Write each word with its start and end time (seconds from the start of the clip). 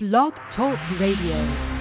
Blog 0.00 0.32
Talk 0.54 0.78
Radio. 1.00 1.78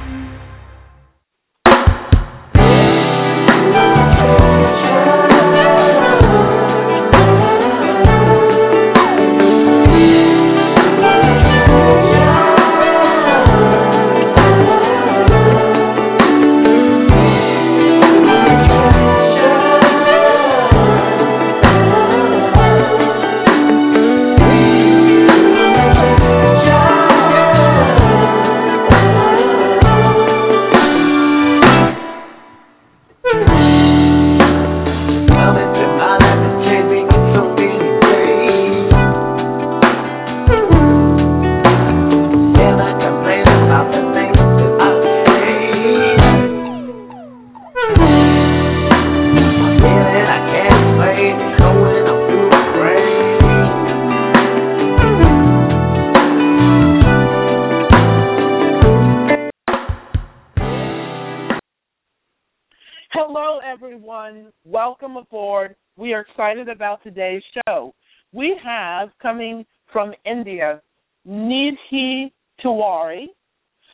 Excited 66.67 66.75
about 66.75 67.03
today's 67.03 67.43
show. 67.67 67.93
We 68.33 68.55
have 68.63 69.09
coming 69.21 69.65
from 69.91 70.13
India, 70.25 70.81
Nidhi 71.27 72.31
Tiwari, 72.63 73.27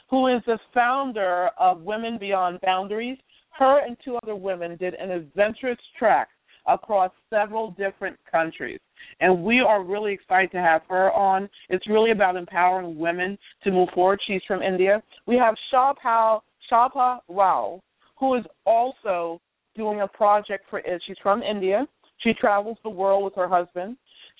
who 0.10 0.28
is 0.28 0.42
the 0.46 0.60
founder 0.74 1.50
of 1.60 1.82
Women 1.82 2.18
Beyond 2.20 2.60
Boundaries. 2.62 3.18
Her 3.58 3.86
and 3.86 3.96
two 4.04 4.18
other 4.24 4.36
women 4.36 4.78
did 4.78 4.96
an 4.96 5.12
adventurous 5.12 5.78
trek 5.98 6.30
across 6.68 7.12
several 7.30 7.72
different 7.72 8.18
countries. 8.32 8.80
And 9.20 9.44
we 9.44 9.60
are 9.60 9.84
really 9.84 10.14
excited 10.14 10.52
to 10.52 10.60
have 10.60 10.82
her 10.90 11.12
on. 11.12 11.50
It's 11.70 11.88
really 11.88 12.12
about 12.12 12.36
empowering 12.36 12.98
women 12.98 13.38
to 13.64 13.72
move 13.72 13.90
forward. 13.94 14.20
She's 14.26 14.42
from 14.48 14.62
India. 14.62 15.02
We 15.28 15.36
have 15.36 15.56
Shobha, 15.72 16.40
Shobha 16.72 17.20
Rao, 17.28 17.82
who 18.20 18.36
is 18.36 18.46
also 18.66 19.42
doing 19.76 20.02
a 20.02 20.08
project 20.08 20.66
for 20.70 20.80
it. 20.80 21.04
She's 21.06 21.18
from 21.22 21.44
India. 21.44 21.86
She 22.24 22.34
travels 22.34 22.78
the 22.84 22.90
world 22.90 23.24
with 23.24 23.36
her 23.36 23.48
husband. 23.48 23.98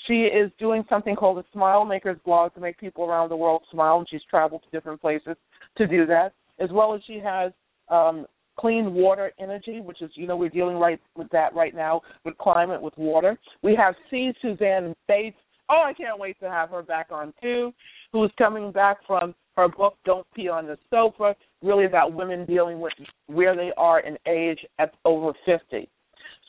She 0.08 0.24
is 0.24 0.52
doing 0.60 0.84
something 0.90 1.16
called 1.16 1.38
the 1.38 1.58
SmileMakers 1.58 2.24
blog 2.24 2.54
to 2.56 2.60
make 2.60 2.80
people 2.80 3.06
around 3.06 3.30
the 3.30 3.36
world 3.36 3.64
smile, 3.72 4.00
and 4.00 4.08
she's 4.10 4.24
traveled 4.30 4.64
to 4.64 4.70
different 4.70 5.02
places 5.02 5.36
to 5.78 5.88
do 5.88 6.06
that. 6.08 6.34
As 6.60 6.70
well 6.72 6.94
as 6.94 7.02
she 7.06 7.20
has 7.20 7.52
um, 7.90 8.26
clean 8.60 8.94
water 8.94 9.32
energy, 9.40 9.82
which 9.82 10.02
is 10.02 10.12
you 10.16 10.28
know 10.28 10.36
we're 10.36 10.50
dealing 10.50 10.78
right 10.78 11.00
with 11.16 11.30
that 11.30 11.54
right 11.56 11.76
now 11.76 12.02
with 12.26 12.38
climate 12.38 12.82
with 12.82 12.98
water. 12.98 13.38
We 13.62 13.76
have 13.76 13.96
C. 14.10 14.32
Suzanne 14.42 14.94
Bates. 15.08 15.38
Oh, 15.70 15.84
I 15.86 15.94
can't 15.94 16.20
wait 16.20 16.40
to 16.42 16.50
have 16.50 16.70
her 16.70 16.84
back 16.84 17.08
on 17.12 17.34
too, 17.42 17.74
who 18.12 18.24
is 18.24 18.32
coming 18.38 18.72
back 18.72 18.98
from 19.08 19.34
her 19.56 19.70
book 19.70 19.96
Don't 20.06 20.28
Pee 20.36 20.50
on 20.50 20.68
the 20.68 20.78
Sofa, 20.90 21.36
really 21.62 21.86
about 21.86 22.14
women 22.14 22.46
dealing 22.46 22.80
with 22.80 22.94
where 23.28 23.56
they 23.56 23.72
are 23.78 24.02
in 24.02 24.18
age 24.28 24.60
at 24.80 24.94
over 25.06 25.32
50. 25.46 25.88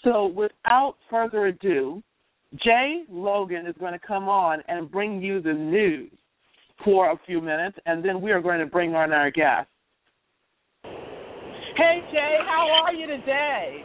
So 0.05 0.27
without 0.27 0.97
further 1.10 1.46
ado, 1.46 2.02
Jay 2.62 3.02
Logan 3.11 3.67
is 3.67 3.74
going 3.80 3.95
to 3.95 3.98
come 3.98 4.28
on 4.28 4.62
and 4.68 4.90
bring 4.90 5.20
you 5.20 5.40
the 5.40 5.52
news 5.52 6.12
for 6.84 7.11
a 7.11 7.18
few 7.27 7.40
minutes, 7.40 7.78
and 7.86 8.05
then 8.05 8.20
we 8.20 8.30
are 8.30 8.40
going 8.40 8.61
to 8.61 8.67
bring 8.67 8.95
on 8.95 9.12
our 9.12 9.30
guest. 9.30 9.68
Hey, 10.84 12.01
Jay, 12.12 12.36
how 12.46 12.68
are 12.84 12.92
you 12.92 13.06
today? 13.06 13.83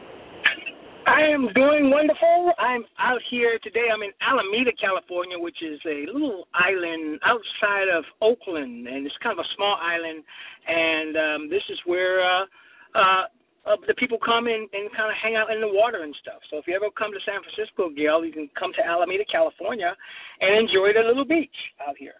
I 1.07 1.21
am 1.21 1.47
doing 1.55 1.89
wonderful. 1.89 2.51
I'm 2.59 2.83
out 2.99 3.21
here 3.31 3.57
today. 3.63 3.87
I'm 3.91 4.03
in 4.03 4.11
Alameda, 4.21 4.71
California, 4.79 5.39
which 5.39 5.57
is 5.63 5.79
a 5.85 6.05
little 6.13 6.47
island 6.53 7.19
outside 7.25 7.89
of 7.89 8.03
Oakland, 8.21 8.87
and 8.87 9.07
it's 9.07 9.15
kind 9.23 9.39
of 9.39 9.43
a 9.43 9.49
small 9.55 9.75
island. 9.81 10.23
And 10.67 11.17
um, 11.17 11.49
this 11.49 11.63
is 11.69 11.79
where 11.85 12.21
uh, 12.21 12.45
uh, 12.93 13.23
uh, 13.65 13.75
the 13.87 13.93
people 13.95 14.17
come 14.23 14.47
in 14.47 14.67
and 14.71 14.89
kind 14.95 15.09
of 15.09 15.17
hang 15.21 15.35
out 15.35 15.51
in 15.51 15.61
the 15.61 15.67
water 15.67 16.03
and 16.03 16.15
stuff. 16.21 16.39
So 16.49 16.57
if 16.57 16.65
you 16.67 16.75
ever 16.75 16.87
come 16.97 17.11
to 17.11 17.19
San 17.25 17.41
Francisco, 17.43 17.89
Gail, 17.89 18.23
you 18.25 18.31
can 18.31 18.49
come 18.57 18.71
to 18.77 18.83
Alameda, 18.85 19.23
California, 19.31 19.95
and 20.41 20.55
enjoy 20.55 20.95
the 20.95 21.05
little 21.05 21.25
beach 21.25 21.55
out 21.87 21.95
here. 21.97 22.17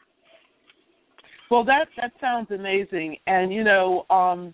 Well, 1.50 1.64
that 1.66 1.86
that 1.98 2.12
sounds 2.22 2.52
amazing, 2.52 3.18
and 3.26 3.52
you 3.52 3.64
know, 3.64 4.06
um, 4.10 4.54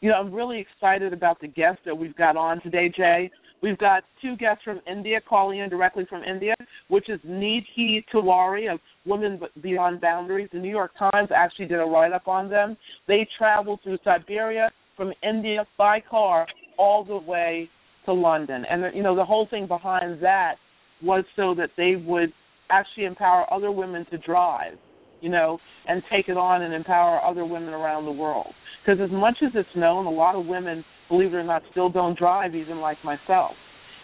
you 0.00 0.08
know, 0.08 0.16
I'm 0.16 0.32
really 0.32 0.58
excited 0.58 1.12
about 1.12 1.40
the 1.40 1.48
guests 1.48 1.82
that 1.84 1.94
we've 1.94 2.16
got 2.16 2.36
on 2.36 2.62
today, 2.62 2.90
Jay. 2.94 3.30
We've 3.62 3.76
got 3.76 4.04
two 4.22 4.36
guests 4.36 4.62
from 4.64 4.80
India 4.90 5.20
calling 5.20 5.58
in 5.58 5.68
directly 5.68 6.06
from 6.08 6.22
India, 6.24 6.54
which 6.88 7.10
is 7.10 7.20
Nidhi 7.26 8.02
Tiwari 8.12 8.72
of 8.72 8.80
Women 9.04 9.38
Beyond 9.62 10.00
Boundaries. 10.00 10.48
The 10.50 10.58
New 10.58 10.70
York 10.70 10.92
Times 10.98 11.28
actually 11.34 11.66
did 11.66 11.78
a 11.78 11.84
write 11.84 12.12
up 12.12 12.26
on 12.26 12.48
them. 12.48 12.76
They 13.06 13.28
traveled 13.36 13.80
through 13.82 13.98
Siberia 14.02 14.70
from 15.00 15.14
India 15.22 15.64
by 15.78 15.98
car 15.98 16.46
all 16.78 17.02
the 17.02 17.16
way 17.16 17.70
to 18.04 18.12
London. 18.12 18.66
And 18.68 18.94
you 18.94 19.02
know, 19.02 19.16
the 19.16 19.24
whole 19.24 19.46
thing 19.48 19.66
behind 19.66 20.22
that 20.22 20.56
was 21.02 21.24
so 21.36 21.54
that 21.54 21.70
they 21.78 21.94
would 21.96 22.34
actually 22.68 23.06
empower 23.06 23.50
other 23.50 23.72
women 23.72 24.04
to 24.10 24.18
drive, 24.18 24.74
you 25.22 25.30
know, 25.30 25.58
and 25.88 26.02
take 26.12 26.28
it 26.28 26.36
on 26.36 26.60
and 26.60 26.74
empower 26.74 27.18
other 27.24 27.46
women 27.46 27.70
around 27.70 28.04
the 28.04 28.12
world. 28.12 28.52
Because 28.84 29.00
as 29.02 29.10
much 29.10 29.38
as 29.42 29.52
it's 29.54 29.74
known, 29.74 30.04
a 30.04 30.10
lot 30.10 30.34
of 30.34 30.44
women 30.44 30.84
believe 31.08 31.32
it 31.32 31.36
or 31.36 31.44
not, 31.44 31.62
still 31.70 31.88
don't 31.88 32.18
drive, 32.18 32.54
even 32.54 32.78
like 32.78 33.02
myself. 33.02 33.52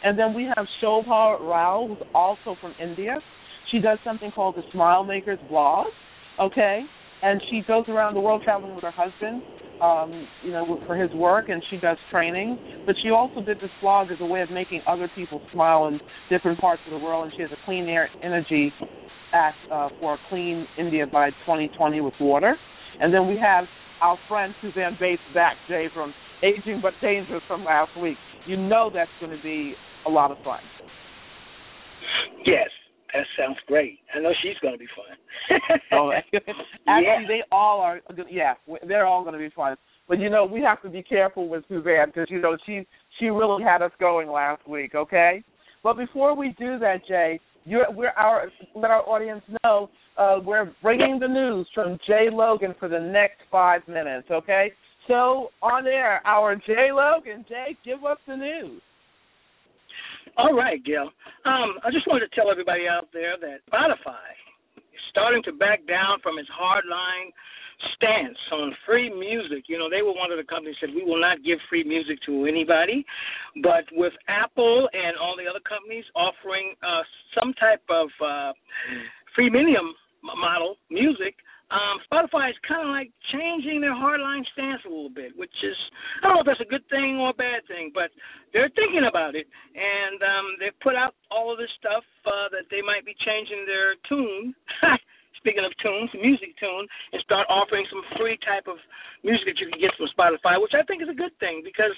And 0.02 0.18
then 0.18 0.32
we 0.32 0.44
have 0.44 0.66
Shobha 0.82 1.38
Rao, 1.40 1.88
who's 1.88 2.06
also 2.14 2.56
from 2.58 2.72
India. 2.82 3.18
She 3.70 3.80
does 3.80 3.98
something 4.02 4.30
called 4.34 4.56
the 4.56 4.62
SmileMakers 4.74 5.46
blog, 5.50 5.88
okay? 6.40 6.84
And 7.26 7.42
she 7.50 7.60
goes 7.66 7.84
around 7.88 8.14
the 8.14 8.20
world 8.20 8.42
traveling 8.44 8.76
with 8.76 8.84
her 8.84 8.92
husband, 8.92 9.42
um, 9.80 10.28
you 10.44 10.52
know, 10.52 10.78
for 10.86 10.94
his 10.94 11.12
work, 11.12 11.48
and 11.48 11.60
she 11.68 11.76
does 11.76 11.98
training. 12.08 12.56
But 12.86 12.94
she 13.02 13.10
also 13.10 13.40
did 13.40 13.58
this 13.58 13.70
blog 13.82 14.12
as 14.12 14.18
a 14.20 14.24
way 14.24 14.42
of 14.42 14.50
making 14.50 14.82
other 14.86 15.10
people 15.16 15.40
smile 15.52 15.88
in 15.88 15.98
different 16.30 16.60
parts 16.60 16.80
of 16.86 16.92
the 16.92 17.04
world, 17.04 17.24
and 17.24 17.32
she 17.34 17.42
has 17.42 17.50
a 17.50 17.56
clean 17.64 17.88
air 17.88 18.08
energy 18.22 18.72
act 19.32 19.56
uh, 19.72 19.88
for 19.98 20.18
clean 20.28 20.68
India 20.78 21.04
by 21.04 21.30
2020 21.46 22.00
with 22.00 22.14
water. 22.20 22.56
And 23.00 23.12
then 23.12 23.26
we 23.26 23.36
have 23.42 23.64
our 24.00 24.16
friend 24.28 24.54
Suzanne 24.62 24.96
Bates 25.00 25.20
back, 25.34 25.56
Jay, 25.66 25.88
from 25.92 26.14
Aging 26.44 26.78
But 26.80 26.92
Dangerous 27.02 27.42
from 27.48 27.64
last 27.64 27.90
week. 28.00 28.16
You 28.46 28.56
know 28.56 28.88
that's 28.94 29.10
going 29.18 29.36
to 29.36 29.42
be 29.42 29.74
a 30.06 30.10
lot 30.10 30.30
of 30.30 30.38
fun. 30.44 30.60
Yes, 32.46 32.70
that 33.12 33.24
sounds 33.38 33.58
great. 33.66 33.98
I 34.14 34.20
know 34.20 34.32
she's 34.42 34.58
going 34.60 34.74
to 34.74 34.78
be 34.78 34.86
fun. 34.96 35.58
oh, 35.92 36.12
actually, 36.12 36.42
yeah. 36.86 37.26
they 37.28 37.42
all 37.52 37.80
are. 37.80 38.00
Yeah, 38.30 38.54
they're 38.86 39.06
all 39.06 39.22
going 39.22 39.34
to 39.34 39.38
be 39.38 39.50
fun. 39.54 39.76
But 40.08 40.20
you 40.20 40.30
know, 40.30 40.44
we 40.44 40.60
have 40.62 40.82
to 40.82 40.88
be 40.88 41.02
careful 41.02 41.48
with 41.48 41.64
Suzanne 41.68 42.06
because 42.06 42.28
you 42.30 42.40
know 42.40 42.56
she 42.66 42.86
she 43.18 43.26
really 43.26 43.62
had 43.62 43.82
us 43.82 43.92
going 43.98 44.28
last 44.28 44.66
week. 44.68 44.94
Okay, 44.94 45.42
but 45.82 45.96
before 45.96 46.36
we 46.36 46.54
do 46.58 46.78
that, 46.78 47.06
Jay, 47.06 47.40
you're, 47.64 47.90
we're 47.90 48.10
our 48.10 48.50
let 48.74 48.90
our 48.90 49.02
audience 49.08 49.42
know 49.64 49.90
uh, 50.16 50.38
we're 50.44 50.72
bringing 50.82 51.18
the 51.18 51.28
news 51.28 51.68
from 51.74 51.98
Jay 52.06 52.28
Logan 52.30 52.74
for 52.78 52.88
the 52.88 53.00
next 53.00 53.40
five 53.50 53.82
minutes. 53.88 54.28
Okay, 54.30 54.72
so 55.08 55.50
on 55.62 55.86
air, 55.86 56.20
our 56.26 56.56
Jay 56.56 56.88
Logan. 56.92 57.44
Jay, 57.48 57.76
give 57.84 58.04
us 58.04 58.18
the 58.26 58.36
news. 58.36 58.82
All 60.36 60.52
right, 60.52 60.82
Gail. 60.84 61.08
Um, 61.48 61.80
I 61.80 61.90
just 61.90 62.06
wanted 62.06 62.28
to 62.28 62.34
tell 62.36 62.50
everybody 62.50 62.84
out 62.84 63.08
there 63.12 63.40
that 63.40 63.64
Spotify 63.72 64.36
is 64.76 65.00
starting 65.10 65.42
to 65.44 65.52
back 65.52 65.86
down 65.88 66.20
from 66.22 66.38
its 66.38 66.48
hardline 66.52 67.32
stance 67.96 68.36
on 68.52 68.74
free 68.84 69.08
music. 69.08 69.64
You 69.68 69.78
know, 69.78 69.88
they 69.88 70.02
were 70.02 70.12
one 70.12 70.32
of 70.32 70.36
the 70.36 70.44
companies 70.44 70.76
that 70.80 70.88
said 70.88 70.96
we 70.96 71.04
will 71.04 71.20
not 71.20 71.40
give 71.44 71.58
free 71.68 71.84
music 71.84 72.18
to 72.26 72.44
anybody. 72.44 73.04
But 73.62 73.88
with 73.92 74.12
Apple 74.28 74.88
and 74.92 75.16
all 75.16 75.36
the 75.36 75.48
other 75.48 75.64
companies 75.64 76.04
offering 76.14 76.74
uh, 76.84 77.02
some 77.32 77.52
type 77.54 77.84
of 77.88 78.08
uh, 78.20 78.52
freemium 79.32 79.96
model 80.20 80.76
music, 80.90 81.36
um, 81.70 81.98
Spotify 82.06 82.50
is 82.54 82.58
kind 82.62 82.86
of 82.86 82.94
like 82.94 83.10
changing 83.34 83.82
their 83.82 83.94
hardline 83.94 84.46
stance 84.54 84.82
a 84.86 84.90
little 84.90 85.10
bit, 85.10 85.34
which 85.34 85.54
is 85.66 85.78
I 86.22 86.30
don't 86.30 86.38
know 86.38 86.44
if 86.46 86.50
that's 86.50 86.62
a 86.62 86.70
good 86.70 86.86
thing 86.86 87.18
or 87.18 87.34
a 87.34 87.38
bad 87.38 87.66
thing, 87.66 87.90
but 87.90 88.14
they're 88.54 88.70
thinking 88.78 89.06
about 89.10 89.34
it, 89.34 89.50
and 89.74 90.18
um, 90.22 90.46
they've 90.62 90.78
put 90.78 90.94
out 90.94 91.18
all 91.30 91.50
of 91.50 91.58
this 91.58 91.72
stuff 91.74 92.06
uh, 92.22 92.46
that 92.54 92.70
they 92.70 92.86
might 92.86 93.02
be 93.02 93.18
changing 93.18 93.66
their 93.66 93.98
tune. 94.06 94.54
speaking 95.42 95.62
of 95.62 95.70
tunes, 95.78 96.10
music 96.18 96.58
tune, 96.58 96.86
and 97.14 97.22
start 97.22 97.46
offering 97.46 97.86
some 97.86 98.02
free 98.18 98.34
type 98.42 98.66
of 98.66 98.82
music 99.22 99.46
that 99.46 99.58
you 99.62 99.70
can 99.70 99.78
get 99.78 99.94
from 99.94 100.10
Spotify, 100.10 100.58
which 100.58 100.74
I 100.74 100.82
think 100.90 101.06
is 101.06 101.10
a 101.12 101.14
good 101.14 101.30
thing 101.38 101.62
because 101.62 101.94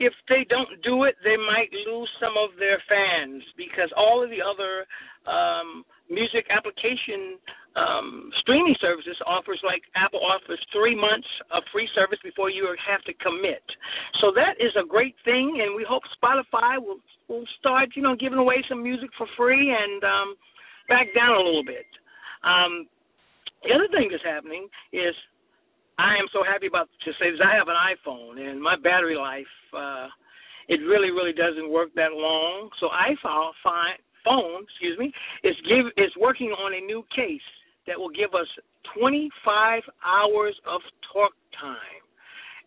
if 0.00 0.16
they 0.32 0.48
don't 0.48 0.80
do 0.82 1.04
it, 1.04 1.14
they 1.22 1.36
might 1.36 1.68
lose 1.84 2.08
some 2.16 2.32
of 2.40 2.56
their 2.58 2.80
fans 2.88 3.44
because 3.56 3.92
all 3.96 4.24
of 4.24 4.32
the 4.32 4.40
other 4.40 4.88
um, 5.28 5.84
music 6.08 6.48
application 6.48 7.36
um, 7.76 8.32
streaming 8.40 8.74
services 8.80 9.14
offers 9.28 9.60
like 9.62 9.84
Apple 9.94 10.24
offers 10.24 10.58
three 10.72 10.96
months 10.96 11.28
of 11.52 11.62
free 11.70 11.86
service 11.94 12.18
before 12.24 12.48
you 12.48 12.66
have 12.80 13.04
to 13.04 13.14
commit. 13.20 13.62
So 14.24 14.32
that 14.34 14.56
is 14.58 14.72
a 14.74 14.88
great 14.88 15.14
thing, 15.22 15.60
and 15.62 15.76
we 15.76 15.84
hope 15.86 16.02
Spotify 16.16 16.80
will 16.80 16.98
will 17.28 17.46
start, 17.60 17.94
you 17.94 18.02
know, 18.02 18.16
giving 18.16 18.40
away 18.40 18.64
some 18.68 18.82
music 18.82 19.10
for 19.16 19.28
free 19.36 19.70
and 19.70 20.02
um, 20.02 20.34
back 20.88 21.06
down 21.14 21.36
a 21.36 21.44
little 21.44 21.62
bit. 21.62 21.86
Um, 22.42 22.88
the 23.62 23.70
other 23.76 23.86
thing 23.92 24.08
that's 24.10 24.24
happening 24.24 24.66
is 24.92 25.14
I 26.00 26.16
am 26.16 26.32
so 26.32 26.40
happy 26.40 26.66
about 26.66 26.88
to 27.04 27.10
say 27.20 27.30
this. 27.30 27.40
I 27.44 27.54
have 27.60 27.68
an 27.68 27.76
iPhone, 27.76 28.40
and 28.40 28.56
my 28.60 28.76
battery 28.80 29.16
life 29.16 29.52
uh, 29.76 30.08
it 30.68 30.80
really 30.86 31.10
really 31.10 31.36
doesn't 31.36 31.68
work 31.70 31.90
that 31.96 32.12
long. 32.16 32.70
So 32.80 32.88
iPhone 32.88 33.52
phone, 34.24 34.64
excuse 34.64 34.98
me, 34.98 35.12
is 35.44 35.56
give 35.68 35.86
is 35.96 36.12
working 36.18 36.50
on 36.56 36.72
a 36.72 36.80
new 36.80 37.04
case 37.14 37.44
that 37.86 37.98
will 37.98 38.10
give 38.10 38.34
us 38.34 38.48
25 38.96 39.82
hours 40.04 40.56
of 40.66 40.80
talk 41.12 41.32
time, 41.60 42.00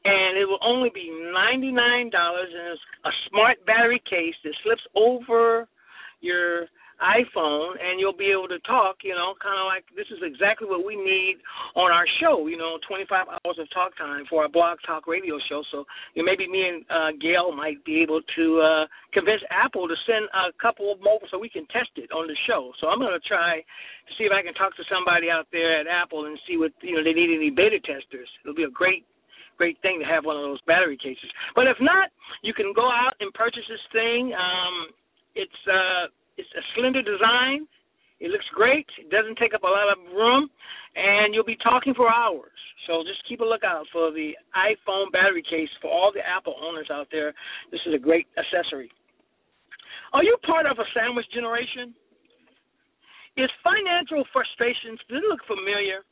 and 0.06 0.38
it 0.38 0.46
will 0.46 0.62
only 0.62 0.90
be 0.94 1.10
$99, 1.10 1.74
and 1.74 2.14
it's 2.14 2.82
a 3.06 3.14
smart 3.30 3.58
battery 3.66 4.02
case 4.10 4.36
that 4.44 4.54
slips 4.64 4.84
over 4.96 5.68
your 6.22 6.68
iPhone 7.02 7.76
and 7.82 8.00
you'll 8.00 8.16
be 8.16 8.30
able 8.30 8.48
to 8.48 8.60
talk, 8.66 9.02
you 9.04 9.16
know, 9.16 9.34
kind 9.42 9.58
of 9.58 9.66
like 9.66 9.86
this 9.96 10.08
is 10.14 10.22
exactly 10.22 10.68
what 10.68 10.86
we 10.86 10.96
need 10.96 11.42
on 11.76 11.92
our 11.92 12.06
show, 12.22 12.48
you 12.48 12.58
know, 12.58 12.78
25 12.88 13.10
hours 13.28 13.58
of 13.58 13.68
talk 13.74 13.96
time 13.98 14.26
for 14.30 14.44
our 14.44 14.50
blog 14.50 14.78
talk 14.86 15.08
radio 15.08 15.38
show. 15.50 15.64
So 15.72 15.86
you 16.14 16.22
know, 16.22 16.28
maybe 16.30 16.48
me 16.48 16.68
and 16.68 16.80
uh, 16.90 17.12
Gail 17.20 17.52
might 17.52 17.84
be 17.84 18.02
able 18.02 18.22
to 18.36 18.46
uh, 18.62 18.86
convince 19.14 19.42
Apple 19.50 19.88
to 19.88 19.96
send 20.06 20.30
a 20.34 20.54
couple 20.62 20.92
of 20.92 21.00
mobile 21.00 21.28
so 21.32 21.40
we 21.40 21.50
can 21.50 21.66
test 21.74 21.92
it 21.98 22.12
on 22.12 22.28
the 22.28 22.38
show. 22.48 22.72
So 22.80 22.88
I'm 22.88 23.00
going 23.00 23.14
to 23.14 23.28
try 23.28 23.60
to 23.62 24.12
see 24.18 24.26
if 24.26 24.34
I 24.34 24.44
can 24.44 24.54
talk 24.54 24.76
to 24.78 24.86
somebody 24.90 25.30
out 25.30 25.48
there 25.52 25.80
at 25.80 25.88
Apple 25.88 26.26
and 26.26 26.38
see 26.48 26.58
what, 26.58 26.72
you 26.82 26.96
know, 26.96 27.04
they 27.04 27.14
need 27.14 27.34
any 27.34 27.50
beta 27.50 27.80
testers. 27.82 28.30
It'll 28.44 28.58
be 28.58 28.70
a 28.70 28.74
great 28.74 29.06
great 29.58 29.78
thing 29.82 30.02
to 30.02 30.06
have 30.06 30.26
one 30.26 30.36
of 30.36 30.42
those 30.42 30.62
battery 30.66 30.98
cases. 30.98 31.30
But 31.54 31.68
if 31.68 31.78
not, 31.80 32.10
you 32.42 32.54
can 32.54 32.74
go 32.76 32.90
out 32.90 33.14
and 33.20 33.32
purchase 33.34 33.62
this 33.70 33.86
thing. 33.94 34.34
Um, 34.34 34.90
it's 35.36 35.62
uh, 35.70 36.10
it's 36.38 36.50
a 36.58 36.64
slender 36.76 37.02
design. 37.02 37.68
It 38.20 38.32
looks 38.32 38.48
great. 38.56 38.88
It 39.00 39.10
doesn't 39.10 39.38
take 39.38 39.54
up 39.54 39.64
a 39.64 39.70
lot 39.70 39.92
of 39.92 40.00
room, 40.16 40.50
and 40.96 41.34
you'll 41.34 41.48
be 41.48 41.60
talking 41.60 41.94
for 41.94 42.08
hours. 42.08 42.56
So 42.88 43.04
just 43.04 43.24
keep 43.28 43.40
a 43.40 43.48
lookout 43.48 43.88
for 43.92 44.12
the 44.12 44.36
iPhone 44.56 45.12
battery 45.12 45.44
case 45.44 45.72
for 45.82 45.92
all 45.92 46.12
the 46.14 46.24
Apple 46.24 46.56
owners 46.60 46.88
out 46.92 47.08
there. 47.12 47.34
This 47.72 47.82
is 47.86 47.94
a 47.94 48.00
great 48.00 48.28
accessory. 48.40 48.92
Are 50.14 50.24
you 50.24 50.38
part 50.46 50.66
of 50.70 50.78
a 50.80 50.88
sandwich 50.94 51.26
generation? 51.34 51.96
Is 53.36 53.50
financial 53.66 54.22
frustrations, 54.30 55.02
does 55.10 55.26
it 55.26 55.28
look 55.28 55.42
familiar? 55.50 56.06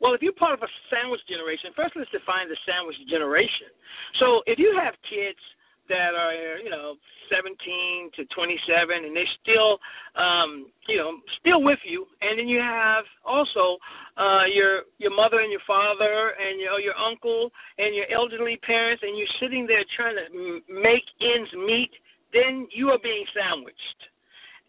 Well, 0.00 0.16
if 0.16 0.24
you're 0.24 0.36
part 0.36 0.56
of 0.56 0.64
a 0.64 0.70
sandwich 0.88 1.20
generation, 1.28 1.72
first 1.76 1.96
let's 1.96 2.08
define 2.12 2.48
the 2.48 2.56
sandwich 2.64 2.96
generation. 3.08 3.72
So 4.20 4.40
if 4.48 4.56
you 4.58 4.72
have 4.76 4.96
kids 5.08 5.40
that 5.88 6.14
are 6.14 6.58
you 6.62 6.70
know 6.70 6.94
17 7.30 8.10
to 8.16 8.22
27 8.34 9.04
and 9.04 9.16
they're 9.16 9.36
still 9.42 9.78
um 10.16 10.70
you 10.88 10.96
know 10.98 11.18
still 11.40 11.62
with 11.62 11.80
you. 11.84 12.06
And 12.22 12.38
then 12.38 12.48
you 12.48 12.60
have 12.60 13.04
also 13.24 13.78
uh 14.16 14.46
your 14.52 14.88
your 14.98 15.14
mother 15.14 15.40
and 15.40 15.50
your 15.50 15.64
father 15.66 16.34
and 16.38 16.60
you 16.60 16.66
know 16.66 16.78
your 16.78 16.96
uncle 16.96 17.50
and 17.78 17.94
your 17.94 18.06
elderly 18.12 18.56
parents 18.66 19.02
and 19.04 19.16
you're 19.18 19.36
sitting 19.40 19.66
there 19.66 19.84
trying 19.96 20.16
to 20.16 20.26
m- 20.30 20.62
make 20.70 21.06
ends 21.20 21.50
meet 21.54 21.90
then 22.32 22.66
you 22.74 22.88
are 22.90 22.98
being 23.02 23.24
sandwiched. 23.32 24.00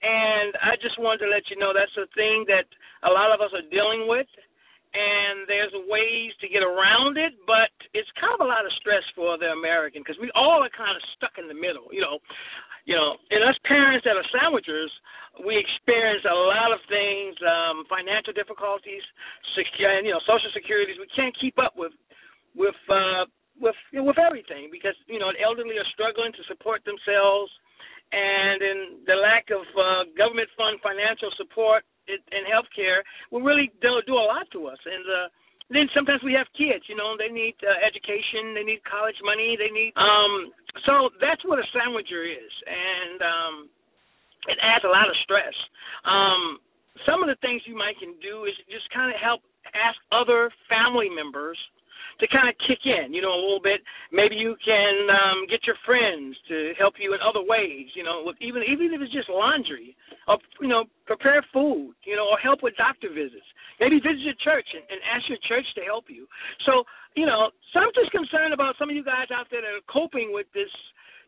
And 0.04 0.54
i 0.62 0.78
just 0.82 1.00
wanted 1.00 1.26
to 1.26 1.30
let 1.32 1.50
you 1.50 1.58
know 1.58 1.74
that's 1.74 1.96
a 1.98 2.08
thing 2.14 2.46
that 2.48 2.66
a 3.08 3.12
lot 3.12 3.34
of 3.34 3.42
us 3.42 3.52
are 3.54 3.66
dealing 3.70 4.08
with 4.08 4.28
and 4.98 5.46
there's 5.46 5.74
ways 5.86 6.34
to 6.42 6.50
get 6.50 6.66
around 6.66 7.22
it, 7.22 7.38
but 7.46 7.70
it's 7.94 8.10
kind 8.18 8.34
of 8.34 8.42
a 8.42 8.50
lot 8.50 8.66
of 8.66 8.74
stress 8.82 9.06
for 9.14 9.38
the 9.38 9.54
American 9.54 10.02
because 10.02 10.18
we 10.18 10.34
all 10.34 10.66
are 10.66 10.74
kind 10.74 10.98
of 10.98 11.04
stuck 11.14 11.38
in 11.38 11.46
the 11.46 11.58
middle, 11.58 11.86
you 11.94 12.02
know. 12.02 12.18
You 12.88 12.96
know, 12.96 13.20
and 13.36 13.44
us 13.44 13.60
parents 13.68 14.08
that 14.08 14.16
are 14.16 14.24
sandwichers, 14.32 14.88
we 15.44 15.60
experience 15.60 16.24
a 16.24 16.32
lot 16.32 16.72
of 16.72 16.80
things, 16.88 17.36
um, 17.44 17.84
financial 17.92 18.32
difficulties, 18.32 19.04
secure, 19.60 19.92
you 20.00 20.16
know, 20.16 20.24
social 20.24 20.48
securities. 20.56 20.96
We 20.96 21.12
can't 21.12 21.36
keep 21.36 21.60
up 21.60 21.76
with 21.76 21.92
with 22.56 22.80
uh, 22.88 23.28
with 23.60 23.76
with 23.92 24.16
everything 24.16 24.72
because 24.72 24.96
you 25.04 25.20
know 25.20 25.36
the 25.36 25.44
elderly 25.44 25.76
are 25.76 25.92
struggling 25.92 26.32
to 26.32 26.44
support 26.48 26.80
themselves, 26.88 27.52
and 28.16 28.64
in 28.64 28.80
the 29.04 29.20
lack 29.20 29.52
of 29.52 29.68
uh, 29.76 30.08
government 30.16 30.48
fund 30.56 30.80
financial 30.80 31.28
support 31.36 31.84
in 32.08 32.44
healthcare 32.48 33.04
will 33.32 33.44
really 33.44 33.72
do, 33.82 34.02
do 34.08 34.16
a 34.16 34.28
lot 34.28 34.48
to 34.56 34.68
us. 34.68 34.80
And 34.88 35.06
uh, 35.06 35.28
then 35.70 35.92
sometimes 35.92 36.24
we 36.24 36.32
have 36.32 36.48
kids, 36.56 36.88
you 36.88 36.96
know, 36.96 37.20
they 37.20 37.28
need 37.28 37.56
uh, 37.60 37.76
education, 37.84 38.56
they 38.56 38.64
need 38.64 38.80
college 38.88 39.20
money, 39.24 39.60
they 39.60 39.68
need. 39.68 39.92
Um, 40.00 40.56
so 40.88 41.12
that's 41.20 41.44
what 41.44 41.60
a 41.60 41.68
sandwicher 41.76 42.24
is, 42.24 42.54
and 42.64 43.20
um, 43.20 43.56
it 44.48 44.58
adds 44.64 44.88
a 44.88 44.92
lot 44.92 45.12
of 45.12 45.16
stress. 45.28 45.56
Um, 46.08 46.64
some 47.04 47.20
of 47.20 47.28
the 47.28 47.36
things 47.44 47.62
you 47.68 47.76
might 47.76 48.00
can 48.00 48.16
do 48.24 48.48
is 48.48 48.56
just 48.72 48.88
kind 48.96 49.12
of 49.12 49.20
help 49.20 49.44
ask 49.76 50.00
other 50.16 50.48
family 50.72 51.12
members 51.12 51.60
to 52.20 52.26
kind 52.28 52.50
of 52.50 52.56
kick 52.66 52.82
in, 52.86 53.14
you 53.14 53.22
know, 53.22 53.34
a 53.34 53.42
little 53.42 53.62
bit. 53.62 53.82
Maybe 54.12 54.36
you 54.36 54.56
can 54.64 54.96
um, 55.10 55.46
get 55.50 55.66
your 55.66 55.78
friends 55.86 56.36
to 56.50 56.74
help 56.78 56.96
you 56.98 57.14
in 57.14 57.20
other 57.22 57.44
ways, 57.46 57.88
you 57.94 58.04
know, 58.04 58.24
with 58.26 58.38
even 58.42 58.64
even 58.66 58.94
if 58.94 59.02
it's 59.02 59.14
just 59.14 59.30
laundry, 59.30 59.96
or 60.28 60.38
you 60.62 60.68
know, 60.68 60.86
prepare 61.06 61.46
food, 61.54 61.94
you 62.06 62.16
know, 62.16 62.28
or 62.30 62.38
help 62.38 62.64
with 62.64 62.76
doctor 62.78 63.10
visits. 63.10 63.46
Maybe 63.80 64.02
visit 64.02 64.26
your 64.26 64.40
church 64.42 64.66
and, 64.74 64.84
and 64.90 65.00
ask 65.06 65.30
your 65.30 65.42
church 65.46 65.66
to 65.78 65.86
help 65.86 66.10
you. 66.10 66.26
So, 66.66 66.82
you 67.14 67.30
know, 67.30 67.54
so 67.74 67.80
I'm 67.80 67.94
just 67.94 68.10
concerned 68.10 68.54
about 68.54 68.74
some 68.82 68.90
of 68.90 68.96
you 68.96 69.06
guys 69.06 69.30
out 69.30 69.48
there 69.54 69.62
that 69.62 69.74
are 69.74 69.86
coping 69.86 70.34
with 70.34 70.50
this 70.54 70.72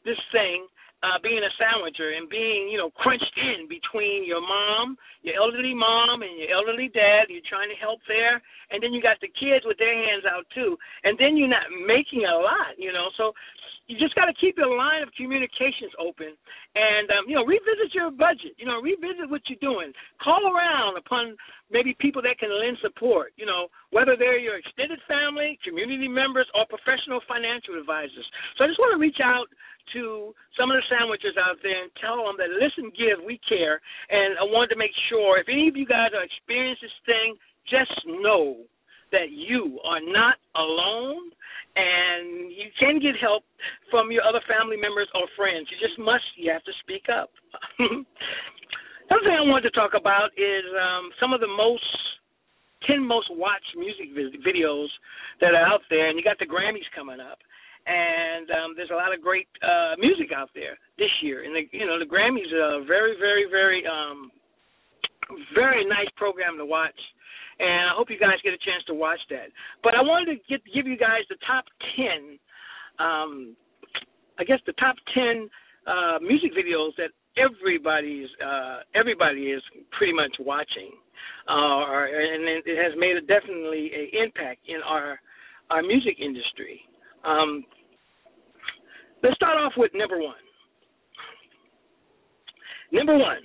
this 0.06 0.20
thing 0.32 0.66
uh, 1.02 1.16
being 1.24 1.40
a 1.40 1.52
sandwicher 1.56 2.20
and 2.20 2.28
being, 2.28 2.68
you 2.68 2.78
know, 2.78 2.92
crunched 2.92 3.32
in 3.40 3.72
between 3.72 4.28
your 4.28 4.42
mom, 4.44 4.98
your 5.24 5.40
elderly 5.40 5.74
mom, 5.74 6.22
and 6.24 6.36
your 6.36 6.52
elderly 6.52 6.92
dad. 6.92 7.32
You're 7.32 7.46
trying 7.48 7.72
to 7.72 7.80
help 7.80 8.04
there, 8.08 8.44
and 8.72 8.84
then 8.84 8.92
you 8.92 9.02
got 9.02 9.20
the 9.24 9.32
kids 9.32 9.64
with 9.64 9.80
their 9.80 9.96
hands 9.96 10.28
out 10.28 10.44
too, 10.52 10.76
and 11.08 11.16
then 11.16 11.40
you're 11.40 11.52
not 11.52 11.72
making 11.88 12.28
a 12.28 12.36
lot, 12.36 12.76
you 12.76 12.92
know. 12.92 13.08
So 13.16 13.32
you 13.90 13.98
just 13.98 14.14
got 14.14 14.30
to 14.30 14.36
keep 14.38 14.54
your 14.60 14.70
line 14.76 15.02
of 15.02 15.10
communications 15.16 15.96
open, 15.98 16.38
and 16.76 17.08
um, 17.16 17.26
you 17.32 17.34
know, 17.34 17.48
revisit 17.48 17.96
your 17.96 18.12
budget. 18.12 18.54
You 18.60 18.68
know, 18.68 18.84
revisit 18.84 19.32
what 19.32 19.42
you're 19.48 19.64
doing. 19.64 19.96
Call 20.22 20.52
around 20.52 21.00
upon 21.00 21.40
maybe 21.72 21.96
people 21.98 22.22
that 22.28 22.38
can 22.38 22.54
lend 22.54 22.78
support. 22.86 23.32
You 23.40 23.48
know, 23.48 23.72
whether 23.90 24.14
they're 24.14 24.38
your 24.38 24.60
extended 24.60 25.00
family, 25.08 25.58
community 25.66 26.12
members, 26.12 26.46
or 26.54 26.70
professional 26.70 27.24
financial 27.26 27.80
advisors. 27.82 28.28
So 28.60 28.64
I 28.64 28.70
just 28.70 28.78
want 28.78 28.94
to 28.94 29.02
reach 29.02 29.24
out 29.24 29.50
to 29.94 30.34
some 30.58 30.72
of 30.72 30.78
the 30.78 30.86
sandwiches 30.90 31.36
out 31.40 31.58
there 31.64 31.84
and 31.84 31.92
tell 32.00 32.22
them 32.24 32.36
that 32.38 32.52
listen, 32.54 32.92
give, 32.96 33.24
we 33.24 33.40
care. 33.48 33.82
And 34.10 34.38
I 34.38 34.46
wanted 34.46 34.74
to 34.76 34.80
make 34.80 34.94
sure 35.10 35.40
if 35.40 35.48
any 35.48 35.68
of 35.68 35.76
you 35.76 35.86
guys 35.86 36.12
are 36.14 36.24
experiencing 36.24 36.90
this 36.90 37.00
thing, 37.06 37.30
just 37.70 37.94
know 38.06 38.66
that 39.12 39.34
you 39.34 39.80
are 39.86 40.02
not 40.02 40.38
alone 40.54 41.34
and 41.76 42.52
you 42.52 42.70
can 42.78 43.00
get 43.00 43.18
help 43.22 43.44
from 43.90 44.12
your 44.12 44.26
other 44.26 44.42
family 44.50 44.78
members 44.78 45.08
or 45.14 45.26
friends. 45.38 45.70
You 45.70 45.78
just 45.82 45.98
must, 45.98 46.26
you 46.36 46.52
have 46.52 46.66
to 46.66 46.74
speak 46.82 47.10
up. 47.10 47.30
Another 47.80 49.26
thing 49.26 49.38
I 49.38 49.46
wanted 49.46 49.70
to 49.70 49.76
talk 49.78 49.98
about 49.98 50.30
is 50.38 50.66
um, 50.78 51.10
some 51.18 51.34
of 51.34 51.42
the 51.42 51.50
most 51.50 51.86
10 52.88 53.02
most 53.04 53.28
watched 53.34 53.74
music 53.76 54.14
videos 54.16 54.88
that 55.42 55.54
are 55.54 55.66
out 55.66 55.82
there, 55.90 56.10
and 56.10 56.18
you 56.18 56.24
got 56.24 56.38
the 56.40 56.46
Grammys 56.46 56.88
coming 56.96 57.20
up 57.20 57.40
and 57.90 58.48
um, 58.70 58.74
there's 58.78 58.94
a 58.94 58.96
lot 58.96 59.14
of 59.14 59.22
great 59.22 59.48
uh, 59.66 59.98
music 59.98 60.30
out 60.36 60.50
there 60.54 60.78
this 60.98 61.10
year. 61.22 61.44
And 61.44 61.56
the, 61.56 61.66
you 61.74 61.86
know, 61.86 61.98
the 61.98 62.06
Grammys 62.06 62.54
are 62.54 62.82
a 62.82 62.86
very, 62.86 63.18
very, 63.18 63.50
very, 63.50 63.84
um, 63.90 64.32
very 65.54 65.86
nice 65.86 66.10
program 66.16 66.58
to 66.58 66.66
watch. 66.66 66.98
And 67.60 67.90
I 67.90 67.94
hope 67.96 68.10
you 68.10 68.20
guys 68.20 68.40
get 68.44 68.54
a 68.54 68.62
chance 68.64 68.84
to 68.88 68.94
watch 68.94 69.20
that. 69.30 69.52
But 69.84 69.94
I 69.96 70.02
wanted 70.02 70.38
to 70.38 70.40
get, 70.48 70.62
give 70.74 70.88
you 70.88 70.98
guys 70.98 71.28
the 71.30 71.36
top 71.46 71.66
ten, 71.98 72.40
um, 73.00 73.56
I 74.40 74.44
guess 74.46 74.60
the 74.66 74.74
top 74.74 74.96
ten 75.14 75.50
uh, 75.86 76.20
music 76.22 76.56
videos 76.56 76.96
that 76.96 77.12
everybody's 77.36 78.30
uh, 78.40 78.80
everybody 78.96 79.52
is 79.52 79.62
pretty 79.98 80.14
much 80.14 80.32
watching, 80.40 80.92
uh, 81.48 81.84
and 82.08 82.64
it 82.64 82.78
has 82.80 82.94
made 82.98 83.18
a 83.18 83.22
definitely 83.22 83.92
an 83.92 84.24
impact 84.24 84.62
in 84.68 84.80
our 84.86 85.20
our 85.70 85.82
music 85.82 86.16
industry. 86.20 86.80
Um, 87.26 87.66
let's 89.24 89.36
start 89.36 89.58
off 89.58 89.74
with 89.78 89.92
number 89.94 90.20
one. 90.20 90.36
Number 92.92 93.18
one, 93.18 93.42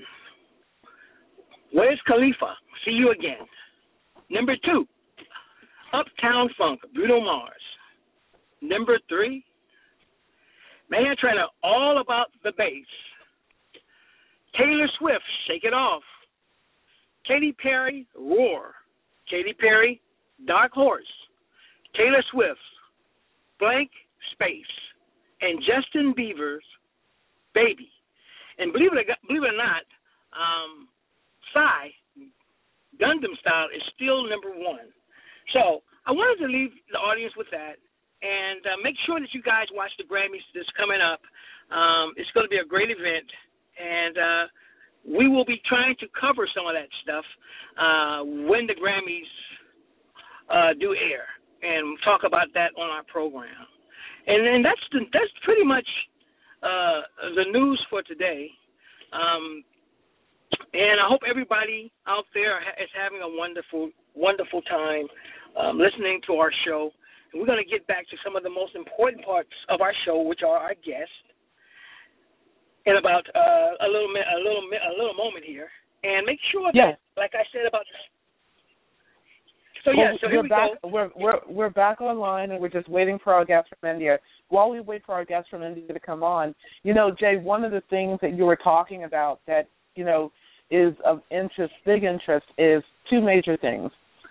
Wiz 1.73 1.99
Khalifa? 2.07 2.55
See 2.85 2.93
you 2.93 3.11
again. 3.11 3.47
Number 4.31 4.55
two, 4.65 4.87
Uptown 5.93 6.49
Funk, 6.57 6.81
Bruno 6.95 7.21
Mars. 7.21 7.53
Number 8.63 8.99
three, 9.09 9.45
Meghan 10.91 11.17
Trainor, 11.19 11.47
All 11.63 12.01
About 12.01 12.27
the 12.43 12.53
Bass. 12.57 12.87
Taylor 14.59 14.89
Swift, 14.99 15.25
Shake 15.47 15.65
It 15.65 15.75
Off. 15.75 16.03
Katy 17.27 17.53
Perry, 17.53 18.07
Roar. 18.19 18.75
Katy 19.31 19.53
Perry, 19.55 20.01
Dark 20.47 20.73
Horse. 20.73 21.03
Taylor 21.97 22.23
Swift, 22.31 22.61
Blank 23.59 23.91
Space. 24.33 24.65
And 25.45 25.61
Justin 25.61 26.17
Bieber's 26.17 26.65
Baby. 27.53 27.93
And 28.59 28.73
believe 28.73 28.91
it, 28.97 29.07
believe 29.29 29.45
it 29.45 29.53
or 29.53 29.61
not, 29.61 29.85
um, 30.33 30.89
Psy, 31.53 31.93
Gangnam 32.99 33.37
Style, 33.39 33.69
is 33.71 33.83
still 33.95 34.27
number 34.27 34.51
one. 34.51 34.89
So 35.53 35.85
I 36.07 36.11
wanted 36.11 36.43
to 36.47 36.51
leave 36.51 36.73
the 36.91 36.99
audience 36.99 37.35
with 37.37 37.47
that. 37.53 37.77
And 38.25 38.65
uh, 38.65 38.81
make 38.83 38.97
sure 39.05 39.21
that 39.21 39.29
you 39.37 39.43
guys 39.43 39.69
watch 39.75 39.93
the 39.99 40.09
Grammys 40.09 40.43
that's 40.55 40.71
coming 40.81 40.99
up. 40.99 41.21
Um, 41.71 42.17
it's 42.17 42.31
going 42.33 42.47
to 42.47 42.51
be 42.51 42.59
a 42.59 42.67
great 42.67 42.89
event. 42.91 43.29
And 43.77 44.17
uh, 44.17 44.45
we 45.05 45.29
will 45.29 45.45
be 45.45 45.61
trying 45.69 45.95
to 46.01 46.07
cover 46.19 46.49
some 46.57 46.67
of 46.67 46.73
that 46.73 46.89
stuff 47.05 47.27
uh, 47.77 48.25
when 48.49 48.67
the 48.67 48.75
Grammys 48.75 49.29
uh, 50.49 50.73
do 50.79 50.97
air, 50.97 51.29
and 51.63 51.99
talk 52.05 52.23
about 52.25 52.49
that 52.55 52.73
on 52.77 52.89
our 52.89 53.05
program. 53.05 53.69
And 54.27 54.47
then 54.47 54.63
that's 54.63 54.81
the, 54.93 55.01
that's 55.13 55.33
pretty 55.45 55.65
much 55.65 55.87
uh, 56.63 57.01
the 57.37 57.45
news 57.53 57.81
for 57.91 58.03
today. 58.03 58.49
Um, 59.13 59.63
and 60.73 61.01
I 61.01 61.07
hope 61.09 61.21
everybody 61.29 61.93
out 62.07 62.25
there 62.33 62.59
is 62.81 62.89
having 62.95 63.21
a 63.23 63.29
wonderful, 63.29 63.91
wonderful 64.15 64.63
time 64.63 65.07
um, 65.59 65.79
listening 65.79 66.21
to 66.27 66.35
our 66.35 66.51
show. 66.67 66.91
And 67.33 67.41
we're 67.41 67.47
going 67.47 67.63
to 67.63 67.71
get 67.71 67.87
back 67.87 68.09
to 68.11 68.17
some 68.25 68.37
of 68.37 68.43
the 68.43 68.51
most 68.51 68.75
important 68.75 69.25
parts 69.25 69.53
of 69.69 69.81
our 69.81 69.93
show, 70.07 70.23
which 70.23 70.41
are 70.47 70.57
our 70.57 70.75
guests 70.75 71.25
in 72.87 72.97
about 72.97 73.25
uh, 73.35 73.81
a 73.81 73.89
little 73.89 74.09
a 74.13 74.39
little 74.39 74.65
a 74.69 74.93
little 74.97 75.17
moment 75.17 75.45
here, 75.45 75.69
and 76.05 76.27
make 76.27 76.39
sure 76.53 76.71
yes. 76.75 76.97
that, 76.97 77.21
like 77.21 77.33
I 77.35 77.45
said 77.53 77.67
about. 77.67 77.85
So 79.85 79.91
well, 79.91 79.99
yeah, 79.99 80.13
so 80.21 80.29
we're 80.31 80.43
we 80.43 80.49
back. 80.49 80.71
Go. 80.83 80.89
We're 80.89 81.11
we're 81.17 81.41
we're 81.49 81.71
back 81.71 82.01
online, 82.01 82.51
and 82.51 82.61
we're 82.61 82.69
just 82.69 82.89
waiting 82.89 83.19
for 83.23 83.35
our 83.35 83.45
guest 83.45 83.69
from 83.69 83.91
India. 83.91 84.19
While 84.49 84.71
we 84.71 84.81
wait 84.81 85.03
for 85.05 85.13
our 85.13 85.25
guest 85.25 85.49
from 85.51 85.63
India 85.63 85.93
to 85.93 86.01
come 86.01 86.23
on, 86.23 86.55
you 86.83 86.95
know, 86.95 87.11
Jay, 87.19 87.37
one 87.37 87.65
of 87.65 87.71
the 87.71 87.83
things 87.91 88.19
that 88.23 88.35
you 88.35 88.45
were 88.45 88.57
talking 88.57 89.05
about 89.05 89.41
that 89.47 89.69
you 89.95 90.05
know 90.05 90.33
is 90.71 90.95
of 91.05 91.21
interest, 91.31 91.75
big 91.85 92.05
interest, 92.05 92.47
is 92.57 92.83
two 93.11 93.21
major 93.21 93.57
things: 93.59 93.91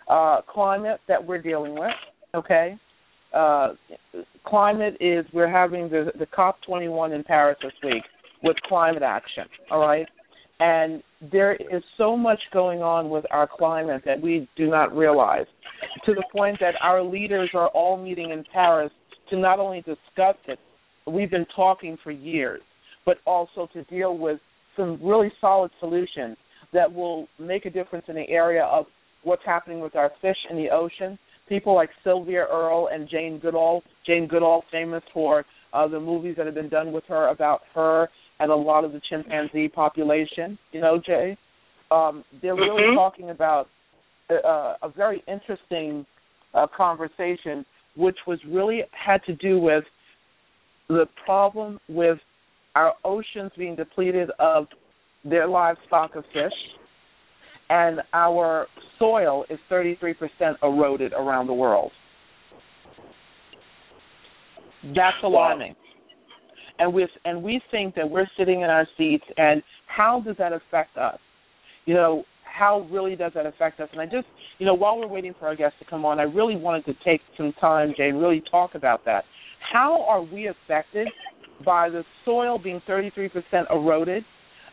uh, 0.10 0.42
climate 0.52 1.00
that 1.08 1.24
we're 1.24 1.42
dealing 1.42 1.74
with. 1.74 1.92
Okay, 2.36 2.76
uh, 3.34 3.70
climate 4.46 4.96
is 5.00 5.26
we're 5.34 5.50
having 5.50 5.90
the 5.90 6.12
the 6.18 6.26
COP 6.26 6.58
21 6.66 7.14
in 7.14 7.24
Paris 7.24 7.58
this 7.62 7.74
week 7.84 8.04
with 8.44 8.58
climate 8.68 9.04
action, 9.04 9.46
all 9.72 9.80
right? 9.80 10.08
And 10.60 11.02
there 11.32 11.54
is 11.56 11.84
so 11.98 12.18
much 12.18 12.40
going 12.52 12.82
on 12.82 13.10
with 13.10 13.26
our 13.32 13.48
climate 13.48 14.02
that 14.06 14.22
we 14.22 14.48
do 14.56 14.70
not 14.70 14.96
realize, 14.96 15.46
to 16.06 16.14
the 16.14 16.24
point 16.32 16.58
that 16.60 16.76
our 16.82 17.02
leaders 17.02 17.50
are 17.54 17.70
all 17.70 17.98
meeting 17.98 18.32
in 18.32 18.44
Paris 18.54 18.92
to 19.30 19.38
not 19.38 19.60
only 19.60 19.80
discuss 19.80 20.36
it, 20.48 20.60
we've 21.08 21.32
been 21.32 21.46
talking 21.56 21.98
for 22.04 22.12
years, 22.12 22.62
but 23.06 23.18
also 23.26 23.68
to 23.74 23.84
deal 23.86 24.18
with 24.18 24.40
some 24.76 25.00
really 25.02 25.32
solid 25.40 25.72
solutions 25.80 26.38
that 26.74 26.92
will 26.92 27.28
make 27.40 27.66
a 27.66 27.70
difference 27.70 28.06
in 28.08 28.16
the 28.16 28.28
area 28.30 28.64
of 28.64 28.86
what's 29.24 29.44
happening 29.46 29.80
with 29.80 29.96
our 29.96 30.12
fish 30.22 30.38
in 30.50 30.58
the 30.58 30.70
ocean. 30.70 31.18
People 31.48 31.76
like 31.76 31.90
Sylvia 32.04 32.46
Earle 32.52 32.90
and 32.92 33.08
Jane 33.10 33.40
Goodall, 33.40 33.84
Jane 34.06 34.28
Goodall 34.28 34.64
famous 34.72 35.04
for 35.14 35.46
uh, 35.74 35.88
the 35.88 36.00
movies 36.00 36.36
that 36.38 36.46
have 36.46 36.56
been 36.56 36.70
done 36.70 36.92
with 36.92 37.04
her 37.08 37.30
about 37.30 37.62
her 37.76 38.10
and 38.40 38.52
a 38.52 38.56
lot 38.56 38.84
of 38.84 38.92
the 38.92 39.02
chimpanzee 39.10 39.68
population. 39.68 40.58
You 40.72 40.82
know, 40.82 41.02
Jay, 41.04 41.38
um, 41.92 42.24
they're 42.42 42.56
really 42.56 42.84
mm-hmm. 42.84 42.96
talking 42.96 43.30
about 43.30 43.68
uh, 44.30 44.74
a 44.82 44.90
very 44.96 45.24
interesting 45.28 46.06
uh, 46.54 46.68
conversation, 46.76 47.66
which 47.96 48.18
was 48.28 48.40
really 48.48 48.82
had 48.92 49.22
to 49.26 49.36
do 49.36 49.60
with 49.60 49.84
the 50.90 51.06
problem 51.26 51.80
with 51.88 52.18
our 52.76 52.94
oceans 53.06 53.52
being 53.58 53.76
depleted 53.76 54.30
of 54.40 54.66
their 55.24 55.48
livestock 55.48 56.16
of 56.16 56.24
fish, 56.34 56.52
and 57.70 58.02
our 58.14 58.68
soil 59.00 59.46
is 59.50 59.60
33% 59.72 60.16
eroded 60.62 61.14
around 61.14 61.48
the 61.48 61.54
world. 61.54 61.92
That's 64.84 65.16
alarming 65.24 65.76
and 66.80 66.94
we 66.94 67.08
and 67.26 67.42
we 67.42 67.62
think 67.72 67.96
that 67.96 68.10
we're 68.10 68.28
sitting 68.38 68.62
in 68.62 68.70
our 68.70 68.88
seats 68.98 69.26
and 69.38 69.62
how 69.88 70.22
does 70.22 70.36
that 70.38 70.54
affect 70.54 70.98
us? 70.98 71.20
You 71.86 71.94
know 71.94 72.24
how 72.44 72.88
really 72.92 73.16
does 73.16 73.32
that 73.36 73.46
affect 73.46 73.80
us? 73.80 73.90
And 73.92 74.02
i 74.02 74.06
just 74.06 74.28
you 74.60 74.66
know 74.66 74.74
while 74.74 74.98
we're 74.98 75.08
waiting 75.08 75.34
for 75.40 75.48
our 75.48 75.56
guests 75.56 75.78
to 75.80 75.86
come 75.86 76.06
on 76.06 76.20
i 76.20 76.24
really 76.24 76.56
wanted 76.56 76.86
to 76.86 76.94
take 77.06 77.22
some 77.38 77.54
time 77.60 77.94
jay 77.98 78.10
and 78.10 78.20
really 78.20 78.44
talk 78.50 78.76
about 78.76 79.06
that. 79.06 79.24
How 79.72 80.04
are 80.08 80.22
we 80.22 80.48
affected 80.48 81.08
by 81.66 81.90
the 81.90 82.04
soil 82.26 82.60
being 82.60 82.82
33% 82.88 83.30
eroded 83.72 84.26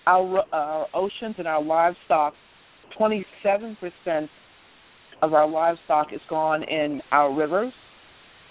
our, 0.07 0.39
uh, 0.39 0.45
our 0.53 0.87
oceans 0.95 1.37
and 1.39 1.47
our 1.47 1.63
livestock 1.63 2.35
27% 2.99 3.77
of 5.23 5.35
our 5.35 5.47
livestock 5.47 6.13
is 6.13 6.21
gone 6.29 6.65
in 6.65 7.01
our 7.13 7.33
rivers 7.33 7.73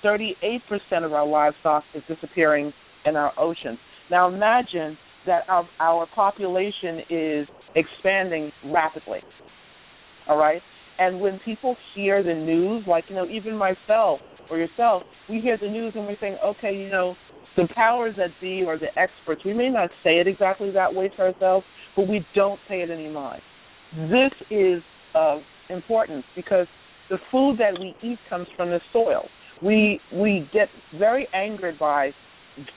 38% 0.03 0.61
of 1.03 1.13
our 1.13 1.25
livestock 1.25 1.83
is 1.93 2.03
disappearing 2.07 2.71
in 3.05 3.15
our 3.15 3.37
oceans. 3.39 3.77
Now 4.09 4.27
imagine 4.27 4.97
that 5.25 5.43
our, 5.47 5.67
our 5.79 6.07
population 6.15 7.01
is 7.09 7.47
expanding 7.75 8.51
rapidly. 8.65 9.19
All 10.27 10.37
right? 10.37 10.61
And 10.97 11.21
when 11.21 11.39
people 11.45 11.75
hear 11.95 12.23
the 12.23 12.33
news, 12.33 12.83
like, 12.87 13.05
you 13.09 13.15
know, 13.15 13.27
even 13.27 13.55
myself 13.55 14.19
or 14.49 14.57
yourself, 14.57 15.03
we 15.29 15.39
hear 15.39 15.57
the 15.59 15.67
news 15.67 15.93
and 15.95 16.07
we 16.07 16.15
think, 16.19 16.37
okay, 16.43 16.75
you 16.75 16.89
know, 16.89 17.15
the 17.55 17.67
powers 17.75 18.15
that 18.17 18.29
be 18.41 18.63
or 18.65 18.77
the 18.77 18.87
experts, 18.99 19.41
we 19.45 19.53
may 19.53 19.69
not 19.69 19.89
say 20.03 20.19
it 20.19 20.27
exactly 20.27 20.71
that 20.71 20.93
way 20.93 21.09
to 21.09 21.21
ourselves, 21.21 21.65
but 21.95 22.07
we 22.07 22.25
don't 22.35 22.59
pay 22.67 22.81
it 22.81 22.89
any 22.89 23.09
mind. 23.09 23.41
This 23.93 24.31
is 24.51 24.81
of 25.15 25.39
importance 25.69 26.23
because 26.35 26.67
the 27.09 27.17
food 27.31 27.57
that 27.57 27.79
we 27.79 27.95
eat 28.07 28.19
comes 28.29 28.47
from 28.55 28.69
the 28.69 28.79
soil. 28.93 29.27
We 29.61 29.99
we 30.13 30.47
get 30.53 30.69
very 30.97 31.27
angered 31.33 31.77
by 31.79 32.11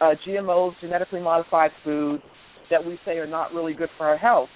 uh, 0.01 0.15
GMOs, 0.27 0.75
genetically 0.81 1.21
modified 1.21 1.71
foods 1.85 2.23
that 2.71 2.85
we 2.85 2.99
say 3.05 3.19
are 3.19 3.27
not 3.27 3.53
really 3.53 3.75
good 3.75 3.91
for 3.97 4.07
our 4.07 4.17
health. 4.17 4.49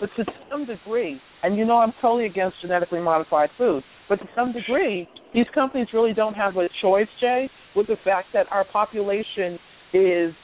But 0.00 0.10
to 0.16 0.24
some 0.50 0.66
degree, 0.66 1.20
and 1.42 1.56
you 1.56 1.64
know 1.64 1.78
I'm 1.78 1.92
totally 2.00 2.26
against 2.26 2.56
genetically 2.60 3.00
modified 3.00 3.50
foods, 3.56 3.84
but 4.08 4.16
to 4.16 4.26
some 4.34 4.52
degree, 4.52 5.08
these 5.32 5.46
companies 5.54 5.88
really 5.92 6.12
don't 6.12 6.34
have 6.34 6.56
a 6.56 6.68
choice, 6.80 7.06
Jay, 7.20 7.48
with 7.74 7.86
the 7.86 7.96
fact 8.04 8.28
that 8.34 8.46
our 8.50 8.64
population 8.64 9.58
is 9.94 10.34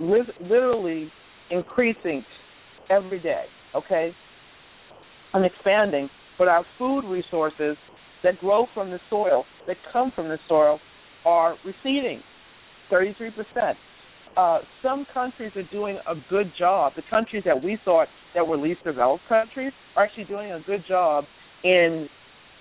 li- 0.00 0.32
literally 0.40 1.10
increasing 1.50 2.24
every 2.90 3.20
day, 3.20 3.44
okay? 3.74 4.12
And 5.32 5.44
expanding, 5.44 6.08
but 6.38 6.48
our 6.48 6.64
food 6.78 7.02
resources 7.04 7.76
that 8.22 8.38
grow 8.38 8.66
from 8.72 8.90
the 8.90 8.98
soil, 9.10 9.44
that 9.66 9.76
come 9.92 10.12
from 10.14 10.28
the 10.28 10.38
soil, 10.48 10.80
are 11.24 11.56
receding 11.64 12.22
33%. 12.94 13.74
Uh, 14.36 14.58
some 14.82 15.06
countries 15.12 15.52
are 15.56 15.68
doing 15.70 15.98
a 16.08 16.14
good 16.28 16.52
job. 16.58 16.92
The 16.96 17.02
countries 17.08 17.42
that 17.46 17.62
we 17.62 17.78
thought 17.84 18.08
that 18.34 18.46
were 18.46 18.56
least 18.56 18.82
developed 18.84 19.24
countries 19.28 19.72
are 19.96 20.04
actually 20.04 20.24
doing 20.24 20.52
a 20.52 20.60
good 20.66 20.84
job 20.88 21.24
in 21.62 22.08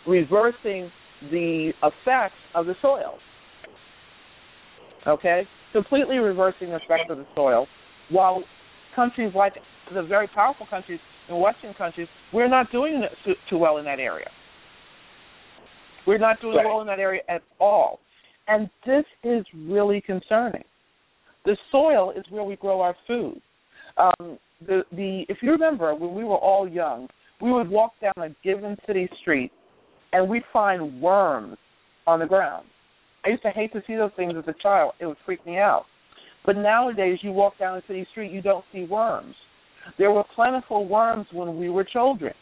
reversing 0.08 0.92
the 1.32 1.72
effects 1.82 2.36
of 2.54 2.66
the 2.66 2.76
soil. 2.82 3.16
Okay? 5.08 5.48
Completely 5.72 6.18
reversing 6.18 6.70
the 6.70 6.76
effects 6.76 7.10
of 7.10 7.18
the 7.18 7.26
soil. 7.34 7.68
While 8.10 8.44
countries 8.96 9.32
like 9.36 9.54
the 9.94 10.04
very 10.04 10.28
powerful 10.28 10.68
countries 10.70 11.00
in 11.28 11.40
Western 11.40 11.74
countries, 11.74 12.08
we're 12.32 12.50
not 12.50 12.72
doing 12.72 13.04
too, 13.26 13.34
too 13.50 13.58
well 13.58 13.78
in 13.78 13.86
that 13.86 14.00
area. 14.00 14.30
We're 16.06 16.20
not 16.20 16.40
doing 16.42 16.58
right. 16.58 16.66
well 16.66 16.82
in 16.82 16.88
that 16.88 17.00
area 17.00 17.22
at 17.30 17.42
all. 17.60 18.00
And 18.48 18.70
this 18.86 19.06
is 19.24 19.46
really 19.56 20.02
concerning. 20.02 20.64
The 21.46 21.58
soil 21.72 22.12
is 22.12 22.24
where 22.30 22.44
we 22.44 22.56
grow 22.56 22.82
our 22.82 22.96
food. 23.08 23.42
Um, 23.98 24.38
the 24.66 24.84
the 24.92 25.26
if 25.30 25.38
you 25.42 25.52
remember 25.52 25.94
when 25.94 26.14
we 26.14 26.24
were 26.24 26.38
all 26.38 26.68
young, 26.68 27.08
we 27.42 27.52
would 27.52 27.70
walk 27.70 27.94
down 28.02 28.14
a 28.18 28.36
given 28.44 28.78
city 28.88 29.10
street 29.22 29.52
and 30.14 30.30
we'd 30.30 30.44
find 30.52 31.02
worms 31.02 31.58
on 32.08 32.20
the 32.20 32.26
ground. 32.26 32.66
I 33.26 33.30
used 33.30 33.44
to 33.44 33.50
hate 33.50 33.72
to 33.74 33.82
see 33.88 33.96
those 33.96 34.12
things 34.16 34.34
as 34.38 34.44
a 34.48 34.62
child. 34.62 34.94
It 35.00 35.06
would 35.06 35.18
freak 35.26 35.46
me 35.46 35.58
out. 35.58 35.86
But 36.46 36.58
nowadays, 36.58 37.20
you 37.22 37.32
walk 37.32 37.58
down 37.58 37.78
a 37.78 37.82
city 37.88 38.06
street, 38.12 38.32
you 38.32 38.42
don't 38.42 38.66
see 38.74 38.84
worms. 38.84 39.36
There 39.98 40.12
were 40.12 40.24
plentiful 40.36 40.88
worms 40.88 41.26
when 41.32 41.58
we 41.58 41.70
were 41.70 41.84
children 41.84 42.34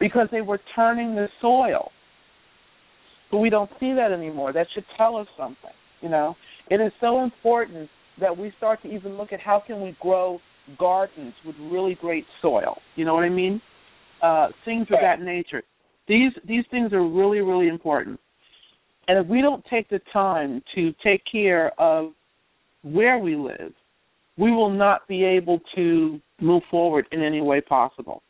because 0.00 0.28
they 0.30 0.40
were 0.40 0.60
turning 0.74 1.14
the 1.14 1.28
soil. 1.40 1.90
But 3.34 3.40
we 3.40 3.50
don't 3.50 3.70
see 3.80 3.92
that 3.94 4.12
anymore. 4.12 4.52
That 4.52 4.68
should 4.74 4.84
tell 4.96 5.16
us 5.16 5.26
something. 5.36 5.72
You 6.00 6.08
know, 6.08 6.36
it 6.70 6.76
is 6.76 6.92
so 7.00 7.24
important 7.24 7.90
that 8.20 8.38
we 8.38 8.52
start 8.56 8.80
to 8.82 8.88
even 8.88 9.16
look 9.16 9.32
at 9.32 9.40
how 9.40 9.60
can 9.66 9.80
we 9.80 9.96
grow 10.00 10.38
gardens 10.78 11.34
with 11.44 11.56
really 11.58 11.98
great 12.00 12.24
soil. 12.40 12.78
You 12.94 13.04
know 13.04 13.12
what 13.12 13.24
I 13.24 13.30
mean? 13.30 13.60
Uh, 14.22 14.50
things 14.64 14.86
of 14.92 14.98
that 15.02 15.20
nature. 15.20 15.64
These 16.06 16.30
these 16.46 16.62
things 16.70 16.92
are 16.92 17.04
really 17.04 17.40
really 17.40 17.66
important. 17.66 18.20
And 19.08 19.18
if 19.18 19.26
we 19.26 19.42
don't 19.42 19.64
take 19.68 19.90
the 19.90 20.00
time 20.12 20.62
to 20.76 20.94
take 21.02 21.22
care 21.30 21.72
of 21.76 22.12
where 22.84 23.18
we 23.18 23.34
live, 23.34 23.72
we 24.38 24.52
will 24.52 24.70
not 24.70 25.08
be 25.08 25.24
able 25.24 25.58
to 25.74 26.20
move 26.40 26.62
forward 26.70 27.08
in 27.10 27.20
any 27.20 27.40
way 27.40 27.60
possible. 27.60 28.22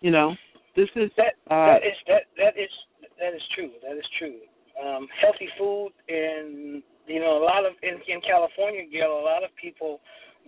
You 0.00 0.12
know, 0.12 0.36
this 0.76 0.90
is 0.96 1.10
that 1.16 1.38
uh, 1.50 1.78
that 1.78 1.82
is 1.82 1.98
that 2.08 2.24
that 2.36 2.54
is 2.58 2.70
that 3.18 3.32
is 3.34 3.42
true. 3.54 3.70
That 3.82 3.96
is 3.96 4.08
true. 4.18 4.38
Um, 4.74 5.06
healthy 5.22 5.48
food 5.58 5.94
and 6.08 6.82
you 7.06 7.20
know 7.20 7.38
a 7.38 7.44
lot 7.44 7.64
of 7.64 7.74
in, 7.82 8.00
in 8.10 8.20
California, 8.22 8.82
Gail, 8.90 9.18
a 9.18 9.24
lot 9.24 9.44
of 9.44 9.50
people 9.60 10.00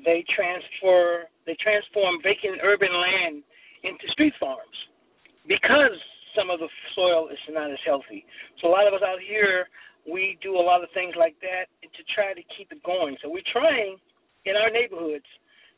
they 0.05 0.25
transfer 0.35 1.31
they 1.47 1.57
transform 1.63 2.19
vacant 2.23 2.61
urban 2.63 2.93
land 2.93 3.43
into 3.85 4.05
street 4.13 4.35
farms 4.41 4.77
because 5.47 5.95
some 6.35 6.51
of 6.51 6.61
the 6.61 6.69
soil 6.95 7.29
is 7.33 7.39
not 7.49 7.71
as 7.71 7.81
healthy. 7.87 8.27
So 8.61 8.69
a 8.69 8.73
lot 8.73 8.87
of 8.87 8.93
us 8.93 9.01
out 9.07 9.23
here 9.23 9.69
we 10.07 10.39
do 10.43 10.55
a 10.55 10.63
lot 10.63 10.83
of 10.83 10.89
things 10.95 11.15
like 11.19 11.35
that 11.43 11.67
to 11.83 12.03
try 12.15 12.33
to 12.33 12.43
keep 12.57 12.71
it 12.71 12.83
going. 12.87 13.17
So 13.23 13.29
we're 13.29 13.47
trying 13.53 13.99
in 14.47 14.55
our 14.55 14.71
neighborhoods 14.71 15.27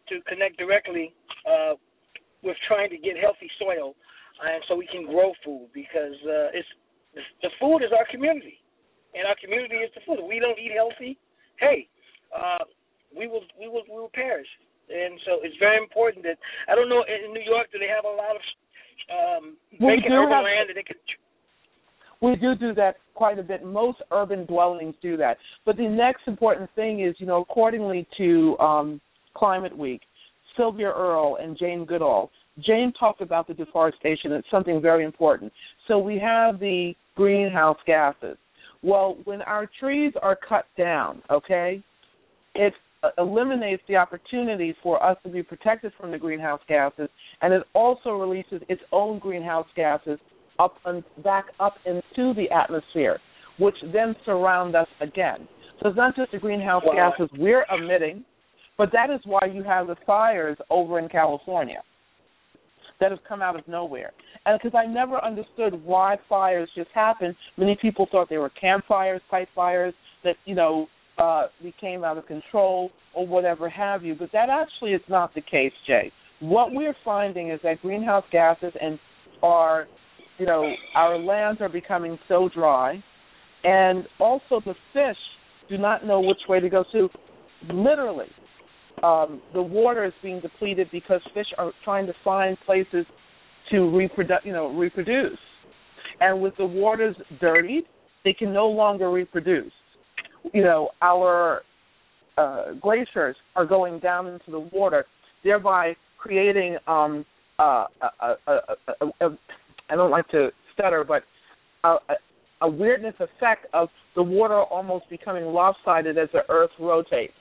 to 0.08 0.20
connect 0.28 0.58
directly 0.58 1.12
uh, 1.48 1.74
with 2.44 2.56
trying 2.68 2.90
to 2.90 2.98
get 2.98 3.16
healthy 3.16 3.48
soil, 3.58 3.96
and 4.42 4.62
so 4.68 4.76
we 4.76 4.86
can 4.86 5.06
grow 5.06 5.32
food 5.44 5.68
because 5.74 6.14
uh, 6.24 6.54
it's 6.54 6.68
the 7.42 7.50
food 7.58 7.82
is 7.82 7.90
our 7.90 8.06
community, 8.10 8.58
and 9.14 9.26
our 9.26 9.36
community 9.42 9.76
is 9.82 9.90
the 9.94 10.02
food. 10.06 10.22
If 10.22 10.28
we 10.28 10.38
don't 10.38 10.58
eat 10.58 10.72
healthy, 10.74 11.18
hey, 11.58 11.88
uh, 12.30 12.64
we 13.16 13.26
will 13.26 13.42
we 13.58 13.68
will 13.68 13.82
we 13.88 13.96
will 13.98 14.12
perish. 14.14 14.48
And 14.88 15.20
so 15.26 15.40
it's 15.42 15.56
very 15.58 15.76
important 15.76 16.24
that 16.24 16.38
I 16.68 16.74
don't 16.74 16.88
know 16.88 17.04
in 17.04 17.32
New 17.32 17.44
York 17.44 17.68
do 17.72 17.78
they 17.78 17.90
have 17.92 18.04
a 18.04 18.14
lot 18.14 18.34
of 18.36 18.42
um, 19.10 19.56
vacant 19.72 20.12
urban 20.12 20.32
have, 20.32 20.44
land 20.44 20.68
that 20.68 20.74
they 20.76 20.82
could. 20.82 20.96
We 22.20 22.36
do 22.36 22.54
do 22.54 22.74
that 22.74 22.96
quite 23.14 23.38
a 23.38 23.42
bit. 23.42 23.64
Most 23.64 23.98
urban 24.10 24.46
dwellings 24.46 24.94
do 25.02 25.16
that. 25.18 25.36
But 25.64 25.76
the 25.76 25.88
next 25.88 26.22
important 26.26 26.70
thing 26.74 27.04
is, 27.04 27.14
you 27.18 27.26
know, 27.26 27.42
accordingly 27.42 28.06
to 28.16 28.58
um, 28.58 29.00
Climate 29.34 29.76
Week, 29.76 30.02
Sylvia 30.56 30.88
Earle 30.88 31.38
and 31.40 31.56
Jane 31.58 31.84
Goodall. 31.84 32.30
Jane 32.64 32.92
talked 32.98 33.20
about 33.20 33.46
the 33.46 33.54
deforestation. 33.54 34.32
It's 34.32 34.48
something 34.50 34.80
very 34.80 35.04
important. 35.04 35.52
So 35.86 35.98
we 35.98 36.18
have 36.18 36.58
the 36.58 36.94
greenhouse 37.14 37.78
gases. 37.86 38.36
Well, 38.82 39.16
when 39.24 39.42
our 39.42 39.68
trees 39.80 40.12
are 40.22 40.36
cut 40.48 40.66
down, 40.76 41.22
okay, 41.30 41.82
it 42.54 42.72
eliminates 43.16 43.82
the 43.88 43.96
opportunity 43.96 44.74
for 44.82 45.02
us 45.02 45.16
to 45.24 45.30
be 45.30 45.42
protected 45.42 45.92
from 46.00 46.10
the 46.10 46.18
greenhouse 46.18 46.60
gases, 46.68 47.08
and 47.42 47.52
it 47.52 47.62
also 47.74 48.10
releases 48.10 48.60
its 48.68 48.82
own 48.92 49.18
greenhouse 49.18 49.66
gases 49.76 50.18
up 50.58 50.76
and 50.84 51.04
back 51.22 51.46
up 51.60 51.74
into 51.86 52.34
the 52.34 52.46
atmosphere, 52.50 53.18
which 53.58 53.76
then 53.92 54.14
surround 54.24 54.74
us 54.74 54.88
again. 55.00 55.48
So 55.80 55.88
it's 55.88 55.96
not 55.96 56.16
just 56.16 56.32
the 56.32 56.38
greenhouse 56.38 56.82
wow. 56.84 57.12
gases 57.16 57.30
we're 57.38 57.64
emitting, 57.72 58.24
but 58.76 58.90
that 58.92 59.10
is 59.10 59.20
why 59.24 59.46
you 59.52 59.62
have 59.62 59.86
the 59.86 59.96
fires 60.06 60.56
over 60.70 60.98
in 60.98 61.08
California 61.08 61.82
that 63.00 63.10
have 63.10 63.20
come 63.28 63.42
out 63.42 63.56
of 63.56 63.66
nowhere. 63.68 64.12
And 64.46 64.58
because 64.58 64.76
I 64.76 64.86
never 64.86 65.22
understood 65.24 65.82
why 65.84 66.16
fires 66.28 66.68
just 66.74 66.90
happened, 66.94 67.34
many 67.56 67.76
people 67.80 68.08
thought 68.10 68.28
they 68.28 68.38
were 68.38 68.50
campfires, 68.50 69.20
pipe 69.30 69.48
fires 69.54 69.94
that 70.24 70.36
you 70.44 70.54
know 70.54 70.86
uh, 71.18 71.46
became 71.62 72.04
out 72.04 72.18
of 72.18 72.26
control 72.26 72.90
or 73.14 73.26
whatever 73.26 73.68
have 73.68 74.02
you. 74.02 74.14
But 74.14 74.30
that 74.32 74.48
actually 74.48 74.92
is 74.92 75.02
not 75.08 75.34
the 75.34 75.40
case, 75.40 75.72
Jay. 75.86 76.12
What 76.40 76.72
we're 76.72 76.96
finding 77.04 77.50
is 77.50 77.60
that 77.64 77.82
greenhouse 77.82 78.24
gases 78.30 78.72
and 78.80 78.98
are, 79.42 79.86
you 80.38 80.46
know, 80.46 80.72
our 80.94 81.18
lands 81.18 81.60
are 81.60 81.68
becoming 81.68 82.18
so 82.28 82.48
dry, 82.54 83.02
and 83.64 84.04
also 84.20 84.60
the 84.64 84.74
fish 84.92 85.16
do 85.68 85.78
not 85.78 86.06
know 86.06 86.20
which 86.20 86.38
way 86.48 86.60
to 86.60 86.68
go. 86.68 86.84
to. 86.92 87.08
literally, 87.72 88.28
um, 89.02 89.40
the 89.52 89.62
water 89.62 90.04
is 90.04 90.12
being 90.22 90.40
depleted 90.40 90.88
because 90.90 91.20
fish 91.34 91.46
are 91.56 91.72
trying 91.84 92.06
to 92.06 92.14
find 92.24 92.56
places 92.66 93.06
to 93.70 93.96
reproduce, 93.96 94.38
you 94.44 94.52
know, 94.52 94.68
reproduce. 94.68 95.38
And 96.20 96.40
with 96.40 96.56
the 96.56 96.66
waters 96.66 97.16
dirtied, 97.40 97.84
they 98.24 98.32
can 98.32 98.52
no 98.52 98.66
longer 98.66 99.10
reproduce. 99.10 99.72
You 100.52 100.62
know, 100.62 100.90
our 101.02 101.62
uh, 102.36 102.72
glaciers 102.80 103.36
are 103.56 103.66
going 103.66 104.00
down 104.00 104.26
into 104.26 104.50
the 104.50 104.60
water, 104.60 105.04
thereby 105.44 105.94
creating 106.18 106.76
um, 106.86 107.24
uh, 107.58 107.84
a, 108.02 108.34
a, 108.46 108.52
a, 109.00 109.26
a, 109.26 109.38
I 109.90 109.96
don't 109.96 110.10
like 110.10 110.28
to 110.28 110.50
stutter, 110.74 111.04
but 111.04 111.22
a, 111.84 111.96
a 112.62 112.68
weirdness 112.68 113.14
effect 113.20 113.66
of 113.72 113.88
the 114.14 114.22
water 114.22 114.62
almost 114.62 115.08
becoming 115.10 115.44
lopsided 115.44 116.18
as 116.18 116.28
the 116.32 116.40
Earth 116.48 116.70
rotates. 116.78 117.32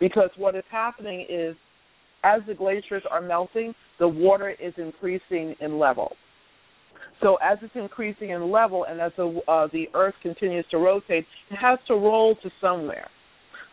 Because 0.00 0.30
what 0.36 0.54
is 0.54 0.64
happening 0.70 1.26
is, 1.28 1.56
as 2.24 2.40
the 2.46 2.54
glaciers 2.54 3.02
are 3.10 3.20
melting, 3.20 3.74
the 3.98 4.08
water 4.08 4.50
is 4.50 4.72
increasing 4.76 5.54
in 5.60 5.78
level. 5.78 6.16
So 7.20 7.36
as 7.36 7.58
it's 7.62 7.74
increasing 7.76 8.30
in 8.30 8.50
level, 8.50 8.84
and 8.88 9.00
as 9.00 9.12
the 9.16 9.40
uh, 9.46 9.68
the 9.72 9.86
Earth 9.94 10.14
continues 10.22 10.64
to 10.70 10.78
rotate, 10.78 11.24
it 11.50 11.56
has 11.56 11.78
to 11.86 11.94
roll 11.94 12.34
to 12.42 12.50
somewhere. 12.60 13.08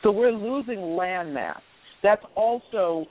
So 0.04 0.12
we're 0.12 0.32
losing 0.32 0.96
land 0.96 1.34
mass. 1.34 1.62
That's 2.04 2.24
also 2.36 3.06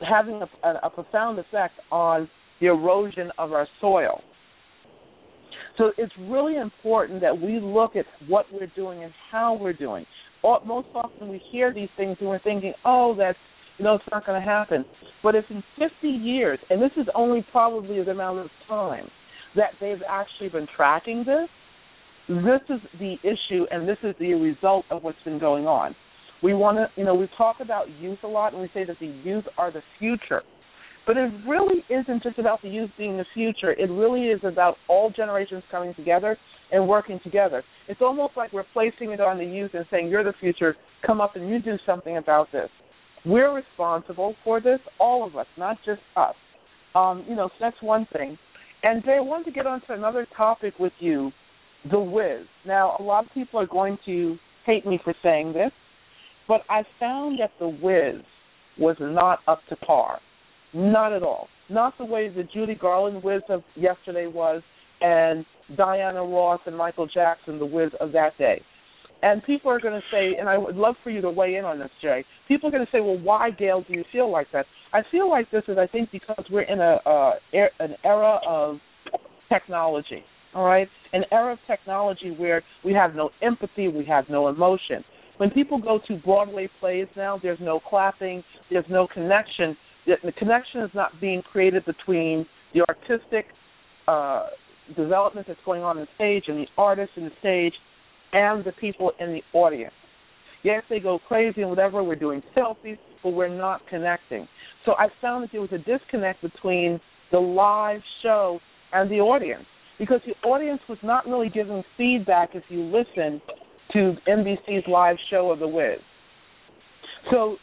having 0.00 0.42
a, 0.42 0.68
a, 0.68 0.80
a 0.84 0.90
profound 0.90 1.38
effect 1.38 1.74
on 1.90 2.28
the 2.60 2.66
erosion 2.66 3.30
of 3.38 3.52
our 3.52 3.68
soil. 3.80 4.20
So 5.78 5.92
it's 5.96 6.12
really 6.20 6.56
important 6.56 7.20
that 7.22 7.38
we 7.38 7.58
look 7.60 7.96
at 7.96 8.04
what 8.28 8.46
we're 8.52 8.70
doing 8.74 9.04
and 9.04 9.12
how 9.30 9.54
we're 9.54 9.72
doing. 9.72 10.04
Most 10.42 10.88
often 10.94 11.28
we 11.28 11.40
hear 11.50 11.72
these 11.72 11.88
things 11.96 12.16
and 12.20 12.28
we're 12.28 12.40
thinking, 12.40 12.72
oh, 12.84 13.14
that's, 13.16 13.38
you 13.78 13.84
know, 13.84 13.94
it's 13.94 14.04
not 14.10 14.26
going 14.26 14.40
to 14.40 14.46
happen. 14.46 14.84
But 15.22 15.34
if 15.34 15.44
in 15.50 15.62
50 15.78 16.08
years, 16.08 16.58
and 16.70 16.80
this 16.80 16.90
is 16.96 17.06
only 17.14 17.46
probably 17.52 18.02
the 18.02 18.10
amount 18.10 18.40
of 18.40 18.48
time 18.68 19.08
that 19.56 19.70
they've 19.80 20.02
actually 20.08 20.48
been 20.48 20.66
tracking 20.76 21.24
this, 21.24 21.48
this 22.28 22.60
is 22.68 22.80
the 22.98 23.16
issue 23.22 23.66
and 23.70 23.88
this 23.88 23.98
is 24.02 24.14
the 24.18 24.34
result 24.34 24.84
of 24.90 25.02
what's 25.02 25.18
been 25.24 25.38
going 25.38 25.66
on. 25.66 25.94
We 26.42 26.54
want 26.54 26.78
to, 26.78 26.88
you 26.96 27.04
know, 27.04 27.14
we 27.14 27.28
talk 27.36 27.56
about 27.60 27.88
youth 28.00 28.18
a 28.24 28.28
lot 28.28 28.52
and 28.52 28.62
we 28.62 28.70
say 28.74 28.84
that 28.84 28.96
the 29.00 29.06
youth 29.24 29.44
are 29.58 29.70
the 29.70 29.82
future. 29.98 30.42
But 31.06 31.16
it 31.16 31.32
really 31.46 31.84
isn't 31.90 32.22
just 32.22 32.38
about 32.38 32.62
the 32.62 32.68
youth 32.68 32.90
being 32.96 33.16
the 33.16 33.24
future. 33.34 33.72
It 33.72 33.90
really 33.90 34.26
is 34.26 34.40
about 34.44 34.76
all 34.88 35.10
generations 35.10 35.62
coming 35.70 35.94
together 35.94 36.38
and 36.72 36.88
working 36.88 37.20
together. 37.22 37.62
It's 37.86 38.00
almost 38.00 38.32
like 38.36 38.52
we're 38.52 38.64
placing 38.72 39.10
it 39.10 39.20
on 39.20 39.38
the 39.38 39.44
youth 39.44 39.72
and 39.74 39.84
saying, 39.90 40.08
You're 40.08 40.24
the 40.24 40.34
future, 40.40 40.74
come 41.06 41.20
up 41.20 41.36
and 41.36 41.48
you 41.48 41.60
do 41.60 41.76
something 41.86 42.16
about 42.16 42.48
this. 42.50 42.70
We're 43.24 43.54
responsible 43.54 44.34
for 44.42 44.60
this, 44.60 44.80
all 44.98 45.24
of 45.24 45.36
us, 45.36 45.46
not 45.56 45.76
just 45.84 46.00
us. 46.16 46.34
Um, 46.94 47.24
you 47.28 47.36
know, 47.36 47.48
so 47.48 47.54
that's 47.60 47.80
one 47.80 48.06
thing. 48.12 48.36
And 48.82 49.04
Jay, 49.04 49.16
I 49.18 49.20
wanted 49.20 49.44
to 49.44 49.52
get 49.52 49.66
on 49.66 49.80
to 49.86 49.92
another 49.92 50.26
topic 50.36 50.74
with 50.80 50.92
you, 50.98 51.30
the 51.90 52.00
Wiz. 52.00 52.46
Now, 52.66 52.96
a 52.98 53.02
lot 53.02 53.26
of 53.26 53.32
people 53.32 53.60
are 53.60 53.66
going 53.66 53.96
to 54.06 54.36
hate 54.66 54.84
me 54.84 54.98
for 55.04 55.14
saying 55.22 55.52
this, 55.52 55.70
but 56.48 56.62
I 56.68 56.82
found 56.98 57.38
that 57.40 57.52
the 57.60 57.68
Wiz 57.68 58.22
was 58.78 58.96
not 59.00 59.38
up 59.46 59.60
to 59.68 59.76
par. 59.76 60.18
Not 60.74 61.12
at 61.12 61.22
all. 61.22 61.48
Not 61.68 61.96
the 61.98 62.04
way 62.04 62.28
the 62.28 62.44
Judy 62.44 62.74
Garland 62.74 63.22
Wiz 63.22 63.42
of 63.48 63.62
yesterday 63.76 64.26
was, 64.26 64.62
and 65.02 65.44
Diana 65.76 66.24
Ross 66.24 66.60
and 66.66 66.76
Michael 66.76 67.06
Jackson, 67.06 67.58
the 67.58 67.66
Wiz 67.66 67.90
of 68.00 68.12
that 68.12 68.36
day. 68.38 68.62
And 69.22 69.42
people 69.44 69.70
are 69.70 69.80
going 69.80 69.94
to 69.94 70.02
say, 70.10 70.36
and 70.38 70.48
I 70.48 70.58
would 70.58 70.74
love 70.74 70.96
for 71.04 71.10
you 71.10 71.20
to 71.20 71.30
weigh 71.30 71.54
in 71.54 71.64
on 71.64 71.78
this, 71.78 71.90
Jay. 72.00 72.24
People 72.48 72.68
are 72.68 72.72
going 72.72 72.84
to 72.84 72.90
say, 72.90 73.00
well, 73.00 73.18
why, 73.18 73.50
Gail, 73.50 73.84
do 73.86 73.94
you 73.94 74.04
feel 74.10 74.30
like 74.30 74.48
that? 74.52 74.66
I 74.92 75.02
feel 75.12 75.30
like 75.30 75.50
this 75.50 75.62
is, 75.68 75.78
I 75.78 75.86
think, 75.86 76.10
because 76.10 76.44
we're 76.50 76.62
in 76.62 76.80
a 76.80 76.98
uh, 77.06 77.32
an 77.78 77.94
era 78.04 78.40
of 78.46 78.78
technology. 79.48 80.24
All 80.54 80.64
right, 80.64 80.88
an 81.14 81.22
era 81.30 81.54
of 81.54 81.58
technology 81.66 82.34
where 82.36 82.62
we 82.84 82.92
have 82.92 83.14
no 83.14 83.30
empathy, 83.40 83.88
we 83.88 84.04
have 84.04 84.26
no 84.28 84.48
emotion. 84.48 85.02
When 85.38 85.48
people 85.48 85.80
go 85.80 85.98
to 86.08 86.16
Broadway 86.18 86.68
plays 86.78 87.06
now, 87.16 87.40
there's 87.42 87.58
no 87.58 87.80
clapping, 87.80 88.44
there's 88.70 88.84
no 88.90 89.06
connection. 89.06 89.76
The, 90.06 90.16
the 90.22 90.32
connection 90.32 90.82
is 90.82 90.90
not 90.94 91.12
being 91.22 91.40
created 91.40 91.86
between 91.86 92.44
the 92.74 92.84
artistic 92.86 93.46
uh, 94.06 94.48
development 94.96 95.46
that's 95.46 95.60
going 95.64 95.82
on 95.82 95.98
in 95.98 96.06
stage 96.14 96.44
and 96.48 96.58
the 96.58 96.66
artists 96.76 97.14
in 97.16 97.24
the 97.24 97.30
stage 97.40 97.74
and 98.32 98.64
the 98.64 98.72
people 98.72 99.12
in 99.20 99.32
the 99.32 99.42
audience. 99.58 99.94
Yes, 100.62 100.82
they 100.88 101.00
go 101.00 101.18
crazy 101.26 101.62
and 101.62 101.70
whatever. 101.70 102.02
We're 102.04 102.14
doing 102.16 102.42
selfies, 102.56 102.98
but 103.22 103.30
we're 103.30 103.48
not 103.48 103.80
connecting. 103.88 104.46
So 104.84 104.92
I 104.92 105.08
found 105.20 105.44
that 105.44 105.52
there 105.52 105.60
was 105.60 105.72
a 105.72 105.78
disconnect 105.78 106.42
between 106.42 107.00
the 107.30 107.38
live 107.38 108.00
show 108.22 108.60
and 108.92 109.10
the 109.10 109.20
audience 109.20 109.64
because 109.98 110.20
the 110.26 110.34
audience 110.46 110.80
was 110.88 110.98
not 111.02 111.26
really 111.26 111.48
giving 111.48 111.82
feedback 111.96 112.50
if 112.54 112.64
you 112.68 112.82
listen 112.82 113.40
to 113.92 114.14
NBC's 114.28 114.86
live 114.88 115.16
show 115.30 115.50
of 115.50 115.58
The 115.58 115.68
Wiz. 115.68 115.98
So, 117.30 117.56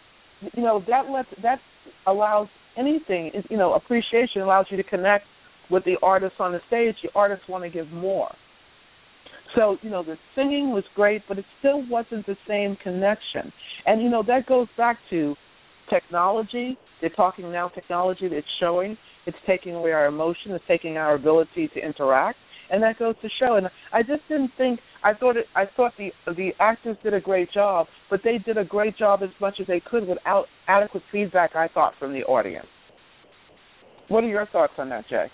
you 0.53 0.63
know, 0.63 0.83
that 0.87 1.09
lets 1.09 1.27
that 1.41 1.59
allows 2.07 2.47
anything, 2.77 3.31
you 3.49 3.57
know, 3.57 3.73
appreciation 3.73 4.41
allows 4.41 4.67
you 4.69 4.77
to 4.77 4.83
connect 4.83 5.25
with 5.69 5.83
the 5.85 5.95
artists 6.01 6.37
on 6.39 6.51
the 6.51 6.59
stage. 6.67 6.95
The 7.03 7.09
artists 7.15 7.45
want 7.47 7.63
to 7.63 7.69
give 7.69 7.89
more. 7.91 8.31
So, 9.55 9.77
you 9.81 9.89
know, 9.89 10.03
the 10.03 10.15
singing 10.35 10.71
was 10.71 10.83
great, 10.95 11.23
but 11.27 11.39
it 11.39 11.45
still 11.59 11.83
wasn't 11.89 12.25
the 12.25 12.35
same 12.47 12.77
connection. 12.83 13.51
And, 13.85 14.01
you 14.01 14.09
know, 14.09 14.23
that 14.27 14.45
goes 14.45 14.67
back 14.77 14.97
to 15.09 15.35
technology. 15.89 16.77
They're 17.01 17.09
talking 17.09 17.51
now 17.51 17.69
technology 17.69 18.27
that's 18.27 18.45
showing. 18.59 18.97
It's 19.25 19.37
taking 19.47 19.73
away 19.75 19.91
our 19.91 20.07
emotion, 20.07 20.51
it's 20.51 20.63
taking 20.67 20.97
our 20.97 21.15
ability 21.15 21.69
to 21.73 21.79
interact. 21.79 22.37
And 22.71 22.83
that 22.83 22.99
goes 22.99 23.15
to 23.21 23.29
show. 23.39 23.55
And 23.55 23.67
I 23.91 24.01
just 24.03 24.21
didn't 24.29 24.51
think 24.57 24.79
I 25.03 25.13
thought 25.13 25.37
it 25.37 25.45
I 25.55 25.63
thought 25.75 25.93
the 25.97 26.11
the 26.27 26.51
actors 26.59 26.97
did 27.03 27.15
a 27.15 27.19
great 27.19 27.51
job, 27.51 27.87
but 28.11 28.21
they 28.23 28.37
did 28.37 28.57
a 28.57 28.63
great 28.63 28.95
job 28.95 29.21
as 29.23 29.29
much 29.41 29.55
as 29.59 29.65
they 29.65 29.81
could 29.89 30.07
without 30.07 30.45
adequate 30.67 31.01
feedback 31.11 31.55
I 31.55 31.67
thought 31.67 31.93
from 31.97 32.13
the 32.13 32.21
audience. 32.25 32.67
What 34.07 34.23
are 34.23 34.27
your 34.27 34.45
thoughts 34.47 34.73
on 34.77 34.89
that, 34.89 35.07
Jay? 35.09 35.27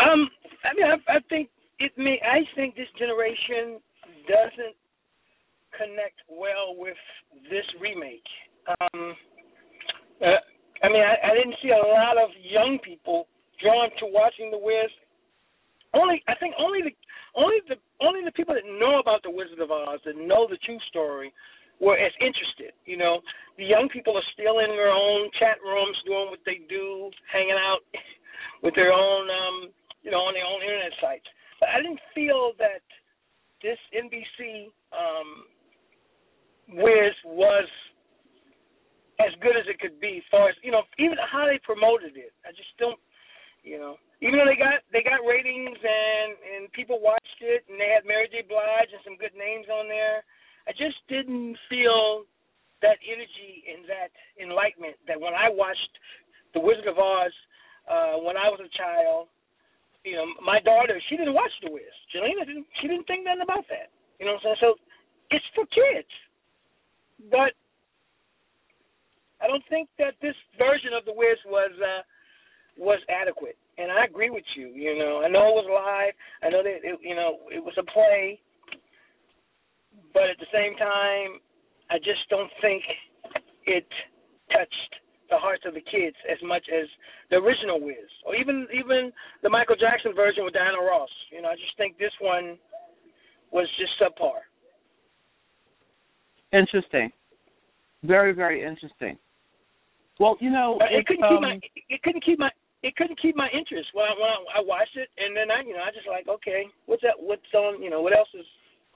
Um, 0.00 0.30
I 0.64 0.70
mean, 0.76 0.86
I, 0.88 0.96
I 1.16 1.20
think 1.28 1.48
it 1.78 1.92
may. 1.96 2.20
I 2.24 2.40
think 2.56 2.74
this 2.74 2.88
generation 2.98 3.80
doesn't 4.28 4.76
connect 5.76 6.20
well 6.28 6.74
with 6.76 6.98
this 7.48 7.64
remake. 7.80 8.26
Um, 8.68 9.14
uh, 10.20 10.40
I 10.82 10.88
mean, 10.88 11.02
I, 11.04 11.16
I 11.20 11.34
didn't 11.36 11.56
see 11.62 11.70
a 11.70 11.86
lot 11.92 12.16
of 12.16 12.30
young 12.40 12.78
people 12.84 13.28
drawn 13.62 13.90
to 14.00 14.06
watching 14.08 14.50
The 14.50 14.58
Wiz. 14.58 14.90
Only, 15.92 16.22
I 16.28 16.34
think, 16.36 16.54
only 16.58 16.80
the 16.82 16.94
only 17.34 17.58
the 17.68 17.76
only 18.00 18.20
the 18.24 18.32
people 18.32 18.54
that 18.54 18.64
know 18.64 19.00
about 19.00 19.22
the 19.22 19.30
Wizard 19.30 19.60
of 19.60 19.70
Oz, 19.70 20.00
that 20.04 20.16
know 20.16 20.46
the 20.48 20.58
true 20.64 20.78
story, 20.88 21.32
were 21.80 21.96
as 21.98 22.12
interested. 22.20 22.72
You 22.86 22.96
know, 22.96 23.20
the 23.58 23.64
young 23.64 23.88
people 23.92 24.16
are 24.16 24.30
still 24.34 24.60
in 24.60 24.70
their 24.70 24.92
own 24.92 25.30
chat 25.38 25.58
rooms 25.64 25.96
doing 26.06 26.30
what 26.30 26.44
they 26.46 26.60
do, 26.68 27.10
hanging 27.32 27.58
out 27.58 27.80
with 28.62 28.74
their 28.74 28.92
own, 28.92 29.26
um, 29.30 29.58
you 30.02 30.10
know, 30.10 30.24
on 30.24 30.34
their 30.34 30.46
own 30.46 30.62
internet 30.62 30.92
sites. 31.00 31.26
But 31.60 31.70
I 31.70 31.82
didn't 31.84 32.00
feel 32.14 32.52
that 32.58 32.84
this 33.60 33.78
NBC 33.92 34.72
um, 34.96 35.44
Wiz 36.80 37.12
was 37.24 37.68
as 39.20 39.32
good 39.44 39.56
as 39.56 39.68
it 39.68 39.78
could 39.78 40.00
be. 40.00 40.24
As 40.24 40.28
far 40.32 40.48
as 40.48 40.56
you 40.64 40.72
know, 40.72 40.82
even 40.98 41.20
how 41.20 41.44
they 41.44 41.60
promoted 41.60 42.16
it, 42.16 42.32
I 42.44 42.50
just 42.56 42.72
don't. 42.78 42.98
You 43.60 43.76
know, 43.76 44.00
even 44.24 44.40
though 44.40 44.48
they 44.48 44.56
got 44.56 44.80
they 44.88 45.04
got 45.04 45.20
ratings 45.20 45.76
and 45.76 46.30
and 46.40 46.72
people 46.72 46.96
watched 46.96 47.40
it 47.44 47.68
and 47.68 47.76
they 47.76 47.92
had 47.92 48.08
Mary 48.08 48.24
J. 48.32 48.40
Blige 48.48 48.88
and 48.88 49.04
some 49.04 49.20
good 49.20 49.36
names 49.36 49.68
on 49.68 49.84
there, 49.84 50.24
I 50.64 50.72
just 50.72 50.96
didn't 51.12 51.60
feel 51.68 52.24
that 52.80 52.96
energy 53.04 53.64
and 53.68 53.84
that 53.84 54.08
enlightenment 54.40 54.96
that 55.04 55.20
when 55.20 55.36
I 55.36 55.52
watched 55.52 55.92
The 56.56 56.60
Wizard 56.64 56.88
of 56.88 56.96
Oz 56.96 57.32
uh, 57.84 58.16
when 58.24 58.40
I 58.40 58.48
was 58.48 58.64
a 58.64 58.72
child 58.72 59.28
you 60.04 60.16
know, 60.16 60.26
my 60.44 60.60
daughter, 60.60 61.00
she 61.08 61.16
didn't 61.16 61.34
watch 61.34 61.52
The 61.62 61.70
Wiz. 61.70 61.94
Jelena 62.14 62.46
didn't. 62.46 62.66
She 62.80 62.88
didn't 62.88 63.06
think 63.06 63.24
nothing 63.24 63.42
about 63.44 63.64
that. 63.68 63.92
You 64.18 64.26
know 64.26 64.36
what 64.40 64.44
I'm 64.48 64.56
saying? 64.56 64.60
So 64.60 64.68
it's 65.30 65.44
for 65.54 65.64
kids, 65.68 66.12
but 67.30 67.52
I 69.40 69.46
don't 69.46 69.64
think 69.68 69.88
that 69.98 70.14
this 70.20 70.36
version 70.56 70.92
of 70.96 71.04
The 71.04 71.12
Wiz 71.12 71.38
was 71.46 71.72
uh, 71.80 72.02
was 72.78 73.00
adequate. 73.08 73.56
And 73.78 73.90
I 73.90 74.04
agree 74.04 74.28
with 74.28 74.44
you. 74.56 74.68
You 74.68 74.98
know, 74.98 75.22
I 75.24 75.28
know 75.28 75.56
it 75.56 75.64
was 75.64 75.68
live. 75.68 76.12
I 76.44 76.52
know 76.52 76.62
that 76.62 76.84
it, 76.84 76.98
you 77.02 77.14
know 77.14 77.40
it 77.52 77.62
was 77.62 77.74
a 77.78 77.84
play, 77.92 78.40
but 80.12 80.28
at 80.28 80.38
the 80.38 80.50
same 80.52 80.76
time, 80.76 81.40
I 81.90 81.98
just 81.98 82.24
don't 82.28 82.50
think 82.60 82.82
it 83.66 83.88
touched 84.52 84.99
the 85.30 85.38
hearts 85.38 85.62
of 85.66 85.74
the 85.74 85.80
kids 85.80 86.16
as 86.26 86.38
much 86.42 86.66
as 86.68 86.86
the 87.30 87.36
original 87.36 87.80
Wiz, 87.80 88.10
or 88.26 88.34
even 88.34 88.66
even 88.74 89.12
the 89.42 89.48
Michael 89.48 89.76
Jackson 89.78 90.12
version 90.14 90.44
with 90.44 90.54
Diana 90.54 90.78
Ross. 90.82 91.10
You 91.30 91.42
know, 91.42 91.48
I 91.48 91.54
just 91.54 91.74
think 91.78 91.96
this 91.98 92.12
one 92.20 92.58
was 93.50 93.66
just 93.78 93.94
subpar. 94.02 94.42
Interesting, 96.52 97.10
very 98.02 98.34
very 98.34 98.62
interesting. 98.66 99.16
Well, 100.18 100.36
you 100.40 100.50
know, 100.50 100.78
it 100.82 101.06
couldn't 101.06 101.24
um, 101.24 101.30
keep 101.30 101.40
my 101.40 101.54
it 101.88 102.02
couldn't 102.02 102.24
keep 102.24 102.38
my 102.38 102.50
it 102.82 102.96
couldn't 102.96 103.20
keep 103.20 103.36
my 103.36 103.48
interest 103.54 103.88
when 103.94 104.04
I, 104.04 104.12
when 104.18 104.30
I 104.56 104.60
watched 104.66 104.96
it, 104.96 105.08
and 105.16 105.36
then 105.36 105.50
I 105.50 105.62
you 105.62 105.72
know 105.72 105.86
I 105.86 105.94
just 105.94 106.10
like 106.10 106.26
okay, 106.28 106.66
what's 106.86 107.02
that? 107.02 107.14
What's 107.16 107.46
on? 107.54 107.80
You 107.80 107.88
know, 107.88 108.02
what 108.02 108.12
else 108.12 108.28
is 108.34 108.46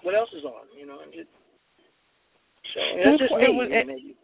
what 0.03 0.14
else 0.14 0.29
is 0.37 0.44
on? 0.44 0.66
You 0.75 0.87
know, 0.87 0.99
and 0.99 1.14
just, 1.14 1.31
so 2.75 2.81
it's 2.83 3.23
just 3.23 3.33
me. 3.33 3.47
It 3.47 3.55
was, 3.55 3.68
it, 3.70 4.16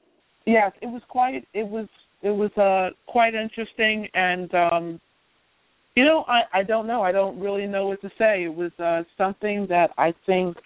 Yes, 0.51 0.73
it 0.83 0.87
was 0.87 1.03
quite. 1.09 1.47
It 1.55 1.69
was. 1.69 1.87
It 2.23 2.31
was 2.31 2.51
uh 2.59 2.91
quite 3.07 3.35
interesting, 3.35 4.09
and 4.15 4.53
um 4.55 5.01
you 5.95 6.05
know, 6.05 6.25
I 6.27 6.61
I 6.61 6.63
don't 6.65 6.89
know. 6.89 7.03
I 7.03 7.13
don't 7.13 7.39
really 7.39 7.67
know 7.67 7.87
what 7.87 8.01
to 8.03 8.09
say. 8.19 8.45
It 8.45 8.55
was 8.55 8.73
uh 8.79 9.03
something 9.17 9.67
that 9.69 9.91
I 9.97 10.13
think, 10.27 10.57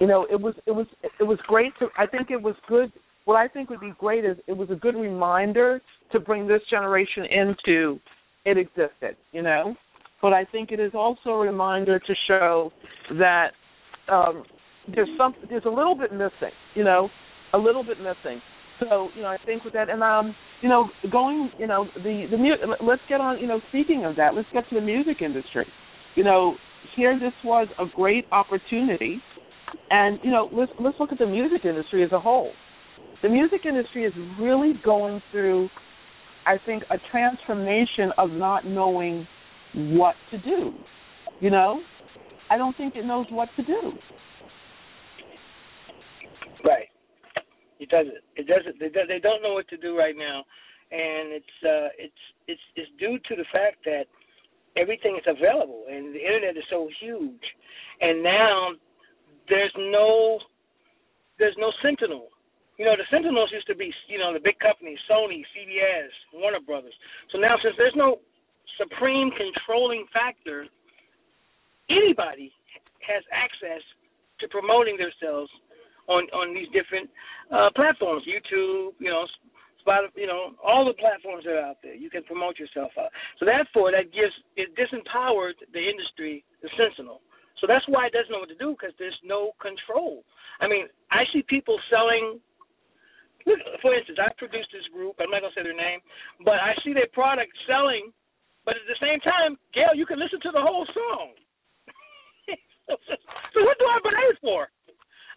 you 0.00 0.06
know, 0.06 0.26
it 0.30 0.40
was 0.40 0.54
it 0.66 0.70
was 0.70 0.86
it 1.18 1.24
was 1.24 1.38
great 1.48 1.72
to. 1.80 1.88
I 1.98 2.06
think 2.06 2.30
it 2.30 2.40
was 2.40 2.54
good. 2.68 2.92
What 3.24 3.34
I 3.34 3.48
think 3.48 3.68
would 3.68 3.80
be 3.80 3.94
great 3.98 4.24
is 4.24 4.36
it 4.46 4.56
was 4.56 4.70
a 4.70 4.76
good 4.76 4.94
reminder 4.94 5.80
to 6.12 6.20
bring 6.20 6.46
this 6.46 6.62
generation 6.70 7.24
into 7.24 7.98
it 8.44 8.56
existed. 8.58 9.16
You 9.32 9.42
know, 9.42 9.74
but 10.22 10.32
I 10.32 10.44
think 10.44 10.70
it 10.70 10.78
is 10.78 10.92
also 10.94 11.30
a 11.30 11.38
reminder 11.38 11.98
to 11.98 12.14
show 12.28 12.72
that 13.18 13.48
um 14.08 14.44
there's 14.94 15.10
some 15.18 15.34
there's 15.50 15.64
a 15.66 15.76
little 15.80 15.96
bit 15.96 16.12
missing. 16.12 16.54
You 16.74 16.84
know, 16.84 17.08
a 17.54 17.58
little 17.58 17.82
bit 17.82 17.98
missing. 17.98 18.40
So 18.88 19.08
you 19.14 19.22
know, 19.22 19.28
I 19.28 19.38
think 19.44 19.64
with 19.64 19.74
that, 19.74 19.90
and 19.90 20.02
um, 20.02 20.34
you 20.60 20.68
know, 20.68 20.88
going, 21.10 21.50
you 21.58 21.66
know, 21.66 21.86
the 21.96 22.26
the 22.30 22.36
mu- 22.36 22.86
let's 22.86 23.02
get 23.08 23.20
on. 23.20 23.38
You 23.38 23.46
know, 23.46 23.60
speaking 23.68 24.04
of 24.04 24.16
that, 24.16 24.34
let's 24.34 24.48
get 24.52 24.68
to 24.70 24.74
the 24.76 24.80
music 24.80 25.22
industry. 25.22 25.66
You 26.14 26.24
know, 26.24 26.56
here 26.96 27.18
this 27.18 27.32
was 27.44 27.68
a 27.78 27.84
great 27.94 28.26
opportunity, 28.32 29.20
and 29.90 30.18
you 30.22 30.30
know, 30.30 30.48
let's 30.52 30.72
let's 30.80 30.96
look 30.98 31.12
at 31.12 31.18
the 31.18 31.26
music 31.26 31.64
industry 31.64 32.04
as 32.04 32.12
a 32.12 32.20
whole. 32.20 32.50
The 33.22 33.28
music 33.28 33.60
industry 33.66 34.04
is 34.04 34.12
really 34.40 34.72
going 34.84 35.22
through, 35.30 35.68
I 36.46 36.56
think, 36.66 36.82
a 36.90 36.96
transformation 37.10 38.10
of 38.18 38.30
not 38.30 38.66
knowing 38.66 39.26
what 39.74 40.16
to 40.32 40.38
do. 40.38 40.72
You 41.40 41.50
know, 41.50 41.80
I 42.50 42.56
don't 42.56 42.76
think 42.76 42.96
it 42.96 43.04
knows 43.04 43.26
what 43.30 43.48
to 43.56 43.62
do. 43.62 43.92
Right. 46.64 46.88
It 47.82 47.90
doesn't. 47.90 48.22
It 48.38 48.46
doesn't. 48.46 48.78
They, 48.78 48.94
they 48.94 49.18
don't 49.18 49.42
know 49.42 49.58
what 49.58 49.66
to 49.74 49.76
do 49.76 49.98
right 49.98 50.14
now, 50.14 50.46
and 50.94 51.34
it's 51.34 51.56
uh, 51.66 51.90
it's 51.98 52.22
it's 52.46 52.62
it's 52.78 52.90
due 53.02 53.18
to 53.18 53.34
the 53.34 53.48
fact 53.50 53.82
that 53.90 54.06
everything 54.78 55.18
is 55.18 55.26
available 55.26 55.84
and 55.90 56.14
the 56.14 56.22
internet 56.22 56.56
is 56.56 56.62
so 56.70 56.86
huge, 57.02 57.42
and 58.00 58.22
now 58.22 58.78
there's 59.50 59.74
no 59.90 60.38
there's 61.42 61.58
no 61.58 61.74
sentinel. 61.82 62.30
You 62.78 62.86
know, 62.86 62.94
the 62.94 63.06
sentinels 63.10 63.50
used 63.50 63.66
to 63.66 63.74
be 63.74 63.90
you 64.06 64.22
know 64.22 64.30
the 64.30 64.38
big 64.38 64.62
companies, 64.62 65.02
Sony, 65.10 65.42
CBS, 65.50 66.14
Warner 66.38 66.62
Brothers. 66.62 66.94
So 67.34 67.38
now 67.42 67.58
since 67.58 67.74
there's 67.76 67.98
no 67.98 68.22
supreme 68.78 69.34
controlling 69.34 70.06
factor, 70.14 70.70
anybody 71.90 72.54
has 73.02 73.26
access 73.34 73.82
to 74.38 74.46
promoting 74.54 74.94
themselves 75.02 75.50
on 76.08 76.24
on 76.34 76.54
these 76.54 76.68
different 76.72 77.10
uh, 77.50 77.70
platforms, 77.74 78.24
YouTube, 78.26 78.96
you 78.98 79.10
know, 79.10 79.26
Spotify, 79.82 80.14
you 80.14 80.26
know, 80.26 80.54
all 80.62 80.86
the 80.86 80.94
platforms 80.94 81.44
that 81.44 81.54
are 81.58 81.66
out 81.74 81.82
there. 81.82 81.94
You 81.94 82.10
can 82.10 82.22
promote 82.24 82.58
yourself 82.58 82.92
out. 82.98 83.10
So 83.38 83.46
therefore, 83.46 83.90
that 83.92 84.14
gives 84.14 84.32
it 84.56 84.74
disempowered 84.78 85.58
the 85.72 85.82
industry, 85.82 86.44
the 86.62 86.70
sentinel. 86.78 87.20
So 87.60 87.66
that's 87.66 87.86
why 87.86 88.06
it 88.06 88.12
doesn't 88.14 88.30
know 88.30 88.42
what 88.42 88.50
to 88.50 88.58
do 88.58 88.74
because 88.74 88.94
there's 88.98 89.18
no 89.22 89.52
control. 89.62 90.24
I 90.58 90.66
mean, 90.66 90.86
I 91.10 91.22
see 91.32 91.42
people 91.46 91.78
selling. 91.90 92.40
For 93.82 93.90
instance, 93.90 94.22
I 94.22 94.30
produced 94.38 94.70
this 94.70 94.86
group. 94.94 95.18
I'm 95.18 95.30
not 95.30 95.42
gonna 95.42 95.54
say 95.54 95.66
their 95.66 95.74
name, 95.74 95.98
but 96.46 96.62
I 96.62 96.78
see 96.86 96.94
their 96.94 97.10
product 97.10 97.50
selling. 97.66 98.14
But 98.64 98.78
at 98.78 98.86
the 98.86 98.98
same 99.02 99.18
time, 99.26 99.58
Gail, 99.74 99.98
you 99.98 100.06
can 100.06 100.22
listen 100.22 100.38
to 100.46 100.54
the 100.54 100.62
whole 100.62 100.86
song. 100.94 101.34
so 103.54 103.58
what 103.66 103.78
do 103.78 103.86
I 103.90 103.98
buy 104.06 104.30
for? 104.38 104.70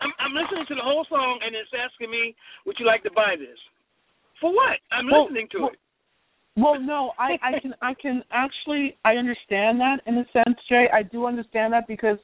I'm, 0.01 0.12
I'm 0.19 0.34
listening 0.34 0.65
to 0.67 0.75
the 0.75 0.84
whole 0.84 1.05
song, 1.10 1.39
and 1.45 1.55
it's 1.55 1.69
asking 1.71 2.12
me, 2.12 2.36
"Would 2.65 2.77
you 2.79 2.86
like 2.86 3.03
to 3.03 3.12
buy 3.12 3.36
this?" 3.38 3.58
For 4.41 4.53
what? 4.53 4.79
I'm 4.91 5.08
well, 5.08 5.25
listening 5.25 5.47
to 5.51 5.60
well, 5.60 5.69
it. 5.69 5.79
Well, 6.58 6.79
no, 6.79 7.12
I, 7.19 7.38
I 7.43 7.60
can 7.60 7.73
I 7.81 7.93
can 7.93 8.23
actually 8.31 8.97
I 9.03 9.15
understand 9.15 9.79
that 9.79 9.99
in 10.08 10.17
a 10.17 10.25
sense, 10.31 10.58
Jay. 10.69 10.88
I 10.93 11.03
do 11.03 11.25
understand 11.25 11.73
that 11.73 11.88
because 11.88 12.17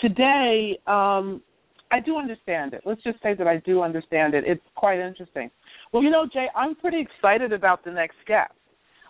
today 0.00 0.78
um 0.86 1.42
I 1.90 2.00
do 2.00 2.16
understand 2.18 2.74
it. 2.74 2.82
Let's 2.84 3.02
just 3.02 3.22
say 3.22 3.34
that 3.34 3.46
I 3.46 3.58
do 3.58 3.82
understand 3.82 4.34
it. 4.34 4.44
It's 4.46 4.64
quite 4.74 4.98
interesting. 4.98 5.50
Well, 5.92 6.02
you 6.02 6.10
know, 6.10 6.26
Jay, 6.30 6.46
I'm 6.56 6.74
pretty 6.74 7.00
excited 7.00 7.52
about 7.52 7.84
the 7.84 7.92
next 7.92 8.16
guest. 8.26 8.52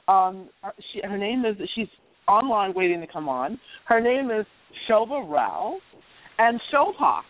Um, 0.06 0.50
she, 0.92 1.00
her 1.02 1.16
name 1.16 1.44
is 1.44 1.56
she's 1.74 1.88
online 2.28 2.74
waiting 2.74 3.00
to 3.00 3.06
come 3.06 3.28
on. 3.28 3.58
Her 3.86 4.00
name 4.00 4.30
is 4.30 4.46
Shobha 4.88 5.28
Rao, 5.28 5.78
and 6.38 6.60
Shobha, 6.72 7.20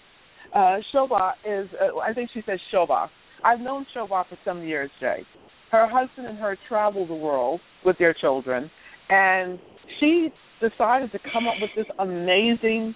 uh, 0.55 0.79
Shobha 0.95 1.33
is 1.45 1.69
uh, 1.81 1.99
I 1.99 2.13
think 2.13 2.31
she 2.33 2.43
says 2.47 2.61
Shoba. 2.73 3.09
I've 3.45 3.61
known 3.61 3.87
Shoba 3.95 4.27
for 4.29 4.39
some 4.45 4.63
years, 4.63 4.91
Jay. 5.01 5.25
Her 5.71 5.89
husband 5.91 6.29
and 6.29 6.39
her 6.39 6.57
travel 6.69 7.07
the 7.07 7.15
world 7.15 7.61
with 7.85 7.99
their 7.99 8.15
children, 8.15 8.71
and 9.09 9.59
she 9.99 10.29
decided 10.61 11.11
to 11.13 11.19
come 11.33 11.47
up 11.49 11.55
with 11.61 11.71
this 11.77 11.87
amazing. 11.99 12.95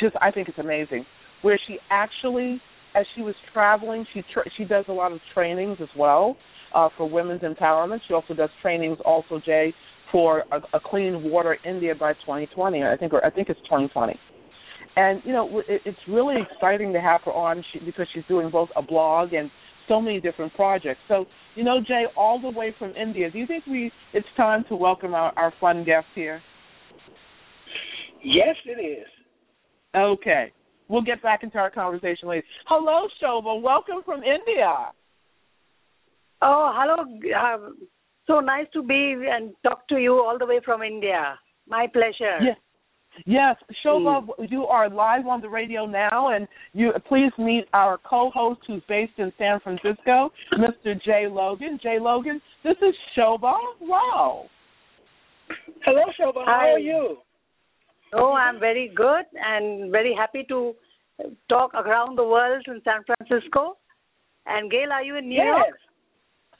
Just 0.00 0.16
I 0.20 0.30
think 0.30 0.48
it's 0.48 0.58
amazing, 0.58 1.04
where 1.42 1.60
she 1.68 1.78
actually, 1.90 2.60
as 2.94 3.04
she 3.14 3.22
was 3.22 3.34
traveling, 3.52 4.06
she 4.12 4.22
tra- 4.32 4.50
she 4.56 4.64
does 4.64 4.86
a 4.88 4.92
lot 4.92 5.12
of 5.12 5.20
trainings 5.34 5.76
as 5.80 5.88
well 5.96 6.36
uh, 6.74 6.88
for 6.96 7.08
women's 7.08 7.42
empowerment. 7.42 8.00
She 8.08 8.14
also 8.14 8.34
does 8.34 8.50
trainings, 8.62 8.98
also 9.04 9.40
Jay, 9.44 9.72
for 10.10 10.44
a, 10.50 10.56
a 10.76 10.80
clean 10.84 11.30
water 11.30 11.56
India 11.64 11.94
by 11.94 12.14
2020. 12.14 12.82
I 12.82 12.96
think, 12.96 13.12
or 13.12 13.24
I 13.24 13.30
think 13.30 13.48
it's 13.48 13.60
2020. 13.64 14.18
And 14.96 15.22
you 15.24 15.32
know, 15.32 15.62
it, 15.68 15.82
it's 15.84 15.98
really 16.08 16.36
exciting 16.50 16.92
to 16.94 17.00
have 17.00 17.20
her 17.24 17.32
on 17.32 17.62
she, 17.72 17.78
because 17.80 18.06
she's 18.12 18.24
doing 18.28 18.50
both 18.50 18.70
a 18.76 18.82
blog 18.82 19.34
and 19.34 19.50
so 19.88 20.00
many 20.00 20.20
different 20.20 20.52
projects. 20.54 21.00
So, 21.06 21.26
you 21.54 21.62
know, 21.62 21.80
Jay, 21.86 22.04
all 22.16 22.40
the 22.40 22.50
way 22.50 22.74
from 22.78 22.94
India, 22.96 23.30
do 23.30 23.38
you 23.38 23.46
think 23.46 23.66
we 23.66 23.92
it's 24.12 24.26
time 24.36 24.64
to 24.68 24.76
welcome 24.76 25.14
our, 25.14 25.32
our 25.36 25.52
fun 25.60 25.84
guest 25.84 26.06
here? 26.14 26.42
Yes, 28.24 28.56
it 28.64 28.80
is. 28.82 29.06
Okay. 29.94 30.52
We'll 30.88 31.02
get 31.02 31.22
back 31.22 31.42
into 31.42 31.58
our 31.58 31.70
conversation 31.70 32.28
later. 32.28 32.46
Hello, 32.66 33.06
Shobha. 33.22 33.60
Welcome 33.60 34.02
from 34.04 34.22
India. 34.22 34.92
Oh, 36.42 36.72
hello. 36.74 37.18
Uh, 37.36 37.70
so 38.26 38.40
nice 38.40 38.66
to 38.72 38.82
be 38.82 39.14
and 39.30 39.52
talk 39.62 39.86
to 39.88 39.96
you 39.96 40.14
all 40.14 40.38
the 40.38 40.46
way 40.46 40.60
from 40.64 40.82
India. 40.82 41.38
My 41.68 41.86
pleasure. 41.92 42.38
Yes. 42.40 42.56
Yes, 43.24 43.56
Shobha, 43.84 44.26
mm. 44.26 44.50
you 44.50 44.64
are 44.64 44.90
live 44.90 45.26
on 45.26 45.40
the 45.40 45.48
radio 45.48 45.86
now, 45.86 46.34
and 46.34 46.46
you 46.72 46.92
please 47.08 47.32
meet 47.38 47.64
our 47.72 47.98
co-host 47.98 48.60
who's 48.66 48.82
based 48.88 49.12
in 49.18 49.32
San 49.38 49.60
Francisco, 49.60 50.32
Mr. 50.54 51.00
Jay 51.02 51.26
Logan. 51.30 51.78
Jay 51.82 51.98
Logan, 52.00 52.40
this 52.62 52.76
is 52.82 52.94
Shobha. 53.16 53.54
Wow. 53.80 54.46
Hello, 55.84 56.02
Shobha. 56.20 56.44
How 56.44 56.60
Hi. 56.60 56.70
are 56.70 56.78
you? 56.78 57.16
Oh, 58.14 58.32
I'm 58.32 58.60
very 58.60 58.92
good 58.94 59.24
and 59.34 59.90
very 59.90 60.14
happy 60.14 60.44
to 60.48 60.74
talk 61.48 61.74
around 61.74 62.16
the 62.16 62.24
world 62.24 62.64
in 62.68 62.80
San 62.84 63.02
Francisco. 63.04 63.76
And 64.46 64.70
Gail, 64.70 64.92
are 64.92 65.02
you 65.02 65.16
in 65.16 65.28
New 65.28 65.36
yes. 65.36 65.46
York? 65.46 65.78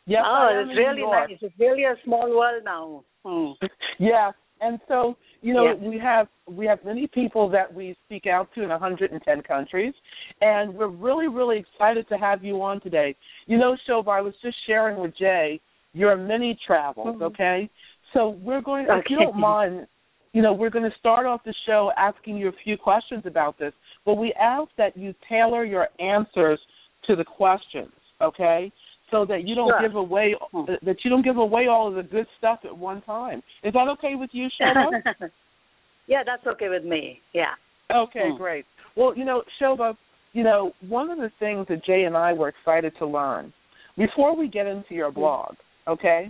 Yes, 0.07 0.23
oh, 0.25 0.65
it's 0.65 0.77
really 0.77 1.03
nice. 1.03 1.39
It's 1.41 1.55
really 1.59 1.85
a 1.85 1.95
small 2.05 2.29
world 2.31 2.63
now. 2.65 3.05
Hmm. 3.25 3.53
yes, 3.99 4.35
and 4.61 4.79
so 4.87 5.17
you 5.47 5.55
know 5.55 5.67
yeah. 5.67 5.89
we 5.89 5.97
have 5.99 6.27
we 6.49 6.67
have 6.67 6.85
many 6.85 7.07
people 7.07 7.49
that 7.51 7.73
we 7.73 7.97
speak 8.05 8.27
out 8.27 8.49
to 8.57 8.65
in 8.65 8.69
110 8.69 9.43
countries, 9.43 9.95
and 10.41 10.75
we're 10.75 10.89
really 10.89 11.29
really 11.29 11.59
excited 11.59 12.09
to 12.09 12.17
have 12.17 12.43
you 12.43 12.61
on 12.63 12.81
today. 12.81 13.15
You 13.47 13.57
know, 13.57 13.77
Shobha, 13.89 14.09
I 14.09 14.21
was 14.21 14.35
just 14.43 14.57
sharing 14.67 15.01
with 15.01 15.17
Jay 15.17 15.61
your 15.93 16.17
many 16.17 16.59
travels. 16.67 17.15
Mm-hmm. 17.15 17.23
Okay, 17.23 17.71
so 18.13 18.31
we're 18.43 18.61
going. 18.61 18.87
Okay. 18.87 18.99
If 18.99 19.05
you 19.09 19.19
don't 19.19 19.39
mind, 19.39 19.87
you 20.33 20.43
know, 20.43 20.53
we're 20.53 20.71
going 20.71 20.91
to 20.91 20.99
start 20.99 21.27
off 21.27 21.43
the 21.45 21.55
show 21.65 21.93
asking 21.97 22.39
you 22.39 22.49
a 22.49 22.57
few 22.65 22.77
questions 22.77 23.23
about 23.25 23.57
this, 23.57 23.73
but 24.05 24.15
we 24.15 24.35
ask 24.35 24.69
that 24.79 24.97
you 24.97 25.15
tailor 25.29 25.65
your 25.65 25.87
answers 26.01 26.59
to 27.07 27.15
the 27.15 27.25
questions. 27.25 27.93
Okay, 28.21 28.73
so 29.11 29.25
that 29.27 29.47
you 29.47 29.55
don't 29.55 29.71
sure. 29.71 29.89
give 29.89 29.97
away 29.97 30.35
that 30.83 30.97
you 31.05 31.11
don't 31.11 31.25
give 31.25 31.37
away 31.37 31.67
all 31.69 31.89
of 31.89 31.95
the 31.95 32.03
good 32.03 32.27
stuff 32.39 32.61
at 32.65 32.77
one 32.77 33.03
time. 33.03 33.43
Is 33.63 33.73
that 33.73 33.89
okay 33.93 34.15
with 34.15 34.31
you, 34.33 34.49
Shobha? 34.61 35.31
yeah, 36.07 36.23
that's 36.25 36.47
okay 36.47 36.69
with 36.69 36.85
me. 36.85 37.21
Yeah. 37.33 37.55
Okay, 37.95 38.31
hmm. 38.31 38.37
great. 38.37 38.65
Well, 38.97 39.17
you 39.17 39.25
know, 39.25 39.43
Shobha, 39.61 39.97
you 40.33 40.43
know, 40.43 40.73
one 40.89 41.11
of 41.11 41.19
the 41.19 41.31
things 41.39 41.67
that 41.69 41.85
Jay 41.85 42.05
and 42.05 42.17
I 42.17 42.33
were 42.33 42.49
excited 42.49 42.93
to 42.99 43.07
learn 43.07 43.53
before 43.97 44.37
we 44.37 44.49
get 44.49 44.67
into 44.67 44.95
your 44.95 45.11
blog, 45.11 45.55
okay? 45.87 46.29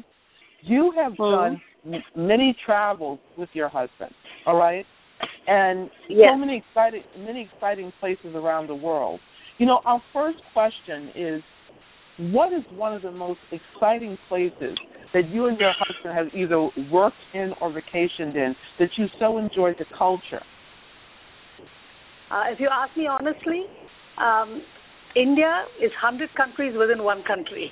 You 0.62 0.92
have 0.96 1.12
hmm. 1.16 1.22
done 1.22 1.62
many 2.14 2.56
travels 2.64 3.20
with 3.38 3.48
your 3.52 3.68
husband, 3.68 4.12
all 4.46 4.56
right? 4.56 4.84
And 5.46 5.88
yes. 6.08 6.28
so 6.32 6.36
many 6.36 6.62
exciting 6.68 7.02
many 7.18 7.48
exciting 7.52 7.92
places 8.00 8.34
around 8.34 8.66
the 8.66 8.74
world. 8.74 9.20
You 9.58 9.66
know, 9.66 9.80
our 9.86 10.02
first 10.12 10.38
question 10.52 11.10
is 11.14 11.42
what 12.18 12.52
is 12.52 12.62
one 12.76 12.94
of 12.94 13.02
the 13.02 13.12
most 13.12 13.40
exciting 13.52 14.16
places 14.28 14.76
that 15.12 15.28
you 15.30 15.46
and 15.46 15.58
your 15.58 15.74
husband 15.78 16.14
have 16.14 16.26
either 16.34 16.68
worked 16.90 17.16
in 17.34 17.52
or 17.60 17.70
vacationed 17.70 18.34
in 18.34 18.54
that 18.78 18.88
you 18.96 19.06
so 19.18 19.38
enjoyed 19.38 19.76
the 19.78 19.84
culture? 19.96 20.42
Uh, 22.30 22.44
if 22.50 22.58
you 22.58 22.68
ask 22.72 22.96
me 22.96 23.06
honestly, 23.06 23.64
um, 24.18 24.62
India 25.14 25.64
is 25.82 25.90
100 26.02 26.28
countries 26.36 26.74
within 26.76 27.02
one 27.04 27.22
country. 27.26 27.70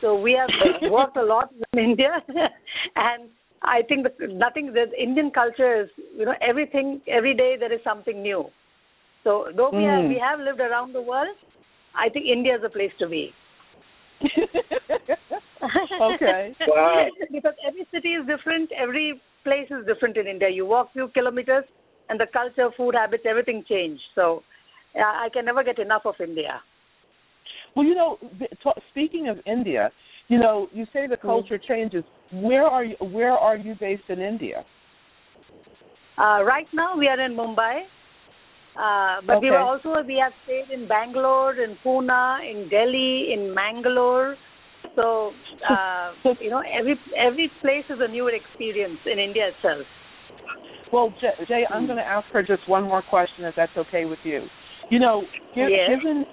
So 0.00 0.18
we 0.18 0.32
have 0.38 0.50
worked 0.90 1.16
a 1.16 1.22
lot 1.22 1.50
in 1.72 1.78
India, 1.78 2.22
and 2.96 3.28
I 3.62 3.82
think 3.88 4.04
that 4.04 4.14
nothing. 4.30 4.72
The 4.72 4.86
Indian 4.98 5.30
culture 5.30 5.82
is, 5.82 5.88
you 6.16 6.24
know, 6.24 6.34
everything. 6.40 7.02
Every 7.06 7.34
day 7.34 7.56
there 7.58 7.72
is 7.72 7.80
something 7.84 8.22
new. 8.22 8.46
So 9.24 9.46
though 9.54 9.70
we 9.70 9.82
Mm. 9.82 10.02
have 10.02 10.08
we 10.08 10.18
have 10.18 10.40
lived 10.40 10.60
around 10.60 10.94
the 10.94 11.02
world, 11.02 11.36
I 11.94 12.08
think 12.08 12.24
India 12.26 12.56
is 12.56 12.62
a 12.64 12.70
place 12.70 12.92
to 12.98 13.08
be. 13.08 13.30
okay. 16.02 16.54
Wow. 16.66 17.06
because 17.32 17.54
every 17.66 17.86
city 17.92 18.10
is 18.10 18.26
different, 18.26 18.70
every 18.72 19.20
place 19.44 19.68
is 19.70 19.86
different 19.86 20.16
in 20.16 20.26
India. 20.26 20.48
You 20.48 20.66
walk 20.66 20.92
few 20.92 21.08
kilometers, 21.08 21.64
and 22.08 22.18
the 22.18 22.26
culture, 22.32 22.70
food 22.76 22.94
habits, 22.94 23.24
everything 23.28 23.64
change. 23.68 24.00
So, 24.14 24.42
uh, 24.96 25.00
I 25.00 25.28
can 25.32 25.44
never 25.44 25.62
get 25.62 25.78
enough 25.78 26.02
of 26.04 26.14
India. 26.20 26.60
Well, 27.76 27.86
you 27.86 27.94
know, 27.94 28.18
t- 28.40 28.82
speaking 28.90 29.28
of 29.28 29.38
India, 29.46 29.90
you 30.28 30.38
know, 30.38 30.68
you 30.72 30.86
say 30.92 31.06
the 31.06 31.16
culture 31.16 31.58
changes. 31.58 32.04
Where 32.32 32.64
are 32.64 32.84
you? 32.84 32.96
Where 33.00 33.32
are 33.32 33.56
you 33.56 33.74
based 33.78 34.02
in 34.08 34.20
India? 34.20 34.64
Uh, 36.18 36.42
right 36.42 36.66
now, 36.72 36.96
we 36.98 37.06
are 37.08 37.20
in 37.20 37.32
Mumbai, 37.32 37.82
uh, 38.80 39.20
but 39.26 39.40
we 39.42 39.48
Okay. 39.48 39.56
were 39.56 39.58
also 39.60 40.02
we 40.06 40.16
have 40.22 40.32
stayed 40.44 40.70
in 40.72 40.88
Bangalore, 40.88 41.54
in 41.60 41.76
Pune, 41.84 42.50
in 42.50 42.68
Delhi, 42.68 43.32
in 43.32 43.54
Mangalore. 43.54 44.36
So, 44.96 45.32
uh, 45.68 46.12
you 46.40 46.50
know, 46.50 46.62
every 46.78 46.96
every 47.16 47.50
place 47.60 47.84
is 47.90 47.98
a 48.00 48.08
new 48.08 48.28
experience 48.28 48.98
in 49.06 49.18
India 49.18 49.48
itself. 49.54 49.86
Well, 50.92 51.12
Jay, 51.20 51.30
Jay 51.46 51.66
I'm 51.70 51.86
going 51.86 51.98
to 51.98 52.06
ask 52.06 52.26
her 52.32 52.42
just 52.42 52.68
one 52.68 52.84
more 52.84 53.02
question, 53.02 53.44
if 53.44 53.54
that's 53.54 53.76
okay 53.76 54.04
with 54.04 54.18
you. 54.24 54.46
You 54.90 54.98
know, 54.98 55.22
Yes. 55.54 55.68
given 55.86 56.24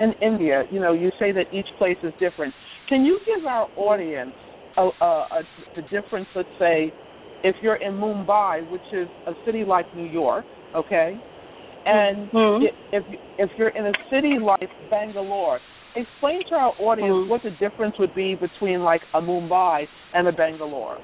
in 0.00 0.12
India, 0.20 0.64
you 0.70 0.80
know, 0.80 0.92
you 0.92 1.10
say 1.18 1.32
that 1.32 1.46
each 1.52 1.68
place 1.78 1.96
is 2.02 2.12
different. 2.18 2.52
Can 2.88 3.04
you 3.04 3.18
give 3.24 3.46
our 3.46 3.68
audience 3.76 4.34
a, 4.76 4.88
a, 5.00 5.06
a, 5.06 5.42
the 5.76 5.82
difference? 5.82 6.26
Let's 6.34 6.48
say, 6.58 6.92
if 7.42 7.56
you're 7.62 7.76
in 7.76 7.92
Mumbai, 7.94 8.68
which 8.70 8.82
is 8.92 9.08
a 9.26 9.32
city 9.44 9.64
like 9.64 9.86
New 9.94 10.06
York, 10.10 10.44
okay, 10.74 11.16
and 11.86 12.30
Mhm. 12.32 12.70
if 12.92 13.04
if 13.38 13.50
you're 13.56 13.70
in 13.70 13.86
a 13.86 13.92
city 14.10 14.38
like 14.38 14.70
Bangalore, 14.90 15.60
explain 15.96 16.44
to 16.48 16.54
our 16.54 16.74
audience 16.78 17.12
Mhm. 17.12 17.28
what 17.28 17.42
the 17.42 17.50
difference 17.50 17.98
would 17.98 18.14
be 18.14 18.34
between 18.34 18.82
like 18.82 19.02
a 19.14 19.20
Mumbai 19.20 19.88
and 20.12 20.28
a 20.28 20.32
Bangalore. 20.32 20.98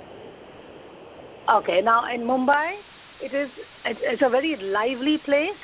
Okay, 1.48 1.80
now 1.82 2.04
in 2.14 2.22
Mumbai, 2.22 2.78
it 3.20 3.34
is 3.34 3.50
it's, 3.84 4.00
it's 4.02 4.22
a 4.22 4.28
very 4.28 4.56
lively 4.56 5.18
place. 5.18 5.60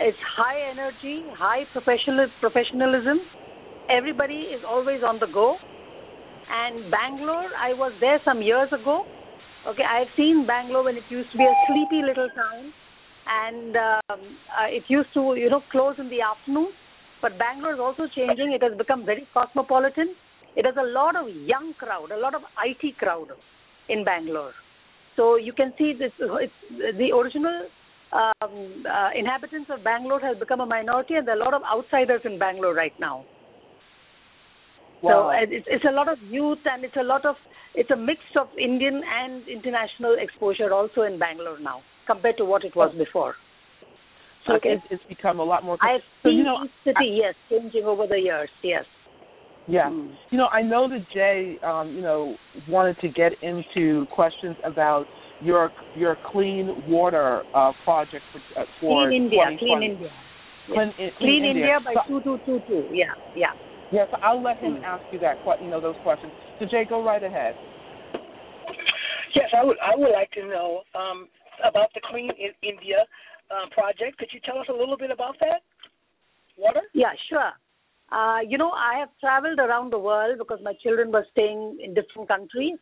It's 0.00 0.18
high 0.36 0.60
energy, 0.70 1.24
high 1.36 1.64
professional 1.72 2.28
professionalism. 2.40 3.20
Everybody 3.90 4.48
is 4.54 4.62
always 4.64 5.02
on 5.02 5.18
the 5.18 5.26
go. 5.26 5.58
And 6.50 6.90
Bangalore, 6.90 7.50
I 7.60 7.74
was 7.74 7.92
there 8.00 8.20
some 8.24 8.40
years 8.42 8.72
ago. 8.72 9.04
Okay, 9.66 9.82
I've 9.84 10.08
seen 10.16 10.46
Bangalore 10.46 10.84
when 10.84 10.96
it 10.96 11.04
used 11.10 11.30
to 11.32 11.38
be 11.38 11.44
a 11.44 11.54
sleepy 11.66 12.00
little 12.02 12.28
town, 12.30 12.72
and 13.28 13.76
um, 13.76 14.20
uh, 14.56 14.68
it 14.68 14.84
used 14.88 15.12
to 15.14 15.34
you 15.36 15.50
know 15.50 15.62
close 15.70 15.96
in 15.98 16.08
the 16.08 16.20
afternoon. 16.20 16.68
But 17.20 17.38
Bangalore 17.38 17.74
is 17.74 17.80
also 17.80 18.04
changing. 18.14 18.52
It 18.52 18.62
has 18.62 18.78
become 18.78 19.04
very 19.04 19.26
cosmopolitan. 19.34 20.14
It 20.56 20.64
has 20.64 20.74
a 20.78 20.86
lot 20.86 21.16
of 21.16 21.26
young 21.28 21.74
crowd, 21.78 22.10
a 22.12 22.16
lot 22.16 22.34
of 22.34 22.42
IT 22.64 22.96
crowd 22.98 23.28
in 23.88 24.04
Bangalore. 24.04 24.52
So 25.16 25.36
you 25.36 25.52
can 25.52 25.72
see 25.76 25.94
this. 25.98 26.12
It's, 26.18 26.52
the 26.96 27.10
original 27.12 27.66
um, 28.12 28.84
uh, 28.86 29.10
inhabitants 29.18 29.68
of 29.70 29.82
Bangalore 29.82 30.20
has 30.20 30.38
become 30.38 30.60
a 30.60 30.66
minority, 30.66 31.14
and 31.14 31.26
there 31.26 31.34
are 31.34 31.40
a 31.40 31.44
lot 31.44 31.54
of 31.54 31.62
outsiders 31.62 32.22
in 32.24 32.38
Bangalore 32.38 32.74
right 32.74 32.94
now. 33.00 33.24
Wow. 35.02 35.30
So 35.30 35.54
it's, 35.54 35.66
it's 35.68 35.84
a 35.88 35.92
lot 35.92 36.08
of 36.08 36.18
youth, 36.22 36.58
and 36.64 36.84
it's 36.84 36.96
a 36.96 37.02
lot 37.02 37.26
of 37.26 37.36
it's 37.74 37.90
a 37.90 37.96
mix 37.96 38.20
of 38.36 38.48
Indian 38.58 39.02
and 39.06 39.46
international 39.48 40.16
exposure 40.18 40.72
also 40.72 41.02
in 41.02 41.18
Bangalore 41.18 41.60
now, 41.60 41.80
compared 42.08 42.36
to 42.38 42.44
what 42.44 42.64
it 42.64 42.74
was 42.74 42.92
before. 42.96 43.34
So 44.46 44.54
Okay. 44.54 44.70
it's, 44.70 44.84
it's 44.90 45.04
become 45.08 45.38
a 45.40 45.44
lot 45.44 45.62
more. 45.62 45.76
I've 45.82 46.00
so 46.22 46.30
seen 46.30 46.38
you 46.38 46.44
know, 46.44 46.64
each 46.64 46.70
city, 46.84 47.20
yes, 47.22 47.34
changing 47.50 47.84
over 47.84 48.06
the 48.06 48.18
years. 48.18 48.50
Yes. 48.62 48.84
Yeah. 49.66 49.90
Mm. 49.90 50.14
You 50.30 50.38
know, 50.38 50.46
I 50.46 50.62
know 50.62 50.88
that 50.88 51.04
Jay, 51.12 51.58
um, 51.62 51.94
you 51.94 52.00
know, 52.00 52.36
wanted 52.66 52.98
to 53.00 53.08
get 53.08 53.32
into 53.42 54.06
questions 54.06 54.56
about 54.64 55.06
your 55.40 55.70
your 55.94 56.16
clean 56.32 56.82
water 56.88 57.42
uh, 57.52 57.72
project 57.84 58.24
for, 58.32 58.60
uh, 58.60 58.64
for 58.80 59.06
Clean 59.06 59.24
India, 59.24 59.44
Clean 59.58 59.82
India. 59.82 60.10
Clean, 60.66 60.92
Clean, 60.96 61.12
Clean 61.18 61.44
India, 61.44 61.78
by 61.84 61.92
So- 61.94 62.18
2222. 62.20 62.94
Yeah, 62.94 63.04
yeah. 63.34 63.52
Yes, 63.90 64.08
I'll 64.22 64.42
let 64.42 64.58
him 64.58 64.76
Mm. 64.76 64.84
ask 64.84 65.04
you 65.10 65.18
that. 65.20 65.36
que- 65.44 65.60
You 65.60 65.68
know 65.70 65.80
those 65.80 65.96
questions. 66.02 66.32
So 66.58 66.64
Jay, 66.64 66.84
go 66.84 67.02
right 67.02 67.22
ahead. 67.22 67.54
Yes, 69.34 69.50
I 69.52 69.64
would. 69.64 69.76
I 69.80 69.94
would 69.96 70.12
like 70.12 70.30
to 70.32 70.46
know 70.46 70.82
um, 70.94 71.28
about 71.64 71.92
the 71.94 72.00
Clean 72.10 72.30
in 72.30 72.52
India 72.62 73.04
uh, 73.50 73.68
project. 73.70 74.18
Could 74.18 74.28
you 74.32 74.40
tell 74.44 74.58
us 74.58 74.66
a 74.68 74.72
little 74.72 74.96
bit 74.96 75.10
about 75.10 75.36
that? 75.40 75.62
Water. 76.56 76.82
Yeah, 76.94 77.12
sure. 77.28 77.52
Uh, 78.10 78.40
you 78.46 78.58
know, 78.58 78.70
I 78.70 78.98
have 78.98 79.10
traveled 79.20 79.58
around 79.58 79.92
the 79.92 79.98
world 79.98 80.38
because 80.38 80.58
my 80.62 80.72
children 80.82 81.12
were 81.12 81.26
staying 81.32 81.78
in 81.82 81.94
different 81.94 82.28
countries. 82.28 82.78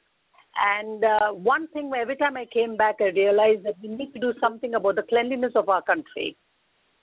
And 0.57 1.05
uh, 1.05 1.33
one 1.33 1.69
thing, 1.69 1.91
every 1.95 2.17
time 2.17 2.37
I 2.37 2.47
came 2.53 2.77
back, 2.77 2.97
I 3.01 3.09
realized 3.09 3.65
that 3.65 3.75
we 3.83 3.89
need 3.89 4.13
to 4.15 4.21
do 4.21 4.33
something 4.41 4.75
about 4.75 4.97
the 4.97 5.03
cleanliness 5.03 5.53
of 5.55 5.69
our 5.69 5.83
country. 5.83 6.37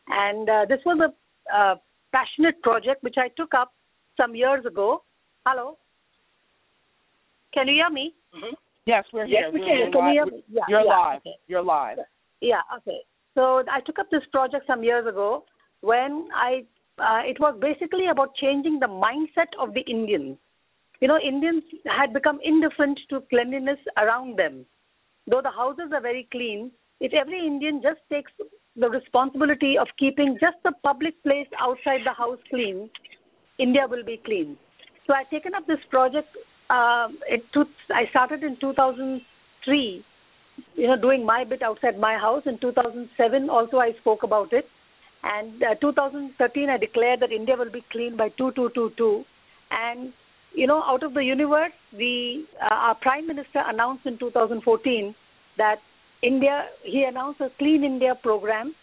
And 0.08 0.50
uh, 0.50 0.66
this 0.68 0.80
was 0.86 1.00
a 1.00 1.56
uh, 1.56 1.76
passionate 2.12 2.62
project 2.62 3.04
which 3.04 3.16
I 3.18 3.30
took 3.38 3.54
up 3.54 3.74
some 4.18 4.36
years 4.36 4.66
ago. 4.66 5.04
Hello? 5.46 5.78
Can 7.54 7.68
you 7.68 7.76
hear 7.76 7.90
me? 7.90 8.14
Mm-hmm. 8.36 8.56
Yes, 8.86 9.06
we're 9.14 9.26
Yes, 9.26 9.44
here. 9.46 9.52
we 9.52 9.60
We're- 9.62 9.84
can. 9.84 9.92
Can 9.94 10.16
live. 10.16 10.34
me? 10.34 10.44
Yeah, 10.50 10.64
You're 10.68 10.82
yeah, 10.82 10.98
live. 10.98 11.18
okay. 11.22 11.36
You're 11.48 11.62
live. 11.64 12.00
Yeah, 12.42 12.62
okay. 12.78 13.02
So 13.34 13.64
I 13.72 13.80
took 13.82 14.00
up 14.00 14.10
this 14.10 14.26
project 14.32 14.68
some 14.68 14.84
years 14.84 15.08
ago 15.08 15.46
when 15.82 16.30
I 16.34 16.66
uh, 17.00 17.22
it 17.26 17.40
was 17.40 17.58
basically 17.60 18.08
about 18.10 18.36
changing 18.36 18.80
the 18.80 18.86
mindset 18.88 19.48
of 19.58 19.74
the 19.74 19.82
Indians. 19.82 20.38
You 21.00 21.08
know, 21.08 21.18
Indians 21.18 21.64
had 21.88 22.14
become 22.14 22.40
indifferent 22.44 23.00
to 23.10 23.22
cleanliness 23.32 23.80
around 23.98 24.38
them. 24.38 24.66
Though 25.26 25.42
the 25.42 25.50
houses 25.50 25.92
are 25.92 26.02
very 26.02 26.28
clean, 26.32 26.72
if 27.00 27.12
every 27.14 27.40
Indian 27.48 27.82
just 27.82 28.00
takes 28.12 28.32
the 28.76 28.90
responsibility 28.90 29.76
of 29.78 29.88
keeping 29.98 30.38
just 30.40 30.58
the 30.64 30.72
public 30.84 31.22
place 31.24 31.48
outside 31.60 32.02
the 32.06 32.14
house 32.14 32.38
clean, 32.50 32.90
India 33.58 33.88
will 33.90 34.04
be 34.04 34.18
clean. 34.24 34.56
So 35.08 35.14
I've 35.14 35.30
taken 35.32 35.56
up 35.56 35.66
this 35.66 35.84
project. 35.90 36.28
Uh, 36.74 37.08
it 37.28 37.44
I 37.92 38.10
started 38.10 38.44
in 38.44 38.58
2003 38.60 40.06
you 40.76 40.88
know, 40.88 40.96
doing 41.00 41.26
my 41.26 41.44
bit 41.44 41.62
outside 41.62 42.00
my 42.00 42.16
house. 42.16 42.44
In 42.46 42.58
2007, 42.60 43.50
also 43.50 43.78
I 43.78 43.92
spoke 44.02 44.24
about 44.24 44.54
it. 44.54 44.66
And 45.24 45.64
uh, 45.64 45.76
2013, 45.80 46.70
I 46.70 46.78
declared 46.78 47.22
that 47.22 47.32
India 47.32 47.56
will 47.58 47.72
be 47.72 47.84
clean 47.92 48.18
by 48.18 48.30
2222. 48.30 49.24
And 49.72 50.14
you 50.54 50.68
know, 50.68 50.84
out 50.84 51.04
of 51.04 51.14
the 51.14 51.24
universe, 51.24 51.72
the 51.98 52.44
uh, 52.62 52.74
our 52.74 52.96
Prime 52.96 53.28
Minister 53.28 53.64
announced 53.66 54.06
in 54.06 54.20
2014 54.20 55.16
that 55.58 55.78
India. 56.22 56.66
He 56.84 57.04
announced 57.04 57.42
a 57.42 57.50
Clean 57.58 57.84
India 57.84 58.14
program, 58.22 58.76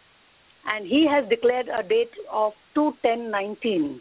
and 0.66 0.86
he 0.86 1.06
has 1.08 1.28
declared 1.28 1.66
a 1.68 1.86
date 1.86 2.10
of 2.32 2.52
21019. 2.74 4.00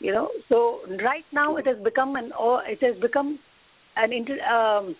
You 0.00 0.12
know, 0.12 0.30
so 0.48 0.80
right 1.04 1.24
now 1.30 1.56
it 1.56 1.66
has 1.66 1.76
become 1.84 2.16
an 2.16 2.32
or 2.32 2.64
it 2.64 2.82
has 2.82 2.96
become 3.00 3.38
an 3.96 4.12
inter, 4.12 4.40
um, 4.40 4.96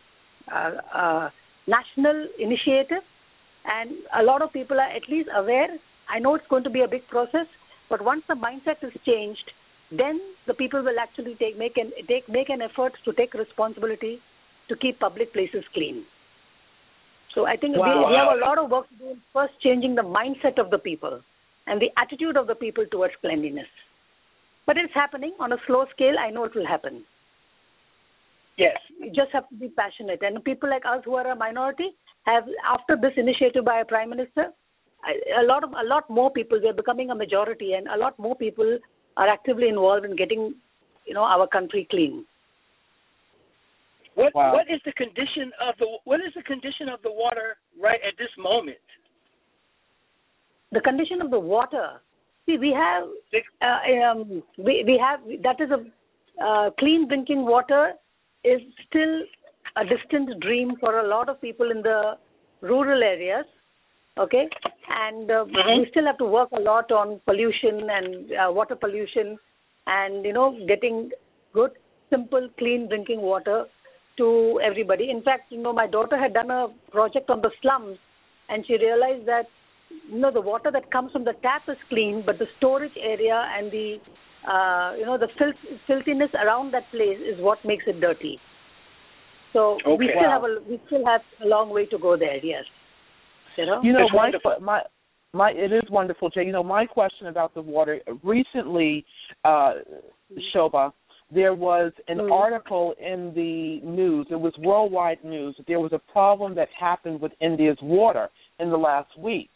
uh, 0.52 0.72
uh, 0.94 1.30
national 1.66 2.28
initiative, 2.38 3.02
and 3.64 3.92
a 4.18 4.22
lot 4.22 4.42
of 4.42 4.52
people 4.52 4.78
are 4.78 4.90
at 4.90 5.08
least 5.08 5.30
aware. 5.34 5.68
I 6.08 6.18
know 6.18 6.34
it's 6.34 6.46
going 6.50 6.64
to 6.64 6.70
be 6.70 6.82
a 6.82 6.88
big 6.88 7.06
process, 7.08 7.46
but 7.88 8.04
once 8.04 8.22
the 8.28 8.34
mindset 8.34 8.82
is 8.82 8.92
changed, 9.06 9.50
then 9.90 10.20
the 10.46 10.54
people 10.54 10.82
will 10.82 10.98
actually 11.00 11.34
take 11.38 11.56
make 11.58 11.76
an 11.76 11.92
take 12.06 12.28
make 12.28 12.50
an 12.50 12.60
effort 12.60 12.92
to 13.04 13.12
take 13.14 13.32
responsibility 13.34 14.20
to 14.68 14.76
keep 14.76 15.00
public 15.00 15.32
places 15.32 15.64
clean. 15.72 16.04
So 17.34 17.46
I 17.46 17.56
think 17.56 17.74
we, 17.74 17.82
we 17.82 18.14
have 18.20 18.36
a 18.36 18.40
lot 18.44 18.58
of 18.58 18.70
work 18.70 18.88
to 18.90 18.96
do 18.96 19.10
in 19.10 19.20
first 19.32 19.54
changing 19.62 19.94
the 19.94 20.02
mindset 20.02 20.58
of 20.58 20.70
the 20.70 20.78
people 20.78 21.20
and 21.66 21.80
the 21.80 21.90
attitude 21.96 22.36
of 22.36 22.46
the 22.48 22.54
people 22.54 22.84
towards 22.90 23.14
cleanliness. 23.20 23.68
But 24.70 24.76
it's 24.76 24.94
happening 24.94 25.32
on 25.40 25.52
a 25.52 25.56
slow 25.66 25.84
scale. 25.90 26.14
I 26.16 26.30
know 26.30 26.44
it 26.44 26.54
will 26.54 26.64
happen. 26.64 27.02
Yes. 28.56 28.76
You 29.00 29.08
just 29.08 29.32
have 29.32 29.48
to 29.48 29.56
be 29.56 29.68
passionate. 29.68 30.20
And 30.22 30.44
people 30.44 30.70
like 30.70 30.84
us 30.86 31.00
who 31.04 31.16
are 31.16 31.26
a 31.26 31.34
minority 31.34 31.88
have, 32.26 32.44
after 32.72 32.94
this 32.94 33.10
initiative 33.16 33.64
by 33.64 33.80
a 33.80 33.84
prime 33.84 34.10
minister, 34.10 34.44
a 35.10 35.42
a 35.42 35.44
lot 35.44 35.64
of 35.64 35.70
a 35.72 35.82
lot 35.84 36.08
more 36.08 36.30
people. 36.30 36.60
We 36.62 36.68
are 36.68 36.72
becoming 36.72 37.10
a 37.10 37.16
majority, 37.16 37.72
and 37.72 37.88
a 37.88 37.96
lot 37.96 38.16
more 38.16 38.36
people 38.36 38.78
are 39.16 39.28
actively 39.28 39.68
involved 39.68 40.04
in 40.04 40.14
getting, 40.14 40.54
you 41.04 41.14
know, 41.14 41.24
our 41.24 41.48
country 41.48 41.88
clean. 41.90 42.24
What 44.14 44.36
Wow. 44.36 44.52
What 44.52 44.70
is 44.76 44.80
the 44.84 44.92
condition 44.92 45.50
of 45.68 45.74
the 45.80 45.88
What 46.04 46.20
is 46.20 46.32
the 46.36 46.44
condition 46.44 46.88
of 46.88 47.02
the 47.02 47.10
water 47.10 47.56
right 47.88 47.98
at 48.06 48.16
this 48.22 48.30
moment? 48.38 48.86
The 50.70 50.80
condition 50.80 51.20
of 51.20 51.32
the 51.32 51.40
water. 51.40 51.88
See, 52.50 52.58
we 52.58 52.72
have 52.72 53.04
uh, 53.62 54.10
um, 54.10 54.42
we 54.58 54.82
we 54.86 54.98
have 54.98 55.20
that 55.42 55.60
is 55.60 55.70
a 55.70 56.44
uh, 56.44 56.70
clean 56.78 57.06
drinking 57.06 57.44
water 57.46 57.92
is 58.44 58.60
still 58.86 59.20
a 59.76 59.84
distant 59.84 60.40
dream 60.40 60.72
for 60.80 61.00
a 61.00 61.06
lot 61.06 61.28
of 61.28 61.40
people 61.40 61.70
in 61.70 61.82
the 61.82 62.16
rural 62.60 63.02
areas. 63.02 63.44
Okay, 64.18 64.48
and 64.88 65.30
uh, 65.30 65.44
Mhm. 65.44 65.78
we 65.78 65.90
still 65.90 66.06
have 66.06 66.18
to 66.18 66.24
work 66.24 66.48
a 66.52 66.60
lot 66.60 66.90
on 66.90 67.20
pollution 67.24 67.88
and 67.98 68.32
uh, 68.32 68.50
water 68.58 68.74
pollution, 68.74 69.38
and 69.86 70.24
you 70.24 70.32
know 70.32 70.48
getting 70.72 70.98
good, 71.52 71.70
simple, 72.10 72.48
clean 72.58 72.88
drinking 72.88 73.20
water 73.20 73.64
to 74.16 74.60
everybody. 74.70 75.08
In 75.10 75.22
fact, 75.22 75.52
you 75.52 75.62
know 75.62 75.72
my 75.72 75.86
daughter 75.86 76.18
had 76.24 76.34
done 76.34 76.50
a 76.50 76.66
project 76.90 77.30
on 77.30 77.40
the 77.42 77.52
slums, 77.62 77.98
and 78.48 78.66
she 78.66 78.84
realized 78.88 79.26
that 79.26 79.46
you 80.10 80.18
know 80.18 80.30
the 80.32 80.40
water 80.40 80.70
that 80.72 80.90
comes 80.90 81.12
from 81.12 81.24
the 81.24 81.34
tap 81.42 81.62
is 81.68 81.76
clean, 81.88 82.22
but 82.24 82.38
the 82.38 82.46
storage 82.58 82.96
area 83.02 83.44
and 83.56 83.70
the 83.70 83.96
uh, 84.48 84.96
you 84.98 85.04
know 85.04 85.18
the 85.18 85.28
filth, 85.38 85.56
filthiness 85.86 86.30
around 86.34 86.72
that 86.72 86.90
place 86.90 87.18
is 87.18 87.40
what 87.40 87.58
makes 87.64 87.84
it 87.86 88.00
dirty. 88.00 88.38
So 89.52 89.78
we 89.98 90.08
still 90.08 90.22
Wow. 90.22 90.30
have 90.30 90.44
a 90.44 90.58
we 90.68 90.80
still 90.86 91.04
have 91.06 91.22
a 91.42 91.46
long 91.46 91.70
way 91.70 91.86
to 91.86 91.98
go 91.98 92.16
there. 92.16 92.36
Yes, 92.44 92.64
you 93.56 93.66
know. 93.66 93.80
You 93.82 93.92
know, 93.92 94.04
It's 94.04 94.14
my 94.14 94.22
wonderful. 94.22 94.54
my 94.60 94.82
my 95.32 95.50
it 95.50 95.72
is 95.72 95.82
wonderful, 95.90 96.30
Jay. 96.30 96.44
You 96.44 96.52
know, 96.52 96.62
my 96.62 96.86
question 96.86 97.26
about 97.26 97.54
the 97.54 97.62
water 97.62 98.00
recently, 98.22 99.04
uh, 99.44 99.74
Shobha, 100.54 100.92
there 101.32 101.54
was 101.54 101.92
an 102.08 102.18
Mhm. 102.18 102.32
article 102.32 102.94
in 103.00 103.32
the 103.34 103.80
news. 103.86 104.26
It 104.30 104.40
was 104.40 104.56
worldwide 104.58 105.22
news. 105.24 105.56
There 105.66 105.80
was 105.80 105.92
a 105.92 106.00
problem 106.12 106.54
that 106.56 106.68
happened 106.78 107.20
with 107.20 107.32
India's 107.40 107.78
water 107.82 108.28
in 108.60 108.70
the 108.70 108.76
last 108.76 109.16
week, 109.18 109.50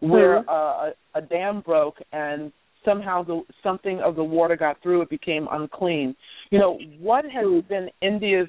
where 0.00 0.40
Mhm. 0.40 0.48
uh, 0.48 0.92
a, 1.14 1.18
a 1.18 1.22
dam 1.22 1.60
broke 1.60 1.98
and 2.12 2.52
somehow 2.84 3.22
the 3.22 3.42
something 3.62 4.00
of 4.00 4.16
the 4.16 4.24
water 4.24 4.56
got 4.56 4.80
through. 4.82 5.02
It 5.02 5.08
became 5.08 5.48
unclean. 5.50 6.14
You 6.50 6.58
know, 6.58 6.78
what 7.00 7.24
has 7.24 7.44
Mhm. 7.44 7.68
been 7.68 7.90
India's 8.00 8.48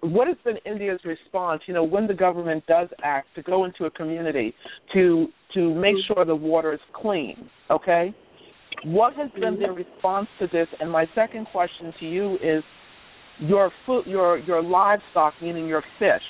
what 0.00 0.28
has 0.28 0.36
been 0.44 0.58
India's 0.64 1.04
response, 1.04 1.60
you 1.66 1.74
know, 1.74 1.82
when 1.82 2.06
the 2.06 2.14
government 2.14 2.64
does 2.66 2.88
act 3.02 3.34
to 3.34 3.42
go 3.42 3.64
into 3.64 3.86
a 3.86 3.90
community 3.90 4.54
to 4.92 5.32
to 5.54 5.74
make 5.74 5.96
Mhm. 5.96 6.06
sure 6.06 6.24
the 6.24 6.36
water 6.36 6.72
is 6.72 6.80
clean, 6.92 7.50
okay? 7.68 8.14
What 8.84 9.14
has 9.14 9.30
been 9.32 9.58
their 9.58 9.72
response 9.72 10.28
to 10.38 10.46
this? 10.46 10.68
And 10.80 10.90
my 10.90 11.06
second 11.14 11.46
question 11.46 11.92
to 11.98 12.06
you 12.06 12.36
is 12.40 12.62
your 13.40 13.70
food 13.84 14.06
your 14.06 14.38
your 14.38 14.62
livestock, 14.62 15.34
meaning 15.42 15.66
your 15.66 15.82
fish. 15.98 16.22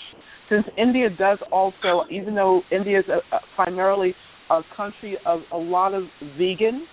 Since 0.48 0.66
India 0.76 1.08
does 1.10 1.38
also, 1.52 2.04
even 2.10 2.34
though 2.34 2.62
India 2.70 3.00
is 3.00 3.04
a, 3.08 3.18
a 3.34 3.40
primarily 3.54 4.14
a 4.50 4.62
country 4.74 5.18
of 5.26 5.40
a 5.52 5.56
lot 5.56 5.92
of 5.92 6.04
vegan 6.38 6.86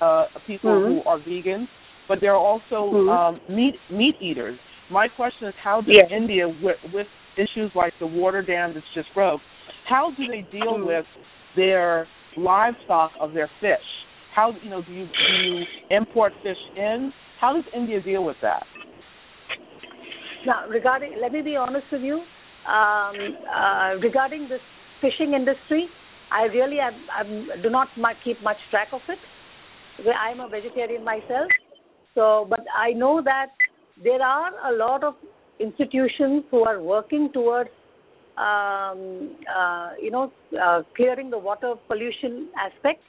uh, 0.00 0.26
people 0.46 0.80
Mhm. 0.80 1.02
who 1.02 1.08
are 1.08 1.18
vegan, 1.18 1.68
but 2.08 2.20
there 2.20 2.32
are 2.32 2.38
also 2.38 2.96
Mhm. 2.96 3.08
um, 3.08 3.40
meat 3.48 3.74
meat 3.90 4.16
eaters. 4.20 4.58
My 4.90 5.08
question 5.08 5.48
is, 5.48 5.54
how 5.62 5.80
does 5.80 5.96
Yes. 5.96 6.10
India, 6.10 6.48
with, 6.48 6.78
with 6.92 7.08
issues 7.36 7.74
like 7.74 7.92
the 7.98 8.06
water 8.06 8.40
dam 8.40 8.72
that's 8.72 8.86
just 8.94 9.12
broke, 9.14 9.40
how 9.84 10.10
do 10.16 10.26
they 10.26 10.42
deal 10.52 10.78
Mhm. 10.78 10.86
with 10.86 11.06
their 11.54 12.06
livestock 12.36 13.12
of 13.20 13.32
their 13.32 13.50
fish? 13.60 13.84
How 14.34 14.52
you 14.62 14.70
know 14.70 14.82
do 14.82 14.92
you 14.92 15.06
do 15.06 15.34
you 15.44 15.66
import 15.90 16.32
fish 16.42 16.58
in? 16.76 17.12
How 17.40 17.52
does 17.52 17.64
India 17.74 18.00
deal 18.00 18.24
with 18.24 18.36
that? 18.42 18.64
Now, 20.46 20.66
regarding, 20.68 21.18
let 21.20 21.32
me 21.32 21.42
be 21.42 21.56
honest 21.56 21.90
with 21.90 22.02
you. 22.02 22.24
Um, 22.66 23.36
uh, 23.46 23.94
regarding 24.02 24.48
this 24.48 24.60
fishing 25.00 25.34
industry, 25.34 25.88
I 26.32 26.44
really 26.44 26.80
am, 26.80 26.94
I'm, 27.16 27.62
do 27.62 27.70
not 27.70 27.88
much, 27.96 28.16
keep 28.24 28.42
much 28.42 28.56
track 28.70 28.88
of 28.92 29.00
it. 29.08 29.18
I'm 30.10 30.40
a 30.40 30.48
vegetarian 30.48 31.04
myself, 31.04 31.48
so 32.14 32.46
but 32.50 32.60
I 32.76 32.92
know 32.92 33.22
that 33.24 33.52
there 34.02 34.20
are 34.20 34.50
a 34.70 34.76
lot 34.76 35.04
of 35.04 35.14
institutions 35.60 36.44
who 36.50 36.64
are 36.64 36.82
working 36.82 37.30
towards, 37.32 37.70
um, 38.36 39.36
uh, 39.56 39.92
you 40.00 40.10
know, 40.10 40.32
uh, 40.60 40.82
clearing 40.96 41.30
the 41.30 41.38
water 41.38 41.74
pollution 41.86 42.48
aspect. 42.58 43.00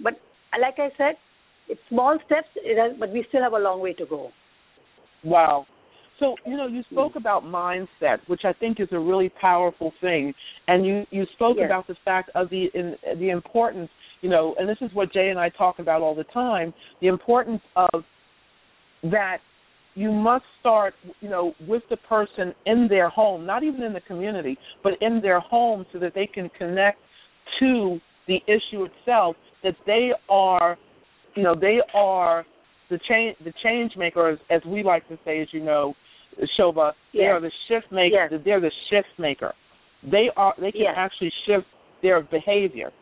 But 0.00 0.14
like 0.60 0.78
I 0.78 0.88
said, 0.96 1.14
it's 1.68 1.80
small 1.88 2.18
steps, 2.26 2.48
it 2.56 2.78
has, 2.78 2.98
but 2.98 3.12
we 3.12 3.24
still 3.28 3.42
have 3.42 3.52
a 3.52 3.58
long 3.58 3.80
way 3.80 3.92
to 3.92 4.06
go. 4.06 4.30
Wow. 5.22 5.66
So 6.18 6.34
you 6.46 6.56
know, 6.56 6.66
you 6.66 6.82
spoke 6.90 7.16
about 7.16 7.44
mindset, 7.44 8.18
which 8.26 8.42
I 8.44 8.52
think 8.52 8.80
is 8.80 8.88
a 8.92 8.98
really 8.98 9.28
powerful 9.40 9.92
thing, 10.00 10.34
and 10.66 10.84
you 10.84 11.04
you 11.10 11.24
spoke 11.34 11.56
Yes. 11.58 11.66
about 11.66 11.86
the 11.86 11.96
fact 12.04 12.30
of 12.34 12.50
the 12.50 12.66
in, 12.74 12.96
the 13.18 13.30
importance, 13.30 13.88
you 14.20 14.28
know, 14.28 14.54
and 14.58 14.68
this 14.68 14.78
is 14.80 14.90
what 14.94 15.12
Jay 15.12 15.28
and 15.28 15.38
I 15.38 15.48
talk 15.50 15.78
about 15.78 16.02
all 16.02 16.14
the 16.14 16.24
time, 16.24 16.74
the 17.00 17.06
importance 17.08 17.62
of 17.76 18.04
that 19.04 19.38
you 19.94 20.12
must 20.12 20.44
start, 20.60 20.94
you 21.20 21.28
know, 21.28 21.54
with 21.66 21.82
the 21.90 21.96
person 21.96 22.54
in 22.66 22.86
their 22.88 23.08
home, 23.08 23.44
not 23.44 23.62
even 23.64 23.82
in 23.82 23.92
the 23.92 24.00
community, 24.00 24.56
but 24.82 24.92
in 25.00 25.20
their 25.20 25.40
home, 25.40 25.84
so 25.92 25.98
that 25.98 26.14
they 26.14 26.26
can 26.26 26.48
connect 26.56 26.98
to 27.58 27.98
the 28.26 28.38
issue 28.46 28.84
itself. 28.84 29.36
That 29.62 29.74
they 29.86 30.10
are, 30.28 30.76
you 31.34 31.42
know, 31.42 31.54
they 31.54 31.78
are 31.94 32.44
the 32.90 32.98
change 33.08 33.36
the 33.44 33.52
change 33.62 33.92
makers, 33.96 34.38
as 34.50 34.62
we 34.66 34.82
like 34.82 35.06
to 35.08 35.18
say, 35.24 35.40
as 35.40 35.48
you 35.52 35.64
know, 35.64 35.94
Shobha. 36.58 36.92
they 37.12 37.24
are 37.26 37.40
the 37.40 37.50
shift 37.68 37.90
maker. 37.90 38.28
Yes. 38.30 38.40
They're 38.44 38.60
the 38.60 38.72
shift 38.90 39.08
maker. 39.18 39.54
They 40.02 40.30
are. 40.36 40.54
They 40.58 40.72
can 40.72 40.82
Yes. 40.82 40.94
actually 40.96 41.32
shift 41.46 41.66
their 42.02 42.20
behavior. 42.20 42.92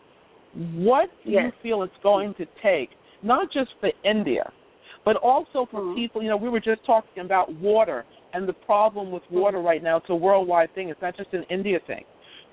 What 0.75 1.11
do 1.25 1.33
you 1.33 1.53
feel 1.63 1.83
it's 1.83 1.93
going 2.03 2.33
to 2.35 2.47
take, 2.63 2.91
not 3.23 3.51
just 3.53 3.71
for 3.81 3.91
India, 4.05 4.51
but 5.05 5.17
also 5.17 5.67
for 5.67 5.81
Mhm. 5.81 5.95
people? 5.95 6.23
You 6.23 6.31
know, 6.31 6.37
we 6.39 6.49
were 6.49 6.61
just 6.61 6.83
talking 6.85 7.23
about 7.23 7.53
water 7.53 8.07
and 8.33 8.49
the 8.49 8.55
problem 8.55 9.11
with 9.11 9.31
water 9.31 9.59
right 9.59 9.83
now. 9.83 9.99
It's 9.99 10.09
a 10.09 10.15
worldwide 10.15 10.73
thing. 10.75 10.89
It's 10.89 11.03
not 11.03 11.15
just 11.17 11.35
an 11.35 11.45
India 11.51 11.79
thing. 11.81 12.05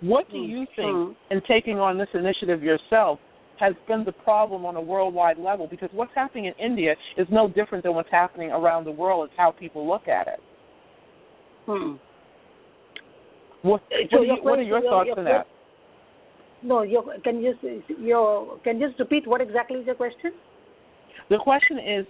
What 0.01 0.29
do 0.29 0.38
you 0.38 0.65
think 0.75 0.91
Mhm. 0.91 1.15
in 1.31 1.41
taking 1.41 1.79
on 1.79 1.97
this 1.97 2.13
initiative 2.13 2.61
yourself 2.61 3.19
has 3.57 3.73
been 3.88 4.03
the 4.03 4.11
problem 4.11 4.65
on 4.65 4.75
a 4.75 4.81
worldwide 4.81 5.38
level? 5.38 5.67
Because 5.67 5.93
what's 5.93 6.13
happening 6.13 6.45
in 6.45 6.53
India 6.55 6.97
is 7.15 7.29
no 7.29 7.47
different 7.47 7.84
than 7.84 7.95
what's 7.95 8.09
happening 8.09 8.51
around 8.51 8.84
the 8.84 8.91
world. 8.91 9.29
It's 9.29 9.38
how 9.38 9.51
people 9.51 9.88
look 9.88 10.09
at 10.09 10.27
it. 10.27 10.41
Hmm. 11.66 11.93
What, 13.61 13.82
Uh, 13.91 13.95
what, 14.01 14.09
so 14.11 14.18
are, 14.18 14.24
you, 14.26 14.34
your 14.36 14.43
what 14.43 14.59
are 14.59 14.61
your 14.61 14.80
your- 14.82 14.89
thoughts 14.91 15.07
your 15.07 15.20
on 15.20 15.26
that? 15.26 15.47
No, 16.61 16.82
you 16.84 17.03
can 17.24 17.41
you 17.41 17.53
just 17.61 17.99
your 17.99 18.57
can 18.64 18.80
you 18.80 18.88
just 18.88 18.99
repeat 18.99 19.28
what 19.28 19.41
exactly 19.41 19.80
is 19.80 19.86
your 19.86 19.95
question? 19.95 20.32
The 21.30 21.38
question 21.38 21.78
is, 21.80 22.05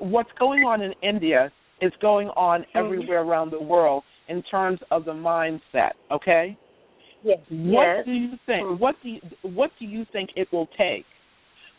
what's 0.00 0.30
going 0.38 0.64
on 0.64 0.82
in 0.82 0.92
India 1.02 1.50
is 1.80 1.92
going 2.00 2.28
on 2.30 2.62
Mhm. 2.62 2.66
everywhere 2.74 3.22
around 3.22 3.50
the 3.50 3.60
world 3.60 4.04
in 4.28 4.42
terms 4.42 4.80
of 4.90 5.04
the 5.04 5.12
mindset. 5.12 5.92
Okay. 6.10 6.56
Yes. 7.22 7.38
What 7.48 7.84
yes. 7.86 8.04
do 8.04 8.12
you 8.12 8.36
think? 8.46 8.66
Mhm. 8.66 8.78
What 8.78 8.96
do 9.02 9.08
you, 9.10 9.20
what 9.42 9.70
do 9.78 9.86
you 9.86 10.04
think 10.06 10.30
it 10.36 10.50
will 10.52 10.66
take 10.76 11.06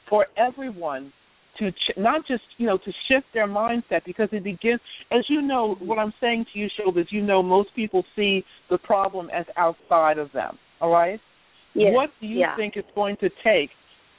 for 0.07 0.27
everyone 0.35 1.13
to 1.59 1.71
ch- 1.71 1.97
not 1.97 2.25
just 2.27 2.43
you 2.57 2.65
know 2.65 2.77
to 2.77 2.91
shift 3.07 3.27
their 3.33 3.47
mindset 3.47 4.03
because 4.05 4.29
it 4.31 4.43
begins 4.43 4.79
as 5.11 5.23
you 5.29 5.41
know 5.41 5.75
what 5.79 5.99
I'm 5.99 6.13
saying 6.19 6.45
to 6.53 6.59
you, 6.59 6.67
Shob, 6.79 6.99
is 6.99 7.07
you 7.11 7.21
know 7.21 7.43
most 7.43 7.69
people 7.75 8.03
see 8.15 8.43
the 8.69 8.77
problem 8.77 9.29
as 9.33 9.45
outside 9.57 10.17
of 10.17 10.31
them. 10.31 10.57
All 10.81 10.89
right. 10.89 11.19
Yes. 11.75 11.91
What 11.93 12.09
do 12.19 12.27
you 12.27 12.39
yeah. 12.39 12.55
think 12.55 12.73
it's 12.75 12.87
going 12.95 13.17
to 13.17 13.29
take 13.43 13.69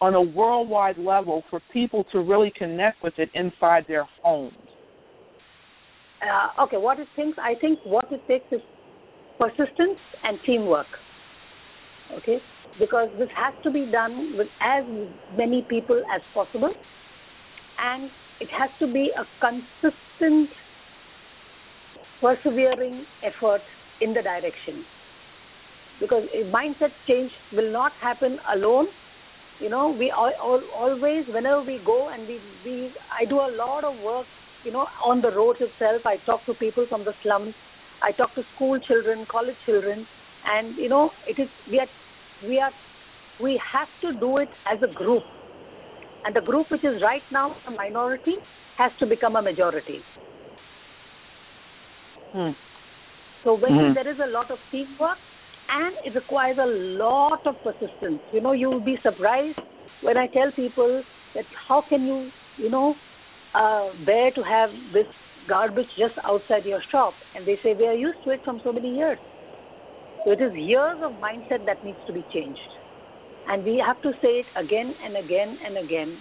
on 0.00 0.14
a 0.14 0.22
worldwide 0.22 0.98
level 0.98 1.42
for 1.50 1.60
people 1.72 2.04
to 2.12 2.20
really 2.20 2.52
connect 2.56 3.02
with 3.02 3.14
it 3.18 3.28
inside 3.34 3.84
their 3.88 4.06
homes? 4.22 4.54
Uh, 6.22 6.62
okay, 6.64 6.76
what 6.76 6.98
it 6.98 7.08
thinks, 7.16 7.38
I 7.40 7.54
think 7.60 7.78
what 7.84 8.04
it 8.10 8.20
takes 8.28 8.44
is 8.52 8.60
persistence 9.38 9.98
and 10.22 10.38
teamwork. 10.44 10.86
Okay, 12.18 12.38
because 12.78 13.08
this 13.18 13.28
has 13.36 13.54
to 13.62 13.70
be 13.70 13.88
done 13.90 14.34
with 14.36 14.48
as 14.60 14.84
many 15.36 15.66
people 15.68 16.02
as 16.14 16.20
possible, 16.34 16.72
and 17.80 18.10
it 18.40 18.48
has 18.56 18.70
to 18.78 18.86
be 18.86 19.10
a 19.16 19.24
consistent, 19.40 20.50
persevering 22.20 23.04
effort 23.22 23.60
in 24.00 24.14
the 24.14 24.22
direction. 24.22 24.84
Because 26.00 26.24
mindset 26.52 26.92
change 27.06 27.30
will 27.52 27.72
not 27.72 27.92
happen 28.00 28.38
alone. 28.54 28.86
You 29.60 29.68
know, 29.68 29.90
we 29.90 30.10
all, 30.10 30.32
all, 30.40 30.62
always, 30.74 31.26
whenever 31.28 31.62
we 31.62 31.80
go 31.84 32.08
and 32.08 32.26
we, 32.26 32.40
we, 32.64 32.90
I 33.10 33.26
do 33.26 33.36
a 33.36 33.52
lot 33.54 33.84
of 33.84 33.98
work 34.02 34.26
you 34.64 34.72
know, 34.72 34.86
on 35.04 35.20
the 35.20 35.30
road 35.30 35.56
itself. 35.60 36.02
I 36.04 36.16
talk 36.26 36.44
to 36.46 36.54
people 36.54 36.86
from 36.88 37.04
the 37.04 37.12
slums. 37.22 37.54
I 38.02 38.12
talk 38.12 38.34
to 38.34 38.42
school 38.54 38.78
children, 38.80 39.26
college 39.30 39.56
children, 39.66 40.06
and 40.46 40.76
you 40.76 40.88
know, 40.88 41.10
it 41.26 41.40
is 41.40 41.48
we 41.70 41.78
are 41.78 41.88
we 42.46 42.58
are 42.58 42.72
we 43.42 43.60
have 43.72 43.88
to 44.02 44.18
do 44.18 44.38
it 44.38 44.48
as 44.70 44.78
a 44.82 44.92
group, 44.92 45.22
and 46.24 46.34
the 46.34 46.40
group 46.40 46.70
which 46.70 46.84
is 46.84 47.02
right 47.02 47.22
now 47.30 47.56
a 47.66 47.70
minority 47.70 48.36
has 48.76 48.92
to 48.98 49.06
become 49.06 49.36
a 49.36 49.42
majority. 49.42 50.02
Hmm. 52.32 52.50
So 53.44 53.54
when 53.54 53.72
Mhm. 53.72 53.94
there 53.94 54.08
is 54.08 54.18
a 54.18 54.26
lot 54.26 54.50
of 54.50 54.58
teamwork 54.70 55.18
and 55.68 55.96
it 56.04 56.14
requires 56.14 56.58
a 56.58 56.66
lot 56.66 57.40
of 57.46 57.56
persistence. 57.62 58.22
You 58.30 58.40
know, 58.40 58.52
you 58.52 58.70
will 58.70 58.80
be 58.80 58.98
surprised 59.02 59.58
when 60.00 60.16
I 60.16 60.26
tell 60.28 60.50
people 60.52 61.02
that 61.34 61.46
how 61.68 61.82
can 61.82 62.06
you, 62.06 62.32
you 62.56 62.70
know, 62.70 62.96
uh, 63.54 63.92
bear 64.04 64.30
to 64.32 64.42
have 64.42 64.70
this 64.92 65.06
garbage 65.48 65.90
just 65.98 66.14
outside 66.24 66.66
your 66.66 66.82
shop? 66.90 67.18
And 67.34 67.46
they 67.46 67.58
say 67.62 67.74
we 67.74 67.86
are 67.86 67.94
used 67.94 68.22
to 68.24 68.30
it 68.30 68.42
from 68.44 68.60
so 68.60 68.72
many 68.72 68.94
years. 68.94 69.18
So 70.24 70.32
it 70.32 70.40
is 70.40 70.54
years 70.54 70.98
of 71.02 71.14
mindset 71.14 71.64
that 71.66 71.82
needs 71.82 71.98
to 72.06 72.12
be 72.12 72.24
changed. 72.32 72.60
And 73.50 73.64
we 73.64 73.82
have 73.84 74.00
to 74.02 74.12
say 74.22 74.42
it 74.42 74.46
again 74.56 74.94
and 75.04 75.16
again 75.16 75.58
and 75.66 75.76
again. 75.76 76.16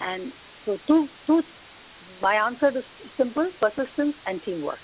And 0.00 0.32
so 0.64 0.78
two, 0.86 1.06
two, 1.26 1.42
my 2.22 2.34
answer 2.34 2.70
is 2.70 2.84
simple, 3.18 3.50
persistence 3.60 4.14
and 4.26 4.40
teamwork. 4.42 4.78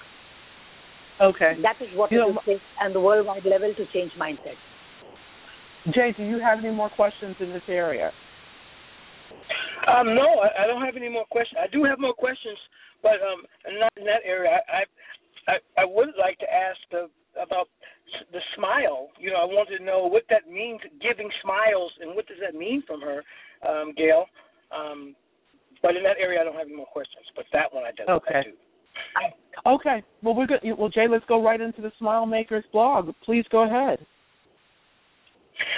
Okay. 1.20 1.54
That 1.62 1.80
is 1.80 1.88
what 1.96 2.12
You 2.12 2.18
it 2.18 2.20
know, 2.20 2.26
will 2.28 2.42
take 2.44 2.60
on 2.80 2.92
the 2.92 3.00
worldwide 3.00 3.46
level 3.46 3.72
to 3.74 3.84
change 3.92 4.12
mindset. 4.20 4.60
Jay, 5.94 6.12
do 6.14 6.24
you 6.24 6.38
have 6.38 6.58
any 6.58 6.70
more 6.70 6.90
questions 6.90 7.36
in 7.40 7.48
this 7.50 7.62
area? 7.68 8.12
Um, 9.88 10.14
no, 10.14 10.28
I, 10.44 10.64
I 10.64 10.66
don't 10.66 10.82
have 10.84 10.96
any 10.96 11.08
more 11.08 11.24
questions. 11.30 11.58
I 11.62 11.72
do 11.72 11.84
have 11.84 11.98
more 11.98 12.14
questions, 12.14 12.58
but 13.02 13.14
um, 13.14 13.42
not 13.80 13.90
in 13.96 14.04
that 14.04 14.22
area. 14.24 14.60
I 14.68 14.84
I, 15.48 15.54
I 15.76 15.84
would 15.84 16.10
like 16.18 16.38
to 16.38 16.46
ask 16.46 16.78
the, 16.90 17.10
about 17.40 17.68
the 18.32 18.40
smile. 18.56 19.08
You 19.18 19.30
know, 19.30 19.40
I 19.40 19.44
wanted 19.44 19.78
to 19.78 19.84
know 19.84 20.06
what 20.06 20.24
that 20.30 20.50
means, 20.50 20.80
giving 21.00 21.30
smiles, 21.42 21.92
and 22.00 22.14
what 22.14 22.26
does 22.26 22.38
that 22.44 22.58
mean 22.58 22.82
from 22.86 23.00
her, 23.00 23.22
um, 23.66 23.92
Gail. 23.96 24.26
Um, 24.70 25.14
but 25.82 25.96
in 25.96 26.02
that 26.04 26.16
area, 26.20 26.40
I 26.40 26.44
don't 26.44 26.54
have 26.54 26.66
any 26.66 26.76
more 26.76 26.86
questions. 26.86 27.26
But 27.34 27.46
that 27.52 27.72
one 27.72 27.84
I 27.84 27.90
do. 27.92 28.04
Okay. 28.10 28.38
I 28.38 28.42
do. 28.42 28.52
Okay. 29.66 30.02
Well, 30.22 30.34
we're 30.34 30.46
good. 30.46 30.60
Well, 30.78 30.88
Jay, 30.88 31.06
let's 31.08 31.24
go 31.26 31.42
right 31.42 31.60
into 31.60 31.82
the 31.82 31.92
SmileMakers 32.00 32.64
blog. 32.72 33.10
Please 33.24 33.44
go 33.50 33.64
ahead. 33.64 33.98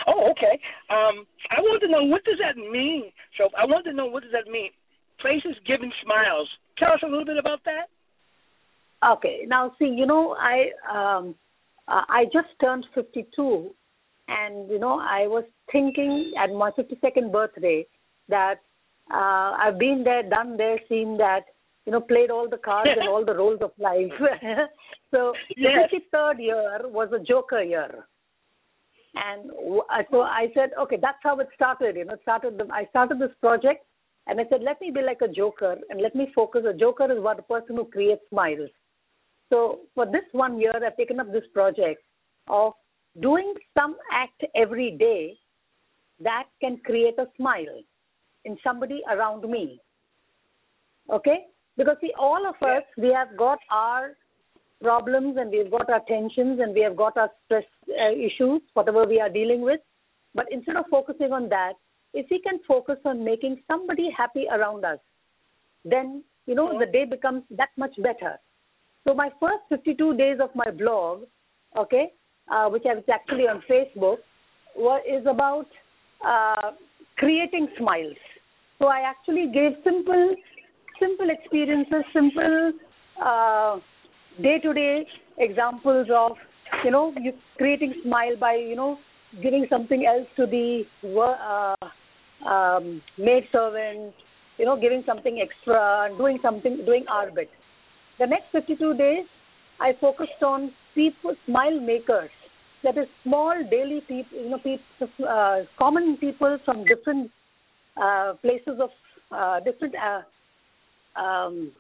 Oh, 0.07 0.31
okay. 0.31 0.61
Um, 0.91 1.27
I 1.51 1.61
want 1.61 1.83
to 1.83 1.89
know 1.89 2.05
what 2.05 2.25
does 2.25 2.39
that 2.39 2.57
mean. 2.57 3.11
So 3.39 3.49
I 3.59 3.65
want 3.65 3.85
to 3.87 3.93
know 3.93 4.07
what 4.07 4.23
does 4.23 4.33
that 4.33 4.51
mean. 4.51 4.71
Places 5.21 5.57
giving 5.67 5.93
smiles. 6.05 6.49
Tell 6.79 6.93
us 6.93 7.01
a 7.03 7.07
little 7.07 7.25
bit 7.25 7.39
about 7.39 7.61
that. 7.65 7.89
Okay. 9.17 9.45
Now, 9.47 9.73
see, 9.79 9.87
you 9.87 10.07
know, 10.07 10.37
I 10.39 10.71
um, 10.91 11.35
uh, 11.89 12.03
I 12.09 12.25
just 12.33 12.49
turned 12.61 12.87
52, 12.95 13.71
and 14.29 14.71
you 14.71 14.79
know, 14.79 14.99
I 15.01 15.27
was 15.27 15.45
thinking 15.71 16.33
at 16.43 16.51
my 16.51 16.71
52nd 16.73 17.33
birthday 17.33 17.87
that 18.29 18.57
uh, 19.13 19.53
I've 19.59 19.79
been 19.79 20.03
there, 20.05 20.23
done 20.23 20.57
there, 20.57 20.79
seen 20.89 21.17
that, 21.19 21.43
you 21.85 21.93
know, 21.93 22.01
played 22.01 22.31
all 22.31 22.49
the 22.49 22.57
cards 22.57 22.91
and 22.99 23.09
all 23.09 23.25
the 23.25 23.35
roles 23.35 23.61
of 23.61 23.73
life. 23.79 24.11
so 25.11 25.35
Yes. 25.57 25.91
the 25.91 26.01
53rd 26.17 26.41
year 26.41 26.81
was 26.85 27.11
a 27.13 27.23
Joker 27.23 27.63
year. 27.63 28.07
And 29.15 29.51
uh, 29.51 30.03
so 30.11 30.23
I 30.23 30.49
said, 30.55 30.71
okay, 30.81 30.97
that's 31.01 31.19
how 31.23 31.39
it 31.39 31.49
started. 31.55 31.97
You 31.97 32.05
know, 32.07 32.17
started. 32.23 32.59
The, 32.59 32.67
I 32.73 32.87
started 32.87 33.21
this 33.21 33.31
project, 33.41 33.85
and 34.27 34.41
I 34.41 34.45
said, 34.51 34.63
let 34.63 34.81
me 34.81 34.91
be 34.91 35.03
like 35.03 35.21
a 35.23 35.29
joker, 35.29 35.77
and 35.89 36.01
let 36.01 36.17
me 36.17 36.33
focus. 36.35 36.65
A 36.69 36.75
joker 36.75 37.13
is 37.13 37.23
what 37.23 37.39
a 37.39 37.43
person 37.43 37.77
who 37.77 37.85
creates 37.85 38.23
smiles. 38.31 38.71
So 39.51 39.81
for 39.95 40.07
this 40.07 40.25
one 40.33 40.61
year, 40.61 40.73
I've 40.75 40.97
taken 40.97 41.21
up 41.21 41.33
this 41.33 41.45
project 41.53 42.03
of 42.49 42.73
doing 43.21 43.55
some 43.79 43.97
act 44.13 44.43
every 44.57 44.93
day 44.93 45.37
that 46.21 46.45
can 46.61 46.79
create 46.85 47.19
a 47.19 47.27
smile 47.37 47.83
in 48.45 48.57
somebody 48.65 49.03
around 49.11 49.49
me. 49.49 49.81
Okay? 51.11 51.47
Because 51.77 51.97
see, 52.01 52.13
all 52.19 52.47
of 52.47 52.55
us, 52.67 52.83
we 52.97 53.09
have 53.09 53.37
got 53.37 53.59
our 53.71 54.13
problems 54.81 55.37
and 55.39 55.51
we've 55.51 55.71
got 55.71 55.89
our 55.91 56.03
tensions 56.07 56.61
and 56.61 56.75
we 56.75 56.83
have 56.83 56.97
got 56.97 57.17
our 57.17 57.31
stress 57.45 57.65
uh, 57.89 58.13
issues, 58.13 58.61
whatever 58.75 59.05
we 59.07 59.21
are 59.21 59.29
dealing 59.31 59.63
with. 59.63 59.81
But 60.35 60.47
instead 60.51 60.77
of 60.77 60.85
focusing 60.91 61.33
on 61.33 61.49
that, 61.49 61.75
if 62.13 62.27
we 62.31 62.41
can 62.41 62.61
focus 62.67 62.99
on 63.05 63.25
making 63.25 63.63
somebody 63.67 64.09
happy 64.17 64.47
around 64.53 64.85
us, 64.85 64.99
then, 65.85 66.23
you 66.47 66.55
know, 66.55 66.79
the 66.79 66.87
day 66.87 67.05
becomes 67.05 67.43
that 67.51 67.71
much 67.77 67.95
better. 68.03 68.39
So 69.07 69.15
my 69.15 69.31
first 69.41 69.63
52 69.69 70.17
days 70.17 70.39
of 70.43 70.51
my 70.55 70.71
blog, 70.71 71.25
okay, 71.77 72.13
uh, 72.51 72.69
which 72.69 72.85
is 72.85 73.05
actually 73.13 73.45
on 73.45 73.63
Facebook, 73.71 74.19
wa- 74.77 75.05
is 75.07 75.27
about 75.27 75.67
uh, 76.27 76.73
creating 77.19 77.69
smiles. 77.79 78.17
So 78.79 78.87
I 78.87 79.01
actually 79.01 79.51
gave 79.53 79.73
simple, 79.85 80.35
simple 80.99 81.29
experiences, 81.31 82.05
simple 82.13 82.73
day 84.43 84.59
to 84.63 84.73
day 84.75 85.07
examples 85.39 86.09
of, 86.15 86.33
you 86.85 86.91
know, 86.91 87.13
you 87.21 87.33
creating 87.57 87.95
smile 88.05 88.37
by, 88.39 88.55
you 88.55 88.75
know, 88.77 88.99
giving 89.43 89.67
something 89.69 90.07
else 90.07 90.27
to 90.37 90.47
the 90.47 90.83
uh, 91.19 92.49
um, 92.49 93.03
maid 93.19 93.45
servant, 93.53 94.15
you 94.59 94.65
know, 94.65 94.81
giving 94.81 95.03
something 95.07 95.41
extra 95.41 96.09
doing 96.17 96.39
something, 96.43 96.85
doing 96.85 97.05
our 97.09 97.31
bit. 97.31 97.51
The 98.19 98.27
next 98.27 98.47
52 98.53 98.95
days, 98.95 99.25
I 99.81 99.93
focused 100.01 100.43
on 100.43 100.73
people, 100.95 101.35
smile 101.47 101.81
makers. 101.81 102.31
That 102.83 102.97
is 102.99 103.07
small 103.23 103.55
daily 103.71 104.03
people, 104.07 104.39
you 104.39 104.51
know, 104.51 104.59
people, 104.59 105.27
uh, 105.29 105.61
common 105.79 106.17
people 106.19 106.59
from 106.65 106.85
different 106.85 107.31
uh, 108.01 108.35
places 108.43 108.79
of 108.81 108.91
uh, 109.33 109.61
different 109.61 109.95
uh, 109.97 111.21
um, 111.21 111.73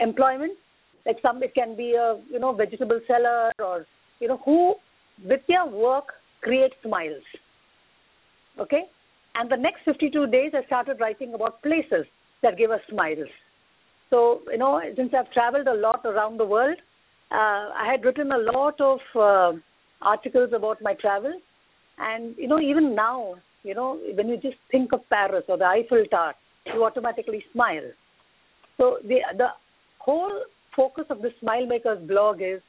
employment. 0.00 0.52
Like 1.04 1.16
some, 1.22 1.42
it 1.42 1.54
can 1.54 1.76
be 1.76 1.94
a 1.94 2.20
you 2.30 2.38
know 2.38 2.52
vegetable 2.52 3.00
seller 3.06 3.52
or 3.58 3.86
you 4.20 4.28
know 4.28 4.40
who 4.44 4.74
with 5.24 5.40
their 5.48 5.66
work 5.66 6.06
create 6.42 6.72
smiles. 6.84 7.22
Okay, 8.60 8.84
and 9.34 9.50
the 9.50 9.56
next 9.56 9.80
52 9.84 10.26
days, 10.28 10.52
I 10.54 10.64
started 10.66 10.98
writing 11.00 11.34
about 11.34 11.62
places 11.62 12.06
that 12.42 12.56
give 12.56 12.70
us 12.70 12.80
smiles. 12.90 13.28
So, 14.10 14.42
you 14.50 14.58
know, 14.58 14.80
since 14.96 15.12
I've 15.16 15.30
traveled 15.32 15.66
a 15.66 15.74
lot 15.74 16.04
around 16.04 16.38
the 16.38 16.44
world, 16.44 16.76
uh, 17.30 17.70
I 17.74 17.88
had 17.90 18.04
written 18.04 18.30
a 18.30 18.38
lot 18.38 18.80
of 18.80 18.98
uh, 19.14 19.58
articles 20.00 20.50
about 20.54 20.80
my 20.80 20.94
travels. 20.94 21.42
And, 21.98 22.34
you 22.36 22.46
know, 22.46 22.60
even 22.60 22.94
now, 22.94 23.36
you 23.62 23.74
know, 23.74 23.98
when 24.14 24.28
you 24.28 24.36
just 24.36 24.56
think 24.70 24.92
of 24.92 25.00
Paris 25.10 25.44
or 25.48 25.58
the 25.58 25.64
Eiffel 25.64 26.04
Tower, 26.10 26.34
you 26.66 26.84
automatically 26.84 27.44
smile. 27.52 27.90
So 28.76 28.98
the 29.02 29.20
the 29.36 29.48
whole 29.98 30.32
focus 30.76 31.06
of 31.10 31.22
the 31.22 31.30
SmileMakers 31.42 32.06
blog 32.06 32.42
is 32.42 32.60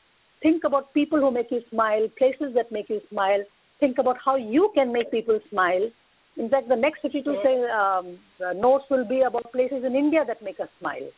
think 0.42 0.64
about 0.64 0.94
people 0.94 1.20
who 1.20 1.30
make 1.30 1.52
you 1.52 1.62
smile, 1.70 2.08
places 2.18 2.54
that 2.56 2.72
make 2.72 2.90
you 2.90 3.02
smile. 3.12 3.44
Think 3.80 3.98
about 3.98 4.18
how 4.24 4.36
you 4.38 4.72
can 4.74 4.92
make 4.92 5.12
people 5.12 5.40
smile. 5.50 5.90
In 6.38 6.50
fact, 6.50 6.70
the 6.70 6.76
next 6.76 7.02
52 7.02 7.42
say, 7.44 7.64
um, 7.70 8.18
notes 8.60 8.86
will 8.90 9.06
be 9.06 9.22
about 9.22 9.52
places 9.52 9.84
in 9.84 9.96
India 9.96 10.24
that 10.26 10.42
make 10.42 10.60
us 10.60 10.70
smile. 10.80 11.10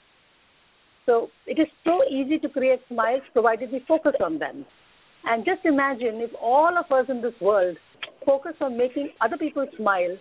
So 1.09 1.29
it 1.47 1.57
is 1.57 1.65
so 1.83 2.01
easy 2.05 2.37
to 2.37 2.47
create 2.47 2.81
smiles 2.87 3.23
provided 3.33 3.71
we 3.71 3.83
focus 3.87 4.13
on 4.23 4.37
them. 4.37 4.63
And 5.25 5.43
just 5.43 5.65
imagine 5.65 6.21
if 6.21 6.29
all 6.39 6.69
of 6.77 6.85
us 6.91 7.07
in 7.09 7.19
this 7.19 7.33
world 7.41 7.77
focus 8.23 8.53
on 8.61 8.77
making 8.77 9.09
other 9.19 9.35
people 9.35 9.65
smile, 9.75 10.15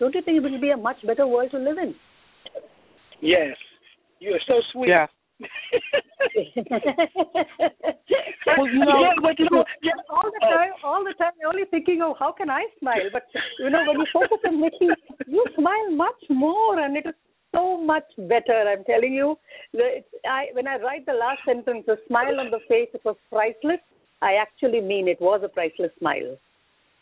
don't 0.00 0.14
you 0.14 0.22
think 0.22 0.38
it 0.38 0.42
will 0.42 0.58
be 0.58 0.70
a 0.70 0.76
much 0.78 0.96
better 1.06 1.26
world 1.26 1.50
to 1.50 1.58
live 1.58 1.76
in? 1.76 1.94
Yes. 3.20 3.58
You 4.20 4.30
are 4.30 4.40
so 4.48 4.54
sweet. 4.72 4.88
Yeah. 4.88 5.06
well, 8.56 8.68
you 8.72 8.80
know, 8.80 9.04
yeah, 9.04 9.12
but 9.20 9.38
you 9.38 9.48
know, 9.52 9.64
yeah, 9.82 10.00
all 10.08 10.30
the 10.32 10.40
time, 10.40 10.72
all 10.82 11.04
the 11.04 11.12
time, 11.18 11.32
you're 11.38 11.50
only 11.50 11.66
thinking 11.70 12.00
of 12.00 12.16
how 12.18 12.32
can 12.32 12.48
I 12.48 12.64
smile. 12.80 13.10
But 13.12 13.24
you 13.58 13.68
know, 13.68 13.84
when 13.86 13.98
you 14.00 14.06
focus 14.14 14.38
on 14.46 14.60
making, 14.60 14.94
you 15.26 15.44
smile 15.58 15.90
much 15.94 16.22
more, 16.30 16.78
and 16.78 16.96
it 16.96 17.04
is 17.06 17.14
so 17.52 17.80
much 17.80 18.04
better. 18.16 18.64
I'm 18.68 18.84
telling 18.84 19.12
you, 19.12 19.36
I 20.26 20.46
when 20.52 20.66
I 20.66 20.76
write 20.78 21.06
the 21.06 21.12
last 21.12 21.40
sentence, 21.46 21.84
the 21.86 21.96
smile 22.08 22.40
on 22.40 22.50
the 22.50 22.60
face, 22.68 22.88
it 22.94 23.02
was 23.04 23.16
priceless. 23.30 23.80
I 24.20 24.34
actually 24.34 24.80
mean 24.80 25.08
it 25.08 25.20
was 25.20 25.42
a 25.44 25.48
priceless 25.48 25.90
smile. 25.98 26.36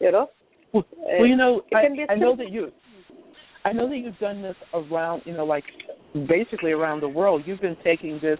You 0.01 0.12
know. 0.12 0.30
Well, 0.72 0.84
well 0.96 1.26
you 1.26 1.36
know, 1.36 1.62
I, 1.74 2.12
I 2.12 2.16
know 2.16 2.36
that 2.36 2.51
you, 2.51 2.70
I 3.64 3.72
know 3.72 3.88
that 3.88 3.96
you've 3.96 4.18
done 4.18 4.42
this 4.42 4.57
around, 4.72 5.22
you 5.24 5.34
know, 5.34 5.44
like 5.44 5.64
basically 6.28 6.72
around 6.72 7.01
the 7.01 7.09
world. 7.09 7.42
You've 7.46 7.61
been 7.61 7.76
taking 7.84 8.18
this 8.22 8.38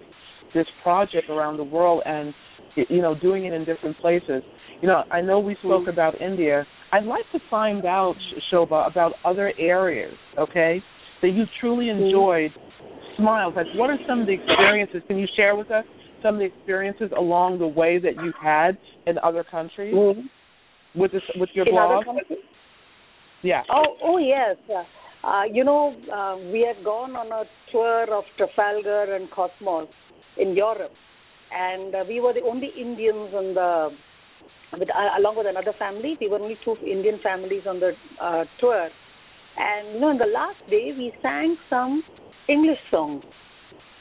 this 0.55 0.67
project 0.83 1.31
around 1.31 1.57
the 1.57 1.65
world 1.65 2.03
and 2.05 2.35
you 2.75 3.01
know 3.03 3.15
doing 3.15 3.45
it 3.45 3.53
in 3.53 3.65
different 3.65 3.97
places. 3.99 4.43
You 4.81 4.89
know, 4.89 5.03
I 5.11 5.21
know 5.21 5.41
we 5.41 5.57
spoke 5.57 5.83
mm-hmm. 5.83 5.91
about 5.91 6.21
India. 6.21 6.67
I'd 6.93 7.05
like 7.05 7.25
to 7.33 7.39
find 7.51 7.85
out, 7.85 8.17
Shobha, 8.51 8.91
about 8.91 9.13
other 9.25 9.53
areas. 9.59 10.15
Okay, 10.39 10.83
that 11.23 11.29
you 11.29 11.45
truly 11.61 11.87
mm-hmm. 11.87 12.05
enjoyed. 12.05 12.51
Smiles. 13.17 13.55
Like, 13.55 13.67
what 13.75 13.91
are 13.91 13.99
some 14.09 14.21
of 14.21 14.27
the 14.27 14.33
experiences? 14.33 15.03
Can 15.07 15.19
you 15.19 15.27
share 15.37 15.55
with 15.55 15.71
us 15.71 15.85
some 16.23 16.35
of 16.35 16.41
the 16.41 16.47
experiences 16.47 17.11
along 17.17 17.59
the 17.59 17.67
way 17.67 17.99
that 17.99 18.15
you've 18.23 18.41
had 18.41 18.79
in 19.07 19.19
other 19.19 19.45
countries 19.45 19.95
mm-hmm. 19.95 21.01
with 21.01 21.13
this 21.13 21.23
with 21.37 21.51
your 21.55 21.67
in 21.67 21.75
blog? 21.75 22.05
Yeah. 23.43 23.63
Oh, 23.71 23.97
oh 24.03 24.19
yes. 24.19 24.57
Uh, 25.23 25.43
you 25.53 25.65
know, 25.65 25.95
uh, 26.13 26.37
we 26.51 26.67
had 26.67 26.83
gone 26.85 27.15
on 27.15 27.31
a 27.31 27.45
tour 27.71 28.05
of 28.15 28.25
Trafalgar 28.39 29.15
and 29.15 29.31
Cosmos 29.31 29.89
in 30.39 30.57
Europe, 30.57 30.93
and 31.53 31.95
uh, 31.95 32.05
we 32.09 32.21
were 32.21 32.33
the 32.33 32.41
only 32.41 32.69
Indians 32.79 33.35
on 33.35 33.55
the, 33.55 33.89
with, 34.79 34.89
uh, 34.89 35.19
along 35.21 35.37
with 35.37 35.47
another 35.47 35.75
family. 35.79 36.17
We 36.21 36.29
were 36.29 36.39
only 36.41 36.59
two 36.65 36.75
Indian 36.87 37.21
families 37.23 37.63
on 37.69 37.81
the 37.81 37.93
uh, 38.21 38.45
tour, 38.61 38.89
and 39.57 39.95
you 39.95 40.01
know, 40.01 40.11
in 40.11 40.19
the 40.19 40.27
last 40.33 40.59
day 40.69 40.93
we 40.97 41.13
sang 41.23 41.57
some 41.69 42.03
English 42.49 42.79
songs, 42.91 43.23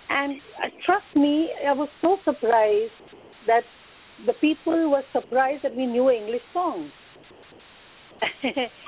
and 0.10 0.40
uh, 0.64 0.70
trust 0.86 1.16
me, 1.16 1.50
I 1.68 1.74
was 1.74 1.90
so 2.02 2.18
surprised 2.26 2.92
that 3.48 3.64
the 4.26 4.34
people 4.34 4.92
were 4.92 5.04
surprised 5.14 5.64
that 5.64 5.76
we 5.76 5.86
knew 5.86 6.10
English 6.10 6.42
songs. 6.54 6.92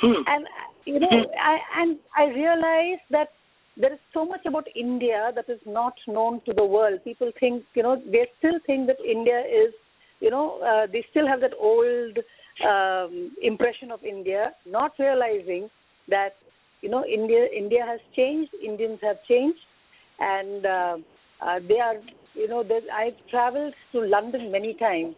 Hmm. 0.01 0.11
and 0.27 0.45
you 0.85 0.99
know, 0.99 1.07
I, 1.09 1.57
and 1.81 1.97
I 2.17 2.25
realized 2.25 3.01
that 3.11 3.29
there 3.77 3.93
is 3.93 3.99
so 4.13 4.25
much 4.25 4.41
about 4.45 4.65
India 4.75 5.31
that 5.35 5.45
is 5.47 5.59
not 5.65 5.93
known 6.07 6.41
to 6.45 6.53
the 6.53 6.65
world. 6.65 6.99
People 7.03 7.31
think, 7.39 7.63
you 7.73 7.83
know, 7.83 8.01
they 8.11 8.27
still 8.39 8.59
think 8.65 8.87
that 8.87 8.97
India 9.03 9.39
is, 9.39 9.73
you 10.19 10.29
know, 10.29 10.59
uh, 10.61 10.87
they 10.91 11.05
still 11.09 11.27
have 11.27 11.39
that 11.41 11.53
old 11.59 12.17
um, 12.67 13.31
impression 13.41 13.91
of 13.91 14.03
India, 14.03 14.51
not 14.65 14.91
realizing 14.99 15.69
that, 16.09 16.35
you 16.81 16.89
know, 16.89 17.05
India 17.05 17.45
India 17.55 17.85
has 17.85 17.99
changed, 18.15 18.51
Indians 18.63 18.99
have 19.01 19.17
changed, 19.27 19.59
and 20.19 20.65
uh, 20.65 20.97
uh, 21.45 21.59
they 21.67 21.79
are, 21.79 21.95
you 22.33 22.47
know, 22.47 22.63
I've 22.93 23.17
traveled 23.29 23.73
to 23.93 24.01
London 24.01 24.51
many 24.51 24.73
times, 24.73 25.15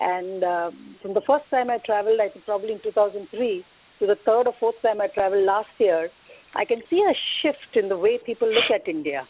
and 0.00 0.42
uh, 0.42 0.70
from 1.02 1.14
the 1.14 1.22
first 1.26 1.44
time 1.50 1.70
I 1.70 1.78
traveled, 1.84 2.20
I 2.20 2.28
think 2.28 2.44
probably 2.44 2.72
in 2.72 2.80
2003 2.82 3.64
to 4.00 4.06
the 4.06 4.16
third 4.26 4.46
or 4.46 4.54
fourth 4.58 4.76
time 4.82 5.00
I 5.00 5.08
traveled 5.08 5.44
last 5.44 5.68
year, 5.78 6.08
I 6.54 6.64
can 6.64 6.82
see 6.90 7.00
a 7.00 7.14
shift 7.40 7.76
in 7.76 7.88
the 7.88 7.96
way 7.96 8.18
people 8.24 8.48
look 8.48 8.70
at 8.74 8.88
India. 8.88 9.26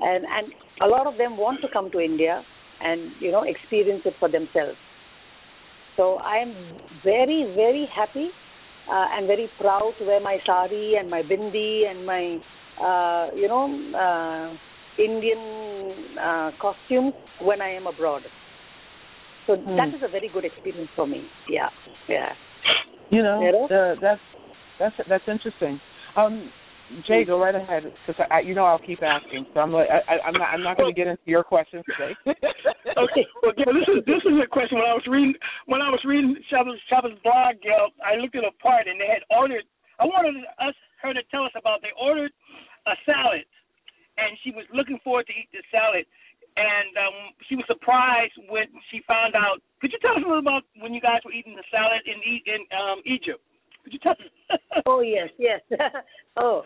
And 0.00 0.24
and 0.24 0.52
a 0.82 0.86
lot 0.86 1.06
of 1.06 1.18
them 1.18 1.36
want 1.36 1.60
to 1.62 1.68
come 1.72 1.90
to 1.90 2.00
India 2.00 2.42
and 2.80 3.12
you 3.18 3.32
know 3.32 3.42
experience 3.42 4.02
it 4.04 4.14
for 4.20 4.28
themselves. 4.28 4.76
So 5.96 6.16
I 6.16 6.36
am 6.36 6.54
very 7.02 7.52
very 7.56 7.88
happy 7.94 8.30
uh, 8.90 9.06
and 9.16 9.26
very 9.26 9.50
proud 9.58 9.92
to 9.98 10.04
wear 10.04 10.20
my 10.20 10.38
sari 10.46 10.94
and 10.98 11.10
my 11.10 11.22
bindi 11.22 11.88
and 11.88 12.06
my 12.06 12.38
uh, 12.80 13.34
you 13.34 13.48
know 13.48 13.66
uh, 13.94 14.56
Indian 15.02 16.18
uh, 16.18 16.50
costumes 16.60 17.14
when 17.40 17.60
I 17.60 17.70
am 17.70 17.86
abroad. 17.86 18.22
So 19.46 19.56
hmm. 19.56 19.76
that 19.76 19.88
is 19.88 20.02
a 20.04 20.08
very 20.08 20.28
good 20.32 20.44
experience 20.44 20.90
for 20.96 21.06
me. 21.06 21.24
Yeah, 21.48 21.68
yeah. 22.08 22.32
You 23.10 23.22
know, 23.22 23.68
uh, 23.70 24.00
that's 24.00 24.20
that's 24.78 24.96
that's 25.08 25.24
interesting. 25.28 25.80
Um, 26.16 26.50
Jay, 27.06 27.24
go 27.24 27.40
right 27.40 27.54
ahead 27.54 27.82
because 28.06 28.20
I, 28.30 28.40
you 28.40 28.54
know 28.54 28.64
I'll 28.64 28.78
keep 28.78 29.02
asking. 29.02 29.46
So 29.54 29.60
I'm 29.60 29.72
like, 29.72 29.88
I, 29.90 30.22
I'm 30.22 30.34
not 30.34 30.48
I'm 30.54 30.62
not 30.62 30.76
going 30.76 30.92
to 30.92 30.96
get 30.96 31.10
into 31.10 31.26
your 31.26 31.42
questions 31.42 31.84
today. 31.86 32.14
okay, 32.30 33.24
well, 33.42 33.52
this 33.56 33.88
is 33.90 34.06
this 34.06 34.22
is 34.22 34.36
a 34.38 34.46
question. 34.46 34.78
When 34.78 34.86
I 34.86 34.94
was 34.94 35.06
reading 35.10 35.34
when 35.66 35.82
I 35.82 35.90
was 35.90 36.00
reading 36.06 36.36
Shobha's 36.46 37.18
blog, 37.22 37.58
Gail, 37.62 37.90
I 38.04 38.16
looked 38.16 38.36
at 38.38 38.46
a 38.46 38.54
part 38.62 38.86
and 38.86 39.00
they 39.00 39.10
had 39.10 39.26
ordered. 39.34 39.64
I 39.98 40.06
wanted 40.06 40.36
us 40.62 40.76
her 41.02 41.12
to 41.12 41.22
tell 41.30 41.44
us 41.44 41.54
about. 41.58 41.82
They 41.82 41.94
ordered 41.98 42.30
a 42.86 42.94
salad, 43.02 43.44
and 44.16 44.38
she 44.44 44.54
was 44.54 44.64
looking 44.70 45.02
forward 45.02 45.26
to 45.26 45.34
eat 45.34 45.50
the 45.50 45.66
salad 45.74 46.06
and 46.56 46.96
um, 46.96 47.16
she 47.48 47.54
was 47.54 47.68
surprised 47.68 48.32
when 48.48 48.64
she 48.88 49.04
found 49.04 49.36
out. 49.36 49.60
Could 49.80 49.92
you 49.92 50.00
tell 50.00 50.16
us 50.16 50.24
a 50.24 50.28
little 50.28 50.40
about 50.40 50.64
when 50.80 50.96
you 50.96 51.04
guys 51.04 51.20
were 51.20 51.32
eating 51.32 51.52
the 51.52 51.66
salad 51.68 52.00
in 52.08 52.16
in 52.24 52.64
um, 52.72 53.04
Egypt? 53.04 53.44
You 53.90 53.98
oh 54.86 55.00
yes, 55.00 55.28
yes. 55.38 55.60
oh, 56.36 56.62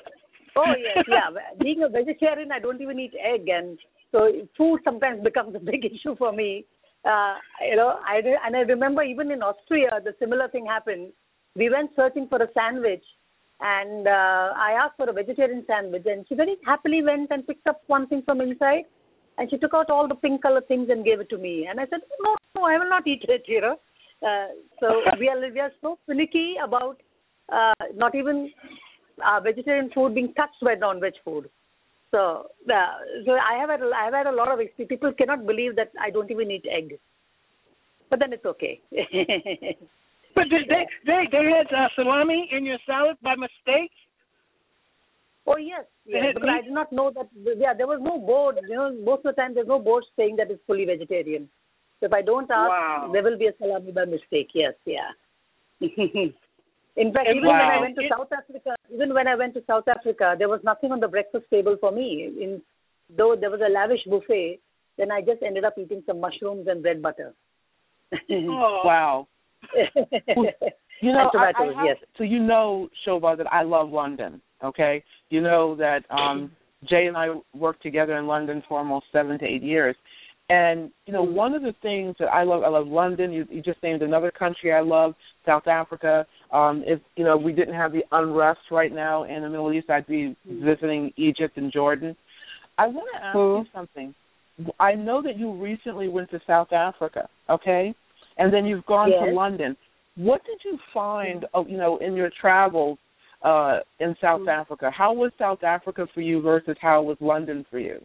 oh 0.57 0.75
yes, 0.79 1.05
yeah. 1.09 1.31
Being 1.61 1.83
a 1.83 1.89
vegetarian, 1.89 2.53
I 2.53 2.59
don't 2.59 2.81
even 2.81 2.99
eat 2.99 3.14
egg, 3.23 3.49
and 3.49 3.79
so 4.12 4.31
food 4.57 4.81
sometimes 4.85 5.23
becomes 5.23 5.55
a 5.55 5.59
big 5.59 5.85
issue 5.93 6.16
for 6.16 6.33
me. 6.33 6.64
Uh, 7.05 7.35
you 7.68 7.77
know, 7.77 7.99
I 8.07 8.21
and 8.47 8.57
I 8.57 8.61
remember 8.61 9.03
even 9.03 9.31
in 9.31 9.43
Austria, 9.43 9.91
the 10.05 10.14
similar 10.18 10.49
thing 10.49 10.66
happened. 10.66 11.12
We 11.57 11.71
went 11.71 11.91
searching 11.97 12.29
for 12.29 12.43
a 12.43 12.49
sandwich, 12.55 13.05
and 13.61 14.07
uh, 14.07 14.53
I 14.57 14.77
asked 14.83 14.97
for 14.97 15.09
a 15.09 15.12
vegetarian 15.12 15.64
sandwich, 15.66 16.05
and 16.07 16.25
she 16.29 16.35
very 16.35 16.57
happily 16.64 17.03
went 17.03 17.31
and 17.31 17.47
picked 17.47 17.66
up 17.66 17.83
one 17.87 18.07
thing 18.07 18.23
from 18.25 18.41
inside 18.41 18.85
and 19.41 19.49
she 19.49 19.57
took 19.57 19.73
out 19.73 19.89
all 19.91 20.07
the 20.07 20.14
pink 20.14 20.43
color 20.43 20.61
things 20.61 20.89
and 20.91 21.05
gave 21.05 21.18
it 21.18 21.31
to 21.31 21.39
me. 21.39 21.66
And 21.68 21.81
I 21.81 21.85
said, 21.85 22.01
no, 22.23 22.37
no, 22.55 22.64
I 22.64 22.77
will 22.77 22.91
not 22.91 23.07
eat 23.07 23.25
it, 23.27 23.45
you 23.49 23.62
know. 23.62 23.81
Uh, 24.23 24.49
so 24.79 25.01
we 25.18 25.29
are 25.31 25.41
we 25.41 25.61
are 25.61 25.73
so 25.81 25.99
finicky 26.07 26.57
about 26.62 27.01
uh, 27.53 27.74
not 27.94 28.14
even 28.14 28.51
uh, 29.26 29.40
vegetarian 29.40 29.90
food 29.94 30.14
being 30.14 30.32
touched 30.34 30.61
by 30.62 30.74
non-veg 30.74 31.14
food. 31.24 31.48
So, 32.11 32.46
uh, 32.68 32.96
so 33.24 33.32
I 33.32 33.59
have 33.61 33.70
had 33.70 33.80
I 33.82 34.05
have 34.05 34.14
had 34.14 34.26
a 34.26 34.34
lot 34.34 34.51
of 34.51 34.59
experience. 34.59 34.90
People 34.90 35.12
cannot 35.12 35.46
believe 35.46 35.76
that 35.76 35.92
I 36.01 36.11
don't 36.11 36.30
even 36.30 36.51
eat 36.51 36.64
egg, 36.70 36.98
but 38.09 38.18
then 38.18 38.32
it's 38.32 38.44
okay. 38.44 38.80
but 38.90 40.48
did 40.51 40.66
they 40.68 40.86
they 41.07 41.28
they 41.30 41.44
had 41.44 41.72
uh, 41.72 41.88
salami 41.94 42.48
in 42.51 42.64
your 42.64 42.78
salad 42.84 43.16
by 43.22 43.36
mistake? 43.36 43.92
Oh 45.46 45.57
yes, 45.57 45.84
yes. 46.05 46.34
But 46.34 46.48
I 46.48 46.62
did 46.62 46.72
not 46.72 46.92
know 46.92 47.12
that. 47.14 47.28
Yeah, 47.57 47.74
there 47.74 47.86
was 47.86 48.01
no 48.03 48.18
board. 48.18 48.59
You 48.68 48.74
know, 48.74 48.92
most 49.05 49.24
of 49.24 49.36
the 49.36 49.40
time 49.40 49.55
there's 49.55 49.68
no 49.68 49.78
board 49.78 50.05
saying 50.16 50.36
that 50.36 50.51
it's 50.51 50.62
fully 50.66 50.84
vegetarian. 50.84 51.48
So 52.01 52.07
if 52.07 52.12
I 52.12 52.22
don't 52.22 52.51
ask, 52.51 52.70
wow. 52.70 53.11
there 53.12 53.22
will 53.22 53.38
be 53.38 53.46
a 53.46 53.53
salami 53.59 53.92
by 53.92 54.05
mistake. 54.07 54.48
Yes, 54.53 54.74
yeah. 54.84 55.11
In 57.01 57.12
fact, 57.12 57.28
even 57.30 57.46
wow. 57.46 57.57
when 57.57 57.78
I 57.78 57.80
went 57.80 57.96
to 57.96 58.03
South 58.11 58.28
Africa, 58.30 58.76
even 58.92 59.14
when 59.14 59.26
I 59.26 59.34
went 59.34 59.55
to 59.55 59.62
South 59.66 59.88
Africa, 59.88 60.34
there 60.38 60.48
was 60.48 60.61
nothing 60.62 60.92
on 60.92 61.01
the 61.01 61.09
breakfast 61.09 61.46
table 61.51 61.76
for 61.80 61.90
me. 61.90 62.28
In 62.40 62.62
though 63.16 63.34
there 63.38 63.51
was 63.51 63.61
a 63.66 63.72
lavish 63.72 64.05
buffet, 64.05 64.61
then 64.98 65.11
I 65.11 65.20
just 65.20 65.42
ended 65.42 65.64
up 65.64 65.74
eating 65.78 66.03
some 66.07 66.20
mushrooms 66.20 66.66
and 66.68 66.82
bread 66.82 67.03
butter. 67.03 67.34
oh. 68.30 68.82
Wow. 68.84 69.28
you 71.01 71.12
know, 71.12 71.28
tomatoes, 71.32 71.55
I, 71.59 71.62
I 71.62 71.66
have, 71.66 71.86
yes. 71.86 71.96
so 72.16 72.24
you 72.24 72.38
know, 72.38 72.88
Shobha, 73.07 73.36
that 73.36 73.46
I 73.53 73.62
love 73.62 73.90
London. 73.90 74.40
Okay, 74.62 75.03
you 75.30 75.40
know 75.40 75.74
that 75.76 76.01
um 76.11 76.51
Jay 76.88 77.07
and 77.07 77.16
I 77.16 77.28
worked 77.55 77.82
together 77.82 78.18
in 78.18 78.26
London 78.26 78.62
for 78.68 78.78
almost 78.78 79.07
seven 79.12 79.38
to 79.38 79.44
eight 79.44 79.62
years, 79.62 79.96
and 80.51 80.90
you 81.07 81.12
know, 81.12 81.22
one 81.22 81.55
of 81.55 81.62
the 81.62 81.74
things 81.80 82.16
that 82.18 82.26
I 82.26 82.42
love, 82.42 82.64
I 82.64 82.68
love 82.68 82.88
London. 82.88 83.32
You, 83.32 83.46
you 83.48 83.62
just 83.62 83.80
named 83.84 84.03
another 84.03 84.32
country 84.32 84.72
I 84.72 84.80
love, 84.80 85.14
South 85.46 85.68
Africa. 85.68 86.26
Um, 86.53 86.82
if 86.84 87.01
you 87.14 87.24
know 87.24 87.36
we 87.36 87.53
didn't 87.53 87.74
have 87.74 87.92
the 87.92 88.03
unrest 88.11 88.61
right 88.72 88.92
now 88.92 89.22
in 89.22 89.42
the 89.42 89.48
Middle 89.48 89.72
East, 89.72 89.88
I'd 89.88 90.09
be 90.09 90.36
visiting 90.44 91.12
Egypt 91.16 91.57
and 91.57 91.72
Jordan. 91.72 92.16
I 92.78 92.88
want 92.88 93.07
to 93.14 93.24
ask 93.24 93.36
you 93.36 93.64
something. 93.72 94.14
I 94.80 94.94
know 94.94 95.22
that 95.22 95.38
you 95.38 95.53
recently 95.53 96.09
went 96.09 96.30
to 96.32 96.40
South 96.46 96.72
Africa, 96.72 97.28
okay, 97.48 97.94
and 98.36 98.53
then 98.53 98.66
you've 98.66 98.84
gone 98.86 99.09
to 99.11 99.32
London. 99.32 99.76
What 100.16 100.42
did 100.44 100.59
you 100.64 100.78
find, 100.92 101.46
uh, 101.55 101.62
you 101.66 101.78
know, 101.78 101.98
in 101.98 102.14
your 102.14 102.30
travels 102.40 102.98
uh, 103.42 103.78
in 104.01 104.16
South 104.20 104.48
Africa? 104.48 104.90
How 104.94 105.12
was 105.12 105.30
South 105.38 105.62
Africa 105.62 106.09
for 106.12 106.20
you 106.20 106.42
versus 106.42 106.76
how 106.80 107.03
was 107.03 107.16
London 107.20 107.64
for 107.70 107.78
you? 107.78 108.05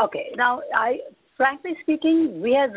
Okay. 0.00 0.30
Now, 0.36 0.62
I 0.74 0.98
frankly 1.36 1.72
speaking, 1.82 2.40
we 2.42 2.52
had 2.52 2.72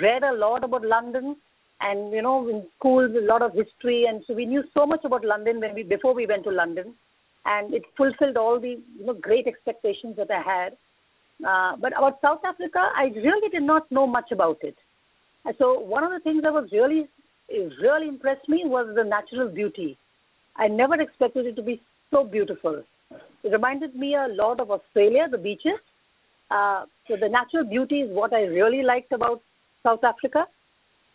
read 0.00 0.22
a 0.22 0.34
lot 0.34 0.64
about 0.64 0.84
London, 0.84 1.36
and 1.80 2.12
you 2.12 2.22
know, 2.22 2.48
in 2.48 2.66
schools, 2.78 3.12
a 3.16 3.26
lot 3.26 3.42
of 3.42 3.52
history, 3.54 4.04
and 4.08 4.22
so 4.26 4.34
we 4.34 4.46
knew 4.46 4.62
so 4.74 4.86
much 4.86 5.04
about 5.04 5.24
London 5.24 5.60
when 5.60 5.74
we 5.74 5.82
before 5.82 6.14
we 6.14 6.26
went 6.26 6.44
to 6.44 6.50
London, 6.50 6.94
and 7.44 7.74
it 7.74 7.82
fulfilled 7.96 8.36
all 8.36 8.60
the 8.60 8.78
you 8.98 9.06
know 9.06 9.14
great 9.14 9.46
expectations 9.46 10.16
that 10.16 10.30
I 10.30 10.42
had. 10.42 10.76
Uh, 11.46 11.76
but 11.76 11.96
about 11.96 12.20
South 12.20 12.40
Africa, 12.44 12.90
I 12.94 13.04
really 13.16 13.48
did 13.48 13.62
not 13.62 13.90
know 13.90 14.06
much 14.06 14.30
about 14.30 14.58
it. 14.62 14.76
And 15.46 15.54
so 15.58 15.80
one 15.80 16.04
of 16.04 16.12
the 16.12 16.20
things 16.20 16.42
that 16.42 16.52
was 16.52 16.68
really 16.70 17.08
really 17.82 18.08
impressed 18.08 18.48
me 18.48 18.62
was 18.64 18.92
the 18.94 19.02
natural 19.02 19.48
beauty. 19.48 19.96
I 20.56 20.68
never 20.68 21.00
expected 21.00 21.46
it 21.46 21.56
to 21.56 21.62
be 21.62 21.80
so 22.10 22.22
beautiful. 22.22 22.82
It 23.42 23.48
reminded 23.48 23.96
me 23.96 24.14
a 24.14 24.28
lot 24.28 24.60
of 24.60 24.70
Australia, 24.70 25.26
the 25.28 25.38
beaches. 25.38 25.80
Uh, 26.50 26.84
so 27.06 27.16
the 27.20 27.28
natural 27.28 27.64
beauty 27.64 28.00
is 28.00 28.10
what 28.14 28.32
I 28.32 28.42
really 28.42 28.82
liked 28.82 29.12
about 29.12 29.40
South 29.82 30.04
Africa. 30.04 30.46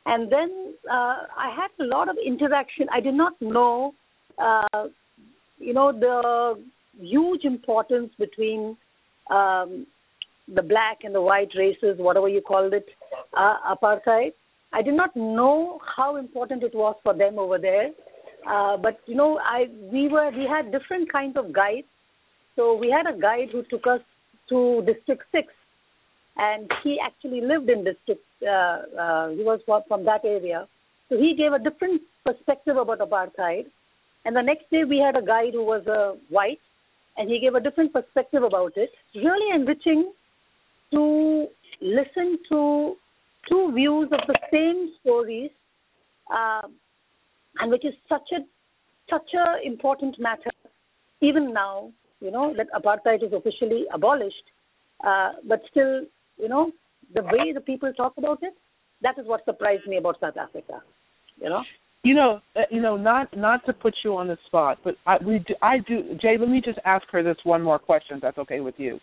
And 0.06 0.32
then 0.32 0.74
uh, 0.90 1.18
I 1.38 1.54
had 1.56 1.84
a 1.84 1.88
lot 1.88 2.10
of 2.10 2.16
interaction. 2.24 2.88
I 2.94 3.00
did 3.00 3.16
not 3.16 3.34
know, 3.42 3.94
uh, 4.38 4.88
you 5.58 5.74
know, 5.74 5.92
the 5.92 6.62
huge 7.00 7.44
importance 7.44 8.12
between 8.20 8.78
um, 9.32 9.88
the 10.54 10.62
black 10.62 11.00
and 11.04 11.14
the 11.14 11.22
white 11.22 11.50
races, 11.58 11.98
whatever 11.98 12.30
you 12.30 12.42
called 12.42 12.74
it, 12.74 12.86
uh, 13.36 13.56
apartheid. 13.76 14.34
I 14.74 14.82
did 14.82 14.94
not 14.94 15.16
know 15.16 15.80
how 15.96 16.18
important 16.18 16.64
it 16.64 16.76
was 16.76 16.96
for 17.02 17.14
them 17.14 17.40
over 17.40 17.58
there. 17.58 17.90
Uh, 18.48 18.78
but 18.78 19.00
you 19.08 19.16
know, 19.16 19.40
I 19.40 19.66
we 19.92 20.08
were 20.08 20.30
we 20.32 20.46
had 20.48 20.72
different 20.72 21.12
kinds 21.12 21.36
of 21.36 21.52
guides. 21.52 21.88
So 22.56 22.76
we 22.76 22.92
had 22.92 23.12
a 23.12 23.20
guide 23.20 23.50
who 23.52 23.64
took 23.64 23.88
us 23.88 24.02
to 24.50 24.84
District 24.86 25.24
Six, 25.32 25.48
and 26.38 26.70
he 26.84 27.00
actually 27.04 27.42
lived 27.42 27.70
in 27.70 27.84
District. 27.84 28.22
Uh, 28.42 28.50
uh, 29.00 29.30
he 29.30 29.44
was 29.44 29.60
from, 29.66 30.06
that 30.06 30.26
area, 30.26 30.68
so 31.10 31.18
he 31.18 31.36
gave 31.36 31.54
a 31.54 31.60
different 31.60 32.02
perspective 32.26 32.78
about 32.78 33.00
apartheid. 33.00 33.66
And 34.26 34.36
the 34.36 34.42
next 34.42 34.70
day 34.72 34.84
we 34.84 34.98
had 34.98 35.16
a 35.16 35.26
guide 35.26 35.54
who 35.54 35.64
was 35.64 35.86
a 35.88 36.16
white, 36.30 36.60
and 37.18 37.30
he 37.30 37.40
gave 37.40 37.56
a 37.56 37.60
different 37.60 37.94
perspective 37.94 38.44
about 38.44 38.74
it. 38.76 38.90
Really 39.14 39.56
enriching 39.56 40.12
to 40.92 41.48
listen 41.82 42.40
to 42.50 42.96
two 43.48 43.72
views 43.74 44.10
of 44.12 44.20
the 44.28 44.38
same 44.52 44.92
stories, 45.02 45.52
uh, 46.34 46.68
and 47.60 47.72
which 47.72 47.86
is 47.86 47.94
such 48.10 48.30
a 48.34 48.40
such 49.10 49.34
a 49.36 49.66
important 49.66 50.20
matter 50.20 50.50
even 51.22 51.54
now. 51.54 51.92
You 52.22 52.32
know 52.32 52.54
that 52.58 52.68
apartheid 52.72 53.24
is 53.24 53.34
officially 53.34 53.86
abolished, 53.94 54.36
uh, 55.06 55.34
but 55.48 55.62
still, 55.70 56.02
you 56.38 56.50
know, 56.50 56.72
the 57.14 57.22
way 57.24 57.54
the 57.54 57.62
people 57.62 57.92
talk 57.94 58.14
about 58.18 58.40
it, 58.42 58.54
that 59.02 59.18
is 59.20 59.28
what 59.28 59.44
surprised 59.46 59.86
me 59.88 59.98
about 59.98 60.20
South 60.20 60.38
Africa. 60.38 60.82
You 61.42 61.50
know. 61.50 61.64
You 62.04 62.14
know, 62.14 62.40
uh, 62.56 62.62
you 62.70 62.82
know, 62.82 62.98
not 62.98 63.36
not 63.36 63.66
to 63.66 63.74
put 63.74 63.96
you 64.04 64.16
on 64.16 64.28
the 64.28 64.38
spot, 64.46 64.78
but 64.84 64.96
I 65.08 65.18
we 65.26 65.40
do, 65.40 65.56
I 65.62 65.80
do. 65.80 66.16
Jay, 66.22 66.38
let 66.40 66.50
me 66.50 66.62
just 66.64 66.80
ask 66.86 67.04
her 67.12 67.24
this 67.24 67.38
one 67.44 67.64
more 67.64 67.80
question. 67.80 68.18
If 68.18 68.22
that's 68.22 68.38
okay 68.38 68.60
with 68.60 68.76
you. 68.78 69.00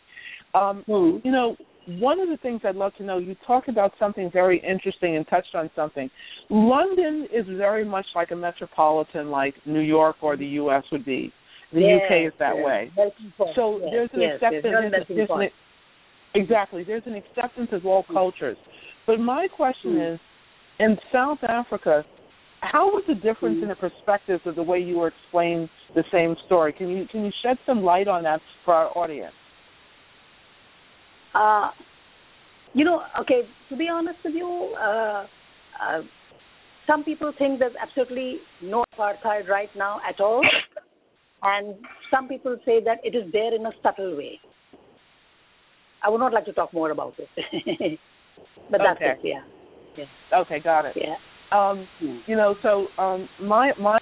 Um, 0.54 0.84
Hmm. 0.86 1.18
You 1.24 1.32
know, 1.32 1.56
one 1.86 2.20
of 2.20 2.28
the 2.28 2.36
things 2.36 2.60
I'd 2.64 2.76
love 2.76 2.94
to 2.98 3.02
know. 3.04 3.18
You 3.18 3.34
talked 3.46 3.68
about 3.68 3.92
something 3.98 4.30
very 4.32 4.62
interesting 4.64 5.16
and 5.16 5.26
touched 5.28 5.54
on 5.54 5.70
something. 5.74 6.08
London 6.48 7.26
is 7.32 7.44
very 7.48 7.84
much 7.84 8.06
like 8.14 8.30
a 8.30 8.36
metropolitan, 8.36 9.30
like 9.30 9.54
New 9.66 9.80
York 9.80 10.16
or 10.22 10.36
the 10.36 10.46
U.S. 10.46 10.84
would 10.92 11.04
be. 11.04 11.32
The 11.72 11.80
Yes, 11.80 12.00
UK 12.04 12.26
is 12.26 12.32
that 12.38 12.56
yes. 12.56 12.64
way. 12.64 12.92
So 13.54 13.80
Yes, 13.80 13.90
there's 13.90 14.10
an 14.12 14.22
acceptance. 14.22 14.62
There's, 14.62 15.06
there's 15.08 15.30
an, 15.30 15.48
exactly. 16.34 16.84
There's 16.84 17.06
an 17.06 17.14
acceptance 17.14 17.70
of 17.72 17.86
all 17.86 18.04
cultures. 18.12 18.58
But 19.06 19.20
my 19.20 19.48
question 19.48 19.92
Mm. 19.94 20.14
is, 20.14 20.20
in 20.78 20.98
South 21.10 21.42
Africa, 21.44 22.04
how 22.60 22.86
was 22.86 23.04
the 23.06 23.14
difference 23.14 23.58
Mm. 23.58 23.62
in 23.62 23.68
the 23.68 23.76
perspectives 23.76 24.46
of 24.46 24.54
the 24.54 24.62
way 24.62 24.78
you 24.78 24.98
were 24.98 25.08
explaining 25.08 25.68
the 25.94 26.04
same 26.12 26.36
story? 26.46 26.72
Can 26.72 26.88
you 26.88 27.06
can 27.06 27.24
you 27.24 27.32
shed 27.42 27.58
some 27.66 27.82
light 27.82 28.06
on 28.06 28.22
that 28.24 28.40
for 28.64 28.74
our 28.74 28.96
audience? 28.96 29.34
Uh, 31.34 31.70
you 32.74 32.84
know, 32.84 33.02
okay, 33.20 33.42
to 33.68 33.76
be 33.76 33.88
honest 33.88 34.18
with 34.24 34.34
you, 34.34 34.74
uh, 34.78 35.26
uh, 35.82 36.02
some 36.86 37.04
people 37.04 37.32
think 37.38 37.58
there's 37.58 37.74
absolutely 37.80 38.38
no 38.62 38.84
apartheid 38.98 39.48
right 39.48 39.70
now 39.76 40.00
at 40.08 40.20
all. 40.20 40.42
And 41.42 41.74
some 42.10 42.28
people 42.28 42.56
say 42.64 42.82
that 42.84 42.98
it 43.02 43.14
is 43.16 43.30
there 43.32 43.54
in 43.54 43.66
a 43.66 43.72
subtle 43.82 44.16
way. 44.16 44.38
I 46.04 46.08
would 46.08 46.18
not 46.18 46.32
like 46.32 46.44
to 46.46 46.52
talk 46.52 46.72
more 46.72 46.90
about 46.90 47.14
it. 47.18 47.98
but 48.70 48.78
that's 48.78 49.00
Okay. 49.00 49.14
it, 49.22 49.42
yeah. 49.98 50.04
Okay, 50.32 50.60
got 50.60 50.86
it. 50.86 50.96
Yeah. 50.96 51.16
Um, 51.52 51.86
Hmm. 52.00 52.18
you 52.26 52.36
know, 52.36 52.54
so 52.62 52.86
um, 52.98 53.28
my 53.40 53.72
my 53.78 53.98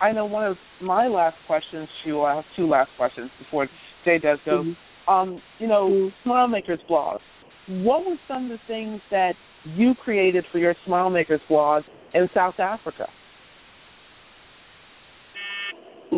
I 0.00 0.12
know 0.12 0.26
one 0.26 0.44
of 0.44 0.56
my 0.80 1.08
last 1.08 1.36
questions 1.46 1.88
to 2.02 2.08
you. 2.08 2.22
I 2.22 2.36
have 2.36 2.44
two 2.56 2.68
last 2.68 2.90
questions 2.96 3.30
before 3.38 3.68
Jay 4.04 4.18
does 4.18 4.38
go. 4.44 4.62
Mhm. 4.62 4.76
Um, 5.08 5.42
you 5.58 5.66
know, 5.66 5.88
Mhm. 5.88 6.12
SmileMakers 6.24 6.86
blog. 6.86 7.20
What 7.66 8.06
were 8.06 8.18
some 8.28 8.44
of 8.44 8.50
the 8.50 8.58
things 8.66 9.00
that 9.10 9.34
you 9.64 9.94
created 9.96 10.46
for 10.52 10.58
your 10.58 10.74
SmileMakers 10.86 11.40
blog 11.48 11.82
in 12.12 12.28
South 12.32 12.60
Africa? 12.60 13.08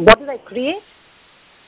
What 0.04 0.18
did 0.18 0.28
I 0.28 0.38
create? 0.38 0.82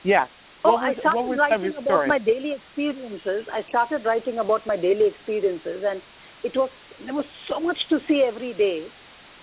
Yes. 0.03 0.27
Oh, 0.63 0.73
was- 0.73 0.95
I 0.95 0.99
started 0.99 1.17
what 1.17 1.27
were 1.29 1.35
some 1.37 1.63
of 1.63 1.75
writing 1.75 1.75
about 1.77 2.07
my 2.07 2.19
daily 2.19 2.51
experiences. 2.53 3.47
I 3.51 3.63
started 3.69 4.05
writing 4.05 4.39
about 4.39 4.67
my 4.67 4.75
daily 4.75 5.07
experiences, 5.07 5.83
and 5.85 6.01
it 6.43 6.55
was 6.55 6.69
there 7.05 7.13
was 7.13 7.25
so 7.47 7.59
much 7.59 7.77
to 7.89 7.99
see 8.07 8.23
every 8.27 8.53
day. 8.53 8.85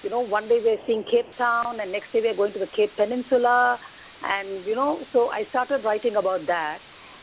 You 0.02 0.10
know, 0.10 0.20
one 0.20 0.46
day 0.46 0.60
we're 0.62 0.78
seeing 0.86 1.02
Cape 1.04 1.26
Town, 1.38 1.80
and 1.80 1.90
next 1.90 2.12
day 2.12 2.20
we're 2.22 2.36
going 2.36 2.52
to 2.52 2.58
the 2.58 2.68
Cape 2.76 2.90
Peninsula, 2.96 3.78
and 4.22 4.64
you 4.66 4.74
know, 4.74 5.00
so 5.12 5.30
I 5.30 5.44
started 5.50 5.84
writing 5.84 6.16
about 6.16 6.46
that, 6.46 6.78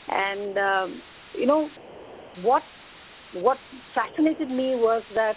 and 0.09 0.57
um, 0.57 1.01
you 1.37 1.45
know, 1.45 1.69
what 2.41 2.63
what 3.35 3.57
fascinated 3.93 4.49
me 4.49 4.75
was 4.75 5.03
that 5.15 5.35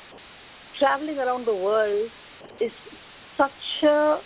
traveling 0.81 1.18
around 1.18 1.47
the 1.47 1.55
world 1.55 2.09
is 2.61 2.72
such 3.37 3.85
a 3.85 4.18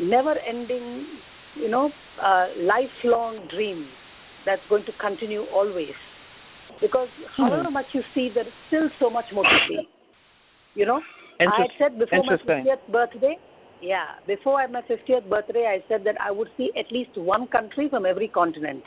never-ending, 0.00 1.06
you 1.56 1.68
know, 1.68 1.90
uh, 2.22 2.46
lifelong 2.58 3.48
dream 3.50 3.86
that's 4.46 4.62
going 4.68 4.84
to 4.86 4.92
continue 5.00 5.44
always. 5.52 5.94
Because 6.80 7.08
however 7.36 7.70
much 7.70 7.86
you 7.92 8.02
see, 8.14 8.30
there 8.34 8.46
is 8.46 8.52
still 8.68 8.88
so 9.00 9.08
much 9.10 9.26
more 9.32 9.44
to 9.44 9.58
see. 9.68 9.88
You 10.74 10.86
know, 10.86 11.00
I 11.40 11.44
had 11.44 11.70
said 11.78 11.98
before 11.98 12.24
my 12.24 12.36
50th 12.36 12.92
birthday, 12.92 13.36
Yeah, 13.80 14.04
before 14.26 14.66
my 14.68 14.82
50th 14.82 15.28
birthday, 15.28 15.66
I 15.66 15.84
said 15.88 16.04
that 16.04 16.16
I 16.20 16.30
would 16.30 16.48
see 16.56 16.70
at 16.76 16.90
least 16.90 17.16
one 17.16 17.46
country 17.48 17.88
from 17.88 18.06
every 18.06 18.28
continent, 18.28 18.82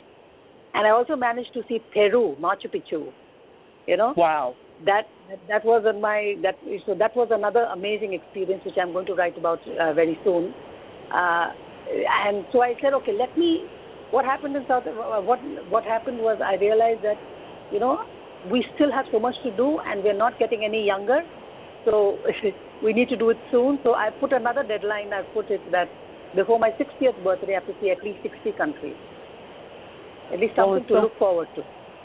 and 0.74 0.86
I 0.86 0.90
also 0.90 1.16
managed 1.16 1.52
to 1.54 1.62
see 1.68 1.78
Peru, 1.94 2.36
Machu 2.40 2.66
Picchu. 2.66 3.12
You 3.86 3.96
know. 3.96 4.12
Wow. 4.16 4.54
That 4.84 5.04
that 5.48 5.64
was 5.64 5.84
on 5.86 6.00
my 6.00 6.34
that 6.42 6.56
so 6.86 6.94
that 6.94 7.16
was 7.16 7.28
another 7.30 7.64
amazing 7.72 8.12
experience 8.12 8.62
which 8.64 8.76
I'm 8.80 8.92
going 8.92 9.06
to 9.06 9.14
write 9.14 9.36
about 9.38 9.60
uh, 9.66 9.92
very 9.94 10.18
soon. 10.24 10.54
Uh, 11.12 11.48
and 12.26 12.44
so 12.52 12.62
I 12.62 12.74
said, 12.82 12.92
okay, 12.94 13.12
let 13.18 13.36
me. 13.36 13.64
What 14.10 14.24
happened 14.24 14.56
in 14.56 14.64
South? 14.66 14.84
Uh, 14.86 15.20
what 15.20 15.38
what 15.68 15.84
happened 15.84 16.18
was 16.18 16.40
I 16.40 16.56
realized 16.56 17.04
that, 17.04 17.20
you 17.72 17.78
know, 17.78 18.00
we 18.50 18.64
still 18.74 18.90
have 18.92 19.04
so 19.12 19.20
much 19.20 19.34
to 19.44 19.50
do, 19.56 19.80
and 19.84 20.02
we're 20.02 20.16
not 20.16 20.38
getting 20.38 20.64
any 20.64 20.84
younger. 20.84 21.20
So 21.84 22.16
we 22.84 22.92
need 22.92 23.08
to 23.10 23.16
do 23.16 23.30
it 23.30 23.36
soon. 23.50 23.78
So 23.84 23.94
I 23.94 24.10
put 24.20 24.32
another 24.32 24.62
deadline. 24.62 25.12
I 25.12 25.22
put 25.34 25.50
it 25.50 25.60
that 25.72 25.88
before 26.36 26.58
my 26.58 26.70
60th 26.70 27.22
birthday, 27.24 27.52
I 27.52 27.60
have 27.60 27.66
to 27.66 27.74
see 27.80 27.90
at 27.90 28.02
least 28.04 28.18
60 28.22 28.52
countries. 28.56 28.96
At 30.32 30.40
least 30.40 30.56
something 30.56 30.84
well, 30.90 31.00
to 31.00 31.08
look 31.08 31.18
forward 31.18 31.48
to. 31.56 31.62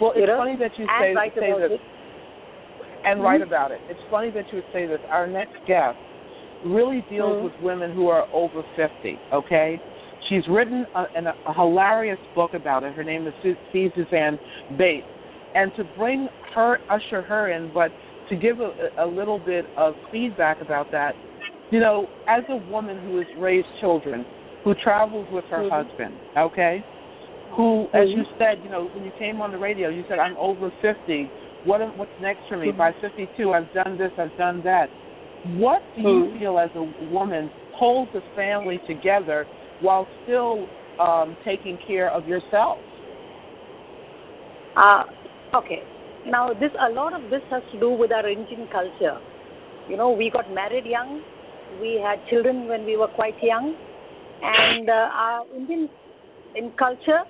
well, 0.00 0.12
it's 0.12 0.20
you 0.20 0.26
know? 0.26 0.36
funny 0.36 0.56
that 0.60 0.72
you 0.78 0.86
and 0.88 1.00
say, 1.00 1.14
write 1.16 1.32
say 1.34 1.50
about 1.50 1.68
this 1.68 1.80
it. 1.80 1.80
and 3.04 3.22
write 3.22 3.40
about 3.40 3.72
it. 3.72 3.80
It's 3.88 4.00
funny 4.10 4.30
that 4.30 4.44
you 4.52 4.56
would 4.60 4.72
say 4.72 4.86
this. 4.86 5.00
Our 5.08 5.26
next 5.26 5.56
guest 5.66 5.96
really 6.62 7.02
deals 7.02 7.36
Mhm. 7.38 7.42
with 7.44 7.60
women 7.60 7.92
who 7.92 8.08
are 8.08 8.26
over 8.32 8.62
50, 8.74 9.20
okay? 9.32 9.80
She's 10.28 10.46
written 10.48 10.86
a, 10.94 11.06
an, 11.14 11.26
a 11.28 11.52
hilarious 11.52 12.18
book 12.34 12.54
about 12.54 12.82
it. 12.84 12.94
Her 12.94 13.04
name 13.04 13.26
is 13.26 13.34
C. 13.72 13.90
Suzanne 13.94 14.38
Bates. 14.76 15.06
And 15.54 15.74
to 15.76 15.84
bring 15.84 16.28
her, 16.54 16.80
usher 16.88 17.22
her 17.22 17.50
in, 17.50 17.70
but 17.70 17.92
to 18.28 18.36
give 18.36 18.60
a, 18.60 18.72
a 18.98 19.06
little 19.06 19.38
bit 19.38 19.66
of 19.76 19.96
feedback 20.10 20.60
about 20.60 20.90
that, 20.90 21.16
you 21.70 21.80
know, 21.80 22.10
as 22.26 22.44
a 22.48 22.56
woman 22.56 22.98
who 22.98 23.16
has 23.18 23.26
raised 23.36 23.68
children, 23.80 24.26
who 24.64 24.74
travels 24.74 25.28
with 25.30 25.44
her 25.46 25.62
Mhm. 25.62 25.70
husband, 25.70 26.20
okay, 26.36 26.82
who, 27.50 27.88
as 27.92 28.08
Mhm. 28.08 28.16
you 28.16 28.24
said, 28.38 28.62
you 28.62 28.68
know, 28.68 28.86
when 28.86 29.04
you 29.04 29.12
came 29.12 29.40
on 29.40 29.52
the 29.52 29.58
radio, 29.58 29.88
you 29.88 30.04
said, 30.08 30.18
I'm 30.18 30.36
over 30.36 30.70
50. 30.80 31.30
What 31.62 31.80
what's 31.96 32.18
next 32.18 32.46
for 32.48 32.56
me? 32.56 32.72
Mhm. 32.72 32.76
By 32.76 32.92
52, 32.92 33.52
I've 33.52 33.70
done 33.72 33.96
this, 33.96 34.12
I've 34.18 34.34
done 34.36 34.60
that. 34.62 34.90
What 35.46 35.82
do 35.94 36.00
you 36.00 36.24
Mhm. 36.24 36.38
feel 36.38 36.58
as 36.58 36.74
a 36.74 36.82
woman 36.82 37.52
holds 37.70 38.14
a 38.14 38.22
family 38.34 38.78
together 38.80 39.48
while 39.78 40.08
still 40.22 40.70
um, 40.98 41.36
taking 41.44 41.78
care 41.78 42.10
of 42.10 42.26
yourself? 42.26 42.84
Uh, 44.74 45.04
okay. 45.54 45.86
Now, 46.24 46.52
this 46.52 46.72
a 46.80 46.90
lot 46.90 47.14
of 47.14 47.30
this 47.30 47.42
has 47.50 47.62
to 47.70 47.78
do 47.78 47.90
with 47.90 48.10
our 48.12 48.28
Indian 48.28 48.66
culture. 48.66 49.20
You 49.86 49.96
know, 49.96 50.10
we 50.10 50.30
got 50.30 50.50
married 50.50 50.84
young, 50.84 51.22
we 51.70 52.02
had 52.04 52.24
children 52.26 52.66
when 52.66 52.84
we 52.84 52.96
were 52.96 53.08
quite 53.08 53.36
young, 53.40 53.76
and 54.42 54.90
uh, 54.90 55.08
our 55.12 55.46
Indian 55.54 55.88
in 56.56 56.72
culture, 56.72 57.22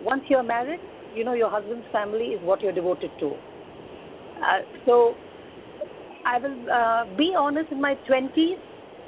once 0.00 0.24
you're 0.28 0.42
married, 0.42 0.80
you 1.12 1.22
know 1.24 1.34
your 1.34 1.50
husband's 1.50 1.86
family 1.92 2.28
is 2.34 2.42
what 2.42 2.62
you're 2.62 2.72
devoted 2.72 3.12
to. 3.20 3.38
Uh, 4.36 4.60
so, 4.84 5.18
I 6.24 6.38
will 6.38 6.58
uh, 6.70 7.04
be 7.16 7.34
honest. 7.36 7.72
In 7.72 7.80
my 7.80 7.96
20s, 8.06 8.58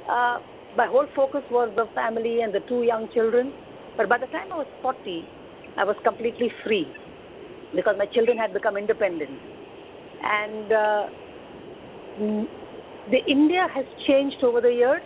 uh, 0.09 0.39
my 0.75 0.87
whole 0.87 1.07
focus 1.15 1.43
was 1.49 1.71
the 1.75 1.87
family 1.93 2.41
and 2.41 2.53
the 2.53 2.61
two 2.67 2.83
young 2.83 3.07
children. 3.13 3.53
But 3.97 4.09
by 4.09 4.17
the 4.17 4.27
time 4.27 4.47
I 4.51 4.57
was 4.57 4.67
40, 4.81 5.29
I 5.77 5.83
was 5.85 5.95
completely 6.03 6.51
free 6.63 6.93
because 7.73 7.95
my 7.97 8.05
children 8.07 8.37
had 8.37 8.53
become 8.53 8.77
independent. 8.77 9.39
And 10.23 10.71
uh, 10.71 11.07
mm, 12.19 12.45
the 13.07 13.19
India 13.27 13.67
has 13.73 13.85
changed 14.07 14.43
over 14.43 14.61
the 14.61 14.71
years. 14.73 15.01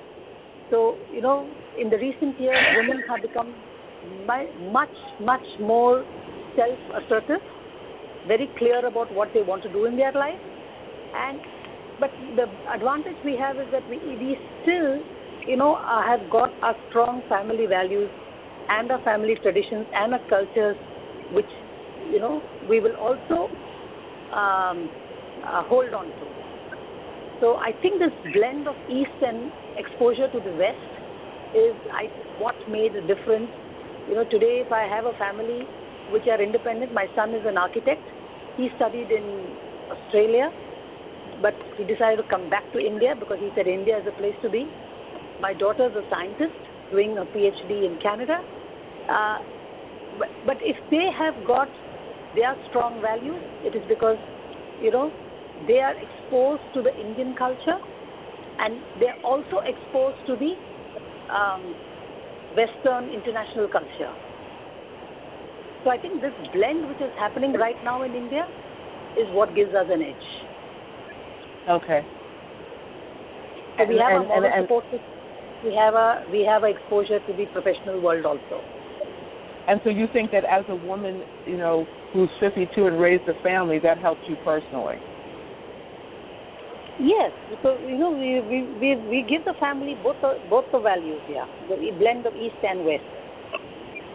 So 0.69 0.99
you 1.09 1.21
know, 1.21 1.55
in 1.75 1.89
the 1.89 1.97
recent 1.97 2.39
years, 2.39 2.57
women 2.77 3.01
have 3.09 3.21
become 3.21 3.63
mu- 4.03 4.71
much, 4.71 4.95
much 5.19 5.45
more 5.59 6.05
self-assertive, 6.55 7.41
very 8.25 8.51
clear 8.57 8.85
about 8.85 9.11
what 9.11 9.33
they 9.33 9.41
want 9.41 9.63
to 9.63 9.69
do 9.69 9.85
in 9.85 9.95
their 9.95 10.11
life. 10.13 10.41
And 11.13 11.41
but 11.99 12.11
the 12.35 12.57
advantage 12.73 13.17
we 13.23 13.35
have 13.37 13.59
is 13.59 13.69
that 13.71 13.87
we 13.87 13.99
we 14.05 14.37
still, 14.61 15.01
you 15.47 15.57
know, 15.57 15.79
uh, 15.89 16.03
have 16.03 16.29
got 16.29 16.55
our 16.61 16.75
strong 16.87 17.21
family 17.27 17.65
values 17.65 18.11
and 18.69 18.91
our 18.91 19.01
family 19.01 19.35
traditions 19.41 19.87
and 19.93 20.13
our 20.13 20.21
cultures, 20.29 20.77
which 21.29 21.49
you 21.99 22.19
know 22.19 22.43
we 22.61 22.79
will 22.79 22.95
also 22.95 23.49
um, 24.35 24.91
uh, 25.47 25.63
hold 25.63 25.93
on 25.93 26.13
to. 26.19 26.27
So 27.39 27.57
I 27.57 27.71
think 27.81 27.99
this 27.99 28.33
blend 28.33 28.67
of 28.67 28.77
East 28.87 29.17
and 29.21 29.51
exposure 29.77 30.27
to 30.29 30.39
the 30.39 30.53
West 30.53 30.93
is 31.53 31.75
I, 31.93 32.09
what 32.37 32.55
made 32.67 32.95
a 32.95 33.01
difference. 33.01 33.51
You 34.07 34.15
know, 34.15 34.25
today 34.29 34.61
if 34.65 34.71
I 34.71 34.83
have 34.87 35.05
a 35.05 35.13
family 35.13 35.69
which 36.07 36.25
are 36.27 36.41
independent, 36.41 36.91
my 36.93 37.07
son 37.15 37.33
is 37.33 37.43
an 37.45 37.57
architect. 37.57 38.07
He 38.55 38.69
studied 38.75 39.11
in 39.11 39.55
Australia, 39.91 40.49
but 41.41 41.55
he 41.77 41.83
decided 41.83 42.17
to 42.17 42.23
come 42.23 42.49
back 42.49 42.71
to 42.73 42.79
India 42.79 43.13
because 43.17 43.37
he 43.39 43.51
said 43.55 43.67
India 43.67 43.97
is 43.97 44.05
a 44.07 44.11
place 44.11 44.35
to 44.41 44.49
be. 44.49 44.69
My 45.39 45.53
daughter 45.53 45.87
is 45.87 45.95
a 45.95 46.03
scientist 46.09 46.59
doing 46.89 47.17
a 47.17 47.25
PhD 47.25 47.85
in 47.85 47.97
Canada. 48.01 48.37
Uh, 49.09 49.37
but, 50.17 50.29
but 50.45 50.57
if 50.61 50.77
they 50.89 51.07
have 51.17 51.43
got 51.43 51.69
their 52.33 52.57
strong 52.67 53.01
values, 53.01 53.41
it 53.63 53.75
is 53.75 53.83
because, 53.87 54.17
you 54.79 54.91
know, 54.91 55.13
they 55.67 55.79
are 55.79 55.93
exposed 56.01 56.63
to 56.73 56.81
the 56.81 56.95
Indian 56.99 57.35
culture 57.35 57.77
and 58.59 58.81
they're 58.95 59.17
also 59.23 59.57
exposed 59.65 60.17
to 60.25 60.35
the 60.35 60.53
um, 61.33 61.75
Western 62.55 63.09
international 63.09 63.67
culture. 63.67 64.13
So 65.83 65.91
I 65.91 65.97
think 65.97 66.21
this 66.21 66.33
blend 66.51 66.87
which 66.87 67.01
is 67.01 67.11
happening 67.17 67.53
right 67.53 67.77
now 67.83 68.03
in 68.03 68.15
India 68.15 68.45
is 69.15 69.27
what 69.31 69.55
gives 69.55 69.73
us 69.73 69.87
an 69.89 70.01
edge. 70.01 70.26
Okay. 71.67 72.05
So 73.77 73.85
we 73.85 73.99
And- 73.99 74.01
have 74.01 74.21
and- 74.21 74.45
a 74.45 74.55
and- 74.55 74.63
support. 74.63 74.85
We 75.63 75.73
have 75.75 75.95
a 75.95 76.23
we 76.29 76.43
have 76.43 76.63
a 76.63 76.67
exposure 76.67 77.19
to 77.19 77.33
the 77.33 77.45
professional 77.47 77.99
world 77.99 78.25
also. 78.25 78.63
And 79.67 79.81
so 79.83 79.89
you 79.89 80.07
think 80.07 80.31
that 80.31 80.45
as 80.45 80.63
a 80.69 80.75
woman, 80.75 81.25
you 81.45 81.57
know, 81.57 81.87
who's 82.13 82.29
52 82.39 82.85
and 82.87 82.99
raised 82.99 83.27
a 83.27 83.33
family, 83.35 83.79
that 83.79 83.97
helps 83.97 84.21
you 84.27 84.37
personally? 84.37 85.01
Yes, 86.99 87.31
because 87.49 87.79
you 87.83 87.97
know 87.97 88.11
we 88.11 88.39
we 88.41 88.57
we, 88.81 88.95
we 88.95 89.25
give 89.27 89.43
the 89.45 89.55
family 89.59 89.95
both 90.01 90.15
the, 90.21 90.39
both 90.49 90.65
the 90.71 90.79
values, 90.79 91.21
yeah, 91.27 91.45
the 91.67 91.91
blend 91.99 92.25
of 92.25 92.35
east 92.35 92.55
and 92.63 92.85
west. 92.85 93.03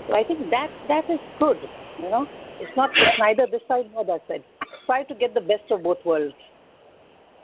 So 0.09 0.15
I 0.17 0.25
think 0.25 0.49
that 0.51 0.69
that 0.89 1.05
is 1.11 1.21
good. 1.39 1.59
You 1.99 2.11
know, 2.11 2.27
it's 2.61 2.77
not 2.77 2.91
it's 2.91 3.19
neither 3.19 3.47
this 3.51 3.63
side 3.69 3.91
nor 3.93 4.05
that 4.07 4.23
side. 4.27 4.43
Try 4.87 5.05
to 5.05 5.15
get 5.15 5.35
the 5.35 5.41
best 5.41 5.71
of 5.71 5.83
both 5.83 5.99
worlds. 6.05 6.35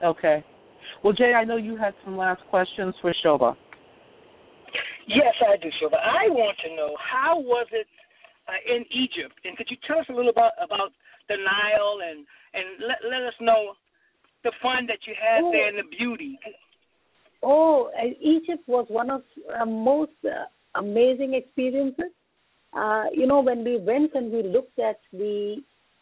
Okay. 0.05 0.45
Well, 1.03 1.13
Jay, 1.13 1.33
I 1.35 1.45
know 1.45 1.57
you 1.57 1.77
had 1.77 1.95
some 2.05 2.17
last 2.17 2.43
questions 2.51 2.95
for 3.01 3.13
Shobha. 3.25 3.57
Yes, 5.07 5.35
I 5.47 5.57
do, 5.57 5.69
Shobha. 5.81 5.97
I 5.97 6.29
want 6.29 6.57
to 6.65 6.77
know 6.77 6.95
how 6.99 7.39
was 7.39 7.67
it 7.73 7.87
uh, 8.47 8.75
in 8.75 8.85
Egypt, 8.91 9.35
and 9.45 9.57
could 9.57 9.69
you 9.71 9.77
tell 9.87 9.99
us 9.99 10.07
a 10.09 10.13
little 10.13 10.31
about 10.31 10.53
about 10.63 10.93
the 11.29 11.37
Nile 11.37 11.99
and 12.09 12.27
and 12.55 12.87
let 12.87 12.99
let 13.09 13.23
us 13.27 13.35
know 13.41 13.75
the 14.45 14.53
fun 14.63 14.87
that 14.87 14.99
you 15.07 15.15
had 15.19 15.43
Oh. 15.45 15.51
there 15.51 15.69
and 15.69 15.79
the 15.79 15.97
beauty. 15.97 16.39
Oh, 17.43 17.91
uh, 17.97 18.07
Egypt 18.21 18.67
was 18.67 18.87
one 18.89 19.11
of 19.11 19.23
uh, 19.59 19.65
most 19.65 20.13
uh, 20.25 20.47
amazing 20.75 21.35
experiences. 21.35 22.13
Uh, 22.73 23.05
you 23.13 23.27
know, 23.27 23.41
when 23.41 23.65
we 23.65 23.79
went 23.79 24.13
and 24.15 24.33
we 24.33 24.43
looked 24.43 24.79
at 24.79 25.01
the 25.13 25.57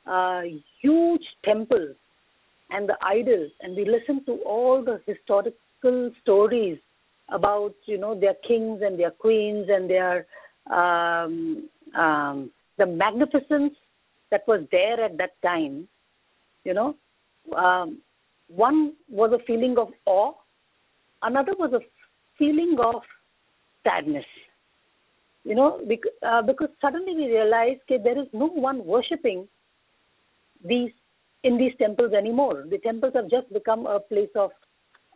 uh, 0.07 0.43
huge 0.81 1.25
temples 1.45 1.97
and 2.71 2.89
the 2.89 2.97
idols, 3.03 3.51
and 3.61 3.77
we 3.77 3.85
listen 3.85 4.25
to 4.27 4.43
all 4.45 4.83
the 4.85 5.01
historical 5.07 6.11
stories 6.23 6.79
about, 7.29 7.75
you 7.87 7.99
know, 7.99 8.19
their 8.19 8.35
kings 8.47 8.81
and 8.85 8.99
their 8.99 9.11
queens 9.11 9.67
and 9.69 9.89
their 9.89 10.27
um, 10.71 11.69
um, 11.97 12.51
the 12.79 12.87
magnificence 12.87 13.75
that 14.31 14.43
was 14.49 14.67
there 14.73 15.03
at 15.03 15.17
that 15.19 15.41
time. 15.43 15.89
You 16.65 16.75
know, 16.75 16.97
um, 17.57 17.99
one 18.49 18.95
was 19.09 19.33
a 19.33 19.45
feeling 19.47 19.77
of 19.79 19.89
awe 20.05 20.33
another 21.23 21.53
was 21.59 21.73
a 21.73 21.81
feeling 22.39 22.77
of 22.83 23.03
sadness 23.85 24.25
you 25.45 25.55
know 25.55 25.81
because, 25.89 26.13
uh, 26.27 26.43
because 26.43 26.69
suddenly 26.81 27.15
we 27.15 27.27
realize 27.27 27.79
that 27.89 28.05
there 28.05 28.21
is 28.21 28.29
no 28.33 28.47
one 28.47 28.85
worshipping 28.85 29.47
these 30.65 30.91
in 31.45 31.59
these 31.59 31.73
temples 31.79 32.13
anymore 32.13 32.65
the 32.71 32.79
temples 32.79 33.13
have 33.15 33.29
just 33.31 33.51
become 33.53 33.87
a 33.87 34.01
place 34.01 34.35
of 34.35 34.51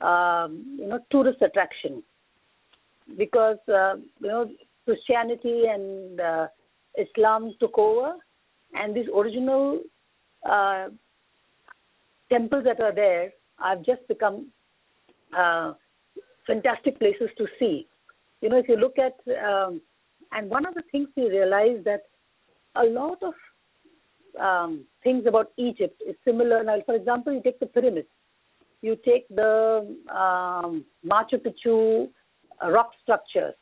um, 0.01 0.77
you 0.79 0.87
know 0.87 0.99
tourist 1.11 1.43
attraction 1.43 2.03
because 3.19 3.59
uh, 3.69 3.95
you 4.21 4.29
know 4.29 4.49
christianity 4.85 5.65
and 5.69 6.21
uh, 6.21 6.47
islam 6.99 7.53
took 7.61 7.77
over 7.79 8.15
and 8.75 8.95
these 8.95 9.07
original 9.15 9.81
uh, 10.49 10.89
temples 12.31 12.65
that 12.65 12.81
are 12.81 12.95
there 12.95 13.33
have 13.63 13.85
just 13.85 14.07
become 14.09 14.47
uh, 15.37 15.73
fantastic 16.47 16.99
places 16.99 17.29
to 17.39 17.47
see. 17.59 17.87
You 18.41 18.49
know, 18.49 18.59
if 18.59 18.69
you 18.69 18.77
look 18.77 18.97
at, 18.99 19.15
um, 19.45 19.81
and 20.33 20.49
one 20.49 20.67
of 20.67 20.75
the 20.75 20.83
things 20.91 21.09
we 21.17 21.29
realize 21.29 21.79
that 21.85 22.03
a 22.77 22.85
lot 22.85 23.23
of 23.23 23.35
um, 24.39 24.85
things 25.03 25.25
about 25.27 25.53
Egypt 25.57 26.03
is 26.07 26.15
similar. 26.25 26.63
Now, 26.63 26.77
for 26.87 26.95
example, 26.95 27.33
you 27.33 27.43
take 27.43 27.59
the 27.61 27.67
pyramids, 27.67 28.09
you 28.83 28.97
take 29.05 29.29
the 29.29 29.97
um, 30.11 30.85
Machu 31.05 31.37
Picchu 31.39 32.09
uh, 32.63 32.71
rock 32.71 32.91
structures, 33.03 33.55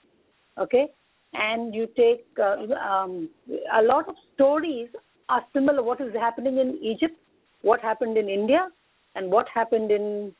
okay, 0.58 0.86
and 1.34 1.74
you 1.74 1.86
take 1.96 2.26
uh, 2.38 2.56
um, 2.74 3.28
a 3.78 3.82
lot 3.82 4.08
of 4.08 4.14
stories 4.34 4.88
are 5.28 5.44
similar. 5.52 5.82
What 5.82 6.00
is 6.00 6.12
happening 6.14 6.58
in 6.58 6.78
Egypt, 6.82 7.16
what 7.62 7.80
happened 7.80 8.16
in 8.16 8.28
India, 8.28 8.68
and 9.14 9.30
what 9.30 9.46
happened 9.52 9.90
in 9.90 10.32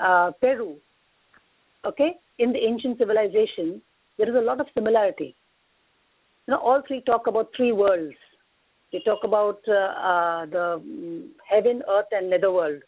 uh, 0.00 0.32
Peru, 0.40 0.76
okay, 1.84 2.12
in 2.38 2.52
the 2.52 2.58
ancient 2.58 2.98
civilization, 2.98 3.82
there 4.18 4.28
is 4.28 4.34
a 4.34 4.40
lot 4.40 4.60
of 4.60 4.66
similarity. 4.74 5.34
You 6.46 6.54
know, 6.54 6.60
all 6.60 6.82
three 6.86 7.02
talk 7.02 7.26
about 7.26 7.50
three 7.56 7.72
worlds. 7.72 8.14
They 8.92 9.00
talk 9.00 9.24
about 9.24 9.60
uh, 9.66 9.72
uh, 9.72 10.46
the 10.46 10.82
mm, 10.84 11.28
heaven, 11.48 11.82
earth, 11.88 12.06
and 12.12 12.28
netherworld. 12.28 12.82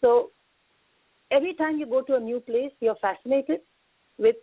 So 0.00 0.30
every 1.30 1.54
time 1.54 1.78
you 1.78 1.86
go 1.86 2.02
to 2.02 2.16
a 2.16 2.20
new 2.20 2.40
place, 2.40 2.70
you're 2.80 2.96
fascinated 2.96 3.60
with 4.18 4.36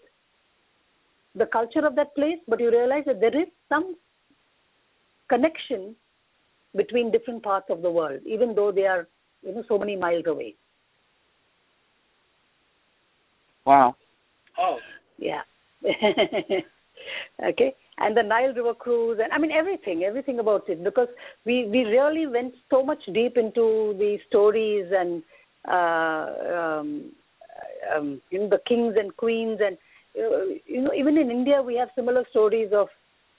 the 1.35 1.45
culture 1.45 1.85
of 1.85 1.95
that 1.95 2.13
place, 2.13 2.39
but 2.47 2.59
you 2.59 2.69
realize 2.69 3.03
that 3.05 3.21
there 3.21 3.35
is 3.41 3.47
some 3.69 3.95
connection 5.29 5.95
between 6.75 7.11
different 7.11 7.41
parts 7.41 7.67
of 7.69 7.81
the 7.81 7.89
world, 7.89 8.19
even 8.25 8.53
though 8.53 8.71
they 8.71 8.85
are 8.85 9.07
you 9.43 9.55
know 9.55 9.63
so 9.67 9.77
many 9.77 9.95
miles 9.95 10.25
away. 10.27 10.55
Wow. 13.65 13.95
Oh. 14.57 14.77
Yeah. 15.17 15.41
okay. 17.43 17.73
And 17.97 18.17
the 18.17 18.23
Nile 18.23 18.53
River 18.53 18.73
cruise, 18.73 19.19
and 19.21 19.31
I 19.31 19.37
mean 19.37 19.51
everything, 19.51 20.03
everything 20.03 20.39
about 20.39 20.67
it, 20.69 20.83
because 20.83 21.07
we 21.45 21.65
we 21.65 21.83
really 21.83 22.25
went 22.25 22.53
so 22.69 22.83
much 22.83 23.03
deep 23.13 23.37
into 23.37 23.93
the 23.97 24.17
stories 24.27 24.91
and 24.91 25.21
uh, 25.67 26.79
um, 26.79 27.11
um, 27.95 28.21
you 28.31 28.47
the 28.49 28.59
kings 28.67 28.95
and 28.97 29.15
queens, 29.17 29.59
and 29.63 29.77
uh, 30.17 30.45
you 30.65 30.81
know 30.81 30.93
even 30.93 31.17
in 31.17 31.29
India 31.29 31.61
we 31.61 31.75
have 31.75 31.89
similar 31.95 32.25
stories 32.31 32.71
of 32.73 32.87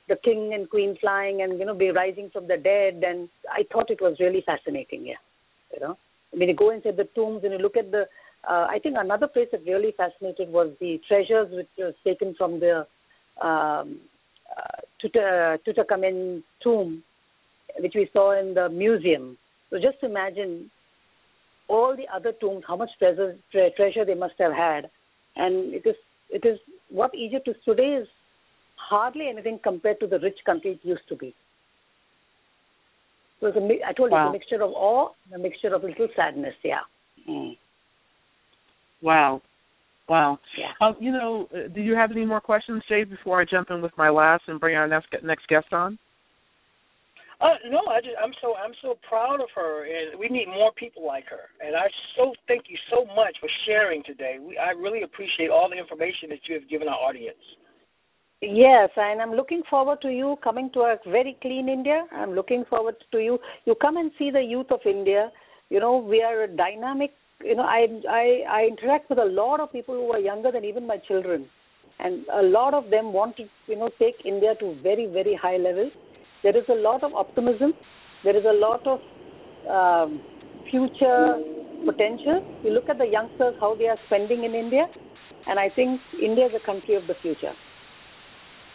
the 0.08 0.16
king 0.16 0.52
and 0.54 0.68
queen 0.70 0.96
flying 1.00 1.42
and 1.42 1.58
you 1.58 1.64
know 1.64 1.74
be 1.74 1.90
rising 1.90 2.30
from 2.32 2.46
the 2.46 2.56
dead, 2.56 3.02
and 3.04 3.28
I 3.50 3.64
thought 3.72 3.90
it 3.90 4.00
was 4.00 4.16
really 4.20 4.42
fascinating. 4.46 5.06
Yeah, 5.06 5.22
you 5.74 5.80
know, 5.80 5.98
I 6.32 6.36
mean 6.36 6.50
you 6.50 6.54
go 6.54 6.70
inside 6.70 6.96
the 6.96 7.08
tombs 7.16 7.42
and 7.42 7.52
you 7.52 7.58
look 7.58 7.76
at 7.76 7.90
the 7.90 8.06
uh, 8.48 8.66
I 8.68 8.78
think 8.82 8.96
another 8.98 9.26
place 9.26 9.48
that 9.52 9.64
really 9.66 9.94
fascinated 9.96 10.50
was 10.50 10.70
the 10.80 11.00
treasures 11.08 11.48
which 11.50 11.68
was 11.78 11.94
taken 12.04 12.34
from 12.36 12.60
the 12.60 12.86
um, 13.40 14.00
uh, 14.50 15.56
Tutankhamen 15.66 16.42
tomb, 16.62 17.02
which 17.78 17.92
we 17.94 18.08
saw 18.12 18.38
in 18.38 18.54
the 18.54 18.68
museum. 18.68 19.38
So 19.70 19.76
just 19.76 20.02
imagine 20.02 20.70
all 21.68 21.96
the 21.96 22.04
other 22.14 22.32
tombs, 22.32 22.64
how 22.66 22.76
much 22.76 22.90
treasure 22.98 23.36
tre- 23.50 23.72
treasure 23.76 24.04
they 24.04 24.14
must 24.14 24.34
have 24.38 24.52
had, 24.52 24.90
and 25.36 25.72
it 25.72 25.86
is 25.86 25.96
it 26.28 26.46
is 26.46 26.58
what 26.90 27.14
Egypt 27.14 27.48
is 27.48 27.56
today 27.64 27.98
is 28.02 28.08
hardly 28.76 29.28
anything 29.28 29.58
compared 29.62 30.00
to 30.00 30.06
the 30.06 30.18
rich 30.18 30.38
country 30.44 30.72
it 30.72 30.86
used 30.86 31.08
to 31.08 31.16
be. 31.16 31.34
So 33.40 33.46
it's 33.48 33.56
a, 33.56 33.88
I 33.88 33.92
told 33.92 34.10
wow. 34.10 34.18
you, 34.18 34.26
it's 34.26 34.28
a 34.28 34.38
mixture 34.38 34.64
of 34.64 34.72
awe, 34.72 35.08
a 35.34 35.38
mixture 35.38 35.74
of 35.74 35.82
little 35.82 36.08
sadness. 36.14 36.54
Yeah. 36.62 36.80
Mm. 37.28 37.56
Wow. 39.00 39.42
Wow. 40.12 40.38
Yeah. 40.58 40.86
Um, 40.86 40.94
you 41.00 41.10
know, 41.10 41.48
uh, 41.56 41.72
do 41.74 41.80
you 41.80 41.94
have 41.96 42.10
any 42.10 42.26
more 42.26 42.38
questions, 42.38 42.82
Jay, 42.86 43.02
before 43.02 43.40
I 43.40 43.46
jump 43.46 43.70
in 43.70 43.80
with 43.80 43.96
my 43.96 44.10
last 44.10 44.42
and 44.46 44.60
bring 44.60 44.76
our 44.76 44.86
next 44.86 45.08
next 45.24 45.48
guest 45.48 45.72
on? 45.72 45.98
Uh, 47.40 47.56
no, 47.70 47.80
I 47.88 48.02
just 48.02 48.16
I'm 48.22 48.34
so 48.42 48.52
I'm 48.54 48.74
so 48.82 48.98
proud 49.08 49.40
of 49.40 49.48
her, 49.54 49.86
and 49.86 50.20
we 50.20 50.28
need 50.28 50.48
more 50.48 50.70
people 50.76 51.06
like 51.06 51.24
her. 51.30 51.48
And 51.66 51.74
I 51.74 51.86
so 52.14 52.34
thank 52.46 52.64
you 52.68 52.76
so 52.92 53.06
much 53.16 53.38
for 53.40 53.48
sharing 53.64 54.02
today. 54.04 54.36
We 54.38 54.58
I 54.58 54.72
really 54.72 55.02
appreciate 55.02 55.48
all 55.48 55.70
the 55.70 55.78
information 55.78 56.28
that 56.28 56.40
you 56.46 56.56
have 56.60 56.68
given 56.68 56.88
our 56.88 57.00
audience. 57.08 57.44
Yes, 58.42 58.90
and 58.96 59.22
I'm 59.22 59.32
looking 59.32 59.62
forward 59.70 60.02
to 60.02 60.10
you 60.10 60.36
coming 60.44 60.68
to 60.74 60.80
a 60.80 60.96
very 61.06 61.38
clean 61.40 61.70
India. 61.70 62.04
I'm 62.12 62.34
looking 62.34 62.66
forward 62.68 62.96
to 63.12 63.18
you. 63.18 63.38
You 63.64 63.76
come 63.80 63.96
and 63.96 64.10
see 64.18 64.30
the 64.30 64.42
youth 64.42 64.70
of 64.70 64.80
India. 64.84 65.32
You 65.70 65.80
know, 65.80 65.96
we 65.96 66.20
are 66.20 66.42
a 66.42 66.48
dynamic 66.48 67.12
you 67.44 67.54
know, 67.54 67.62
I, 67.62 67.86
I 68.08 68.40
I 68.48 68.62
interact 68.64 69.10
with 69.10 69.18
a 69.18 69.24
lot 69.24 69.60
of 69.60 69.72
people 69.72 69.94
who 69.94 70.12
are 70.12 70.18
younger 70.18 70.50
than 70.52 70.64
even 70.64 70.86
my 70.86 70.96
children, 70.96 71.46
and 71.98 72.24
a 72.32 72.42
lot 72.42 72.74
of 72.74 72.90
them 72.90 73.12
want 73.12 73.36
to, 73.36 73.44
you 73.66 73.76
know, 73.76 73.90
take 73.98 74.14
India 74.24 74.54
to 74.60 74.76
very 74.82 75.06
very 75.06 75.34
high 75.34 75.56
levels. 75.56 75.92
There 76.42 76.56
is 76.56 76.64
a 76.68 76.74
lot 76.74 77.02
of 77.02 77.14
optimism. 77.14 77.72
There 78.24 78.36
is 78.36 78.44
a 78.44 78.52
lot 78.52 78.86
of 78.86 79.00
um, 79.68 80.22
future 80.70 81.38
potential. 81.84 82.42
You 82.62 82.70
look 82.70 82.88
at 82.88 82.98
the 82.98 83.06
youngsters 83.06 83.54
how 83.60 83.74
they 83.76 83.86
are 83.86 83.98
spending 84.06 84.44
in 84.44 84.54
India, 84.54 84.86
and 85.46 85.58
I 85.58 85.68
think 85.68 86.00
India 86.20 86.46
is 86.46 86.52
a 86.54 86.64
country 86.64 86.94
of 86.94 87.06
the 87.06 87.14
future. 87.22 87.54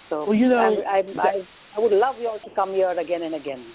So 0.10 0.26
well, 0.26 0.36
you 0.36 0.50
know, 0.50 0.58
I, 0.58 1.00
I, 1.00 1.04
I, 1.22 1.42
I 1.76 1.80
would 1.80 1.92
love 1.92 2.16
you 2.20 2.28
all 2.28 2.40
to 2.40 2.50
come 2.56 2.72
here 2.74 2.92
again 2.92 3.24
and 3.24 3.36
again. 3.36 3.66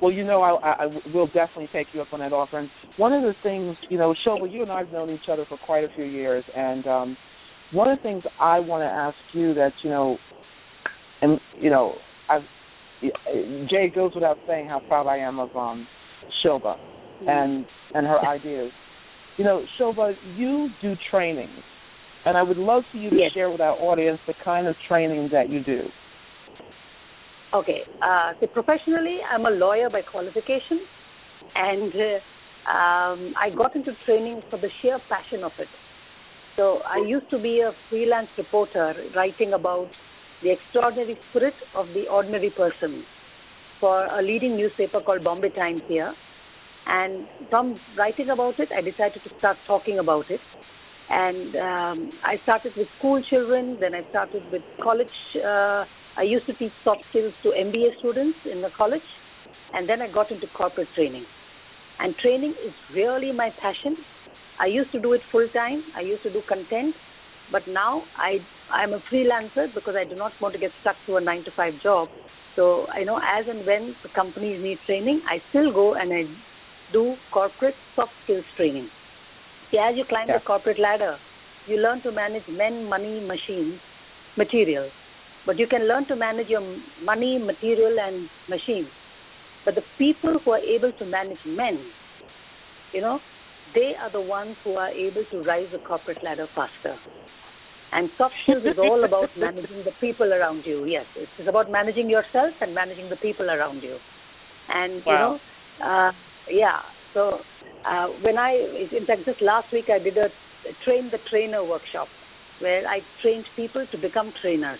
Well, 0.00 0.12
you 0.12 0.24
know, 0.24 0.42
I, 0.42 0.84
I, 0.84 0.86
will 1.14 1.26
definitely 1.26 1.68
take 1.72 1.88
you 1.92 2.00
up 2.00 2.08
on 2.12 2.20
that 2.20 2.32
offer. 2.32 2.58
And 2.58 2.70
one 2.96 3.12
of 3.12 3.22
the 3.22 3.34
things, 3.42 3.76
you 3.88 3.98
know, 3.98 4.14
Shobha, 4.26 4.50
you 4.50 4.62
and 4.62 4.70
I 4.70 4.80
have 4.80 4.90
known 4.90 5.10
each 5.10 5.28
other 5.30 5.44
for 5.48 5.58
quite 5.64 5.84
a 5.84 5.88
few 5.94 6.04
years, 6.04 6.44
and 6.56 6.86
um, 6.86 7.16
one 7.72 7.88
of 7.88 7.98
the 7.98 8.02
things 8.02 8.22
I 8.40 8.58
want 8.60 8.82
to 8.82 8.86
ask 8.86 9.16
you 9.32 9.54
that, 9.54 9.72
you 9.82 9.90
know, 9.90 10.16
and 11.22 11.40
you 11.60 11.70
know, 11.70 11.94
I've 12.28 12.42
Jay 13.70 13.90
goes 13.94 14.12
without 14.14 14.36
saying 14.46 14.68
how 14.68 14.80
proud 14.86 15.06
I 15.06 15.18
am 15.18 15.38
of 15.38 15.54
um, 15.56 15.86
Shobha 16.44 16.76
mm-hmm. 16.76 17.28
and 17.28 17.66
and 17.94 18.06
her 18.06 18.20
ideas. 18.20 18.72
You 19.36 19.44
know, 19.44 19.64
Shobha, 19.78 20.14
you 20.36 20.68
do 20.82 20.94
trainings, 21.10 21.62
and 22.24 22.36
I 22.36 22.42
would 22.42 22.58
love 22.58 22.82
for 22.92 22.98
you 22.98 23.10
to 23.10 23.16
yes. 23.16 23.32
share 23.32 23.50
with 23.50 23.60
our 23.60 23.74
audience 23.76 24.18
the 24.26 24.34
kind 24.44 24.66
of 24.66 24.74
training 24.88 25.30
that 25.32 25.48
you 25.48 25.62
do. 25.62 25.82
Okay. 27.52 27.80
Uh, 28.00 28.32
so 28.38 28.46
professionally, 28.46 29.18
I'm 29.30 29.44
a 29.46 29.50
lawyer 29.50 29.90
by 29.90 30.02
qualification, 30.02 30.80
and 31.54 31.92
uh, 31.92 32.70
um, 32.70 33.34
I 33.40 33.50
got 33.56 33.74
into 33.74 33.92
training 34.06 34.42
for 34.50 34.58
the 34.58 34.68
sheer 34.80 34.98
passion 35.08 35.42
of 35.42 35.52
it. 35.58 35.68
So 36.56 36.78
I 36.88 37.04
used 37.06 37.28
to 37.30 37.38
be 37.38 37.60
a 37.60 37.72
freelance 37.88 38.28
reporter 38.38 38.94
writing 39.16 39.52
about 39.52 39.88
the 40.42 40.52
extraordinary 40.52 41.18
spirit 41.30 41.54
of 41.74 41.86
the 41.88 42.06
ordinary 42.10 42.50
person 42.50 43.04
for 43.80 44.04
a 44.06 44.22
leading 44.22 44.56
newspaper 44.56 45.00
called 45.00 45.24
Bombay 45.24 45.50
Times 45.50 45.82
here. 45.88 46.14
And 46.86 47.26
from 47.48 47.78
writing 47.96 48.30
about 48.30 48.58
it, 48.58 48.68
I 48.76 48.80
decided 48.80 49.22
to 49.24 49.30
start 49.38 49.56
talking 49.66 49.98
about 49.98 50.30
it. 50.30 50.40
And 51.08 51.56
um, 51.56 52.12
I 52.24 52.36
started 52.44 52.72
with 52.76 52.86
school 52.98 53.22
children, 53.28 53.78
then 53.80 53.94
I 53.94 54.02
started 54.10 54.42
with 54.52 54.62
college 54.82 55.08
uh, 55.36 55.84
I 56.16 56.22
used 56.22 56.46
to 56.46 56.54
teach 56.54 56.72
soft 56.84 57.02
skills 57.10 57.32
to 57.42 57.50
MBA 57.50 57.98
students 57.98 58.38
in 58.50 58.62
the 58.62 58.70
college, 58.76 59.06
and 59.72 59.88
then 59.88 60.02
I 60.02 60.10
got 60.10 60.30
into 60.30 60.46
corporate 60.56 60.88
training. 60.94 61.24
And 61.98 62.14
training 62.16 62.54
is 62.66 62.72
really 62.94 63.32
my 63.32 63.50
passion. 63.60 63.96
I 64.58 64.66
used 64.66 64.92
to 64.92 65.00
do 65.00 65.12
it 65.12 65.20
full 65.30 65.48
time. 65.54 65.84
I 65.96 66.00
used 66.00 66.22
to 66.22 66.32
do 66.32 66.42
content, 66.48 66.94
but 67.52 67.62
now 67.68 68.02
I 68.16 68.38
I'm 68.72 68.92
a 68.92 69.00
freelancer 69.12 69.72
because 69.74 69.94
I 69.96 70.08
do 70.08 70.14
not 70.14 70.32
want 70.40 70.54
to 70.54 70.60
get 70.60 70.70
stuck 70.80 70.96
to 71.06 71.16
a 71.16 71.20
nine 71.20 71.44
to 71.44 71.50
five 71.56 71.74
job. 71.82 72.08
So 72.56 72.86
I 72.88 73.04
know 73.04 73.18
as 73.18 73.46
and 73.48 73.66
when 73.66 73.94
the 74.02 74.08
companies 74.14 74.62
need 74.62 74.78
training, 74.86 75.22
I 75.28 75.38
still 75.50 75.72
go 75.72 75.94
and 75.94 76.12
I 76.12 76.22
do 76.92 77.14
corporate 77.32 77.74
soft 77.96 78.12
skills 78.24 78.44
training. 78.56 78.88
See, 79.70 79.78
as 79.78 79.96
you 79.96 80.04
climb 80.08 80.28
yeah. 80.28 80.38
the 80.38 80.44
corporate 80.44 80.78
ladder, 80.78 81.16
you 81.66 81.76
learn 81.76 82.02
to 82.02 82.12
manage 82.12 82.42
men, 82.48 82.88
money, 82.88 83.20
machines, 83.20 83.78
materials. 84.36 84.90
But 85.46 85.58
you 85.58 85.66
can 85.66 85.88
learn 85.88 86.06
to 86.08 86.16
manage 86.16 86.48
your 86.48 86.60
money, 87.02 87.38
material, 87.38 87.96
and 88.00 88.28
machines. 88.48 88.88
But 89.64 89.74
the 89.74 89.82
people 89.98 90.38
who 90.44 90.52
are 90.52 90.58
able 90.58 90.92
to 90.92 91.04
manage 91.04 91.38
men, 91.46 91.78
you 92.92 93.00
know, 93.00 93.18
they 93.74 93.92
are 94.00 94.10
the 94.10 94.20
ones 94.20 94.56
who 94.64 94.74
are 94.74 94.90
able 94.90 95.24
to 95.30 95.42
rise 95.42 95.68
the 95.72 95.78
corporate 95.78 96.22
ladder 96.22 96.46
faster. 96.54 96.96
And 97.92 98.08
soft 98.18 98.34
skills 98.42 98.62
is 98.64 98.78
all 98.78 99.04
about 99.04 99.28
managing 99.38 99.84
the 99.84 99.92
people 100.00 100.32
around 100.32 100.62
you. 100.64 100.84
Yes, 100.84 101.06
it's 101.16 101.48
about 101.48 101.70
managing 101.70 102.08
yourself 102.08 102.54
and 102.60 102.74
managing 102.74 103.08
the 103.10 103.16
people 103.16 103.50
around 103.50 103.82
you. 103.82 103.96
And 104.68 105.02
wow. 105.04 105.38
you 105.78 105.84
know, 105.84 105.86
uh, 105.86 106.12
yeah. 106.48 106.80
So 107.14 107.38
uh, 107.88 108.06
when 108.22 108.38
I, 108.38 108.52
in 108.92 109.06
fact, 109.06 109.22
just 109.24 109.42
last 109.42 109.72
week 109.72 109.86
I 109.92 109.98
did 109.98 110.16
a 110.16 110.28
train 110.84 111.10
the 111.10 111.18
trainer 111.28 111.64
workshop 111.64 112.08
where 112.60 112.86
I 112.86 113.00
trained 113.22 113.46
people 113.56 113.86
to 113.90 113.98
become 113.98 114.32
trainers 114.40 114.78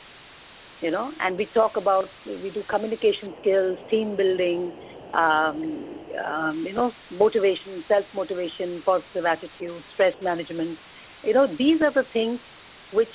you 0.80 0.90
know, 0.90 1.12
and 1.20 1.36
we 1.36 1.46
talk 1.52 1.76
about 1.76 2.06
we 2.26 2.50
do 2.50 2.62
communication 2.68 3.34
skills, 3.40 3.78
team 3.90 4.16
building, 4.16 4.72
um, 5.12 5.98
um, 6.26 6.64
you 6.66 6.72
know, 6.72 6.92
motivation, 7.12 7.84
self 7.88 8.04
motivation, 8.14 8.82
positive 8.84 9.24
attitude, 9.26 9.82
stress 9.94 10.14
management, 10.22 10.78
You 11.22 11.34
know, 11.34 11.46
these 11.46 11.80
are 11.82 11.92
the 11.92 12.04
things 12.12 12.38
which 12.92 13.08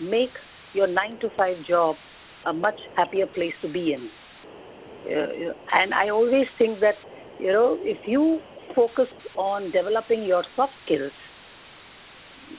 make 0.00 0.30
your 0.72 0.86
nine 0.86 1.18
to 1.20 1.30
five 1.36 1.56
job 1.66 1.96
a 2.46 2.52
much 2.52 2.78
happier 2.96 3.26
place 3.26 3.54
to 3.62 3.72
be 3.72 3.92
in. 3.94 4.08
Uh, 5.06 5.52
and 5.72 5.92
I 5.94 6.10
always 6.10 6.46
think 6.58 6.80
that 6.80 6.94
you 7.38 7.52
know 7.52 7.78
if 7.82 7.98
you 8.06 8.40
focus 8.74 9.08
on 9.36 9.72
developing 9.72 10.22
your 10.24 10.44
soft 10.54 10.72
skills, 10.84 11.12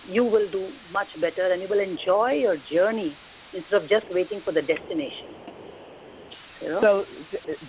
you 0.10 0.26
will 0.26 0.50
do 0.52 0.70
much 0.92 1.08
better 1.22 1.52
and 1.54 1.62
you 1.62 1.70
will 1.70 1.80
enjoy 1.80 2.32
your 2.34 2.58
journey 2.72 3.16
instead 3.54 3.84
of 3.84 3.90
just 3.90 4.06
waiting 4.10 4.42
for 4.44 4.54
the 4.54 4.62
destination. 4.62 5.30
You 6.62 6.70
know? 6.70 6.80
So, 6.82 7.06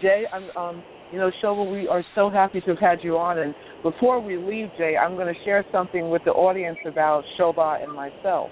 Jay, 0.01 0.25
I'm, 0.33 0.51
um, 0.57 0.85
you 1.11 1.19
know, 1.19 1.31
Shobha, 1.43 1.71
we 1.71 1.89
are 1.89 2.05
so 2.15 2.31
happy 2.31 2.61
to 2.63 2.71
have 2.71 2.79
had 2.79 2.99
you 3.03 3.17
on. 3.17 3.39
And 3.39 3.55
before 3.83 4.21
we 4.21 4.37
leave, 4.37 4.71
Jay, 4.77 4.97
I'm 4.97 5.15
going 5.15 5.33
to 5.33 5.41
share 5.45 5.65
something 5.73 6.11
with 6.11 6.23
the 6.25 6.33
audience 6.33 6.79
about 6.87 7.25
Shobha 7.39 7.83
and 7.83 7.93
myself. 7.93 8.51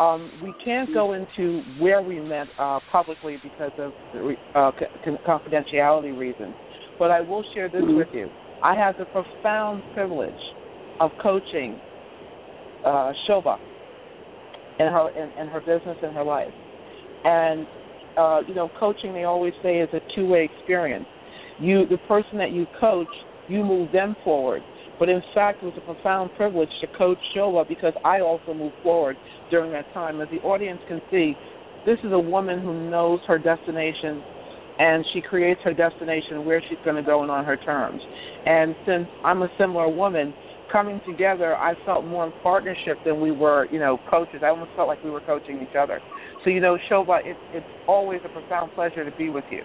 Um, 0.00 0.32
we 0.42 0.52
can't 0.64 0.92
go 0.92 1.12
into 1.12 1.62
where 1.78 2.02
we 2.02 2.18
met 2.18 2.48
uh, 2.58 2.80
publicly 2.90 3.38
because 3.42 3.72
of 3.78 3.92
uh, 4.54 4.72
confidentiality 5.26 6.16
reasons, 6.18 6.54
but 6.98 7.10
I 7.10 7.20
will 7.20 7.44
share 7.54 7.68
this 7.68 7.82
with 7.84 8.08
you. 8.12 8.28
I 8.62 8.74
have 8.74 8.96
the 8.96 9.04
profound 9.06 9.82
privilege 9.92 10.34
of 10.98 11.10
coaching 11.22 11.78
uh, 12.84 13.12
Shobha 13.28 13.58
in 14.78 14.86
her 14.86 15.10
in, 15.10 15.30
in 15.40 15.48
her 15.48 15.60
business 15.60 15.98
and 16.02 16.14
her 16.14 16.24
life, 16.24 16.52
and 17.24 17.66
uh, 18.16 18.40
you 18.46 18.54
know, 18.54 18.70
coaching 18.78 19.14
they 19.14 19.24
always 19.24 19.54
say 19.62 19.78
is 19.78 19.88
a 19.92 20.00
two 20.14 20.26
way 20.26 20.44
experience. 20.44 21.06
You, 21.58 21.86
the 21.86 21.98
person 22.08 22.38
that 22.38 22.50
you 22.52 22.66
coach, 22.80 23.08
you 23.48 23.64
move 23.64 23.92
them 23.92 24.16
forward. 24.24 24.62
But 24.98 25.08
in 25.08 25.22
fact, 25.34 25.62
it 25.62 25.66
was 25.66 25.74
a 25.76 25.80
profound 25.80 26.30
privilege 26.36 26.68
to 26.80 26.86
coach 26.98 27.18
Shobha 27.34 27.66
because 27.66 27.94
I 28.04 28.20
also 28.20 28.54
moved 28.54 28.74
forward 28.82 29.16
during 29.50 29.72
that 29.72 29.92
time. 29.92 30.20
As 30.20 30.28
the 30.30 30.38
audience 30.46 30.80
can 30.88 31.00
see, 31.10 31.34
this 31.86 31.98
is 32.04 32.12
a 32.12 32.18
woman 32.18 32.60
who 32.60 32.90
knows 32.90 33.20
her 33.26 33.38
destination 33.38 34.22
and 34.78 35.04
she 35.12 35.20
creates 35.20 35.60
her 35.64 35.74
destination 35.74 36.44
where 36.44 36.62
she's 36.68 36.78
going 36.84 36.96
to 36.96 37.02
go 37.02 37.22
and 37.22 37.30
on 37.30 37.44
her 37.44 37.56
terms. 37.56 38.00
And 38.46 38.74
since 38.86 39.06
I'm 39.24 39.42
a 39.42 39.48
similar 39.58 39.88
woman, 39.88 40.32
coming 40.72 41.00
together, 41.06 41.54
I 41.56 41.74
felt 41.84 42.04
more 42.06 42.26
in 42.26 42.32
partnership 42.42 42.96
than 43.04 43.20
we 43.20 43.30
were, 43.30 43.68
you 43.70 43.78
know, 43.78 43.98
coaches. 44.10 44.40
I 44.42 44.48
almost 44.48 44.70
felt 44.74 44.88
like 44.88 45.04
we 45.04 45.10
were 45.10 45.20
coaching 45.20 45.60
each 45.60 45.76
other. 45.78 46.00
So, 46.44 46.50
you 46.50 46.60
know, 46.60 46.76
Shobha, 46.90 47.24
it, 47.24 47.36
it's 47.52 47.66
always 47.86 48.20
a 48.24 48.28
profound 48.28 48.72
pleasure 48.74 49.08
to 49.08 49.16
be 49.16 49.30
with 49.30 49.44
you. 49.50 49.62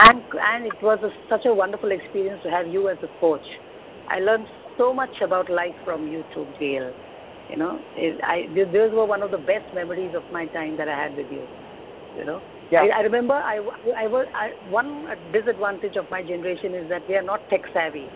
And 0.00 0.22
and 0.40 0.66
it 0.66 0.80
was 0.80 1.00
a, 1.02 1.10
such 1.28 1.44
a 1.44 1.52
wonderful 1.52 1.90
experience 1.90 2.40
to 2.44 2.50
have 2.50 2.68
you 2.68 2.88
as 2.88 2.98
a 3.02 3.08
coach. 3.20 3.44
I 4.08 4.20
learned 4.20 4.46
so 4.78 4.94
much 4.94 5.10
about 5.24 5.50
life 5.50 5.74
from 5.84 6.06
you 6.06 6.22
too, 6.34 6.46
Gail. 6.60 6.94
You 7.50 7.56
know, 7.56 7.80
it, 7.96 8.20
I 8.22 8.46
those 8.54 8.92
were 8.92 9.06
one 9.06 9.22
of 9.22 9.32
the 9.32 9.38
best 9.38 9.66
memories 9.74 10.14
of 10.14 10.22
my 10.32 10.46
time 10.46 10.76
that 10.76 10.88
I 10.88 10.96
had 10.96 11.16
with 11.16 11.26
you. 11.32 11.42
You 12.16 12.24
know, 12.24 12.40
yeah. 12.70 12.84
I, 12.84 12.98
I 12.98 13.00
remember 13.00 13.34
I 13.34 13.56
I 13.96 14.06
was 14.06 14.26
I, 14.34 14.50
one 14.70 15.08
disadvantage 15.32 15.96
of 15.96 16.04
my 16.10 16.22
generation 16.22 16.74
is 16.74 16.88
that 16.90 17.02
we 17.08 17.16
are 17.16 17.22
not 17.22 17.40
tech 17.50 17.62
savvy, 17.74 18.06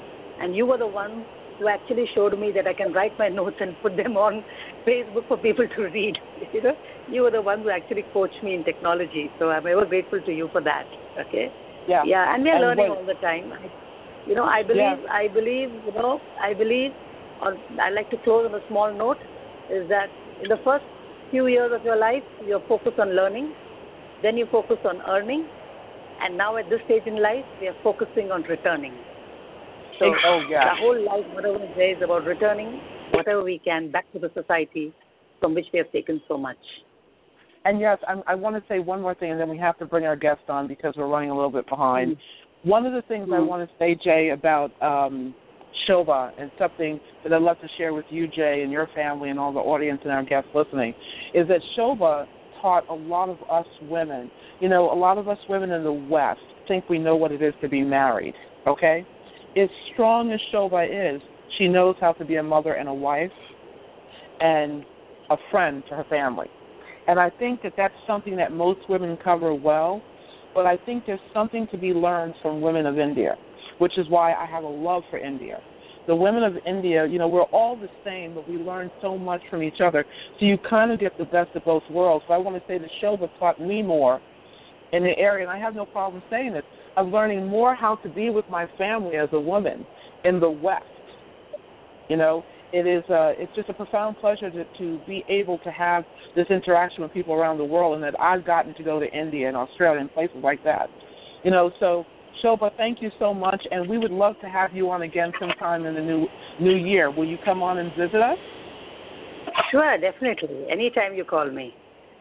and 0.40 0.54
you 0.54 0.66
were 0.66 0.78
the 0.78 0.86
one 0.86 1.24
who 1.58 1.68
actually 1.68 2.04
showed 2.14 2.38
me 2.38 2.52
that 2.54 2.66
I 2.66 2.74
can 2.74 2.92
write 2.92 3.18
my 3.18 3.28
notes 3.40 3.56
and 3.60 3.74
put 3.82 3.96
them 3.96 4.16
on 4.16 4.44
Facebook 4.86 5.26
for 5.28 5.36
people 5.38 5.66
to 5.76 5.82
read. 5.82 6.16
You 6.52 6.62
know, 6.62 6.74
you 7.08 7.22
were 7.22 7.30
the 7.30 7.40
one 7.40 7.60
who 7.62 7.70
actually 7.70 8.04
coached 8.12 8.42
me 8.42 8.54
in 8.54 8.64
technology, 8.64 9.30
so 9.38 9.50
I'm 9.50 9.66
ever 9.66 9.86
grateful 9.86 10.20
to 10.20 10.32
you 10.32 10.48
for 10.52 10.60
that. 10.60 10.84
Okay. 11.26 11.48
Yeah. 11.88 12.02
Yeah, 12.04 12.34
and 12.34 12.42
we 12.42 12.50
are 12.50 12.56
and 12.56 12.64
learning 12.64 12.90
wait. 12.90 12.98
all 12.98 13.06
the 13.06 13.20
time. 13.20 13.52
You 14.26 14.34
know, 14.34 14.44
I 14.44 14.62
believe, 14.62 14.98
Yeah. 15.04 15.12
I 15.12 15.28
believe, 15.28 15.70
you 15.86 15.92
know, 15.94 16.20
I 16.40 16.54
believe, 16.54 16.92
or 17.40 17.56
I 17.80 17.90
like 17.90 18.10
to 18.10 18.18
close 18.18 18.46
on 18.46 18.54
a 18.54 18.62
small 18.68 18.92
note, 18.92 19.18
is 19.70 19.88
that 19.88 20.10
in 20.42 20.48
the 20.48 20.58
first 20.64 20.84
few 21.30 21.46
years 21.46 21.72
of 21.74 21.84
your 21.84 21.96
life, 21.96 22.22
you're 22.46 22.64
focused 22.68 22.98
on 22.98 23.16
learning, 23.16 23.52
then 24.22 24.36
you 24.36 24.46
focus 24.52 24.78
on 24.84 25.00
earning, 25.08 25.46
and 26.20 26.36
now 26.36 26.56
at 26.56 26.68
this 26.70 26.80
stage 26.84 27.02
in 27.06 27.20
life, 27.22 27.44
we 27.60 27.68
are 27.68 27.76
focusing 27.82 28.30
on 28.30 28.42
returning. 28.42 28.94
So 29.98 30.06
oh 30.06 30.42
yeah. 30.50 30.74
the 30.74 30.80
whole 30.80 30.98
life, 31.04 31.26
whatever 31.34 31.58
say, 31.76 31.92
is 31.92 32.02
about 32.02 32.24
returning 32.24 32.80
whatever 33.12 33.42
we 33.42 33.60
can 33.64 33.90
back 33.90 34.10
to 34.12 34.18
the 34.18 34.30
society 34.34 34.92
from 35.40 35.54
which 35.54 35.66
we 35.72 35.78
have 35.78 35.90
taken 35.92 36.20
so 36.28 36.36
much. 36.36 36.56
And 37.64 37.80
yes, 37.80 37.98
I'm, 38.08 38.22
I 38.26 38.34
want 38.34 38.56
to 38.56 38.62
say 38.68 38.80
one 38.80 39.00
more 39.00 39.14
thing, 39.14 39.30
and 39.30 39.40
then 39.40 39.48
we 39.48 39.58
have 39.58 39.78
to 39.78 39.86
bring 39.86 40.04
our 40.04 40.16
guest 40.16 40.42
on 40.48 40.66
because 40.66 40.94
we're 40.96 41.06
running 41.06 41.30
a 41.30 41.34
little 41.34 41.50
bit 41.50 41.68
behind. 41.68 42.16
One 42.64 42.86
of 42.86 42.92
the 42.92 43.02
things 43.02 43.28
I 43.32 43.36
Mhm. 43.36 43.46
want 43.46 43.68
to 43.68 43.76
say, 43.76 43.94
Jay, 43.94 44.30
about 44.30 44.70
um, 44.82 45.34
and 46.38 46.50
something 46.58 47.00
that 47.22 47.32
I'd 47.32 47.42
love 47.42 47.60
to 47.60 47.68
share 47.76 47.92
with 47.92 48.04
you, 48.08 48.28
Jay, 48.28 48.62
and 48.62 48.70
your 48.70 48.86
family, 48.94 49.30
and 49.30 49.38
all 49.38 49.52
the 49.52 49.60
audience 49.60 50.00
and 50.04 50.12
our 50.12 50.22
guests 50.22 50.48
listening, 50.54 50.94
is 51.34 51.48
that 51.48 51.60
Shobha 51.76 52.26
taught 52.60 52.88
a 52.88 52.94
lot 52.94 53.28
of 53.28 53.38
us 53.50 53.66
women. 53.82 54.30
You 54.60 54.68
know, 54.68 54.92
a 54.92 54.94
lot 54.94 55.18
of 55.18 55.28
us 55.28 55.38
women 55.48 55.72
in 55.72 55.82
the 55.82 55.92
West 55.92 56.40
think 56.68 56.88
we 56.88 56.98
know 56.98 57.16
what 57.16 57.32
it 57.32 57.42
is 57.42 57.52
to 57.60 57.68
be 57.68 57.82
married. 57.82 58.34
Okay, 58.66 59.04
as 59.56 59.68
strong 59.92 60.32
as 60.32 60.40
Shobha 60.52 61.16
is, 61.16 61.20
she 61.58 61.68
knows 61.68 61.96
how 62.00 62.12
to 62.14 62.24
be 62.24 62.36
a 62.36 62.42
mother 62.42 62.74
and 62.74 62.88
a 62.88 62.94
wife, 62.94 63.30
and 64.40 64.84
a 65.30 65.36
friend 65.50 65.82
to 65.88 65.96
her 65.96 66.04
family. 66.10 66.48
And 67.06 67.18
I 67.18 67.30
think 67.38 67.62
that 67.62 67.72
that's 67.76 67.94
something 68.06 68.36
that 68.36 68.52
most 68.52 68.80
women 68.88 69.18
cover 69.22 69.54
well, 69.54 70.02
but 70.54 70.66
I 70.66 70.76
think 70.84 71.04
there's 71.06 71.20
something 71.32 71.66
to 71.72 71.78
be 71.78 71.88
learned 71.88 72.34
from 72.42 72.60
women 72.60 72.86
of 72.86 72.98
India, 72.98 73.36
which 73.78 73.98
is 73.98 74.06
why 74.08 74.32
I 74.32 74.46
have 74.46 74.64
a 74.64 74.68
love 74.68 75.02
for 75.10 75.18
India. 75.18 75.58
The 76.06 76.16
women 76.16 76.42
of 76.42 76.54
India, 76.66 77.06
you 77.06 77.18
know, 77.18 77.28
we're 77.28 77.42
all 77.42 77.76
the 77.76 77.88
same, 78.04 78.34
but 78.34 78.48
we 78.48 78.56
learn 78.56 78.90
so 79.00 79.16
much 79.16 79.40
from 79.48 79.62
each 79.62 79.80
other. 79.84 80.04
So 80.38 80.46
you 80.46 80.58
kind 80.68 80.90
of 80.90 80.98
get 80.98 81.16
the 81.16 81.24
best 81.24 81.50
of 81.54 81.64
both 81.64 81.84
worlds. 81.90 82.24
So 82.26 82.34
I 82.34 82.38
want 82.38 82.56
to 82.56 82.62
say 82.66 82.78
that 82.78 82.88
Shobha 83.02 83.28
taught 83.38 83.60
me 83.60 83.82
more 83.82 84.20
in 84.92 85.04
the 85.04 85.16
area, 85.16 85.48
and 85.48 85.50
I 85.50 85.58
have 85.58 85.74
no 85.74 85.86
problem 85.86 86.22
saying 86.28 86.54
this, 86.54 86.64
of 86.96 87.08
learning 87.08 87.46
more 87.46 87.74
how 87.74 87.96
to 87.96 88.08
be 88.08 88.30
with 88.30 88.44
my 88.50 88.66
family 88.76 89.16
as 89.16 89.28
a 89.32 89.40
woman 89.40 89.86
in 90.24 90.40
the 90.40 90.50
West. 90.50 90.84
You 92.08 92.16
know, 92.16 92.44
it 92.72 92.86
is 92.86 93.04
uh, 93.10 93.32
it's 93.36 93.54
just 93.54 93.68
a 93.68 93.74
profound 93.74 94.16
pleasure 94.18 94.50
to, 94.50 94.64
to 94.78 95.00
be 95.06 95.24
able 95.28 95.58
to 95.58 95.70
have 95.70 96.04
this 96.34 96.46
interaction 96.50 97.02
with 97.02 97.12
people 97.12 97.34
around 97.34 97.58
the 97.58 97.64
world, 97.64 97.94
and 97.94 98.02
that 98.02 98.18
I've 98.20 98.44
gotten 98.44 98.74
to 98.74 98.82
go 98.82 98.98
to 98.98 99.06
India 99.06 99.48
and 99.48 99.56
Australia 99.56 100.00
and 100.00 100.12
places 100.12 100.38
like 100.42 100.64
that. 100.64 100.88
You 101.44 101.50
know, 101.50 101.70
so 101.80 102.04
Shobha, 102.42 102.70
thank 102.76 103.02
you 103.02 103.10
so 103.18 103.34
much, 103.34 103.62
and 103.70 103.88
we 103.88 103.98
would 103.98 104.10
love 104.10 104.34
to 104.40 104.48
have 104.48 104.72
you 104.72 104.90
on 104.90 105.02
again 105.02 105.32
sometime 105.38 105.86
in 105.86 105.94
the 105.94 106.00
new 106.00 106.26
new 106.60 106.74
year. 106.74 107.10
Will 107.10 107.28
you 107.28 107.38
come 107.44 107.62
on 107.62 107.78
and 107.78 107.90
visit 107.90 108.20
us? 108.20 108.38
Sure, 109.70 109.98
definitely. 109.98 110.66
Anytime 110.70 111.14
you 111.14 111.24
call 111.24 111.50
me. 111.50 111.74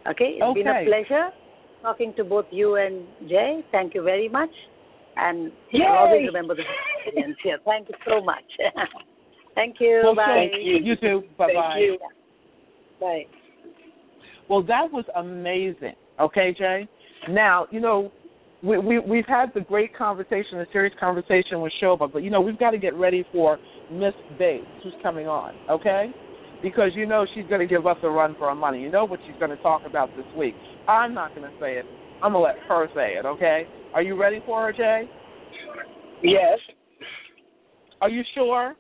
Okay? 0.10 0.38
It's 0.40 0.54
been 0.54 0.68
a 0.68 0.84
pleasure 0.86 1.30
talking 1.82 2.14
to 2.18 2.24
both 2.24 2.46
you 2.52 2.76
and 2.76 3.06
Jay. 3.30 3.62
Thank 3.72 3.96
you 3.96 4.04
very 4.04 4.30
much. 4.30 4.50
And 5.18 5.52
Yay! 5.72 5.86
Always 5.88 6.28
remember 6.28 6.56
the 6.56 6.64
experience 7.06 7.38
here. 7.44 7.60
Thank 7.66 7.90
you 7.90 7.96
so 8.08 8.24
much. 8.24 8.44
Thank 9.56 9.78
you. 9.80 10.02
Well, 10.04 10.16
Bye. 10.16 10.49
thank 10.52 10.64
you. 10.64 10.78
You 10.84 10.95
too. 10.95 11.24
Bye 11.38 11.47
bye. 11.54 11.97
Bye. 12.99 13.24
Well, 14.49 14.64
that 14.64 14.91
was 14.91 15.06
amazing. 15.16 15.95
Okay, 16.20 16.56
Jay. 16.58 16.88
Now, 17.30 17.68
you 17.72 17.80
know, 17.80 18.12
we, 18.64 18.78
we 18.78 18.99
we've 18.99 19.26
had 19.28 19.47
the 19.54 19.62
great 19.62 19.95
conversation, 19.95 20.54
the 20.54 20.68
serious 20.72 20.93
conversation 20.99 21.62
with 21.62 21.74
Shobha, 21.82 22.12
but 22.12 22.20
you 22.20 22.30
know, 22.30 22.41
we've 22.41 22.60
got 22.60 22.72
to 22.72 22.78
get 22.78 22.93
ready 22.95 23.26
for 23.32 23.58
Miss 23.91 24.14
Bates, 24.38 24.66
who's 24.84 24.93
coming 25.02 25.28
on. 25.28 25.54
Okay, 25.70 26.12
because 26.62 26.91
you 26.95 27.06
know 27.06 27.26
she's 27.34 27.45
going 27.47 27.62
to 27.62 27.68
give 27.68 27.88
us 27.88 27.97
a 28.04 28.10
run 28.10 28.36
for 28.38 28.47
our 28.47 28.56
money. 28.56 28.82
You 28.82 28.91
know 28.91 29.06
what 29.06 29.20
she's 29.28 29.38
going 29.39 29.56
to 29.56 29.62
talk 29.64 29.82
about 29.86 30.10
this 30.16 30.26
week. 30.38 30.54
I'm 30.88 31.14
not 31.14 31.36
going 31.36 31.49
to 31.49 31.58
say 31.60 31.74
it. 31.74 31.86
I'm 32.24 32.34
going 32.34 32.54
to 32.54 32.60
let 32.60 32.68
her 32.68 32.88
say 32.95 33.14
it. 33.18 33.26
Okay. 33.26 33.64
Are 33.93 34.04
you 34.04 34.20
ready 34.20 34.41
for 34.45 34.62
her, 34.62 34.72
Jay? 34.72 35.10
Yes. 36.24 36.60
Are 37.99 38.10
you 38.10 38.22
sure? 38.36 38.76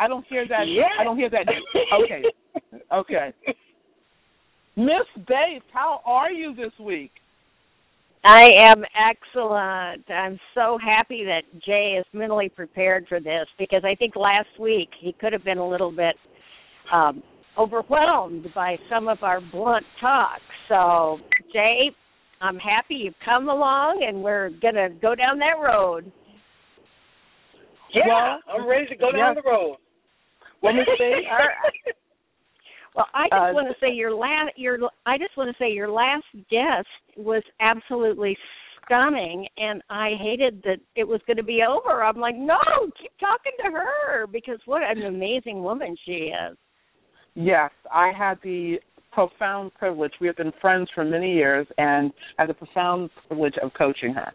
I 0.00 0.08
don't 0.08 0.26
hear 0.26 0.48
that. 0.48 0.66
Yeah. 0.66 0.84
I 0.98 1.04
don't 1.04 1.16
hear 1.16 1.30
that. 1.30 1.46
Okay. 2.02 2.22
Okay. 2.92 3.32
Miss 4.76 5.06
Bates, 5.28 5.64
how 5.72 6.00
are 6.04 6.32
you 6.32 6.52
this 6.56 6.72
week? 6.80 7.12
I 8.24 8.50
am 8.58 8.82
excellent. 8.98 10.10
I'm 10.10 10.40
so 10.54 10.76
happy 10.84 11.24
that 11.24 11.42
Jay 11.64 11.96
is 12.00 12.04
mentally 12.12 12.48
prepared 12.48 13.06
for 13.08 13.20
this 13.20 13.46
because 13.60 13.82
I 13.84 13.94
think 13.94 14.16
last 14.16 14.48
week 14.58 14.88
he 14.98 15.12
could 15.20 15.32
have 15.32 15.44
been 15.44 15.58
a 15.58 15.68
little 15.68 15.92
bit 15.92 16.16
um, 16.92 17.22
overwhelmed 17.56 18.46
by 18.54 18.76
some 18.90 19.06
of 19.06 19.22
our 19.22 19.40
blunt 19.40 19.86
talk. 20.00 20.40
So, 20.68 21.18
Jay, 21.52 21.90
I'm 22.40 22.58
happy 22.58 22.94
you've 22.94 23.14
come 23.24 23.48
along 23.48 24.04
and 24.06 24.20
we're 24.20 24.50
going 24.60 24.74
to 24.74 24.88
go 25.00 25.14
down 25.14 25.38
that 25.38 25.60
road. 25.62 26.10
Yeah, 27.94 28.02
Well, 28.06 28.40
I'm 28.48 28.68
ready 28.68 28.86
to 28.86 28.96
go 28.96 29.12
down 29.12 29.34
yes. 29.34 29.42
the 29.44 29.48
road. 29.48 29.76
Well, 30.62 30.74
Miss 30.74 30.86
Bates, 30.98 31.26
Well, 32.94 33.06
I 33.14 33.24
just 33.24 33.32
Uh, 33.32 33.52
want 33.54 33.68
to 33.68 33.74
say 33.80 33.92
your 33.92 34.12
last 34.12 34.56
your 34.56 34.78
I 35.06 35.16
just 35.16 35.36
want 35.36 35.48
to 35.50 35.62
say 35.62 35.70
your 35.70 35.90
last 35.90 36.24
guest 36.50 36.88
was 37.16 37.42
absolutely 37.60 38.36
stunning 38.84 39.46
and 39.56 39.80
I 39.88 40.14
hated 40.18 40.62
that 40.64 40.80
it 40.96 41.04
was 41.06 41.20
going 41.26 41.36
to 41.36 41.44
be 41.44 41.62
over. 41.62 42.02
I'm 42.02 42.18
like, 42.18 42.34
"No, 42.34 42.58
keep 43.00 43.12
talking 43.20 43.52
to 43.64 43.70
her 43.70 44.26
because 44.26 44.58
what 44.66 44.82
an 44.82 45.02
amazing 45.04 45.62
woman 45.62 45.96
she 46.04 46.32
is." 46.32 46.56
Yes, 47.34 47.70
I 47.92 48.10
had 48.10 48.38
the 48.42 48.80
profound 49.12 49.72
privilege. 49.74 50.12
We 50.20 50.26
have 50.26 50.36
been 50.36 50.52
friends 50.60 50.88
for 50.94 51.04
many 51.04 51.32
years, 51.32 51.66
and 51.78 52.12
I 52.38 52.42
had 52.42 52.50
the 52.50 52.54
profound 52.54 53.10
privilege 53.28 53.54
of 53.62 53.72
coaching 53.74 54.14
her. 54.14 54.32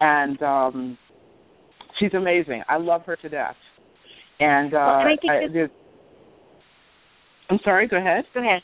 And 0.00 0.42
um, 0.42 0.98
she's 1.98 2.12
amazing. 2.14 2.62
I 2.68 2.76
love 2.76 3.04
her 3.06 3.16
to 3.16 3.28
death. 3.28 3.56
And 4.40 4.72
uh, 4.72 4.76
well, 4.76 4.96
I 4.96 5.16
think 5.20 5.30
I, 5.30 5.68
I'm 7.52 7.60
sorry. 7.62 7.86
Go 7.88 7.98
ahead. 7.98 8.24
Go 8.34 8.40
ahead. 8.40 8.62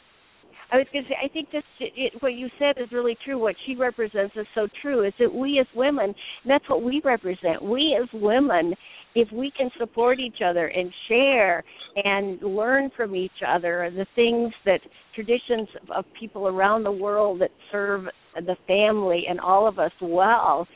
I 0.73 0.79
was 0.79 0.87
going 0.93 1.05
to 1.05 1.11
say, 1.11 1.17
I 1.23 1.29
think 1.29 1.51
this 1.53 1.63
it, 1.79 2.15
what 2.21 2.35
you 2.35 2.49
said 2.59 2.83
is 2.83 2.91
really 2.91 3.17
true. 3.25 3.39
What 3.39 3.55
she 3.67 3.77
represents 3.77 4.35
is 4.37 4.47
so 4.55 4.67
true. 4.83 5.07
Is 5.07 5.13
that 5.21 5.33
we 5.33 5.61
as 5.61 5.67
women, 5.77 6.07
and 6.07 6.51
that's 6.51 6.69
what 6.69 6.83
we 6.83 7.01
represent. 7.05 7.63
We 7.63 7.97
as 8.01 8.09
women, 8.13 8.75
if 9.15 9.31
we 9.33 9.53
can 9.57 9.71
support 9.79 10.19
each 10.19 10.39
other 10.45 10.67
and 10.67 10.93
share 11.09 11.63
and 12.05 12.43
learn 12.43 12.91
from 12.97 13.15
each 13.15 13.31
other 13.47 13.91
the 13.95 14.07
things 14.17 14.53
that 14.65 14.81
traditions 15.15 15.69
of 15.95 16.05
people 16.19 16.49
around 16.49 16.83
the 16.83 16.91
world 16.91 17.41
that 17.43 17.51
serve 17.71 18.07
the 18.35 18.57
family 18.67 19.25
and 19.29 19.39
all 19.39 19.69
of 19.69 19.79
us 19.79 19.93
well, 20.03 20.67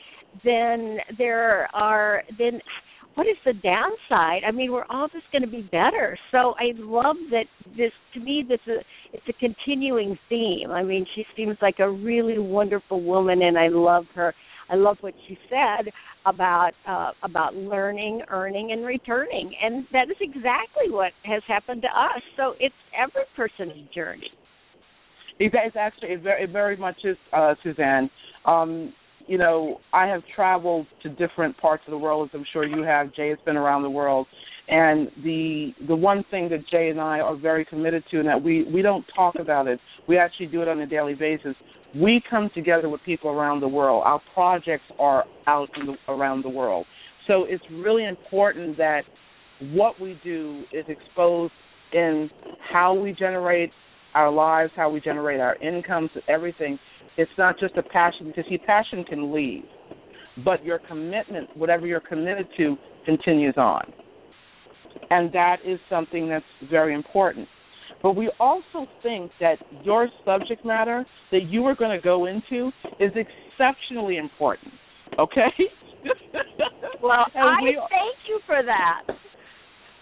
then 0.45 0.97
there 1.17 1.67
are 1.75 2.23
then 2.37 2.61
what 3.15 3.27
is 3.27 3.35
the 3.45 3.53
downside? 3.53 4.43
I 4.47 4.51
mean, 4.51 4.71
we're 4.71 4.85
all 4.89 5.07
just 5.07 5.25
going 5.31 5.41
to 5.41 5.47
be 5.47 5.61
better. 5.71 6.17
So 6.31 6.53
I 6.59 6.71
love 6.77 7.17
that 7.31 7.45
this. 7.77 7.91
To 8.13 8.19
me, 8.19 8.43
this 8.47 8.59
is 8.67 8.83
it's 9.13 9.23
a 9.27 9.33
continuing 9.33 10.17
theme. 10.29 10.71
I 10.71 10.83
mean, 10.83 11.05
she 11.15 11.25
seems 11.35 11.57
like 11.61 11.79
a 11.79 11.89
really 11.89 12.39
wonderful 12.39 13.01
woman, 13.01 13.41
and 13.41 13.57
I 13.57 13.67
love 13.67 14.05
her. 14.15 14.33
I 14.69 14.75
love 14.75 14.97
what 15.01 15.13
she 15.27 15.37
said 15.49 15.91
about 16.25 16.71
uh, 16.87 17.11
about 17.23 17.55
learning, 17.55 18.21
earning, 18.29 18.71
and 18.71 18.85
returning, 18.85 19.53
and 19.61 19.85
that 19.91 20.09
is 20.09 20.17
exactly 20.21 20.89
what 20.89 21.11
has 21.23 21.41
happened 21.47 21.81
to 21.81 21.87
us. 21.87 22.21
So 22.37 22.53
it's 22.59 22.75
every 22.97 23.23
person's 23.35 23.89
journey. 23.93 24.31
It, 25.39 25.51
it's 25.53 25.75
actually 25.75 26.09
it 26.09 26.21
very, 26.21 26.43
it 26.43 26.51
very 26.51 26.77
much 26.77 26.97
is, 27.03 27.17
uh, 27.33 27.55
Suzanne. 27.63 28.09
Um, 28.45 28.93
you 29.27 29.37
know, 29.37 29.79
I 29.93 30.07
have 30.07 30.21
traveled 30.35 30.87
to 31.03 31.09
different 31.09 31.57
parts 31.57 31.83
of 31.87 31.91
the 31.91 31.97
world, 31.97 32.29
as 32.29 32.37
I'm 32.37 32.45
sure 32.51 32.65
you 32.65 32.83
have. 32.83 33.13
Jay 33.13 33.29
has 33.29 33.37
been 33.45 33.57
around 33.57 33.83
the 33.83 33.89
world, 33.89 34.27
and 34.67 35.09
the 35.23 35.71
the 35.87 35.95
one 35.95 36.23
thing 36.31 36.49
that 36.49 36.67
Jay 36.69 36.89
and 36.89 36.99
I 36.99 37.19
are 37.19 37.35
very 37.35 37.65
committed 37.65 38.03
to, 38.11 38.19
and 38.19 38.27
that 38.27 38.41
we 38.41 38.63
we 38.73 38.81
don't 38.81 39.05
talk 39.15 39.35
about 39.39 39.67
it, 39.67 39.79
we 40.07 40.17
actually 40.17 40.47
do 40.47 40.61
it 40.61 40.67
on 40.67 40.79
a 40.79 40.87
daily 40.87 41.13
basis. 41.13 41.55
We 41.95 42.21
come 42.29 42.49
together 42.55 42.87
with 42.89 43.01
people 43.05 43.31
around 43.31 43.59
the 43.59 43.67
world. 43.67 44.03
Our 44.05 44.21
projects 44.33 44.85
are 44.97 45.25
out 45.47 45.69
the, 45.75 45.95
around 46.11 46.43
the 46.43 46.49
world, 46.49 46.85
so 47.27 47.45
it's 47.47 47.63
really 47.71 48.05
important 48.05 48.77
that 48.77 49.01
what 49.73 49.99
we 49.99 50.19
do 50.23 50.63
is 50.71 50.85
exposed 50.87 51.53
in 51.93 52.29
how 52.71 52.93
we 52.93 53.13
generate 53.13 53.71
our 54.13 54.31
lives, 54.31 54.71
how 54.75 54.89
we 54.89 54.99
generate 54.99 55.39
our 55.39 55.55
incomes, 55.57 56.09
everything 56.27 56.79
it's 57.17 57.31
not 57.37 57.59
just 57.59 57.75
a 57.77 57.83
passion 57.83 58.27
because 58.27 58.45
see, 58.49 58.57
passion 58.57 59.03
can 59.03 59.33
leave, 59.33 59.63
but 60.43 60.63
your 60.63 60.79
commitment, 60.79 61.55
whatever 61.57 61.85
you're 61.85 61.99
committed 61.99 62.47
to, 62.57 62.77
continues 63.05 63.55
on, 63.57 63.91
and 65.09 65.31
that 65.33 65.57
is 65.65 65.79
something 65.89 66.29
that's 66.29 66.45
very 66.69 66.93
important. 66.93 67.47
But 68.01 68.15
we 68.15 68.31
also 68.39 68.87
think 69.03 69.31
that 69.39 69.57
your 69.83 70.07
subject 70.25 70.65
matter 70.65 71.05
that 71.31 71.43
you 71.49 71.65
are 71.65 71.75
going 71.75 71.95
to 71.95 72.03
go 72.03 72.25
into 72.25 72.71
is 72.99 73.11
exceptionally 73.15 74.17
important. 74.17 74.73
Okay. 75.19 75.51
well, 77.01 77.25
I 77.35 77.61
we, 77.61 77.79
thank 77.89 78.17
you 78.27 78.39
for 78.45 78.63
that. 78.63 79.01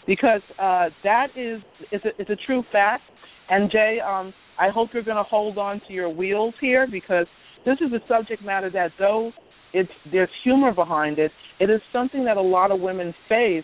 Because 0.07 0.41
uh, 0.57 0.89
that 1.03 1.27
is 1.35 1.61
is 1.91 2.01
a, 2.05 2.21
is 2.21 2.27
a 2.29 2.37
true 2.45 2.63
fact. 2.71 3.03
And 3.49 3.69
Jay, 3.69 3.97
um, 4.05 4.33
I 4.59 4.69
hope 4.69 4.89
you're 4.93 5.03
going 5.03 5.17
to 5.17 5.23
hold 5.23 5.57
on 5.57 5.81
to 5.87 5.93
your 5.93 6.09
wheels 6.09 6.53
here 6.59 6.87
because 6.89 7.25
this 7.65 7.77
is 7.81 7.91
a 7.93 7.99
subject 8.07 8.43
matter 8.43 8.69
that, 8.71 8.91
though 8.99 9.31
it's 9.73 9.91
there's 10.11 10.29
humor 10.43 10.73
behind 10.73 11.19
it, 11.19 11.31
it 11.59 11.69
is 11.69 11.81
something 11.93 12.25
that 12.25 12.37
a 12.37 12.41
lot 12.41 12.71
of 12.71 12.79
women 12.79 13.13
face 13.27 13.63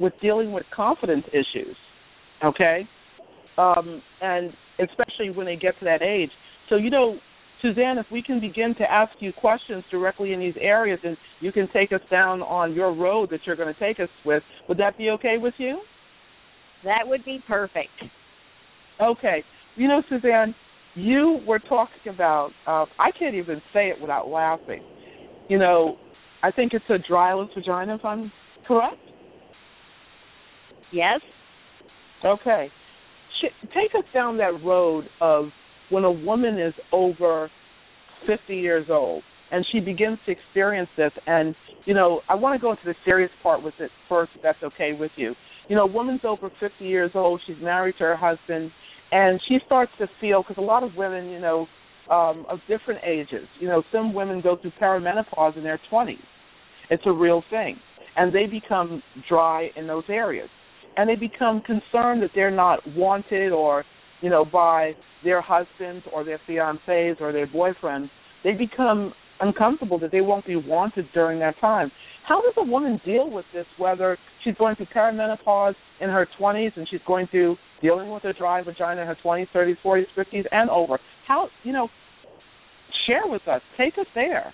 with 0.00 0.12
dealing 0.20 0.52
with 0.52 0.64
confidence 0.74 1.24
issues. 1.28 1.76
Okay, 2.44 2.88
um, 3.58 4.02
and 4.20 4.52
especially 4.80 5.30
when 5.30 5.46
they 5.46 5.56
get 5.56 5.78
to 5.78 5.84
that 5.84 6.02
age. 6.02 6.30
So 6.68 6.76
you 6.76 6.90
know, 6.90 7.18
Suzanne, 7.62 7.98
if 7.98 8.06
we 8.10 8.22
can 8.22 8.40
begin 8.40 8.74
to 8.78 8.90
ask 8.90 9.12
you 9.20 9.32
questions 9.32 9.84
directly 9.90 10.32
in 10.32 10.40
these 10.40 10.54
areas, 10.60 10.98
and 11.04 11.16
you 11.40 11.52
can 11.52 11.68
take 11.72 11.92
us 11.92 12.00
down 12.10 12.42
on 12.42 12.74
your 12.74 12.94
road 12.94 13.30
that 13.30 13.40
you're 13.46 13.56
going 13.56 13.72
to 13.72 13.80
take 13.80 14.00
us 14.00 14.08
with, 14.24 14.42
would 14.68 14.78
that 14.78 14.98
be 14.98 15.10
okay 15.10 15.36
with 15.38 15.54
you? 15.58 15.80
That 16.84 17.06
would 17.06 17.24
be 17.24 17.42
perfect. 17.46 17.88
Okay. 19.00 19.42
You 19.76 19.88
know, 19.88 20.02
Suzanne, 20.08 20.54
you 20.94 21.40
were 21.46 21.58
talking 21.58 22.12
about, 22.12 22.50
uh, 22.66 22.86
I 22.98 23.10
can't 23.18 23.34
even 23.34 23.60
say 23.72 23.88
it 23.88 24.00
without 24.00 24.28
laughing. 24.28 24.82
You 25.48 25.58
know, 25.58 25.96
I 26.42 26.50
think 26.50 26.72
it's 26.72 26.84
a 26.88 26.98
dryless 27.10 27.48
vagina, 27.54 27.96
if 27.96 28.04
I'm 28.04 28.30
correct? 28.66 28.96
Yes. 30.92 31.20
Okay. 32.24 32.68
Take 33.42 33.94
us 33.98 34.04
down 34.14 34.38
that 34.38 34.62
road 34.64 35.04
of 35.20 35.46
when 35.90 36.04
a 36.04 36.10
woman 36.10 36.58
is 36.58 36.72
over 36.92 37.50
50 38.26 38.56
years 38.56 38.86
old 38.88 39.22
and 39.50 39.64
she 39.70 39.80
begins 39.80 40.18
to 40.26 40.32
experience 40.32 40.88
this. 40.96 41.12
And, 41.26 41.54
you 41.84 41.94
know, 41.94 42.20
I 42.28 42.34
want 42.34 42.58
to 42.58 42.62
go 42.62 42.70
into 42.70 42.84
the 42.84 42.94
serious 43.04 43.30
part 43.42 43.62
with 43.62 43.74
it 43.78 43.90
first, 44.08 44.30
if 44.34 44.42
that's 44.42 44.62
okay 44.62 44.92
with 44.98 45.10
you. 45.16 45.34
You 45.68 45.76
know, 45.76 45.82
a 45.82 45.92
woman's 45.92 46.22
over 46.24 46.50
50 46.60 46.84
years 46.84 47.10
old, 47.14 47.40
she's 47.46 47.56
married 47.60 47.94
to 47.98 48.04
her 48.04 48.16
husband, 48.16 48.70
and 49.14 49.40
she 49.46 49.58
starts 49.64 49.92
to 49.98 50.08
feel 50.20 50.42
because 50.42 50.56
a 50.58 50.66
lot 50.66 50.82
of 50.82 50.90
women, 50.96 51.30
you 51.30 51.38
know, 51.38 51.68
um, 52.10 52.44
of 52.50 52.58
different 52.68 53.00
ages, 53.06 53.46
you 53.60 53.68
know, 53.68 53.82
some 53.92 54.12
women 54.12 54.40
go 54.42 54.56
through 54.60 54.72
perimenopause 54.80 55.56
in 55.56 55.62
their 55.62 55.80
20s. 55.90 56.18
It's 56.90 57.04
a 57.06 57.12
real 57.12 57.42
thing, 57.48 57.78
and 58.16 58.34
they 58.34 58.46
become 58.46 59.02
dry 59.28 59.70
in 59.76 59.86
those 59.86 60.02
areas, 60.08 60.50
and 60.96 61.08
they 61.08 61.14
become 61.14 61.62
concerned 61.62 62.22
that 62.22 62.30
they're 62.34 62.50
not 62.50 62.80
wanted 62.96 63.52
or, 63.52 63.84
you 64.20 64.30
know, 64.30 64.44
by 64.44 64.94
their 65.22 65.40
husbands 65.40 66.04
or 66.12 66.24
their 66.24 66.40
fiancés 66.48 67.20
or 67.20 67.32
their 67.32 67.46
boyfriends. 67.46 68.10
They 68.42 68.52
become 68.52 69.14
uncomfortable 69.40 69.98
that 70.00 70.10
they 70.10 70.22
won't 70.22 70.44
be 70.44 70.56
wanted 70.56 71.06
during 71.14 71.38
that 71.38 71.54
time. 71.60 71.90
How 72.26 72.40
does 72.40 72.54
a 72.56 72.64
woman 72.64 73.00
deal 73.04 73.30
with 73.30 73.44
this? 73.52 73.66
Whether 73.78 74.16
she's 74.42 74.54
going 74.56 74.76
through 74.76 74.86
perimenopause 74.94 75.74
in 76.00 76.08
her 76.08 76.26
20s 76.40 76.72
and 76.76 76.88
she's 76.90 77.00
going 77.06 77.26
through 77.30 77.56
dealing 77.82 78.10
with 78.10 78.24
a 78.24 78.32
dry 78.32 78.62
vagina 78.62 79.02
in 79.02 79.06
her 79.06 79.16
20s, 79.22 79.46
30s, 79.54 79.76
40s, 79.84 80.04
50s, 80.16 80.44
and 80.50 80.70
over. 80.70 80.98
How 81.28 81.48
you 81.62 81.72
know? 81.72 81.88
Share 83.06 83.22
with 83.26 83.46
us. 83.46 83.60
Take 83.76 83.98
us 83.98 84.06
there. 84.14 84.52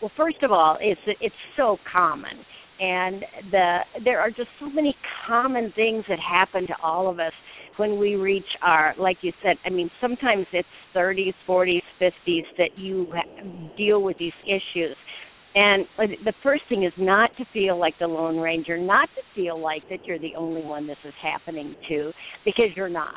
Well, 0.00 0.12
first 0.16 0.42
of 0.42 0.52
all, 0.52 0.76
it's 0.80 1.00
it's 1.20 1.34
so 1.56 1.78
common, 1.90 2.44
and 2.78 3.24
the 3.50 3.78
there 4.04 4.20
are 4.20 4.28
just 4.28 4.48
so 4.60 4.68
many 4.68 4.94
common 5.26 5.72
things 5.74 6.04
that 6.08 6.18
happen 6.20 6.66
to 6.66 6.74
all 6.82 7.08
of 7.08 7.18
us 7.18 7.32
when 7.78 7.98
we 7.98 8.14
reach 8.14 8.44
our, 8.62 8.94
like 8.98 9.16
you 9.22 9.32
said. 9.42 9.56
I 9.64 9.70
mean, 9.70 9.90
sometimes 10.00 10.46
it's 10.52 10.68
30s, 10.94 11.32
40s, 11.48 11.80
50s 12.00 12.42
that 12.58 12.70
you 12.76 13.08
deal 13.76 14.02
with 14.02 14.18
these 14.18 14.32
issues 14.44 14.96
and 15.54 15.86
the 15.98 16.32
first 16.42 16.62
thing 16.68 16.82
is 16.82 16.92
not 16.98 17.30
to 17.38 17.44
feel 17.52 17.78
like 17.78 17.94
the 18.00 18.06
Lone 18.06 18.38
Ranger, 18.38 18.76
not 18.76 19.08
to 19.14 19.22
feel 19.40 19.60
like 19.60 19.82
that 19.88 20.00
you're 20.04 20.18
the 20.18 20.34
only 20.36 20.62
one 20.62 20.86
this 20.86 20.96
is 21.04 21.14
happening 21.22 21.76
to, 21.88 22.12
because 22.44 22.70
you're 22.74 22.88
not. 22.88 23.14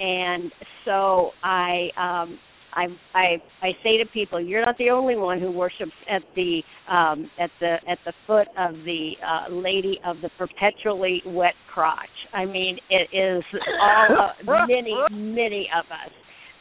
And 0.00 0.50
so 0.84 1.30
I 1.44 1.88
um 1.96 2.38
I 2.74 2.86
I 3.14 3.26
I 3.60 3.70
say 3.84 3.98
to 3.98 4.06
people, 4.12 4.40
you're 4.40 4.64
not 4.64 4.76
the 4.78 4.90
only 4.90 5.14
one 5.14 5.40
who 5.40 5.52
worships 5.52 5.92
at 6.10 6.22
the 6.34 6.62
um 6.90 7.30
at 7.38 7.50
the 7.60 7.76
at 7.88 7.98
the 8.04 8.12
foot 8.26 8.48
of 8.58 8.74
the 8.84 9.12
uh 9.24 9.54
lady 9.54 10.00
of 10.04 10.16
the 10.20 10.30
perpetually 10.38 11.22
wet 11.26 11.54
crotch. 11.72 12.08
I 12.32 12.44
mean, 12.44 12.78
it 12.90 13.16
is 13.16 13.44
all 13.80 14.32
uh, 14.50 14.66
many 14.66 14.96
many 15.12 15.68
of 15.78 15.84
us 15.84 16.12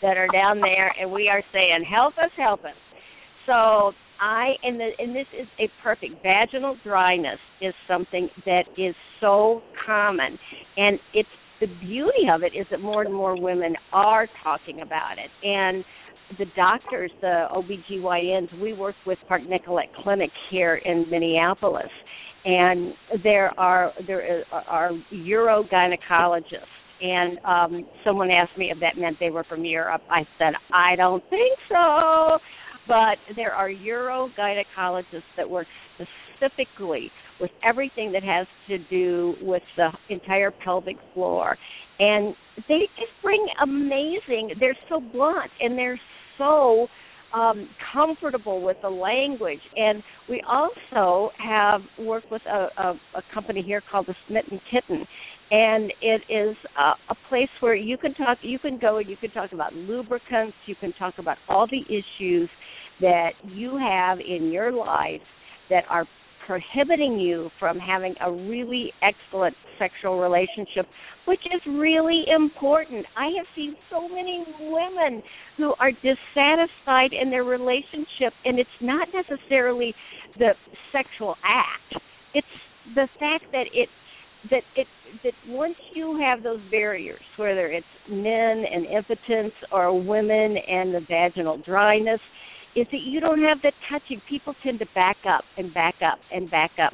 that 0.03 0.18
are 0.18 0.28
down 0.28 0.60
there 0.60 0.94
and 0.99 1.11
we 1.11 1.28
are 1.28 1.41
saying, 1.52 1.86
"Help 1.90 2.18
us, 2.19 2.32
help 2.38 2.64
us." 2.65 2.76
So 3.48 3.94
I 4.22 4.52
and 4.61 4.80
the 4.80 4.89
and 4.99 5.15
this 5.15 5.26
is 5.38 5.48
a 5.60 5.68
perfect 5.84 6.22
vaginal 6.22 6.77
dryness 6.84 7.39
is 7.60 7.73
something 7.88 8.30
that 8.45 8.65
is 8.77 8.95
so 9.19 9.61
common. 9.85 10.38
And 10.77 10.99
it's 11.14 11.27
the 11.60 11.68
beauty 11.81 12.30
of 12.31 12.43
it 12.43 12.53
is 12.56 12.68
that 12.69 12.81
more 12.81 13.03
and 13.03 13.14
more 13.14 13.39
women 13.39 13.76
are 13.91 14.27
talking 14.43 14.81
about 14.81 15.18
it. 15.18 15.31
And 15.45 15.84
the 16.38 16.45
doctors 16.56 17.11
the 17.19 17.48
OBGYNs 17.52 18.61
we 18.61 18.73
work 18.73 18.95
with 19.07 19.18
Park 19.27 19.41
Nicollet 19.49 19.89
Clinic 20.03 20.30
here 20.52 20.76
in 20.76 21.06
Minneapolis. 21.10 21.89
And 22.45 22.93
there 23.23 23.60
are 23.60 23.91
there 24.06 24.43
are 24.53 24.91
urogynecologists. 25.11 26.43
And 27.02 27.39
um 27.43 27.89
someone 28.06 28.30
asked 28.30 28.56
me 28.56 28.69
if 28.69 28.80
that 28.81 29.02
meant 29.02 29.18
they 29.19 29.31
were 29.31 29.45
from 29.45 29.65
Europe. 29.65 30.03
I 30.11 30.27
said, 30.38 30.53
I 30.72 30.95
don't 30.95 31.23
think 31.31 31.57
so 31.68 32.38
but 32.91 33.18
there 33.38 33.53
are 33.53 33.69
urogynecologists 33.69 35.23
that 35.38 35.49
work 35.49 35.65
specifically 35.95 37.09
with 37.39 37.49
everything 37.63 38.11
that 38.11 38.22
has 38.22 38.45
to 38.68 38.80
do 38.89 39.34
with 39.41 39.63
the 39.77 39.89
entire 40.09 40.51
pelvic 40.51 40.97
floor. 41.13 41.57
And 41.99 42.35
they 42.68 42.89
just 42.97 43.13
bring 43.23 43.45
amazing, 43.63 44.55
they're 44.59 44.77
so 44.89 44.99
blunt 44.99 45.51
and 45.61 45.77
they're 45.77 45.99
so 46.38 46.88
um, 47.34 47.69
comfortable 47.93 48.61
with 48.61 48.76
the 48.81 48.89
language. 48.89 49.61
And 49.77 50.03
we 50.27 50.43
also 50.45 51.31
have 51.38 51.80
worked 51.97 52.30
with 52.30 52.41
a, 52.45 52.68
a, 52.77 52.89
a 53.15 53.22
company 53.34 53.63
here 53.65 53.81
called 53.89 54.07
the 54.07 54.15
Smitten 54.27 54.59
Kitten, 54.69 55.07
and 55.49 55.93
it 56.01 56.22
is 56.30 56.57
a, 56.77 56.91
a 57.09 57.15
place 57.30 57.49
where 57.61 57.76
you 57.76 57.97
can 57.97 58.13
talk. 58.15 58.39
You 58.41 58.59
can 58.59 58.77
go 58.77 58.97
and 58.97 59.09
you 59.09 59.15
can 59.15 59.31
talk 59.31 59.53
about 59.53 59.73
lubricants. 59.73 60.55
You 60.65 60.76
can 60.76 60.91
talk 60.93 61.13
about 61.19 61.38
all 61.47 61.68
the 61.68 61.84
issues 61.88 62.49
that 63.02 63.32
you 63.45 63.78
have 63.78 64.19
in 64.19 64.52
your 64.52 64.72
life 64.72 65.22
that 65.69 65.84
are 65.90 66.06
prohibiting 66.48 67.19
you 67.19 67.49
from 67.60 67.78
having 67.78 68.15
a 68.26 68.32
really 68.32 68.91
excellent 69.02 69.56
sexual 69.78 70.19
relationship, 70.19 70.86
which 71.26 71.40
is 71.45 71.61
really 71.68 72.23
important. 72.34 73.06
I 73.15 73.28
have 73.38 73.45
seen 73.56 73.76
so 73.90 74.07
many 74.07 74.45
women 74.60 75.22
who 75.57 75.73
are 75.80 75.91
dissatisfied 75.91 77.11
in 77.14 77.30
their 77.30 77.44
relationship, 77.44 78.34
and 78.44 78.60
it's 78.60 78.69
not 78.82 79.07
necessarily 79.14 79.94
the 80.38 80.52
sexual 80.91 81.36
act. 81.44 82.03
It's 82.34 82.48
the 82.95 83.07
fact 83.19 83.45
that 83.52 83.65
it 83.73 83.90
that 84.49 84.64
it 84.76 84.88
that 85.23 85.34
once 85.48 85.76
you 85.94 86.19
have 86.19 86.41
those 86.41 86.60
barriers, 86.72 87.22
whether 87.38 87.68
it's 87.68 87.86
men 88.10 88.64
and 88.72 88.86
impotence 88.88 89.53
or 89.72 89.94
women 90.02 90.56
and 90.57 90.94
the 90.94 91.02
vaginal 91.07 91.61
dryness, 91.64 92.19
is 92.76 92.88
that 92.91 93.02
you 93.02 93.19
don't 93.19 93.41
have 93.41 93.61
the 93.61 93.72
touching. 93.89 94.22
People 94.30 94.53
tend 94.64 94.80
to 94.80 94.85
back 94.95 95.18
up 95.27 95.43
and 95.57 95.73
back 95.73 95.95
up 96.02 96.19
and 96.31 96.49
back 96.49 96.72
up 96.84 96.93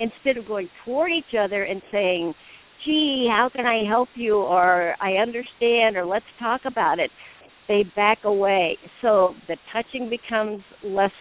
instead 0.00 0.36
of 0.36 0.46
going 0.46 0.68
toward 0.84 1.12
each 1.12 1.36
other 1.38 1.64
and 1.64 1.82
saying, 1.90 2.34
gee, 2.84 3.28
how 3.30 3.50
can 3.54 3.66
I 3.66 3.84
help 3.88 4.08
you? 4.14 4.36
Or 4.36 4.94
I 5.00 5.14
understand, 5.14 5.96
or 5.96 6.04
let's 6.04 6.24
talk 6.38 6.62
about 6.66 6.98
it. 6.98 7.10
They 7.68 7.84
back 7.94 8.18
away. 8.24 8.76
So 9.00 9.34
the 9.48 9.56
touching 9.72 10.10
becomes 10.10 10.62
less 10.84 11.12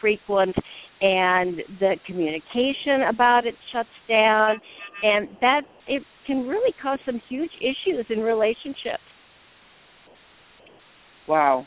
frequent 0.00 0.54
and 1.00 1.58
the 1.80 1.96
communication 2.06 3.08
about 3.08 3.46
it 3.46 3.54
shuts 3.72 3.88
down 4.08 4.60
and 5.02 5.28
that 5.40 5.62
it 5.88 6.02
can 6.26 6.46
really 6.46 6.74
cause 6.82 6.98
some 7.06 7.20
huge 7.28 7.50
issues 7.60 8.06
in 8.10 8.20
relationships. 8.20 9.02
Wow. 11.28 11.66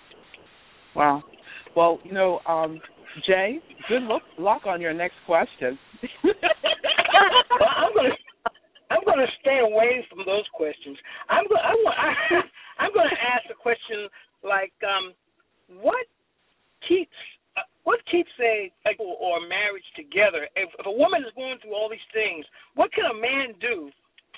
Wow. 0.95 1.23
Well, 1.75 1.99
you 2.03 2.13
know, 2.13 2.39
um, 2.47 2.79
Jay, 3.25 3.59
good 3.87 4.03
luck, 4.03 4.21
luck 4.37 4.61
on 4.65 4.81
your 4.81 4.93
next 4.93 5.15
question. 5.25 5.77
I'm 6.23 7.93
gonna 7.95 8.15
I'm 8.91 9.03
gonna 9.05 9.27
stay 9.41 9.59
away 9.59 10.05
from 10.09 10.19
those 10.25 10.45
questions. 10.53 10.97
I'm 11.29 11.47
going 11.47 11.61
I 11.63 11.73
want 11.75 11.97
I'm 12.79 12.93
gonna 12.93 13.17
ask 13.33 13.45
a 13.51 13.55
question 13.55 14.07
like 14.43 14.73
um, 14.83 15.13
what 15.81 16.05
keeps 16.87 17.15
uh, 17.57 17.67
what 17.83 17.99
keeps 18.11 18.29
a 18.39 18.71
couple 18.85 19.17
or 19.19 19.41
marriage 19.47 19.85
together? 19.95 20.47
If, 20.55 20.69
if 20.77 20.85
a 20.85 20.91
woman 20.91 21.21
is 21.25 21.33
going 21.35 21.57
through 21.61 21.75
all 21.75 21.89
these 21.89 22.09
things, 22.13 22.45
what 22.75 22.91
can 22.93 23.05
a 23.05 23.17
man 23.17 23.53
do 23.59 23.91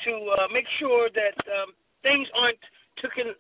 to 0.05 0.11
uh, 0.33 0.47
make 0.53 0.65
sure 0.79 1.09
that 1.13 1.37
um, 1.51 1.75
things 2.01 2.27
aren't 2.33 2.61
taken 3.01 3.33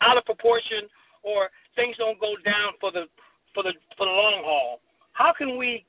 out 0.00 0.16
of 0.16 0.24
proportion 0.24 0.86
or 1.22 1.50
things 1.74 1.96
don't 1.98 2.20
go 2.20 2.38
down 2.44 2.78
for 2.78 2.92
the 2.92 3.10
for 3.54 3.62
the 3.62 3.74
for 3.96 4.06
the 4.06 4.14
long 4.14 4.42
haul. 4.46 4.80
How 5.12 5.34
can 5.34 5.58
we 5.58 5.84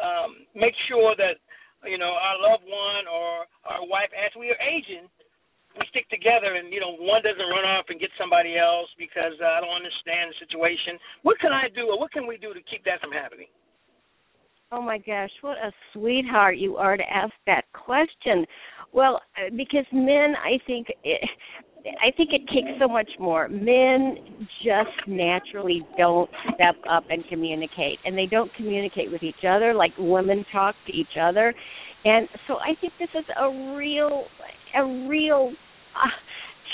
um, 0.00 0.48
make 0.56 0.74
sure 0.88 1.12
that 1.16 1.36
you 1.84 1.98
know 1.98 2.16
our 2.16 2.36
loved 2.40 2.64
one 2.64 3.04
or 3.04 3.44
our 3.68 3.84
wife, 3.84 4.08
as 4.16 4.32
we 4.36 4.48
are 4.48 4.60
aging, 4.60 5.04
we 5.76 5.84
stick 5.92 6.08
together 6.08 6.56
and 6.56 6.72
you 6.72 6.80
know 6.80 6.96
one 6.96 7.20
doesn't 7.20 7.50
run 7.52 7.66
off 7.68 7.86
and 7.92 8.00
get 8.00 8.10
somebody 8.16 8.56
else 8.56 8.88
because 8.96 9.36
uh, 9.40 9.56
I 9.56 9.60
don't 9.60 9.76
understand 9.76 10.32
the 10.32 10.38
situation. 10.60 10.98
What 11.22 11.38
can 11.40 11.52
I 11.52 11.68
do 11.74 11.88
or 11.90 11.98
what 11.98 12.12
can 12.12 12.26
we 12.26 12.36
do 12.36 12.52
to 12.54 12.60
keep 12.70 12.84
that 12.84 13.00
from 13.00 13.12
happening? 13.12 13.46
Oh 14.72 14.80
my 14.80 14.98
gosh, 14.98 15.30
what 15.40 15.56
a 15.58 15.72
sweetheart 15.92 16.56
you 16.58 16.76
are 16.76 16.96
to 16.96 17.02
ask 17.02 17.32
that 17.46 17.64
question. 17.72 18.46
Well, 18.92 19.20
uh, 19.36 19.50
because 19.56 19.84
men, 19.92 20.34
I 20.36 20.58
think 20.64 20.86
it, 21.02 21.28
I 21.84 22.14
think 22.16 22.30
it 22.32 22.42
takes 22.54 22.78
so 22.78 22.86
much 22.86 23.10
more. 23.18 23.48
Men 23.48 24.16
just 24.62 25.08
naturally 25.08 25.82
don't 25.98 26.30
step 26.54 26.76
up 26.88 27.04
and 27.10 27.24
communicate, 27.28 27.98
and 28.04 28.16
they 28.16 28.26
don't 28.26 28.52
communicate 28.54 29.10
with 29.10 29.24
each 29.24 29.44
other 29.48 29.74
like 29.74 29.92
women 29.98 30.44
talk 30.52 30.76
to 30.86 30.92
each 30.92 31.18
other. 31.20 31.52
And 32.04 32.28
so 32.46 32.54
I 32.54 32.74
think 32.80 32.92
this 32.98 33.08
is 33.18 33.24
a 33.40 33.74
real, 33.76 34.24
a 34.76 35.08
real 35.08 35.52
uh, 35.96 36.08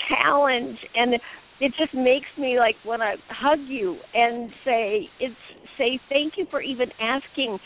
challenge, 0.08 0.78
and 0.94 1.14
it 1.60 1.72
just 1.78 1.94
makes 1.94 2.26
me 2.38 2.58
like 2.58 2.76
want 2.84 3.02
to 3.02 3.16
hug 3.34 3.58
you 3.66 3.96
and 4.14 4.50
say 4.64 5.08
it's 5.20 5.34
say 5.78 5.98
thank 6.08 6.34
you 6.36 6.46
for 6.50 6.60
even 6.60 6.88
asking 7.00 7.58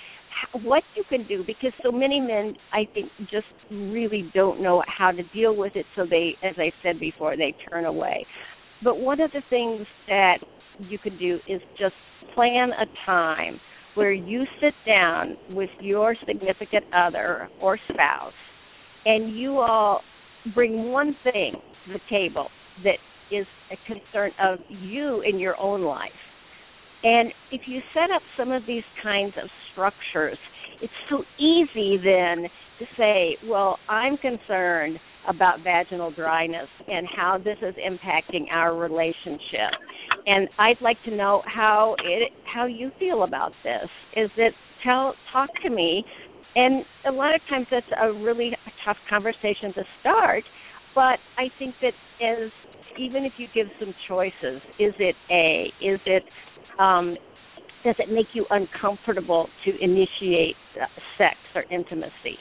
what 0.62 0.82
you 0.96 1.04
can 1.08 1.26
do 1.26 1.44
because 1.46 1.72
so 1.82 1.90
many 1.90 2.20
men 2.20 2.54
I 2.72 2.88
think 2.94 3.10
just 3.30 3.46
really 3.70 4.30
don't 4.34 4.62
know 4.62 4.82
how 4.86 5.10
to 5.10 5.22
deal 5.34 5.56
with 5.56 5.74
it 5.74 5.86
so 5.96 6.06
they 6.08 6.36
as 6.42 6.54
I 6.58 6.72
said 6.82 7.00
before 7.00 7.36
they 7.36 7.54
turn 7.68 7.84
away. 7.84 8.26
But 8.82 8.98
one 8.98 9.20
of 9.20 9.30
the 9.32 9.42
things 9.50 9.86
that 10.08 10.38
you 10.78 10.98
can 10.98 11.18
do 11.18 11.38
is 11.48 11.60
just 11.78 11.94
plan 12.34 12.70
a 12.70 12.86
time 13.04 13.60
where 13.94 14.12
you 14.12 14.44
sit 14.60 14.74
down 14.86 15.36
with 15.50 15.70
your 15.80 16.14
significant 16.26 16.84
other 16.94 17.48
or 17.60 17.78
spouse 17.92 18.32
and 19.04 19.36
you 19.36 19.58
all 19.58 20.00
bring 20.54 20.90
one 20.90 21.16
thing 21.24 21.54
to 21.86 21.92
the 21.92 22.00
table 22.08 22.48
that 22.84 22.96
is 23.30 23.46
a 23.70 23.76
concern 23.86 24.32
of 24.40 24.58
you 24.68 25.22
in 25.22 25.38
your 25.38 25.58
own 25.60 25.82
life 25.82 26.10
and 27.02 27.32
if 27.50 27.62
you 27.66 27.80
set 27.94 28.10
up 28.14 28.22
some 28.36 28.52
of 28.52 28.62
these 28.66 28.82
kinds 29.02 29.34
of 29.42 29.48
structures, 29.72 30.38
it's 30.82 30.92
so 31.08 31.22
easy 31.38 31.96
then 31.96 32.48
to 32.78 32.86
say, 32.96 33.36
well, 33.48 33.78
I'm 33.88 34.16
concerned 34.18 34.98
about 35.28 35.60
vaginal 35.62 36.10
dryness 36.10 36.68
and 36.88 37.06
how 37.14 37.38
this 37.38 37.56
is 37.62 37.74
impacting 37.76 38.50
our 38.50 38.74
relationship. 38.74 39.72
And 40.26 40.48
I'd 40.58 40.80
like 40.80 40.96
to 41.04 41.14
know 41.14 41.42
how 41.46 41.94
it 42.04 42.32
how 42.52 42.66
you 42.66 42.90
feel 42.98 43.22
about 43.22 43.52
this. 43.62 43.88
Is 44.16 44.30
it 44.36 44.54
tell 44.82 45.14
talk 45.32 45.50
to 45.62 45.70
me 45.70 46.04
and 46.56 46.84
a 47.06 47.12
lot 47.12 47.34
of 47.34 47.40
times 47.48 47.66
that's 47.70 47.86
a 48.02 48.12
really 48.12 48.52
tough 48.84 48.96
conversation 49.08 49.72
to 49.74 49.84
start, 50.00 50.42
but 50.94 51.18
I 51.38 51.48
think 51.58 51.74
that 51.82 51.92
as 52.20 52.50
even 52.98 53.24
if 53.24 53.32
you 53.36 53.46
give 53.54 53.66
some 53.78 53.94
choices, 54.08 54.60
is 54.78 54.94
it 54.98 55.14
A? 55.30 55.72
Is 55.84 56.00
it 56.06 56.24
um, 56.78 57.16
does 57.84 57.94
it 57.98 58.10
make 58.12 58.26
you 58.34 58.46
uncomfortable 58.50 59.48
to 59.64 59.72
initiate 59.82 60.56
uh, 60.80 60.86
sex 61.16 61.36
or 61.54 61.64
intimacy? 61.70 62.36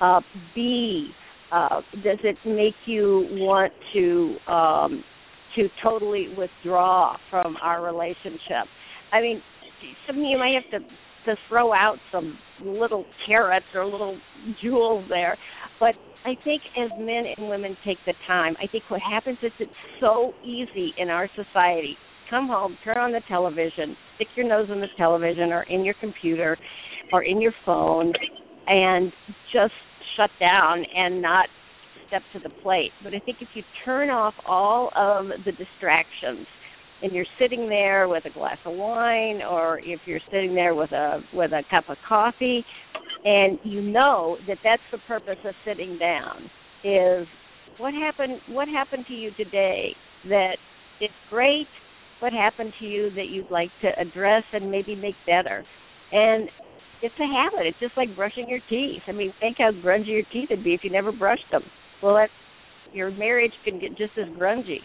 Uh, 0.00 0.20
B, 0.54 1.10
uh, 1.52 1.80
does 2.02 2.18
it 2.24 2.36
make 2.44 2.74
you 2.86 3.26
want 3.32 3.72
to 3.92 4.36
um, 4.52 5.04
to 5.56 5.68
totally 5.82 6.28
withdraw 6.36 7.16
from 7.30 7.56
our 7.62 7.84
relationship? 7.84 8.66
I 9.12 9.20
mean, 9.20 9.42
some 10.06 10.18
you 10.18 10.38
might 10.38 10.54
have 10.54 10.80
to 10.80 10.86
to 11.26 11.36
throw 11.48 11.72
out 11.72 11.98
some 12.10 12.38
little 12.64 13.04
carrots 13.26 13.66
or 13.74 13.84
little 13.84 14.18
jewels 14.62 15.04
there, 15.08 15.36
but 15.78 15.94
I 16.24 16.36
think 16.44 16.62
as 16.78 16.90
men 16.98 17.24
and 17.36 17.48
women 17.48 17.76
take 17.84 17.98
the 18.06 18.14
time, 18.26 18.56
I 18.62 18.66
think 18.66 18.84
what 18.88 19.00
happens 19.00 19.38
is 19.42 19.52
it's 19.58 19.70
so 20.00 20.32
easy 20.44 20.92
in 20.98 21.08
our 21.08 21.28
society 21.34 21.96
come 22.30 22.46
home, 22.46 22.78
turn 22.84 22.96
on 22.96 23.12
the 23.12 23.20
television, 23.28 23.96
stick 24.14 24.28
your 24.36 24.48
nose 24.48 24.68
in 24.70 24.80
the 24.80 24.86
television 24.96 25.52
or 25.52 25.64
in 25.64 25.84
your 25.84 25.94
computer 26.00 26.56
or 27.12 27.24
in 27.24 27.40
your 27.40 27.52
phone, 27.66 28.12
and 28.68 29.12
just 29.52 29.72
shut 30.16 30.30
down 30.38 30.84
and 30.94 31.20
not 31.20 31.48
step 32.06 32.22
to 32.32 32.38
the 32.38 32.54
plate. 32.62 32.92
But 33.02 33.14
I 33.14 33.18
think 33.20 33.38
if 33.40 33.48
you 33.54 33.62
turn 33.84 34.10
off 34.10 34.34
all 34.46 34.90
of 34.96 35.26
the 35.44 35.52
distractions 35.52 36.46
and 37.02 37.12
you're 37.12 37.26
sitting 37.38 37.68
there 37.68 38.08
with 38.08 38.24
a 38.26 38.30
glass 38.30 38.58
of 38.64 38.74
wine 38.74 39.42
or 39.42 39.80
if 39.80 40.00
you're 40.06 40.20
sitting 40.30 40.54
there 40.54 40.74
with 40.74 40.92
a 40.92 41.20
with 41.32 41.52
a 41.52 41.62
cup 41.70 41.84
of 41.88 41.96
coffee 42.08 42.64
and 43.24 43.58
you 43.62 43.80
know 43.80 44.36
that 44.46 44.58
that's 44.64 44.82
the 44.92 44.98
purpose 45.06 45.38
of 45.44 45.54
sitting 45.64 45.98
down 45.98 46.50
is 46.84 47.26
what 47.78 47.94
happened 47.94 48.40
what 48.48 48.68
happened 48.68 49.04
to 49.06 49.14
you 49.14 49.30
today 49.36 49.94
that 50.28 50.56
it's 51.00 51.14
great 51.28 51.66
what 52.20 52.32
happened 52.32 52.72
to 52.78 52.86
you 52.86 53.10
that 53.10 53.28
you'd 53.28 53.50
like 53.50 53.70
to 53.82 53.88
address 53.98 54.44
and 54.52 54.70
maybe 54.70 54.94
make 54.94 55.14
better. 55.26 55.64
And 56.12 56.48
it's 57.02 57.14
a 57.18 57.26
habit. 57.26 57.66
It's 57.66 57.80
just 57.80 57.96
like 57.96 58.14
brushing 58.14 58.48
your 58.48 58.60
teeth. 58.68 59.02
I 59.08 59.12
mean, 59.12 59.32
think 59.40 59.56
how 59.58 59.70
grungy 59.72 60.08
your 60.08 60.22
teeth 60.32 60.50
would 60.50 60.62
be 60.62 60.74
if 60.74 60.80
you 60.84 60.90
never 60.90 61.12
brushed 61.12 61.46
them. 61.50 61.62
Well, 62.02 62.14
that 62.14 62.28
your 62.92 63.10
marriage 63.10 63.52
can 63.64 63.80
get 63.80 63.96
just 63.96 64.12
as 64.18 64.28
grungy. 64.38 64.78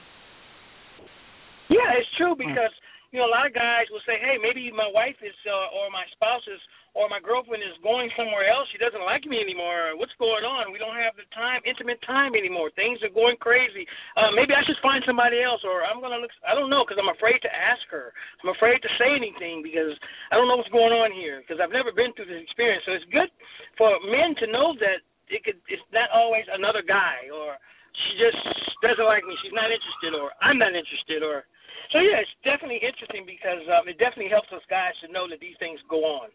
Yeah, 1.70 1.98
it's 1.98 2.10
true 2.18 2.38
because 2.38 2.74
you 3.10 3.18
know 3.18 3.26
a 3.26 3.34
lot 3.34 3.48
of 3.48 3.54
guys 3.54 3.90
will 3.90 4.04
say, 4.06 4.20
"Hey, 4.22 4.38
maybe 4.38 4.70
my 4.70 4.90
wife 4.94 5.18
is 5.26 5.36
uh, 5.48 5.76
or 5.78 5.90
my 5.90 6.06
spouse 6.14 6.46
is 6.46 6.62
or 6.96 7.12
my 7.12 7.20
girlfriend 7.20 7.60
is 7.60 7.76
going 7.84 8.08
somewhere 8.16 8.48
else. 8.48 8.72
She 8.72 8.80
doesn't 8.80 9.04
like 9.04 9.28
me 9.28 9.44
anymore. 9.44 10.00
What's 10.00 10.16
going 10.16 10.48
on? 10.48 10.72
We 10.72 10.80
don't 10.80 10.96
have 10.96 11.12
the 11.20 11.28
time, 11.36 11.60
intimate 11.68 12.00
time 12.08 12.40
anymore. 12.40 12.72
Things 12.72 13.04
are 13.04 13.12
going 13.12 13.36
crazy. 13.36 13.84
Uh, 14.16 14.32
maybe 14.32 14.56
I 14.56 14.64
should 14.64 14.80
find 14.80 15.04
somebody 15.04 15.44
else, 15.44 15.60
or 15.68 15.84
I'm 15.84 16.00
gonna 16.00 16.24
look. 16.24 16.32
I 16.48 16.56
don't 16.56 16.72
know 16.72 16.88
because 16.88 16.96
I'm 16.96 17.12
afraid 17.12 17.44
to 17.44 17.52
ask 17.52 17.84
her. 17.92 18.16
I'm 18.42 18.56
afraid 18.56 18.80
to 18.80 18.92
say 18.96 19.12
anything 19.12 19.60
because 19.60 19.92
I 20.32 20.40
don't 20.40 20.48
know 20.48 20.56
what's 20.56 20.72
going 20.72 20.96
on 20.96 21.12
here 21.12 21.44
because 21.44 21.60
I've 21.60 21.76
never 21.76 21.92
been 21.92 22.16
through 22.16 22.32
this 22.32 22.42
experience. 22.42 22.88
So 22.88 22.96
it's 22.96 23.10
good 23.12 23.30
for 23.76 23.92
men 24.08 24.38
to 24.40 24.48
know 24.48 24.72
that 24.80 25.04
it 25.28 25.44
could. 25.44 25.60
It's 25.68 25.84
not 25.92 26.08
always 26.16 26.48
another 26.48 26.82
guy 26.82 27.28
or 27.28 27.60
she 27.96 28.12
just 28.20 28.40
doesn't 28.84 29.08
like 29.08 29.24
me. 29.24 29.36
She's 29.44 29.56
not 29.56 29.72
interested, 29.72 30.16
or 30.16 30.32
I'm 30.44 30.60
not 30.60 30.76
interested, 30.76 31.24
or 31.24 31.48
so 31.92 32.00
yeah. 32.00 32.22
It's 32.24 32.36
definitely 32.44 32.80
interesting 32.84 33.26
because 33.26 33.64
um, 33.72 33.88
it 33.88 33.98
definitely 33.98 34.30
helps 34.30 34.50
us 34.52 34.62
guys 34.70 34.94
to 35.06 35.12
know 35.12 35.28
that 35.30 35.40
these 35.40 35.56
things 35.60 35.80
go 35.90 36.04
on. 36.06 36.30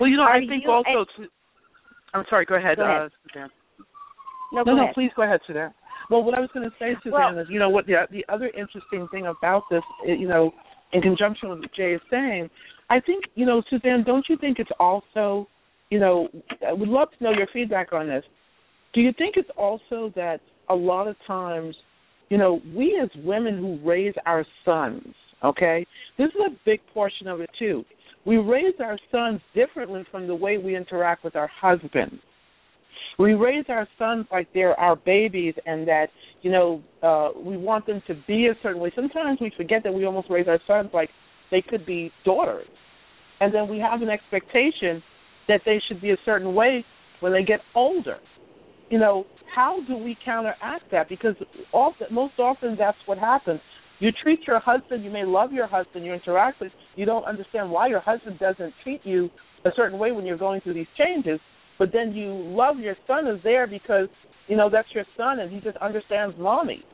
Well, 0.00 0.08
you 0.10 0.16
know, 0.16 0.24
Are 0.24 0.36
I 0.36 0.46
think 0.46 0.64
you- 0.64 0.70
also. 0.70 1.06
I'm 2.14 2.24
sorry. 2.30 2.44
Go 2.46 2.54
ahead, 2.56 2.76
Go 2.78 2.84
ahead. 2.84 3.02
Uh, 3.02 3.08
Suzanne. 3.26 3.50
No, 4.52 4.60
no, 4.60 4.64
go 4.64 4.76
no, 4.76 4.82
ahead. 4.84 4.94
please 4.94 5.10
go 5.16 5.22
ahead, 5.22 5.40
Suzanne. 5.46 5.74
Well, 6.10 6.22
what 6.22 6.34
I 6.34 6.40
was 6.40 6.50
going 6.54 6.68
to 6.68 6.76
say, 6.78 6.94
Suzanne, 7.02 7.34
Well- 7.34 7.38
is 7.40 7.48
you 7.50 7.58
know 7.58 7.70
what 7.70 7.86
the 7.86 7.94
the 8.10 8.24
other 8.28 8.48
interesting 8.56 9.08
thing 9.10 9.26
about 9.26 9.62
this, 9.70 9.82
you 10.06 10.28
know, 10.28 10.52
in 10.92 11.02
conjunction 11.02 11.48
with 11.50 11.58
what 11.60 11.72
Jay 11.74 11.92
is 11.94 12.00
saying, 12.10 12.50
I 12.90 13.00
think 13.00 13.24
you 13.34 13.46
know, 13.46 13.62
Suzanne, 13.68 14.04
don't 14.04 14.24
you 14.28 14.36
think 14.36 14.58
it's 14.58 14.70
also, 14.78 15.48
you 15.90 15.98
know, 15.98 16.28
I 16.66 16.72
would 16.72 16.88
love 16.88 17.08
to 17.18 17.24
know 17.24 17.32
your 17.32 17.48
feedback 17.52 17.92
on 17.92 18.06
this. 18.06 18.24
Do 18.92 19.00
you 19.00 19.12
think 19.18 19.34
it's 19.36 19.50
also 19.56 20.12
that 20.14 20.40
a 20.68 20.74
lot 20.74 21.08
of 21.08 21.16
times, 21.26 21.74
you 22.28 22.38
know, 22.38 22.60
we 22.74 22.98
as 23.02 23.10
women 23.24 23.58
who 23.58 23.78
raise 23.88 24.14
our 24.26 24.44
sons, 24.64 25.14
okay, 25.44 25.86
this 26.18 26.28
is 26.28 26.40
a 26.46 26.56
big 26.64 26.80
portion 26.92 27.28
of 27.28 27.40
it 27.40 27.50
too. 27.58 27.84
We 28.26 28.38
raise 28.38 28.74
our 28.80 28.98
sons 29.10 29.40
differently 29.54 30.04
from 30.10 30.26
the 30.26 30.34
way 30.34 30.56
we 30.56 30.76
interact 30.76 31.24
with 31.24 31.36
our 31.36 31.50
husbands. 31.60 32.20
We 33.18 33.34
raise 33.34 33.66
our 33.68 33.86
sons 33.98 34.26
like 34.32 34.48
they're 34.54 34.78
our 34.80 34.96
babies 34.96 35.54
and 35.66 35.86
that 35.86 36.06
you 36.42 36.50
know 36.50 36.82
uh 37.02 37.30
we 37.38 37.56
want 37.56 37.86
them 37.86 38.02
to 38.06 38.14
be 38.26 38.48
a 38.48 38.54
certain 38.62 38.80
way. 38.80 38.92
Sometimes 38.96 39.38
we 39.40 39.52
forget 39.56 39.82
that 39.84 39.92
we 39.92 40.04
almost 40.04 40.28
raise 40.30 40.48
our 40.48 40.60
sons 40.66 40.90
like 40.92 41.10
they 41.50 41.62
could 41.62 41.86
be 41.86 42.10
daughters. 42.24 42.66
And 43.40 43.54
then 43.54 43.68
we 43.68 43.78
have 43.78 44.02
an 44.02 44.08
expectation 44.08 45.02
that 45.48 45.60
they 45.64 45.80
should 45.86 46.00
be 46.00 46.10
a 46.10 46.16
certain 46.24 46.54
way 46.54 46.84
when 47.20 47.32
they 47.32 47.42
get 47.42 47.60
older. 47.74 48.18
You 48.90 48.98
know 48.98 49.26
how 49.54 49.78
do 49.86 49.96
we 49.96 50.16
counteract 50.24 50.90
that? 50.90 51.08
Because 51.08 51.34
often 51.72 52.06
most 52.10 52.34
often 52.38 52.76
that's 52.78 52.98
what 53.06 53.18
happens. 53.18 53.60
You 54.00 54.10
treat 54.22 54.40
your 54.46 54.58
husband 54.58 55.04
you 55.04 55.10
may 55.10 55.24
love 55.24 55.52
your 55.52 55.66
husband 55.66 56.04
you 56.04 56.12
interact 56.12 56.60
with 56.60 56.72
you 56.96 57.06
don't 57.06 57.24
understand 57.24 57.70
why 57.70 57.86
your 57.86 58.00
husband 58.00 58.38
doesn't 58.38 58.74
treat 58.82 59.00
you 59.04 59.30
a 59.64 59.70
certain 59.76 59.98
way 59.98 60.12
when 60.12 60.26
you're 60.26 60.36
going 60.36 60.60
through 60.60 60.74
these 60.74 60.88
changes 60.98 61.40
but 61.78 61.90
then 61.92 62.12
you 62.12 62.32
love 62.32 62.78
your 62.78 62.96
son 63.06 63.26
is 63.28 63.40
there 63.44 63.66
because 63.66 64.08
you 64.48 64.56
know 64.56 64.68
that's 64.70 64.88
your 64.94 65.04
son 65.16 65.40
and 65.40 65.50
he 65.52 65.60
just 65.60 65.76
understands 65.78 66.34
mommy. 66.38 66.84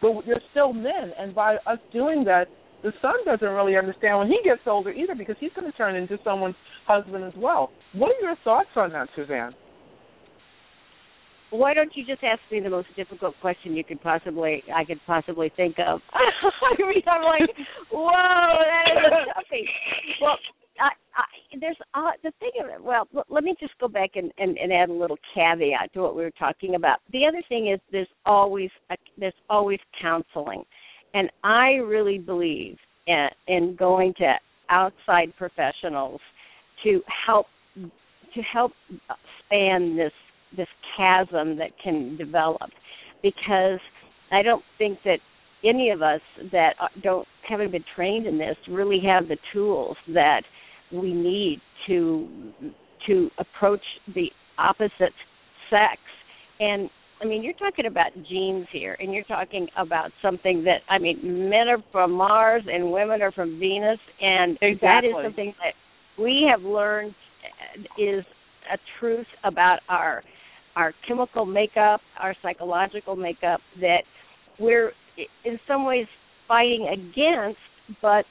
But 0.00 0.26
you're 0.26 0.40
still 0.50 0.72
men 0.72 1.12
and 1.18 1.34
by 1.34 1.56
us 1.66 1.78
doing 1.92 2.24
that 2.24 2.46
the 2.82 2.92
son 3.02 3.14
doesn't 3.24 3.48
really 3.48 3.76
understand 3.76 4.18
when 4.18 4.28
he 4.28 4.38
gets 4.44 4.60
older 4.66 4.92
either 4.92 5.14
because 5.14 5.36
he's 5.40 5.52
going 5.54 5.70
to 5.70 5.76
turn 5.76 5.96
into 5.96 6.18
someone's 6.22 6.56
husband 6.86 7.24
as 7.24 7.34
well. 7.36 7.70
What 7.92 8.12
are 8.12 8.26
your 8.26 8.36
thoughts 8.44 8.68
on 8.76 8.92
that 8.92 9.08
suzanne 9.16 9.54
Why 11.50 11.74
don't 11.74 11.92
you 11.94 12.04
just 12.04 12.22
ask 12.24 12.40
me 12.50 12.60
the 12.60 12.70
most 12.70 12.88
difficult 12.96 13.34
question 13.40 13.76
you 13.76 13.84
could 13.84 14.00
possibly 14.02 14.62
I 14.74 14.84
could 14.84 15.00
possibly 15.06 15.50
think 15.56 15.76
of? 15.78 16.00
I 16.12 16.82
mean, 16.82 17.02
I'm 17.06 17.22
like, 17.22 17.56
whoa, 17.92 18.10
that 18.10 18.90
is 18.90 19.12
a 19.12 19.54
toughie. 19.54 19.64
Well, 20.20 20.36
I, 20.80 20.88
I, 21.16 21.58
there's 21.60 21.76
uh, 21.94 22.10
the 22.22 22.32
thing 22.40 22.50
of 22.62 22.70
it. 22.70 22.82
Well, 22.82 23.08
l- 23.16 23.24
let 23.28 23.44
me 23.44 23.54
just 23.60 23.78
go 23.78 23.88
back 23.88 24.10
and, 24.16 24.32
and, 24.38 24.58
and 24.58 24.72
add 24.72 24.90
a 24.90 24.92
little 24.92 25.18
caveat 25.34 25.92
to 25.94 26.00
what 26.00 26.16
we 26.16 26.22
were 26.22 26.32
talking 26.32 26.74
about. 26.74 26.98
The 27.12 27.24
other 27.26 27.42
thing 27.48 27.72
is 27.72 27.80
there's 27.92 28.08
always 28.24 28.70
a, 28.90 28.96
there's 29.18 29.32
always 29.48 29.78
counseling, 30.00 30.64
and 31.14 31.30
I 31.44 31.74
really 31.74 32.18
believe 32.18 32.76
in, 33.06 33.28
in 33.46 33.76
going 33.76 34.14
to 34.18 34.34
outside 34.68 35.32
professionals 35.38 36.20
to 36.82 37.00
help 37.26 37.46
to 37.76 38.42
help 38.52 38.72
span 39.38 39.96
this 39.96 40.12
this 40.56 40.68
chasm 40.96 41.56
that 41.56 41.70
can 41.82 42.16
develop 42.16 42.70
because 43.22 43.80
I 44.30 44.42
don't 44.42 44.64
think 44.78 44.98
that 45.04 45.18
any 45.64 45.90
of 45.90 46.02
us 46.02 46.20
that 46.52 46.74
don't 47.02 47.26
haven't 47.48 47.72
been 47.72 47.84
trained 47.94 48.26
in 48.26 48.38
this 48.38 48.56
really 48.68 49.00
have 49.04 49.28
the 49.28 49.36
tools 49.52 49.96
that 50.14 50.42
we 50.92 51.12
need 51.12 51.60
to 51.86 52.28
to 53.06 53.30
approach 53.38 53.82
the 54.14 54.26
opposite 54.58 55.12
sex 55.70 55.98
and 56.60 56.90
I 57.20 57.24
mean 57.24 57.42
you're 57.42 57.54
talking 57.54 57.86
about 57.86 58.12
genes 58.28 58.66
here 58.72 58.96
and 59.00 59.12
you're 59.12 59.24
talking 59.24 59.68
about 59.76 60.10
something 60.22 60.64
that 60.64 60.80
I 60.88 60.98
mean 60.98 61.48
men 61.48 61.68
are 61.68 61.82
from 61.92 62.12
Mars 62.12 62.62
and 62.70 62.90
women 62.90 63.22
are 63.22 63.32
from 63.32 63.58
Venus 63.58 63.98
and 64.20 64.58
that 64.60 64.66
Exactly. 64.66 65.10
is 65.10 65.16
something 65.24 65.54
that 65.62 66.22
we 66.22 66.48
have 66.50 66.62
learned 66.62 67.14
is 67.98 68.24
a 68.72 68.78
truth 68.98 69.26
about 69.44 69.80
our 69.88 70.22
our 70.76 70.94
chemical 71.08 71.46
makeup, 71.46 72.00
our 72.20 72.34
psychological 72.42 73.16
makeup 73.16 73.60
that 73.80 74.02
we're 74.58 74.92
in 75.44 75.58
some 75.66 75.84
ways 75.84 76.06
fighting 76.46 76.88
against, 76.92 77.58
but 78.00 78.24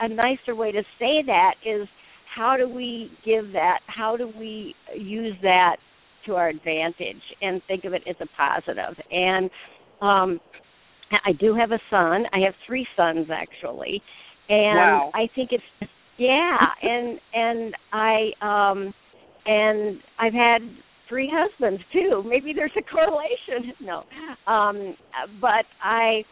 a 0.00 0.08
nicer 0.08 0.54
way 0.54 0.72
to 0.72 0.82
say 0.98 1.22
that 1.26 1.54
is 1.66 1.86
how 2.34 2.56
do 2.56 2.68
we 2.68 3.10
give 3.24 3.52
that, 3.52 3.80
how 3.86 4.16
do 4.16 4.32
we 4.38 4.74
use 4.96 5.36
that 5.42 5.76
to 6.26 6.36
our 6.36 6.48
advantage 6.48 7.22
and 7.42 7.60
think 7.66 7.84
of 7.84 7.92
it 7.92 8.02
as 8.08 8.16
a 8.20 8.26
positive. 8.36 8.96
And 9.10 9.50
um 10.00 10.40
I 11.24 11.32
do 11.32 11.56
have 11.56 11.72
a 11.72 11.80
son. 11.90 12.24
I 12.32 12.38
have 12.44 12.54
three 12.66 12.86
sons 12.96 13.26
actually. 13.32 14.00
And 14.48 14.78
Wow. 14.78 15.10
I 15.14 15.28
think 15.34 15.50
it's 15.52 15.90
yeah, 16.18 16.56
and 16.82 17.18
and 17.34 17.74
I 17.92 18.30
um 18.42 18.94
and 19.46 19.98
I've 20.18 20.34
had 20.34 20.60
three 21.10 21.30
husbands 21.30 21.82
too. 21.92 22.22
Maybe 22.26 22.54
there's 22.54 22.72
a 22.78 22.82
correlation. 22.82 23.74
No, 23.82 24.04
um, 24.46 24.96
but 25.40 25.64
I, 25.82 26.22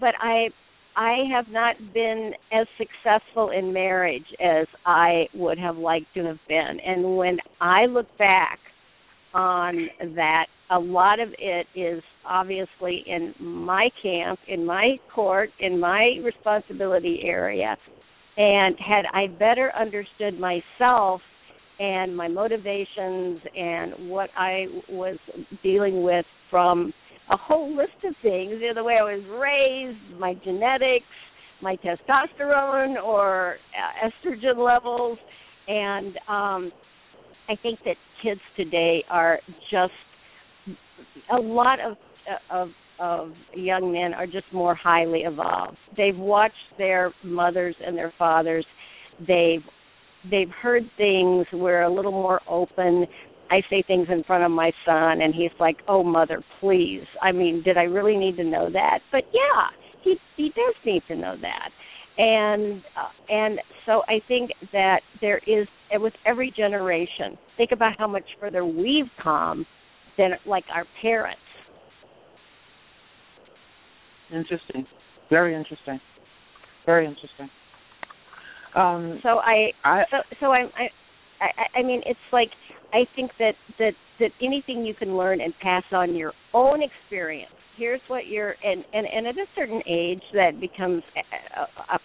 but 0.00 0.14
I, 0.20 0.48
I 0.96 1.24
have 1.32 1.46
not 1.48 1.76
been 1.92 2.32
as 2.52 2.66
successful 2.78 3.50
in 3.50 3.72
marriage 3.72 4.24
as 4.40 4.66
I 4.86 5.26
would 5.34 5.58
have 5.58 5.76
liked 5.76 6.06
to 6.14 6.24
have 6.24 6.38
been. 6.48 6.78
And 6.84 7.16
when 7.16 7.38
I 7.60 7.86
look 7.86 8.06
back 8.18 8.58
on 9.34 9.88
that, 10.14 10.46
a 10.70 10.78
lot 10.78 11.20
of 11.20 11.28
it 11.38 11.66
is 11.74 12.02
obviously 12.26 13.04
in 13.06 13.34
my 13.38 13.90
camp, 14.02 14.38
in 14.48 14.64
my 14.64 14.96
court, 15.14 15.50
in 15.60 15.78
my 15.78 16.16
responsibility 16.24 17.20
area. 17.24 17.76
And 18.36 18.76
had 18.78 19.04
I 19.12 19.26
better 19.26 19.72
understood 19.78 20.40
myself 20.40 21.20
and 21.78 22.16
my 22.16 22.28
motivations 22.28 23.40
and 23.56 24.08
what 24.08 24.30
I 24.36 24.66
was 24.88 25.16
dealing 25.62 26.02
with 26.02 26.26
from 26.50 26.92
a 27.30 27.36
whole 27.36 27.74
list 27.74 28.04
of 28.04 28.14
things, 28.22 28.54
you 28.60 28.68
know, 28.68 28.74
the 28.74 28.84
way 28.84 28.98
I 29.00 29.02
was 29.02 29.22
raised, 29.30 30.20
my 30.20 30.34
genetics, 30.44 31.06
my 31.62 31.76
testosterone 31.76 33.02
or 33.02 33.56
uh, 33.76 34.08
estrogen 34.08 34.58
levels, 34.58 35.18
and 35.68 36.16
um, 36.28 36.72
I 37.48 37.56
think 37.62 37.78
that 37.84 37.96
kids 38.22 38.40
today 38.56 39.04
are 39.08 39.40
just 39.70 39.92
a 41.32 41.40
lot 41.40 41.78
of 41.80 41.96
of 42.50 42.68
of 43.00 43.32
young 43.54 43.92
men 43.92 44.14
are 44.14 44.26
just 44.26 44.46
more 44.52 44.74
highly 44.74 45.20
evolved. 45.20 45.76
They've 45.96 46.16
watched 46.16 46.54
their 46.78 47.12
mothers 47.24 47.74
and 47.84 47.96
their 47.96 48.12
fathers. 48.18 48.66
They've 49.20 49.62
they've 50.30 50.50
heard 50.50 50.82
things. 50.96 51.46
We're 51.52 51.82
a 51.82 51.92
little 51.92 52.12
more 52.12 52.40
open. 52.48 53.06
I 53.50 53.60
say 53.68 53.82
things 53.86 54.08
in 54.10 54.24
front 54.24 54.44
of 54.44 54.50
my 54.50 54.72
son, 54.86 55.20
and 55.20 55.34
he's 55.34 55.50
like, 55.60 55.76
"Oh, 55.88 56.02
mother, 56.02 56.42
please." 56.60 57.04
I 57.20 57.32
mean, 57.32 57.62
did 57.62 57.76
I 57.76 57.82
really 57.82 58.16
need 58.16 58.36
to 58.36 58.44
know 58.44 58.70
that? 58.70 59.00
But 59.10 59.24
yeah, 59.32 59.68
he 60.02 60.16
he 60.36 60.48
does 60.50 60.74
need 60.84 61.02
to 61.08 61.16
know 61.16 61.36
that, 61.40 61.70
and 62.18 62.82
uh, 62.96 63.32
and 63.32 63.60
so 63.86 64.02
I 64.08 64.20
think 64.26 64.50
that 64.72 65.00
there 65.20 65.40
is 65.46 65.66
with 65.92 66.14
every 66.24 66.50
generation. 66.56 67.36
Think 67.56 67.72
about 67.72 67.92
how 67.98 68.06
much 68.06 68.24
further 68.40 68.64
we've 68.64 69.10
come 69.22 69.66
than 70.16 70.30
like 70.46 70.64
our 70.74 70.84
parents. 71.00 71.40
interesting 74.32 74.86
very 75.30 75.54
interesting 75.54 76.00
very 76.86 77.06
interesting 77.06 77.48
um 78.74 79.20
So 79.22 79.38
I 79.38 79.70
i 79.84 80.02
so 80.10 80.16
so 80.40 80.46
I 80.52 80.64
I 80.76 80.88
I, 81.40 81.80
I 81.80 81.82
mean 81.82 82.02
it's 82.06 82.18
like 82.32 82.50
I 82.92 83.04
think 83.16 83.30
that 83.38 83.54
that 83.78 83.92
that 84.20 84.30
anything 84.42 84.84
you 84.84 84.94
can 84.94 85.16
learn 85.16 85.40
and 85.40 85.52
pass 85.62 85.84
on 85.92 86.14
your 86.14 86.32
own 86.54 86.80
experience. 86.82 87.52
Here's 87.76 88.00
what 88.08 88.26
you're 88.26 88.54
and 88.64 88.84
and 88.92 89.06
and 89.06 89.26
at 89.26 89.36
a 89.36 89.46
certain 89.56 89.82
age 89.88 90.22
that 90.34 90.60
becomes 90.60 91.02
a, 91.16 91.94
a, 91.94 91.98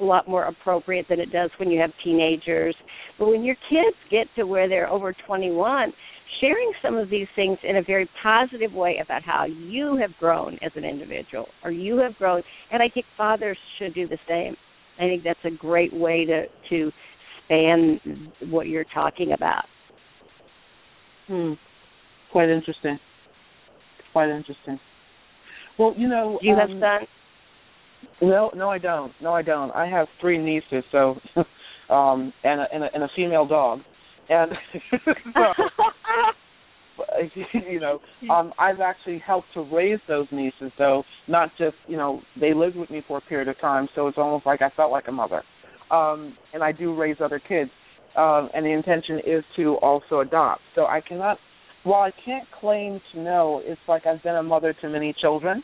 a 0.00 0.04
lot 0.04 0.28
more 0.28 0.44
appropriate 0.44 1.06
than 1.08 1.20
it 1.20 1.32
does 1.32 1.50
when 1.58 1.70
you 1.70 1.80
have 1.80 1.90
teenagers. 2.04 2.74
But 3.18 3.28
when 3.28 3.44
your 3.44 3.56
kids 3.70 3.96
get 4.10 4.26
to 4.36 4.44
where 4.44 4.68
they're 4.68 4.88
over 4.88 5.14
21, 5.26 5.92
sharing 6.40 6.72
some 6.82 6.96
of 6.96 7.08
these 7.08 7.28
things 7.34 7.58
in 7.62 7.76
a 7.76 7.82
very 7.82 8.08
positive 8.22 8.72
way 8.72 8.98
about 9.02 9.22
how 9.22 9.46
you 9.46 9.96
have 9.96 10.10
grown 10.18 10.58
as 10.62 10.72
an 10.74 10.84
individual 10.84 11.46
or 11.64 11.70
you 11.70 11.96
have 11.98 12.14
grown 12.16 12.42
and 12.72 12.82
I 12.82 12.88
think 12.92 13.06
fathers 13.16 13.58
should 13.78 13.94
do 13.94 14.06
the 14.08 14.18
same. 14.28 14.56
I 14.98 15.02
think 15.02 15.24
that's 15.24 15.38
a 15.44 15.50
great 15.50 15.92
way 15.92 16.24
to 16.24 16.44
to 16.70 16.92
span 17.44 18.00
what 18.50 18.66
you're 18.66 18.86
talking 18.94 19.32
about. 19.32 19.64
Hmm. 21.26 21.52
Quite 22.32 22.48
interesting. 22.48 22.98
Quite 24.12 24.28
interesting. 24.28 24.78
Well, 25.78 25.94
you 25.96 26.08
know, 26.08 26.38
do 26.40 26.48
you 26.48 26.54
um, 26.54 26.60
have 26.60 26.68
sons? 26.70 27.08
No, 28.22 28.50
no, 28.54 28.70
I 28.70 28.78
don't. 28.78 29.12
No, 29.20 29.34
I 29.34 29.42
don't. 29.42 29.70
I 29.72 29.86
have 29.86 30.06
three 30.20 30.38
nieces, 30.38 30.84
so 30.90 31.16
um, 31.92 32.32
and 32.44 32.60
a, 32.60 32.66
and 32.72 32.84
a, 32.84 32.88
and 32.94 33.02
a 33.04 33.08
female 33.14 33.46
dog, 33.46 33.80
and 34.28 34.52
so, 35.34 35.64
you 37.70 37.80
know, 37.80 38.00
um, 38.30 38.52
I've 38.58 38.80
actually 38.80 39.22
helped 39.24 39.48
to 39.54 39.62
raise 39.62 40.00
those 40.08 40.26
nieces, 40.30 40.72
though 40.78 41.04
not 41.28 41.50
just 41.58 41.76
you 41.86 41.96
know 41.96 42.20
they 42.40 42.54
lived 42.54 42.76
with 42.76 42.90
me 42.90 43.02
for 43.06 43.18
a 43.18 43.20
period 43.22 43.48
of 43.48 43.60
time, 43.60 43.88
so 43.94 44.08
it's 44.08 44.18
almost 44.18 44.46
like 44.46 44.62
I 44.62 44.70
felt 44.76 44.92
like 44.92 45.08
a 45.08 45.12
mother, 45.12 45.42
um, 45.90 46.36
and 46.52 46.62
I 46.62 46.72
do 46.72 46.94
raise 46.94 47.16
other 47.22 47.40
kids, 47.40 47.70
um, 48.16 48.48
and 48.54 48.64
the 48.64 48.70
intention 48.70 49.20
is 49.26 49.44
to 49.56 49.74
also 49.76 50.20
adopt. 50.20 50.62
So 50.74 50.82
I 50.86 51.00
cannot, 51.06 51.38
while 51.84 52.02
I 52.02 52.12
can't 52.24 52.46
claim 52.60 53.00
to 53.12 53.20
know, 53.20 53.60
it's 53.64 53.80
like 53.88 54.06
I've 54.06 54.22
been 54.22 54.36
a 54.36 54.42
mother 54.42 54.74
to 54.80 54.88
many 54.88 55.14
children 55.20 55.62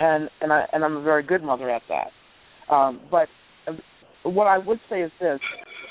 and 0.00 0.28
and 0.40 0.52
I 0.52 0.64
and 0.72 0.84
I'm 0.84 0.96
a 0.96 1.02
very 1.02 1.22
good 1.22 1.42
mother 1.42 1.70
at 1.70 1.82
that. 1.88 2.74
Um, 2.74 3.00
but 3.10 3.28
what 4.24 4.46
I 4.46 4.58
would 4.58 4.80
say 4.90 5.02
is 5.02 5.12
this: 5.20 5.40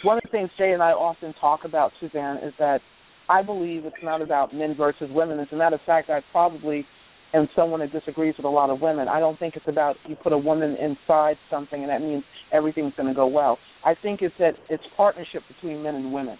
one 0.04 0.18
of 0.18 0.24
the 0.24 0.30
things 0.30 0.50
Jay 0.58 0.72
and 0.72 0.82
I 0.82 0.92
often 0.92 1.34
talk 1.40 1.62
about, 1.66 1.92
Suzanne, 2.00 2.38
is 2.38 2.54
that 2.60 2.82
I 3.30 3.42
believe 3.42 3.86
it's 3.86 3.96
not 4.04 4.22
about 4.22 4.54
men 4.54 4.76
versus 4.76 5.10
women. 5.12 5.40
As 5.40 5.48
a 5.52 5.56
matter 5.56 5.76
of 5.76 5.82
fact, 5.86 6.10
I 6.10 6.22
probably 6.32 6.86
am 7.34 7.48
someone 7.56 7.80
that 7.80 7.92
disagrees 7.92 8.36
with 8.38 8.46
a 8.46 8.50
lot 8.50 8.70
of 8.70 8.82
women. 8.82 9.08
I 9.08 9.20
don't 9.20 9.38
think 9.40 9.56
it's 9.56 9.68
about 9.68 9.96
you 10.08 10.16
put 10.16 10.34
a 10.34 10.38
woman 10.38 10.76
inside 10.76 11.36
something 11.50 11.82
and 11.82 11.90
that 11.90 12.02
means 12.02 12.24
everything's 12.52 12.94
going 12.96 13.10
to 13.10 13.16
go 13.16 13.28
well. 13.28 13.58
I 13.84 13.96
think 14.02 14.22
it's 14.22 14.36
that 14.40 14.54
it's 14.70 14.84
partnership 14.96 15.42
between 15.48 15.84
men 15.84 15.96
and 15.96 16.14
women, 16.14 16.38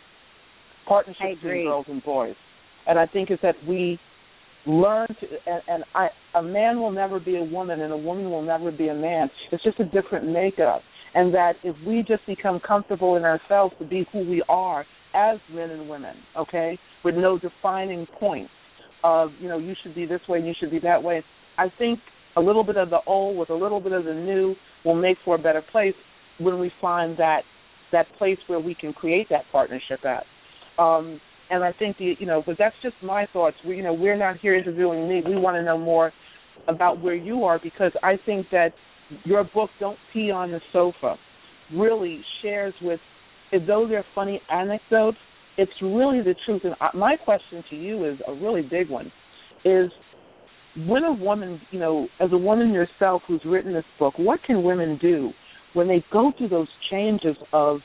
partnership 0.88 1.42
between 1.42 1.66
girls 1.66 1.86
and 1.90 2.04
boys, 2.04 2.36
and 2.88 3.00
I 3.00 3.06
think 3.08 3.30
it's 3.30 3.42
that 3.42 3.56
we 3.68 4.00
learn 4.66 5.08
to 5.08 5.28
and, 5.46 5.62
and 5.68 5.84
I 5.94 6.08
a 6.36 6.42
man 6.42 6.80
will 6.80 6.92
never 6.92 7.20
be 7.20 7.38
a 7.38 7.44
woman 7.44 7.82
and 7.82 7.92
a 7.92 7.98
woman 7.98 8.30
will 8.30 8.44
never 8.44 8.72
be 8.72 8.88
a 8.88 8.94
man. 8.94 9.30
It's 9.52 9.64
just 9.64 9.80
a 9.80 9.86
different 9.86 10.30
makeup. 10.30 10.82
And 11.16 11.32
that 11.36 11.54
if 11.64 11.76
we 11.86 12.04
just 12.08 12.26
become 12.26 12.60
comfortable 12.60 13.18
in 13.18 13.24
ourselves 13.24 13.76
to 13.78 13.86
be 13.86 14.08
who 14.12 14.28
we 14.28 14.42
are 14.50 14.84
as 15.14 15.38
men 15.52 15.70
and 15.70 15.90
women, 15.90 16.16
okay, 16.38 16.78
with 17.04 17.16
no 17.16 17.38
defining 17.38 18.08
points 18.20 18.52
of, 19.04 19.32
you 19.40 19.48
know, 19.48 19.58
you 19.58 19.74
should 19.84 19.96
be 19.96 20.06
this 20.06 20.22
way 20.28 20.40
and 20.40 20.48
you 20.48 20.54
should 20.60 20.72
be 20.72 20.80
that 20.80 21.02
way, 21.02 21.24
I 21.58 21.68
think 21.78 22.00
a 22.36 22.42
little 22.42 22.64
bit 22.64 22.78
of 22.78 22.90
the 22.90 23.00
old 23.06 23.38
with 23.38 23.50
a 23.50 23.56
little 23.56 23.80
bit 23.80 23.92
of 23.92 24.06
the 24.06 24.14
new 24.14 24.56
will 24.86 24.96
make 24.96 25.18
for 25.24 25.36
a 25.36 25.38
better 25.40 25.64
place 25.72 25.94
when 26.40 26.60
we 26.60 26.72
find 26.82 27.18
that 27.18 27.42
that 27.92 28.08
place 28.18 28.38
where 28.48 28.60
we 28.60 28.74
can 28.74 28.92
create 28.92 29.28
that 29.30 29.44
partnership 29.52 30.00
at. 30.04 30.24
Um, 30.82 31.22
and 31.50 31.64
I 31.64 31.72
think 31.78 31.98
the 31.98 32.16
you 32.18 32.26
know, 32.26 32.42
but 32.46 32.56
that's 32.58 32.76
just 32.82 32.96
my 33.04 33.28
thoughts. 33.32 33.56
We 33.66 33.78
you 33.78 33.84
know 33.84 33.94
we're 33.94 34.18
not 34.18 34.40
here 34.40 34.56
interviewing 34.56 35.08
me. 35.08 35.22
We 35.26 35.36
want 35.36 35.56
to 35.56 35.64
know 35.64 35.78
more 35.78 36.12
about 36.68 37.02
where 37.02 37.16
you 37.16 37.44
are 37.44 37.60
because 37.62 37.92
I 38.02 38.18
think 38.26 38.48
that 38.52 38.70
your 39.24 39.44
book 39.44 39.70
"Don't 39.80 39.98
Pee 40.12 40.32
on 40.32 40.52
the 40.52 40.62
Sofa" 40.72 41.18
really 41.74 42.22
shares 42.42 42.74
with, 42.82 43.00
though 43.68 43.88
they're 43.88 44.06
funny 44.16 44.42
anecdotes, 44.50 45.18
it's 45.58 45.72
really 45.82 46.22
the 46.22 46.36
truth. 46.46 46.64
And 46.64 46.76
my 46.94 47.16
question 47.16 47.64
to 47.70 47.76
you 47.76 48.06
is 48.10 48.18
a 48.28 48.34
really 48.34 48.62
big 48.62 48.90
one: 48.90 49.12
is 49.66 49.92
when 50.88 51.04
a 51.04 51.14
woman, 51.14 51.62
you 51.72 51.80
know, 51.80 52.08
as 52.20 52.30
a 52.32 52.38
woman 52.38 52.72
yourself 52.72 53.22
who's 53.28 53.42
written 53.46 53.74
this 53.74 53.86
book, 54.00 54.16
what 54.18 54.42
can 54.44 54.64
women 54.64 54.98
do 55.02 55.32
when 55.74 55.88
they 55.88 56.04
go 56.12 56.32
through 56.38 56.50
those 56.50 56.68
changes 56.90 57.36
of, 57.52 57.80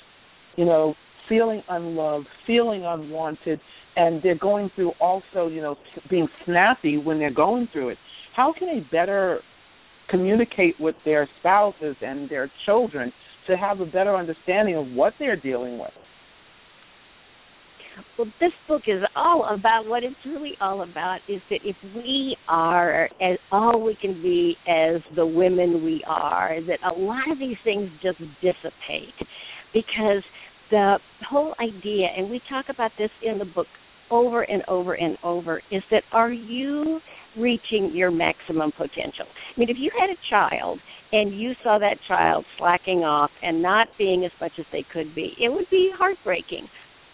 you 0.57 0.65
know, 0.65 0.95
feeling 1.29 1.63
unloved, 1.69 2.27
feeling 2.47 2.85
unwanted, 2.87 3.61
and 3.97 4.23
they're 4.23 4.39
going 4.39 4.71
through 4.75 4.93
also, 5.01 5.49
you 5.49 5.61
know, 5.61 5.77
being 6.09 6.29
snappy 6.45 6.97
when 6.97 7.19
they're 7.19 7.33
going 7.33 7.69
through 7.73 7.91
it. 7.91 7.99
How 8.35 8.55
can 8.57 8.69
they 8.69 8.87
better 8.91 9.41
communicate 10.09 10.75
with 10.81 10.95
their 11.05 11.29
spouses 11.41 11.97
and 12.01 12.31
their 12.31 12.51
children 12.65 13.13
to 13.49 13.57
have 13.57 13.81
a 13.81 13.87
better 13.87 14.15
understanding 14.15 14.77
of 14.77 14.87
what 14.89 15.15
they're 15.19 15.37
dealing 15.37 15.79
with? 15.79 15.91
Well, 18.17 18.29
this 18.41 18.53
book 18.69 18.83
is 18.87 19.03
all 19.17 19.49
about 19.53 19.87
what 19.87 20.05
it's 20.05 20.15
really 20.25 20.53
all 20.61 20.83
about 20.83 21.19
is 21.29 21.41
that 21.51 21.61
if 21.65 21.77
we 21.97 22.37
are 22.49 23.09
as 23.21 23.39
all 23.51 23.83
we 23.83 23.97
can 24.01 24.23
be 24.23 24.57
as 24.69 25.01
the 25.17 25.27
women 25.27 25.85
we 25.85 26.05
are, 26.07 26.59
that 26.67 26.79
a 26.85 26.99
lot 26.99 27.31
of 27.31 27.39
these 27.39 27.57
things 27.65 27.91
just 28.03 28.19
dissipate 28.41 29.15
because 29.73 30.23
the 30.71 30.99
whole 31.29 31.55
idea, 31.61 32.07
and 32.17 32.31
we 32.31 32.41
talk 32.49 32.67
about 32.69 32.93
this 32.99 33.11
in 33.25 33.39
the 33.39 33.45
book 33.45 33.67
over 34.11 34.43
and 34.43 34.63
over 34.69 34.95
and 34.95 35.19
over, 35.23 35.61
is 35.71 35.83
that 35.91 36.03
are 36.13 36.33
you 36.33 37.01
reaching 37.37 37.91
your 37.95 38.11
maximum 38.11 38.73
potential? 38.73 39.27
I 39.57 39.61
mean, 39.61 39.71
if 39.71 39.77
you 39.79 39.91
had 39.99 40.11
a 40.11 40.19
child 40.31 40.79
and 41.13 41.39
you 41.39 41.53
saw 41.63 41.79
that 41.79 41.97
child 42.07 42.45
slacking 42.59 42.99
off 42.99 43.31
and 43.43 43.63
not 43.63 43.89
being 43.99 44.25
as 44.25 44.33
much 44.41 44.53
as 44.59 44.67
they 44.73 44.85
could 44.93 45.15
be, 45.15 45.33
it 45.43 45.53
would 45.53 45.69
be 45.71 45.91
heartbreaking. 45.97 46.69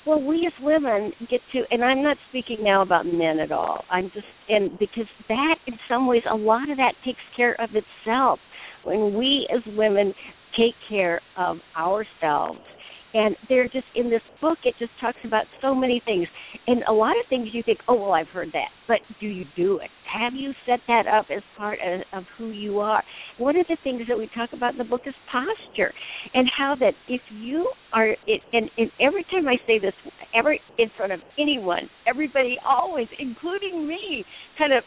Well, 0.07 0.21
we 0.21 0.47
as 0.47 0.53
women 0.63 1.13
get 1.31 1.41
to, 1.53 1.63
and 1.71 1.83
I'm 1.83 2.03
not 2.03 2.19
speaking 2.29 2.59
now 2.61 2.83
about 2.83 3.07
men 3.07 3.39
at 3.39 3.51
all. 3.51 3.85
I'm 3.91 4.11
just, 4.13 4.27
and 4.49 4.79
because 4.79 5.07
that, 5.29 5.57
in 5.67 5.75
some 5.89 6.07
ways, 6.07 6.23
a 6.31 6.37
lot 6.37 6.69
of 6.69 6.77
that 6.77 6.93
takes 7.05 7.21
care 7.37 7.59
of 7.61 7.71
itself. 7.71 8.39
When 8.85 9.17
we 9.17 9.49
as 9.55 9.63
women 9.75 10.13
take 10.59 10.75
care 10.91 11.23
of 11.39 11.57
ourselves 11.75 12.61
and 13.15 13.37
they're 13.49 13.69
just 13.69 13.87
in 13.95 14.11
this 14.11 14.23
book 14.41 14.59
it 14.65 14.75
just 14.79 14.91
talks 15.01 15.19
about 15.25 15.45
so 15.63 15.75
many 15.75 16.03
things. 16.05 16.27
And 16.67 16.83
a 16.89 16.93
lot 16.93 17.13
of 17.13 17.27
things 17.29 17.49
you 17.53 17.63
think 17.63 17.79
oh 17.89 17.95
well 17.95 18.13
i've 18.13 18.29
heard 18.29 18.49
that. 18.53 18.69
But 18.87 18.99
do 19.21 19.27
you 19.27 19.45
do 19.57 19.79
it? 19.79 19.91
Have 20.13 20.35
you 20.35 20.53
set 20.67 20.81
that 20.87 21.07
up 21.07 21.27
as 21.35 21.43
part 21.57 21.79
of, 21.85 22.01
of 22.13 22.25
who 22.37 22.51
you 22.51 22.81
are? 22.81 23.03
One 23.39 23.57
of 23.57 23.67
the 23.69 23.77
things 23.83 24.03
that 24.09 24.19
we 24.19 24.29
talk 24.35 24.51
about 24.53 24.73
in 24.73 24.79
the 24.79 24.85
book 24.85 25.03
is 25.07 25.15
posture 25.31 25.93
and 26.35 26.49
how 26.57 26.75
that 26.81 26.93
if 27.09 27.21
you 27.33 27.71
are 27.93 28.11
it, 28.27 28.41
and, 28.53 28.71
and 28.77 28.91
every 29.01 29.25
time 29.25 29.49
i 29.49 29.57
say 29.67 29.79
this 29.79 29.95
every 30.35 30.61
in 30.79 30.91
front 30.97 31.13
of 31.13 31.21
anyone 31.39 31.89
everybody 32.07 32.57
always 32.67 33.07
including 33.19 33.87
me 33.87 34.25
kind 34.59 34.73
of 34.73 34.83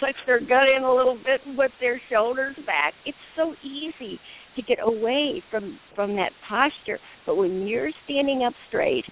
puts 0.00 0.18
their 0.26 0.40
gut 0.40 0.68
in 0.76 0.82
a 0.82 0.94
little 0.94 1.16
bit 1.16 1.40
and 1.46 1.56
their 1.80 2.00
shoulders 2.10 2.56
back. 2.66 2.92
It's 3.06 3.16
so 3.36 3.54
easy 3.62 4.18
to 4.56 4.62
get 4.62 4.78
away 4.82 5.42
from 5.50 5.78
from 5.94 6.14
that 6.16 6.32
posture. 6.48 6.98
But 7.26 7.36
when 7.36 7.66
you're 7.66 7.90
standing 8.04 8.42
up 8.44 8.54
straight, 8.68 9.04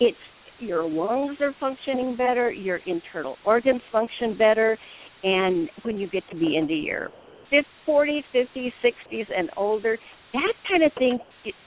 it's 0.00 0.16
your 0.58 0.88
lungs 0.88 1.38
are 1.40 1.54
functioning 1.60 2.16
better, 2.16 2.50
your 2.50 2.80
internal 2.86 3.36
organs 3.44 3.82
function 3.92 4.36
better, 4.36 4.76
and 5.22 5.70
when 5.82 5.98
you 5.98 6.08
get 6.08 6.24
to 6.30 6.36
be 6.36 6.56
into 6.56 6.74
your 6.74 7.10
40s, 7.86 8.24
50s, 8.34 8.72
60s, 8.84 9.26
and 9.34 9.50
older, 9.56 9.98
that 10.32 10.52
kind 10.68 10.82
of 10.82 10.92
thing 10.98 11.18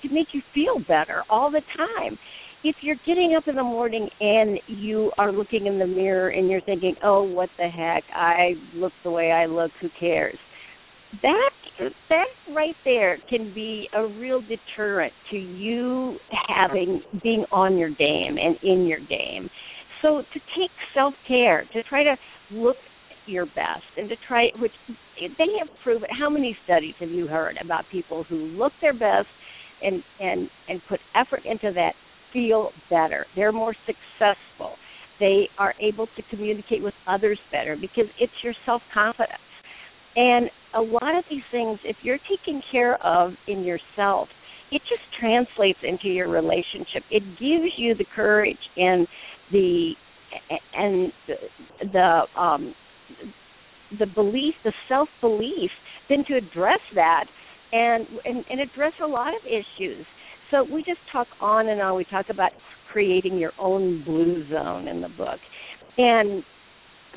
can 0.01 0.13
make 0.13 0.27
you 0.33 0.41
feel 0.53 0.79
better 0.87 1.23
all 1.29 1.49
the 1.49 1.61
time. 1.75 2.17
If 2.63 2.75
you're 2.81 2.99
getting 3.07 3.33
up 3.35 3.47
in 3.47 3.55
the 3.55 3.63
morning 3.63 4.07
and 4.19 4.59
you 4.67 5.11
are 5.17 5.31
looking 5.31 5.65
in 5.65 5.79
the 5.79 5.87
mirror 5.87 6.29
and 6.29 6.47
you're 6.47 6.61
thinking, 6.61 6.95
"Oh, 7.01 7.23
what 7.23 7.49
the 7.57 7.67
heck? 7.67 8.03
I 8.13 8.53
look 8.75 8.93
the 9.03 9.09
way 9.09 9.31
I 9.31 9.47
look. 9.47 9.71
Who 9.81 9.89
cares?" 9.99 10.37
That 11.23 11.51
that 12.09 12.25
right 12.53 12.75
there 12.85 13.19
can 13.29 13.53
be 13.53 13.87
a 13.93 14.05
real 14.05 14.41
deterrent 14.41 15.13
to 15.31 15.37
you 15.37 16.17
having 16.47 17.01
being 17.23 17.45
on 17.51 17.77
your 17.77 17.89
game 17.89 18.37
and 18.37 18.57
in 18.63 18.85
your 18.87 18.99
game. 18.99 19.49
So 20.01 20.21
to 20.33 20.39
take 20.57 20.71
self 20.93 21.13
care, 21.27 21.67
to 21.73 21.83
try 21.83 22.03
to 22.03 22.15
look 22.51 22.77
your 23.27 23.45
best 23.45 23.83
and 23.97 24.09
to 24.09 24.15
try 24.27 24.49
which 24.59 24.71
they 25.19 25.47
have 25.59 25.69
proven 25.83 26.07
how 26.19 26.29
many 26.29 26.57
studies 26.65 26.95
have 26.99 27.09
you 27.09 27.27
heard 27.27 27.57
about 27.63 27.85
people 27.91 28.23
who 28.23 28.35
look 28.35 28.73
their 28.81 28.93
best 28.93 29.27
and 29.81 30.03
and 30.19 30.49
and 30.67 30.81
put 30.89 30.99
effort 31.15 31.45
into 31.45 31.71
that 31.73 31.93
feel 32.33 32.71
better? 32.89 33.25
They're 33.35 33.51
more 33.51 33.75
successful. 33.85 34.75
They 35.19 35.47
are 35.59 35.75
able 35.79 36.07
to 36.07 36.23
communicate 36.31 36.81
with 36.81 36.95
others 37.07 37.39
better 37.51 37.75
because 37.79 38.05
it's 38.19 38.33
your 38.43 38.53
self 38.65 38.81
confidence 38.93 39.39
and 40.15 40.49
a 40.73 40.81
lot 40.81 41.17
of 41.17 41.23
these 41.29 41.43
things, 41.51 41.79
if 41.83 41.97
you're 42.01 42.19
taking 42.29 42.61
care 42.71 42.95
of 43.05 43.33
in 43.47 43.63
yourself, 43.63 44.27
it 44.71 44.81
just 44.87 45.01
translates 45.19 45.79
into 45.83 46.07
your 46.07 46.29
relationship. 46.29 47.03
It 47.09 47.23
gives 47.39 47.73
you 47.77 47.93
the 47.95 48.05
courage 48.15 48.57
and 48.77 49.07
the 49.51 49.91
and 50.73 51.11
the, 51.27 51.35
the 51.91 52.41
um 52.41 52.73
the 53.99 54.05
belief, 54.05 54.53
the 54.63 54.71
self 54.87 55.09
belief, 55.19 55.69
then 56.07 56.23
to 56.29 56.35
address 56.35 56.79
that 56.95 57.25
and, 57.73 58.07
and 58.23 58.45
and 58.49 58.61
address 58.61 58.93
a 59.03 59.07
lot 59.07 59.29
of 59.29 59.41
issues. 59.45 60.05
So 60.49 60.63
we 60.63 60.83
just 60.83 60.99
talk 61.11 61.27
on 61.41 61.67
and 61.69 61.81
on. 61.81 61.95
We 61.95 62.05
talk 62.05 62.27
about 62.29 62.51
creating 62.91 63.37
your 63.37 63.51
own 63.59 64.03
blue 64.05 64.47
zone 64.49 64.87
in 64.87 65.01
the 65.01 65.09
book, 65.09 65.39
and 65.97 66.43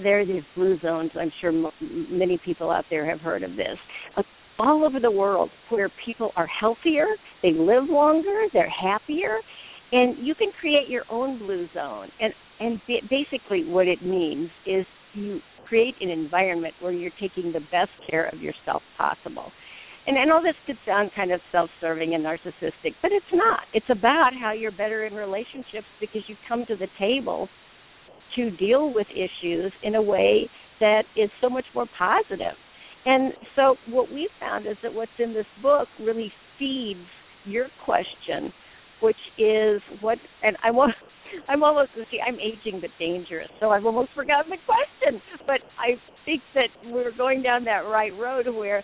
there 0.03 0.21
are 0.21 0.27
these 0.27 0.43
blue 0.55 0.79
zones. 0.81 1.11
I'm 1.15 1.33
sure 1.41 1.51
m- 1.51 1.71
many 2.11 2.39
people 2.45 2.71
out 2.71 2.85
there 2.91 3.09
have 3.09 3.21
heard 3.21 3.43
of 3.43 3.57
this. 3.57 3.77
Uh, 4.17 4.23
all 4.59 4.85
over 4.85 5.01
the 5.01 5.11
world, 5.11 5.51
where 5.69 5.91
people 6.05 6.31
are 6.37 6.47
healthier, 6.47 7.07
they 7.43 7.53
live 7.53 7.89
longer, 7.89 8.47
they're 8.53 8.71
happier, 8.71 9.39
and 9.93 10.17
you 10.25 10.35
can 10.35 10.51
create 10.61 10.89
your 10.89 11.05
own 11.11 11.39
blue 11.39 11.69
zone. 11.75 12.09
And 12.21 12.33
and 12.61 12.81
b- 12.87 13.03
basically, 13.11 13.65
what 13.65 13.89
it 13.89 14.03
means 14.03 14.49
is 14.65 14.87
you 15.15 15.41
create 15.69 15.95
an 16.01 16.09
environment 16.09 16.75
where 16.81 16.93
you're 16.93 17.11
taking 17.21 17.53
the 17.53 17.61
best 17.73 17.91
care 18.09 18.27
of 18.27 18.41
yourself 18.41 18.83
possible. 18.97 19.51
And 20.07 20.19
I 20.19 20.25
know 20.25 20.41
this 20.43 20.55
could 20.67 20.79
sound 20.87 21.11
kind 21.17 21.33
of 21.33 21.41
self-serving 21.51 22.15
and 22.15 22.25
narcissistic, 22.25 22.95
but 23.01 23.11
it's 23.11 23.25
not. 23.33 23.61
It's 23.73 23.87
about 23.89 24.33
how 24.39 24.53
you're 24.53 24.71
better 24.71 25.07
in 25.07 25.15
relationships 25.15 25.87
because 25.99 26.23
you 26.29 26.37
come 26.47 26.67
to 26.67 26.77
the 26.77 26.89
table 26.99 27.49
to 28.37 28.51
deal 28.51 28.93
with 28.93 29.07
issues 29.11 29.73
in 29.83 29.95
a 29.95 30.03
way 30.03 30.49
that 30.81 31.03
is 31.17 31.31
so 31.41 31.49
much 31.49 31.65
more 31.75 31.87
positive. 31.99 32.57
And 33.07 33.33
so 33.55 33.77
what 33.89 34.11
we 34.11 34.29
found 34.41 34.67
is 34.67 34.77
that 34.83 34.93
what's 34.93 35.11
in 35.19 35.35
this 35.35 35.47
book 35.63 35.89
really 36.01 36.33
feeds 36.59 37.07
your 37.45 37.67
question, 37.85 38.53
which 39.01 39.17
is 39.39 39.81
what 40.01 40.19
and 40.43 40.57
I 40.63 40.71
want 40.71 40.95
I'm 41.49 41.63
almost 41.63 41.91
see 42.11 42.19
I'm 42.27 42.37
aging 42.37 42.81
but 42.81 42.91
dangerous, 42.99 43.49
so 43.61 43.71
I've 43.71 43.85
almost 43.85 44.11
forgotten 44.15 44.51
the 44.51 44.57
question. 44.65 45.21
But 45.47 45.61
I 45.79 46.01
think 46.25 46.43
that 46.55 46.69
we're 46.87 47.17
going 47.17 47.43
down 47.43 47.65
that 47.65 47.85
right 47.87 48.13
road 48.17 48.47
where 48.49 48.83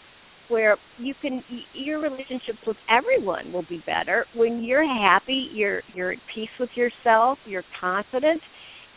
where 0.49 0.77
you 0.99 1.15
can 1.23 1.43
your 1.73 2.01
relationships 2.01 2.59
with 2.67 2.77
everyone 2.91 3.53
will 3.53 3.65
be 3.69 3.83
better 3.87 4.27
when 4.35 4.63
you're 4.63 4.87
happy, 4.87 5.49
you're 5.53 5.83
you're 5.95 6.13
at 6.13 6.19
peace 6.35 6.51
with 6.59 6.71
yourself, 6.75 7.39
you're 7.47 7.65
confident, 7.81 8.43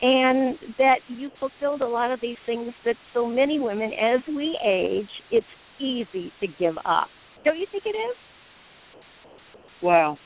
and 0.04 0.58
that 0.78 0.98
you 1.08 1.30
fulfilled 1.40 1.82
a 1.82 1.88
lot 1.88 2.12
of 2.12 2.20
these 2.22 2.38
things 2.46 2.74
that 2.86 2.96
so 3.14 3.26
many 3.26 3.60
women 3.60 3.92
as 3.94 4.20
we 4.28 4.60
age, 4.64 5.10
it's 5.32 5.48
easy 5.80 6.32
to 6.42 6.48
give 6.60 6.78
up. 6.86 7.08
Don't 7.46 7.58
you 7.58 7.66
think 7.72 7.84
it 7.86 7.98
is? 7.98 8.16
Wow. 9.82 10.18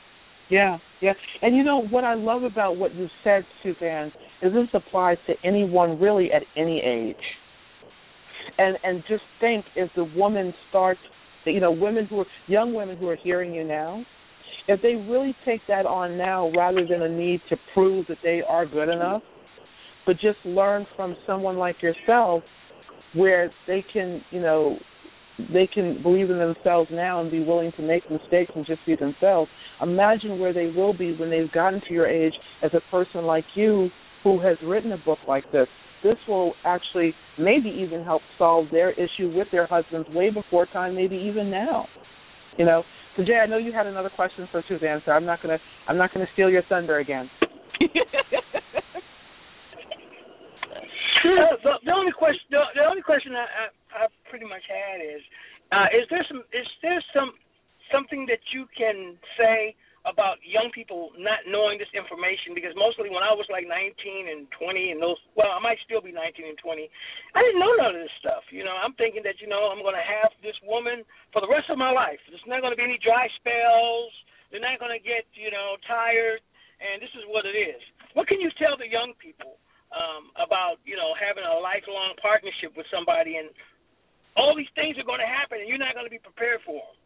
Yeah, 0.50 0.78
yeah. 1.00 1.12
And 1.42 1.56
you 1.56 1.62
know 1.62 1.86
what 1.86 2.04
I 2.04 2.14
love 2.14 2.42
about 2.42 2.76
what 2.76 2.94
you 2.94 3.06
said, 3.22 3.44
Suzanne, 3.62 4.12
is 4.42 4.52
this 4.52 4.68
applies 4.74 5.18
to 5.26 5.34
anyone 5.44 6.00
really 6.00 6.32
at 6.32 6.42
any 6.56 6.80
age. 6.84 7.16
And 8.58 8.76
and 8.82 9.04
just 9.08 9.22
think 9.40 9.64
if 9.76 9.90
the 9.94 10.04
woman 10.04 10.52
starts 10.68 11.00
you 11.44 11.60
know, 11.60 11.70
women 11.70 12.06
who 12.06 12.20
are 12.20 12.26
young 12.46 12.74
women 12.74 12.96
who 12.96 13.08
are 13.08 13.16
hearing 13.16 13.54
you 13.54 13.64
now, 13.64 14.04
if 14.66 14.82
they 14.82 14.94
really 14.94 15.34
take 15.44 15.60
that 15.68 15.86
on 15.86 16.18
now 16.18 16.50
rather 16.56 16.86
than 16.86 17.02
a 17.02 17.08
need 17.08 17.40
to 17.48 17.56
prove 17.74 18.06
that 18.08 18.18
they 18.22 18.42
are 18.46 18.66
good 18.66 18.88
enough, 18.88 19.22
but 20.08 20.14
just 20.14 20.38
learn 20.46 20.86
from 20.96 21.14
someone 21.26 21.58
like 21.58 21.82
yourself 21.82 22.42
where 23.14 23.52
they 23.66 23.84
can, 23.92 24.22
you 24.30 24.40
know, 24.40 24.78
they 25.52 25.68
can 25.72 26.02
believe 26.02 26.30
in 26.30 26.38
themselves 26.38 26.88
now 26.90 27.20
and 27.20 27.30
be 27.30 27.44
willing 27.44 27.70
to 27.76 27.82
make 27.82 28.10
mistakes 28.10 28.50
and 28.56 28.64
just 28.64 28.80
be 28.86 28.96
themselves. 28.96 29.50
Imagine 29.82 30.38
where 30.38 30.54
they 30.54 30.72
will 30.74 30.96
be 30.96 31.14
when 31.14 31.28
they've 31.28 31.52
gotten 31.52 31.82
to 31.86 31.92
your 31.92 32.06
age 32.06 32.32
as 32.62 32.70
a 32.72 32.80
person 32.90 33.24
like 33.24 33.44
you 33.54 33.90
who 34.24 34.40
has 34.40 34.56
written 34.64 34.92
a 34.92 34.96
book 35.04 35.18
like 35.28 35.44
this. 35.52 35.68
This 36.02 36.16
will 36.26 36.54
actually 36.64 37.14
maybe 37.38 37.68
even 37.68 38.02
help 38.02 38.22
solve 38.38 38.68
their 38.72 38.92
issue 38.92 39.30
with 39.36 39.48
their 39.52 39.66
husbands 39.66 40.08
way 40.14 40.30
before 40.30 40.64
time, 40.64 40.94
maybe 40.94 41.16
even 41.16 41.50
now. 41.50 41.86
You 42.56 42.64
know. 42.64 42.82
So 43.18 43.24
Jay, 43.24 43.40
I 43.42 43.46
know 43.46 43.58
you 43.58 43.72
had 43.74 43.86
another 43.86 44.10
question 44.16 44.48
for 44.50 44.64
Suzanne, 44.68 45.02
so 45.04 45.12
I'm 45.12 45.26
not 45.26 45.42
gonna 45.42 45.58
I'm 45.86 45.98
not 45.98 46.14
gonna 46.14 46.28
steal 46.32 46.48
your 46.48 46.62
thunder 46.62 46.98
again. 46.98 47.28
uh, 51.34 51.56
the, 51.62 51.72
the 51.84 51.94
only 51.94 52.12
question 52.12 52.46
the, 52.50 52.62
the 52.74 52.84
only 52.86 53.02
question 53.02 53.36
I, 53.36 53.46
I 53.46 53.64
I 53.92 54.02
pretty 54.30 54.46
much 54.48 54.64
had 54.68 55.04
is 55.04 55.22
uh, 55.72 55.88
is 55.92 56.04
there 56.08 56.24
some 56.28 56.42
is 56.52 56.68
there 56.80 57.02
some 57.12 57.36
something 57.92 58.24
that 58.28 58.40
you 58.52 58.68
can 58.76 59.16
say 59.36 59.76
about 60.06 60.40
young 60.40 60.72
people 60.72 61.12
not 61.20 61.44
knowing 61.44 61.76
this 61.76 61.90
information? 61.92 62.56
Because 62.56 62.72
mostly 62.78 63.12
when 63.12 63.20
I 63.20 63.34
was 63.36 63.44
like 63.52 63.68
19 63.68 64.30
and 64.30 64.48
20 64.56 64.96
and 64.96 64.98
those 65.02 65.20
well 65.36 65.52
I 65.52 65.60
might 65.60 65.80
still 65.84 66.00
be 66.00 66.14
19 66.14 66.48
and 66.48 66.56
20 66.56 66.88
I 67.36 67.40
didn't 67.44 67.60
know 67.60 67.74
none 67.76 67.96
of 67.96 68.00
this 68.00 68.14
stuff 68.22 68.46
you 68.48 68.64
know? 68.64 68.76
I'm 68.76 68.96
thinking 68.96 69.20
that 69.28 69.42
you 69.42 69.48
know 69.50 69.68
I'm 69.68 69.84
going 69.84 69.98
to 69.98 70.08
have 70.22 70.32
this 70.40 70.56
woman 70.64 71.04
for 71.34 71.44
the 71.44 71.50
rest 71.50 71.68
of 71.68 71.76
my 71.76 71.92
life. 71.92 72.20
There's 72.30 72.44
not 72.48 72.64
going 72.64 72.72
to 72.72 72.80
be 72.80 72.86
any 72.86 73.00
dry 73.02 73.28
spells. 73.36 74.12
They're 74.48 74.64
not 74.64 74.80
going 74.80 74.94
to 74.94 75.02
get 75.02 75.28
you 75.36 75.52
know 75.52 75.76
tired. 75.84 76.40
And 76.78 77.02
this 77.02 77.10
is 77.18 77.26
what 77.26 77.42
it 77.42 77.58
is. 77.58 77.82
What 78.14 78.30
can 78.30 78.38
you 78.38 78.54
tell 78.54 78.78
the 78.78 78.86
young 78.86 79.10
people 79.18 79.58
um 79.94 80.30
about 80.36 80.80
you 80.84 80.96
know 80.96 81.16
having 81.16 81.44
a 81.44 81.56
lifelong 81.60 82.12
partnership 82.20 82.76
with 82.76 82.86
somebody 82.92 83.36
and 83.40 83.48
all 84.36 84.54
these 84.54 84.70
things 84.76 84.94
are 85.00 85.08
going 85.08 85.22
to 85.22 85.26
happen 85.26 85.58
and 85.58 85.66
you're 85.66 85.80
not 85.80 85.96
going 85.96 86.06
to 86.06 86.12
be 86.12 86.20
prepared 86.20 86.60
for 86.62 86.78
them 86.78 86.98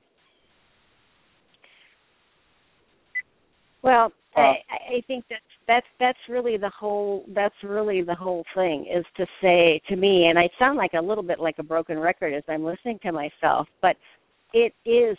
Well, 3.83 4.13
uh, 4.37 4.41
I, 4.41 4.57
I 4.97 5.01
think 5.07 5.25
that's 5.29 5.43
that's 5.69 5.87
that's 6.01 6.19
really 6.29 6.57
the 6.57 6.71
whole 6.71 7.25
that's 7.35 7.55
really 7.63 8.03
the 8.03 8.15
whole 8.15 8.45
thing 8.55 8.87
is 8.93 9.05
to 9.17 9.27
say 9.41 9.81
to 9.89 9.97
me, 9.97 10.27
and 10.27 10.39
I 10.39 10.49
sound 10.59 10.79
like 10.79 10.93
a 10.95 11.03
little 11.03 11.25
bit 11.25 11.41
like 11.41 11.57
a 11.59 11.63
broken 11.63 11.99
record 11.99 12.33
as 12.33 12.45
I'm 12.49 12.65
listening 12.65 12.99
to 13.03 13.13
myself, 13.13 13.67
but 13.81 13.97
it 14.53 14.75
is 14.85 15.17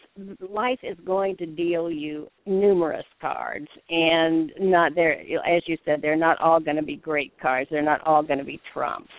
life 0.49 0.79
is 0.83 0.97
going 1.05 1.35
to 1.37 1.45
deal 1.45 1.89
you 1.89 2.27
numerous 2.45 3.05
cards 3.19 3.67
and 3.89 4.51
not 4.59 4.93
there 4.95 5.19
as 5.19 5.63
you 5.67 5.77
said 5.85 5.99
they're 6.01 6.15
not 6.15 6.39
all 6.39 6.59
going 6.59 6.77
to 6.77 6.83
be 6.83 6.95
great 6.95 7.33
cards 7.41 7.67
they're 7.71 7.81
not 7.81 8.01
all 8.05 8.21
going 8.23 8.39
to 8.39 8.45
be 8.45 8.59
trumps 8.73 9.11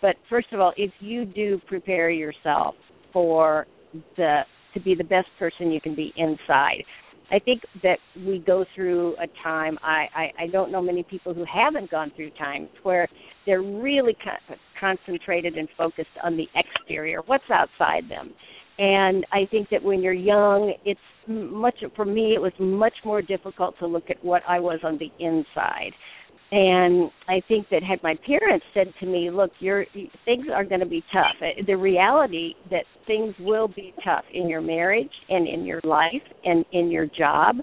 but 0.00 0.16
first 0.28 0.48
of 0.52 0.60
all 0.60 0.72
if 0.76 0.90
you 1.00 1.24
do 1.24 1.60
prepare 1.66 2.10
yourself 2.10 2.74
for 3.12 3.66
the 4.16 4.42
to 4.74 4.80
be 4.80 4.94
the 4.94 5.04
best 5.04 5.28
person 5.38 5.70
you 5.70 5.80
can 5.80 5.94
be 5.94 6.12
inside 6.16 6.82
I 7.30 7.40
think 7.40 7.62
that 7.82 7.98
we 8.16 8.38
go 8.38 8.64
through 8.74 9.14
a 9.14 9.26
time. 9.42 9.78
I, 9.82 10.06
I 10.14 10.44
I 10.44 10.46
don't 10.46 10.70
know 10.70 10.80
many 10.80 11.02
people 11.02 11.34
who 11.34 11.44
haven't 11.44 11.90
gone 11.90 12.12
through 12.14 12.30
times 12.30 12.68
where 12.84 13.08
they're 13.46 13.62
really 13.62 14.16
con- 14.22 14.58
concentrated 14.78 15.56
and 15.56 15.68
focused 15.76 16.08
on 16.22 16.36
the 16.36 16.46
exterior, 16.54 17.20
what's 17.26 17.44
outside 17.50 18.08
them. 18.08 18.32
And 18.78 19.24
I 19.32 19.46
think 19.50 19.68
that 19.70 19.82
when 19.82 20.02
you're 20.02 20.12
young, 20.12 20.74
it's 20.84 21.00
much 21.26 21.82
for 21.94 22.04
me. 22.04 22.34
It 22.34 22.40
was 22.40 22.52
much 22.58 22.94
more 23.04 23.22
difficult 23.22 23.78
to 23.78 23.86
look 23.86 24.10
at 24.10 24.22
what 24.22 24.42
I 24.46 24.60
was 24.60 24.80
on 24.84 24.98
the 24.98 25.10
inside. 25.18 25.92
And 26.52 27.10
I 27.28 27.40
think 27.48 27.68
that 27.70 27.82
had 27.82 28.02
my 28.02 28.14
parents 28.24 28.64
said 28.72 28.92
to 29.00 29.06
me, 29.06 29.30
"Look, 29.30 29.50
your 29.58 29.84
things 30.24 30.46
are 30.54 30.64
going 30.64 30.80
to 30.80 30.86
be 30.86 31.02
tough." 31.12 31.34
Uh, 31.42 31.62
the 31.66 31.76
reality 31.76 32.54
that 32.70 32.84
things 33.06 33.34
will 33.40 33.66
be 33.66 33.92
tough 34.04 34.24
in 34.32 34.48
your 34.48 34.60
marriage 34.60 35.10
and 35.28 35.48
in 35.48 35.64
your 35.64 35.80
life 35.82 36.22
and 36.44 36.64
in 36.70 36.88
your 36.90 37.06
job, 37.06 37.56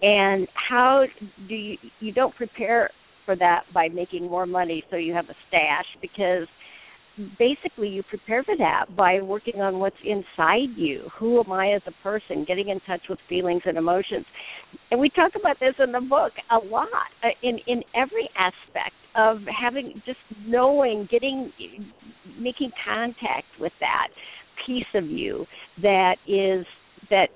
and 0.00 0.48
how 0.54 1.04
do 1.48 1.54
you 1.54 1.76
you 2.00 2.12
don't 2.12 2.34
prepare 2.34 2.88
for 3.26 3.36
that 3.36 3.64
by 3.74 3.88
making 3.88 4.24
more 4.24 4.46
money 4.46 4.82
so 4.90 4.96
you 4.96 5.12
have 5.12 5.28
a 5.28 5.34
stash 5.48 5.86
because 6.00 6.46
basically 7.38 7.88
you 7.88 8.02
prepare 8.02 8.42
for 8.42 8.56
that 8.56 8.86
by 8.96 9.20
working 9.20 9.60
on 9.60 9.78
what's 9.78 9.96
inside 10.04 10.76
you. 10.76 11.08
Who 11.18 11.40
am 11.40 11.52
I 11.52 11.72
as 11.72 11.82
a 11.86 12.02
person? 12.02 12.44
Getting 12.46 12.68
in 12.68 12.80
touch 12.80 13.02
with 13.08 13.18
feelings 13.28 13.62
and 13.64 13.78
emotions. 13.78 14.26
And 14.90 15.00
we 15.00 15.10
talk 15.10 15.32
about 15.38 15.58
this 15.60 15.74
in 15.78 15.92
the 15.92 16.00
book 16.00 16.32
a 16.50 16.58
lot 16.66 16.88
uh, 17.22 17.28
in 17.42 17.58
in 17.66 17.82
every 17.94 18.28
aspect 18.36 18.94
of 19.16 19.38
having 19.60 20.02
just 20.04 20.18
knowing, 20.46 21.08
getting 21.10 21.52
making 22.38 22.72
contact 22.84 23.46
with 23.60 23.72
that 23.80 24.08
piece 24.66 24.84
of 24.94 25.04
you 25.04 25.46
that 25.82 26.16
is 26.26 26.66
that 27.10 27.28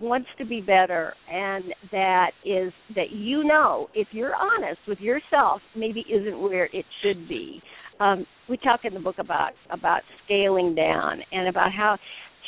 wants 0.00 0.28
to 0.36 0.44
be 0.44 0.60
better 0.60 1.14
and 1.32 1.64
that 1.90 2.30
is 2.44 2.72
that 2.94 3.10
you 3.10 3.42
know 3.42 3.88
if 3.94 4.08
you're 4.10 4.34
honest 4.34 4.78
with 4.86 4.98
yourself 5.00 5.62
maybe 5.74 6.04
isn't 6.12 6.40
where 6.40 6.66
it 6.66 6.84
should 7.02 7.28
be 7.28 7.62
um, 8.00 8.26
we 8.48 8.56
talk 8.56 8.80
in 8.84 8.94
the 8.94 9.00
book 9.00 9.16
about 9.18 9.52
about 9.70 10.02
scaling 10.24 10.74
down 10.74 11.20
and 11.32 11.48
about 11.48 11.72
how 11.72 11.98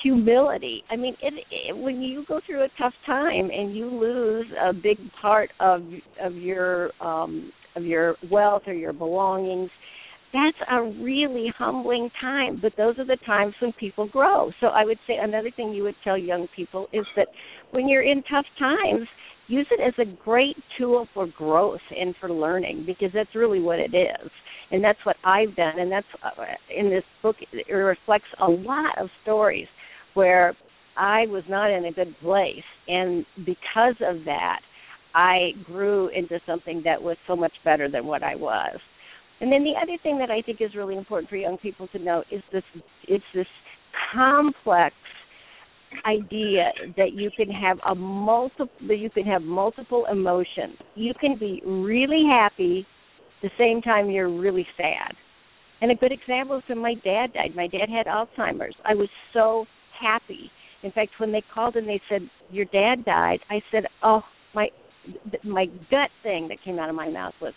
humility. 0.03 0.83
I 0.91 0.97
mean, 0.97 1.17
it, 1.23 1.35
it, 1.51 1.77
when 1.77 2.01
you 2.01 2.25
go 2.27 2.41
through 2.47 2.65
a 2.65 2.69
tough 2.79 2.95
time 3.07 3.51
and 3.51 3.77
you 3.77 3.87
lose 3.87 4.47
a 4.63 4.73
big 4.73 4.99
part 5.21 5.51
of 5.61 5.83
of 6.23 6.35
your 6.35 6.91
um, 7.03 7.53
of 7.77 7.85
your 7.85 8.17
wealth 8.31 8.63
or 8.67 8.75
your 8.75 8.93
belongings, 8.93 9.71
that's 10.33 10.57
a 10.71 10.83
really 11.03 11.53
humbling 11.59 12.11
time. 12.21 12.59
But 12.61 12.73
those 12.77 12.99
are 12.99 13.07
the 13.07 13.19
times 13.27 13.55
when 13.61 13.73
people 13.75 14.09
grow. 14.09 14.51
So 14.61 14.69
I 14.69 14.85
would 14.85 14.99
say 15.07 15.15
another 15.21 15.51
thing 15.55 15.73
you 15.73 15.83
would 15.85 15.97
tell 16.05 16.17
young 16.17 16.47
people 16.55 16.87
is 16.93 17.07
that 17.17 17.29
when 17.73 17.89
you're 17.89 18.03
in 18.03 18.23
tough 18.31 18.47
times, 18.59 19.07
use 19.51 19.67
it 19.71 19.81
as 19.81 19.95
a 19.99 20.11
great 20.23 20.57
tool 20.79 21.07
for 21.13 21.27
growth 21.27 21.81
and 21.99 22.15
for 22.21 22.31
learning 22.31 22.85
because 22.87 23.11
that's 23.13 23.35
really 23.35 23.61
what 23.61 23.79
it 23.79 23.95
is 23.95 24.31
and 24.71 24.83
that's 24.83 24.99
what 25.05 25.17
I've 25.25 25.55
done. 25.57 25.79
And 25.79 25.91
that's 25.91 26.07
uh, 26.23 26.43
in 26.75 26.91
this 26.91 27.05
book. 27.23 27.37
It 27.53 27.73
reflects 27.73 28.29
a 28.41 28.49
lot 28.49 28.99
of 28.99 29.09
stories 29.23 29.67
where 30.15 30.57
I 30.97 31.27
was 31.27 31.43
not 31.49 31.71
in 31.71 31.87
a 31.87 31.93
good 31.93 32.15
place. 32.23 32.65
And 32.89 33.25
because 33.45 33.97
of 34.01 34.25
that, 34.25 34.61
I 35.15 35.51
grew 35.65 36.09
into 36.09 36.39
something 36.47 36.83
that 36.85 37.03
was 37.03 37.17
so 37.27 37.35
much 37.35 37.53
better 37.65 37.91
than 37.91 38.07
what 38.07 38.23
I 38.23 38.37
was. 38.37 38.79
And 39.41 39.51
then 39.51 39.65
the 39.65 39.73
other 39.81 39.97
thing 40.03 40.19
that 40.19 40.31
I 40.31 40.43
think 40.43 40.61
is 40.61 40.75
really 40.77 40.97
important 40.97 41.31
for 41.31 41.37
young 41.37 41.59
people 41.59 41.89
to 41.89 41.99
know 41.99 42.23
is 42.31 42.43
this 42.53 42.63
it's 43.09 43.25
this 43.35 43.47
complex 44.15 44.95
idea 46.07 46.73
that 46.97 47.13
you 47.13 47.31
can 47.37 47.51
have 47.51 47.79
a 47.89 47.95
multiple 47.95 48.69
that 48.89 48.99
you 48.99 49.11
can 49.11 49.25
have 49.25 49.43
multiple 49.43 50.07
emotions. 50.11 50.77
You 50.95 51.13
can 51.21 51.37
be 51.39 51.63
really 51.65 52.25
happy 52.29 52.87
the 53.43 53.51
same 53.59 53.81
time 53.83 54.11
you're 54.11 54.29
really 54.31 54.67
sad. 54.77 55.15
And 55.81 55.91
a 55.91 55.95
good 55.95 56.13
example 56.13 56.59
is 56.59 56.63
when 56.69 56.79
my 56.79 56.95
dad 57.05 57.33
died. 57.33 57.57
My 57.57 57.67
dad 57.67 57.89
had 57.89 58.07
Alzheimer's. 58.07 58.75
I 58.85 58.95
was 58.95 59.09
so 59.33 59.65
happy. 59.99 60.51
In 60.83 60.93
fact, 60.93 61.11
when 61.19 61.33
they 61.33 61.43
called 61.55 61.77
and 61.77 61.89
they 61.89 62.01
said 62.09 62.23
your 62.51 62.67
dad 62.67 63.05
died, 63.05 63.41
I 63.49 63.63
said, 63.71 63.85
"Oh, 64.03 64.23
my 64.55 64.69
my 65.43 65.67
gut 65.91 66.11
thing 66.23 66.49
that 66.49 66.63
came 66.63 66.79
out 66.79 66.89
of 66.89 66.95
my 66.95 67.09
mouth 67.09 67.35
was, 67.41 67.55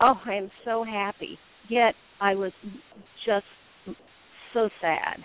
"Oh, 0.00 0.20
I 0.24 0.34
am 0.34 0.50
so 0.64 0.84
happy." 0.84 1.38
Yet 1.68 1.94
I 2.20 2.34
was 2.34 2.52
just 3.24 3.46
so 4.52 4.68
sad. 4.80 5.24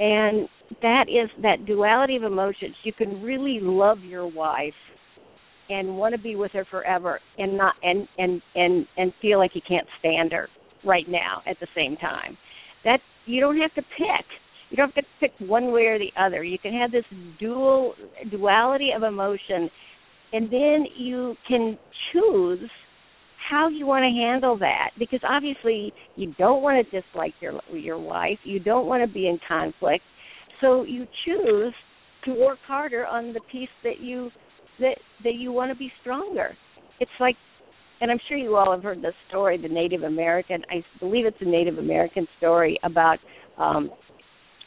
And 0.00 0.48
that 0.82 1.04
is 1.08 1.30
that 1.42 1.66
duality 1.66 2.16
of 2.16 2.22
emotions. 2.22 2.74
You 2.84 2.92
can 2.92 3.22
really 3.22 3.58
love 3.60 3.98
your 4.00 4.26
wife 4.26 4.74
and 5.68 5.96
want 5.96 6.14
to 6.14 6.20
be 6.20 6.36
with 6.36 6.50
her 6.52 6.64
forever 6.70 7.20
and 7.38 7.56
not 7.56 7.74
and 7.82 8.08
and 8.18 8.40
and 8.54 8.86
and 8.96 9.12
feel 9.20 9.38
like 9.38 9.52
you 9.54 9.60
can't 9.68 9.86
stand 9.98 10.32
her 10.32 10.48
right 10.84 11.08
now 11.08 11.42
at 11.46 11.58
the 11.60 11.66
same 11.76 11.96
time. 11.96 12.36
That 12.84 13.00
you 13.26 13.40
don't 13.40 13.58
have 13.58 13.74
to 13.74 13.82
pick. 13.82 14.26
You 14.70 14.78
don't 14.78 14.94
have 14.94 15.04
to 15.04 15.10
pick 15.20 15.32
one 15.38 15.70
way 15.70 15.82
or 15.82 15.98
the 15.98 16.12
other. 16.18 16.42
You 16.42 16.58
can 16.58 16.72
have 16.72 16.90
this 16.90 17.04
dual 17.38 17.94
duality 18.30 18.90
of 18.96 19.02
emotion 19.02 19.68
and 20.32 20.50
then 20.50 20.86
you 20.96 21.34
can 21.46 21.78
choose 22.12 22.70
how 23.50 23.68
you 23.68 23.84
want 23.84 24.04
to 24.04 24.10
handle 24.10 24.56
that 24.58 24.90
because 24.98 25.20
obviously 25.28 25.92
you 26.16 26.32
don't 26.38 26.62
want 26.62 26.86
to 26.86 27.00
dislike 27.00 27.34
your 27.40 27.60
your 27.72 27.98
wife, 27.98 28.38
you 28.44 28.60
don't 28.60 28.86
want 28.86 29.06
to 29.06 29.12
be 29.12 29.26
in 29.26 29.38
conflict. 29.46 30.04
So 30.60 30.84
you 30.84 31.06
choose 31.24 31.74
to 32.24 32.32
work 32.34 32.58
harder 32.66 33.06
on 33.06 33.32
the 33.32 33.40
piece 33.50 33.68
that 33.82 34.00
you 34.00 34.30
that 34.78 34.96
that 35.24 35.34
you 35.34 35.52
want 35.52 35.72
to 35.72 35.76
be 35.76 35.90
stronger. 36.00 36.56
It's 37.00 37.10
like 37.18 37.36
and 38.00 38.10
I'm 38.10 38.20
sure 38.28 38.38
you 38.38 38.56
all 38.56 38.72
have 38.72 38.82
heard 38.82 39.02
the 39.02 39.12
story, 39.28 39.60
the 39.60 39.68
Native 39.68 40.04
American. 40.04 40.62
I 40.70 40.82
believe 41.00 41.26
it's 41.26 41.36
a 41.40 41.48
Native 41.48 41.76
American 41.76 42.26
story 42.38 42.78
about 42.82 43.18
um, 43.58 43.90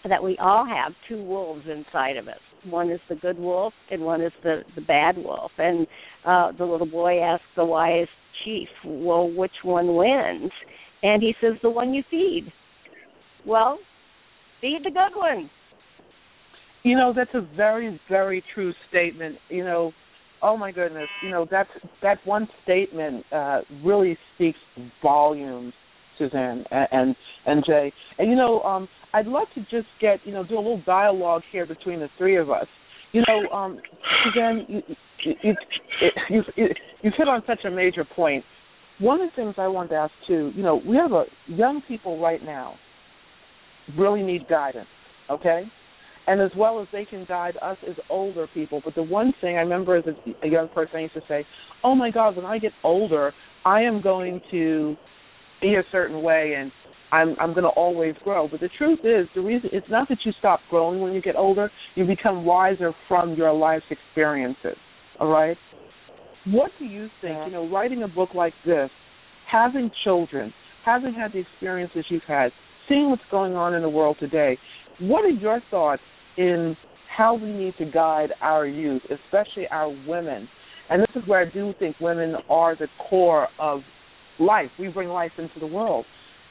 that 0.07 0.21
we 0.21 0.37
all 0.39 0.67
have 0.67 0.93
two 1.07 1.23
wolves 1.23 1.63
inside 1.71 2.17
of 2.17 2.27
us. 2.27 2.39
One 2.65 2.91
is 2.91 2.99
the 3.09 3.15
good 3.15 3.37
wolf, 3.37 3.73
and 3.89 4.01
one 4.01 4.21
is 4.21 4.31
the 4.43 4.61
the 4.75 4.81
bad 4.81 5.17
wolf. 5.17 5.51
And 5.57 5.87
uh, 6.25 6.51
the 6.57 6.65
little 6.65 6.89
boy 6.89 7.19
asks 7.21 7.45
the 7.55 7.65
wise 7.65 8.07
chief, 8.43 8.69
"Well, 8.85 9.29
which 9.29 9.63
one 9.63 9.95
wins?" 9.95 10.51
And 11.01 11.21
he 11.21 11.35
says, 11.41 11.53
"The 11.61 11.69
one 11.69 11.93
you 11.93 12.03
feed." 12.09 12.51
Well, 13.45 13.79
feed 14.61 14.79
the 14.83 14.91
good 14.91 15.15
one. 15.15 15.49
You 16.83 16.97
know, 16.97 17.13
that's 17.15 17.33
a 17.33 17.41
very, 17.55 17.99
very 18.09 18.43
true 18.53 18.73
statement. 18.89 19.37
You 19.49 19.63
know, 19.63 19.93
oh 20.43 20.57
my 20.57 20.71
goodness, 20.71 21.07
you 21.23 21.29
know 21.29 21.47
that 21.49 21.67
that 22.01 22.19
one 22.25 22.47
statement 22.63 23.25
uh, 23.31 23.61
really 23.83 24.17
speaks 24.35 24.59
volumes, 25.01 25.73
Suzanne 26.17 26.65
and, 26.69 26.87
and 26.91 27.15
and 27.45 27.63
Jay. 27.65 27.91
And 28.17 28.29
you 28.29 28.35
know, 28.35 28.61
um, 28.61 28.87
I'd 29.13 29.25
love 29.27 29.47
to 29.55 29.61
just 29.61 29.87
get 30.01 30.19
you 30.25 30.33
know 30.33 30.43
do 30.43 30.55
a 30.55 30.57
little 30.57 30.83
dialogue 30.85 31.41
here 31.51 31.65
between 31.65 31.99
the 31.99 32.09
three 32.17 32.37
of 32.37 32.49
us. 32.49 32.67
You 33.13 33.23
know, 33.27 33.55
um, 33.55 33.79
Suzanne, 34.23 34.83
you 35.25 35.53
you, 36.29 36.43
you 37.01 37.11
hit 37.17 37.27
on 37.27 37.43
such 37.47 37.65
a 37.65 37.71
major 37.71 38.05
point. 38.05 38.43
One 38.99 39.21
of 39.21 39.29
the 39.29 39.35
things 39.35 39.55
I 39.57 39.67
wanted 39.67 39.89
to 39.89 39.95
ask 39.95 40.13
too, 40.27 40.51
you 40.55 40.63
know, 40.63 40.81
we 40.87 40.95
have 40.97 41.11
a 41.11 41.25
young 41.47 41.81
people 41.87 42.19
right 42.19 42.43
now 42.43 42.75
really 43.97 44.21
need 44.21 44.47
guidance. 44.47 44.87
Okay, 45.29 45.63
and 46.27 46.41
as 46.41 46.51
well 46.55 46.81
as 46.81 46.87
they 46.91 47.05
can 47.05 47.25
guide 47.25 47.57
us 47.61 47.77
as 47.87 47.95
older 48.09 48.47
people. 48.53 48.81
But 48.83 48.95
the 48.95 49.03
one 49.03 49.33
thing 49.41 49.57
I 49.57 49.61
remember 49.61 49.97
as 49.97 50.05
a, 50.05 50.45
a 50.45 50.49
young 50.49 50.69
person, 50.69 50.97
I 50.97 51.01
used 51.01 51.13
to 51.15 51.21
say, 51.27 51.45
"Oh 51.83 51.95
my 51.95 52.11
God, 52.11 52.35
when 52.35 52.45
I 52.45 52.59
get 52.59 52.71
older, 52.83 53.33
I 53.65 53.81
am 53.81 54.01
going 54.01 54.41
to 54.51 54.95
be 55.61 55.75
a 55.75 55.83
certain 55.91 56.21
way, 56.21 56.55
and 56.57 56.71
I'm 57.11 57.35
I'm 57.39 57.51
going 57.53 57.63
to 57.63 57.69
always 57.69 58.15
grow." 58.23 58.47
But 58.47 58.59
the 58.59 58.69
truth 58.77 58.99
is, 59.03 59.27
the 59.35 59.41
reason 59.41 59.69
it's 59.73 59.89
not 59.89 60.09
that 60.09 60.19
you 60.25 60.31
stop 60.39 60.59
growing 60.69 61.01
when 61.01 61.13
you 61.13 61.21
get 61.21 61.35
older; 61.35 61.69
you 61.95 62.05
become 62.05 62.45
wiser 62.45 62.93
from 63.07 63.33
your 63.33 63.53
life's 63.53 63.85
experiences. 63.89 64.77
All 65.19 65.27
right. 65.27 65.57
What 66.47 66.71
do 66.79 66.85
you 66.85 67.07
think? 67.21 67.37
You 67.45 67.51
know, 67.51 67.69
writing 67.69 68.03
a 68.03 68.07
book 68.07 68.29
like 68.33 68.53
this, 68.65 68.89
having 69.49 69.91
children, 70.03 70.53
having 70.85 71.13
had 71.13 71.31
the 71.33 71.39
experiences 71.39 72.05
you've 72.09 72.23
had, 72.27 72.51
seeing 72.89 73.09
what's 73.09 73.21
going 73.31 73.55
on 73.55 73.73
in 73.73 73.81
the 73.81 73.89
world 73.89 74.17
today, 74.19 74.57
what 74.99 75.23
are 75.23 75.29
your 75.29 75.61
thoughts 75.71 76.01
in 76.37 76.75
how 77.15 77.35
we 77.35 77.51
need 77.51 77.75
to 77.77 77.85
guide 77.85 78.29
our 78.41 78.65
youth, 78.65 79.01
especially 79.03 79.67
our 79.71 79.89
women. 80.07 80.47
And 80.89 81.01
this 81.01 81.21
is 81.21 81.27
where 81.27 81.41
I 81.41 81.49
do 81.51 81.73
think 81.79 81.95
women 81.99 82.35
are 82.49 82.75
the 82.75 82.87
core 83.09 83.47
of 83.59 83.81
life. 84.39 84.69
We 84.79 84.87
bring 84.87 85.09
life 85.09 85.31
into 85.37 85.59
the 85.59 85.67
world. 85.67 86.05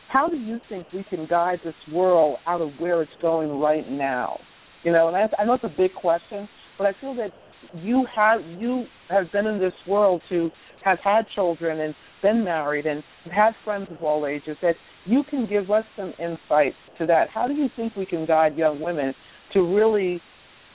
How 0.08 0.28
do 0.28 0.36
you 0.36 0.58
think 0.68 0.86
we 0.92 1.04
can 1.08 1.26
guide 1.26 1.60
this 1.64 1.74
world 1.92 2.38
out 2.46 2.60
of 2.60 2.70
where 2.78 3.02
it's 3.02 3.12
going 3.20 3.50
right 3.60 3.88
now? 3.90 4.38
You 4.84 4.92
know, 4.92 5.08
and 5.08 5.16
I, 5.16 5.28
I 5.38 5.44
know 5.44 5.54
it's 5.54 5.64
a 5.64 5.74
big 5.76 5.94
question, 5.94 6.48
but 6.78 6.86
I 6.86 6.92
feel 7.00 7.14
that 7.16 7.30
you 7.74 8.06
have 8.14 8.40
you 8.42 8.84
have 9.08 9.30
been 9.32 9.46
in 9.46 9.58
this 9.58 9.72
world 9.86 10.22
to 10.28 10.50
have 10.84 10.98
had 11.02 11.26
children 11.34 11.80
and 11.80 11.94
been 12.22 12.44
married 12.44 12.86
and 12.86 13.02
had 13.32 13.52
friends 13.64 13.88
of 13.90 14.02
all 14.02 14.26
ages 14.26 14.56
that 14.62 14.74
you 15.04 15.22
can 15.28 15.46
give 15.46 15.70
us 15.70 15.84
some 15.96 16.12
insight 16.18 16.74
to 16.98 17.06
that. 17.06 17.28
How 17.32 17.48
do 17.48 17.54
you 17.54 17.68
think 17.76 17.96
we 17.96 18.06
can 18.06 18.26
guide 18.26 18.56
young 18.56 18.80
women 18.80 19.14
to 19.52 19.62
really 19.62 20.20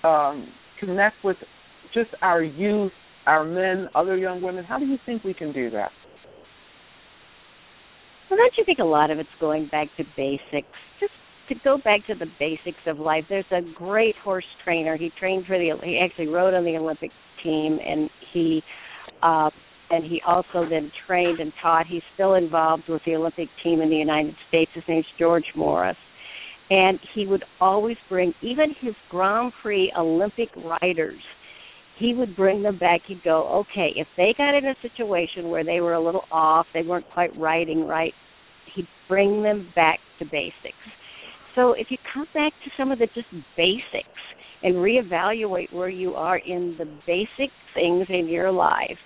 um, 0.04 0.48
connect 0.80 1.16
with 1.24 1.38
just 1.94 2.10
our 2.22 2.44
youth, 2.44 2.92
our 3.26 3.44
men, 3.44 3.88
other 3.96 4.18
young 4.18 4.42
women? 4.42 4.66
How 4.66 4.78
do 4.80 4.86
you 4.86 4.98
think 5.06 5.24
we 5.24 5.34
can 5.34 5.54
do 5.54 5.70
that? 5.72 5.92
Well, 8.30 8.38
don't 8.38 8.54
you 8.58 8.66
think 8.66 8.80
a 8.80 8.84
lot 8.84 9.10
of 9.10 9.20
it's 9.20 9.30
going 9.40 9.70
back 9.72 9.88
to 9.98 10.04
basics? 10.18 10.68
Just 11.00 11.14
to 11.50 11.56
go 11.64 11.78
back 11.84 12.06
to 12.08 12.16
the 12.16 12.28
basics 12.40 12.82
of 12.88 13.00
life. 13.00 13.24
There's 13.30 13.46
a 13.52 13.62
great 13.76 14.16
horse 14.24 14.46
trainer. 14.64 14.98
He 14.98 15.12
trained 15.20 15.46
for 15.46 15.58
the. 15.58 15.74
He 15.84 16.00
actually 16.04 16.28
rode 16.28 16.54
on 16.54 16.64
the 16.64 16.76
Olympic 16.78 17.12
team, 17.44 17.80
and 17.86 18.10
he. 18.34 18.62
Uh, 19.22 19.50
and 19.90 20.04
he 20.04 20.22
also 20.28 20.70
then 20.70 20.92
trained 21.08 21.40
and 21.40 21.54
taught. 21.62 21.86
He's 21.88 22.02
still 22.14 22.34
involved 22.34 22.84
with 22.90 23.02
the 23.06 23.16
Olympic 23.16 23.48
team 23.64 23.80
in 23.80 23.90
the 23.90 23.96
United 23.96 24.36
States. 24.50 24.70
His 24.76 24.84
name's 24.86 25.06
George 25.18 25.46
Morris 25.56 25.96
and 26.70 27.00
he 27.16 27.26
would 27.26 27.44
always 27.60 27.98
bring 28.10 28.34
even 28.42 28.76
his 28.82 28.94
Grand 29.10 29.54
Prix 29.62 29.92
Olympic 29.98 30.50
riders. 30.58 31.22
He 32.00 32.14
would 32.14 32.36
bring 32.36 32.62
them 32.62 32.78
back. 32.78 33.02
He'd 33.08 33.24
go, 33.24 33.66
okay, 33.72 33.92
if 33.96 34.08
they 34.18 34.34
got 34.38 34.56
in 34.56 34.66
a 34.66 34.76
situation 34.82 35.50
where 35.50 35.64
they 35.64 35.80
were 35.80 35.94
a 35.94 36.04
little 36.04 36.26
off, 36.32 36.68
they 36.74 36.84
weren't 36.84 37.10
quite 37.14 37.36
riding 37.38 37.88
right, 37.88 38.14
he'd 38.76 38.88
bring 39.08 39.44
them 39.44 39.72
back 39.76 40.00
to 40.20 40.26
basics. 40.26 40.76
So 41.58 41.74
if 41.74 41.88
you 41.90 41.98
come 42.14 42.28
back 42.36 42.54
to 42.64 42.72
some 42.78 42.92
of 42.92 43.00
the 43.00 43.08
just 43.08 43.28
basics 43.58 44.08
and 44.62 44.76
reevaluate 44.76 45.74
where 45.74 45.90
you 45.90 46.14
are 46.14 46.38
in 46.38 46.76
the 46.78 46.86
basic 47.08 47.52
things 47.74 48.06
in 48.10 48.28
your 48.28 48.52
life, 48.52 48.98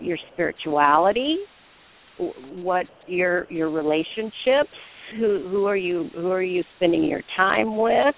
your 0.00 0.18
spirituality, 0.32 1.36
what 2.18 2.86
your 3.06 3.46
your 3.50 3.70
relationships, 3.70 4.74
who 5.16 5.48
who 5.48 5.64
are 5.66 5.76
you 5.76 6.10
who 6.14 6.30
are 6.32 6.42
you 6.42 6.64
spending 6.76 7.04
your 7.04 7.22
time 7.36 7.76
with 7.76 8.14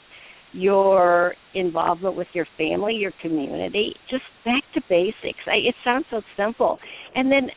your 0.52 1.34
involvement 1.54 2.16
with 2.16 2.26
your 2.32 2.46
family 2.56 2.94
your 2.94 3.12
community 3.20 3.92
just 4.08 4.22
back 4.46 4.62
to 4.72 4.80
basics. 4.88 5.40
I, 5.46 5.56
it 5.68 5.74
sounds 5.84 6.06
so 6.10 6.22
simple. 6.38 6.78
And 7.14 7.30
then 7.30 7.48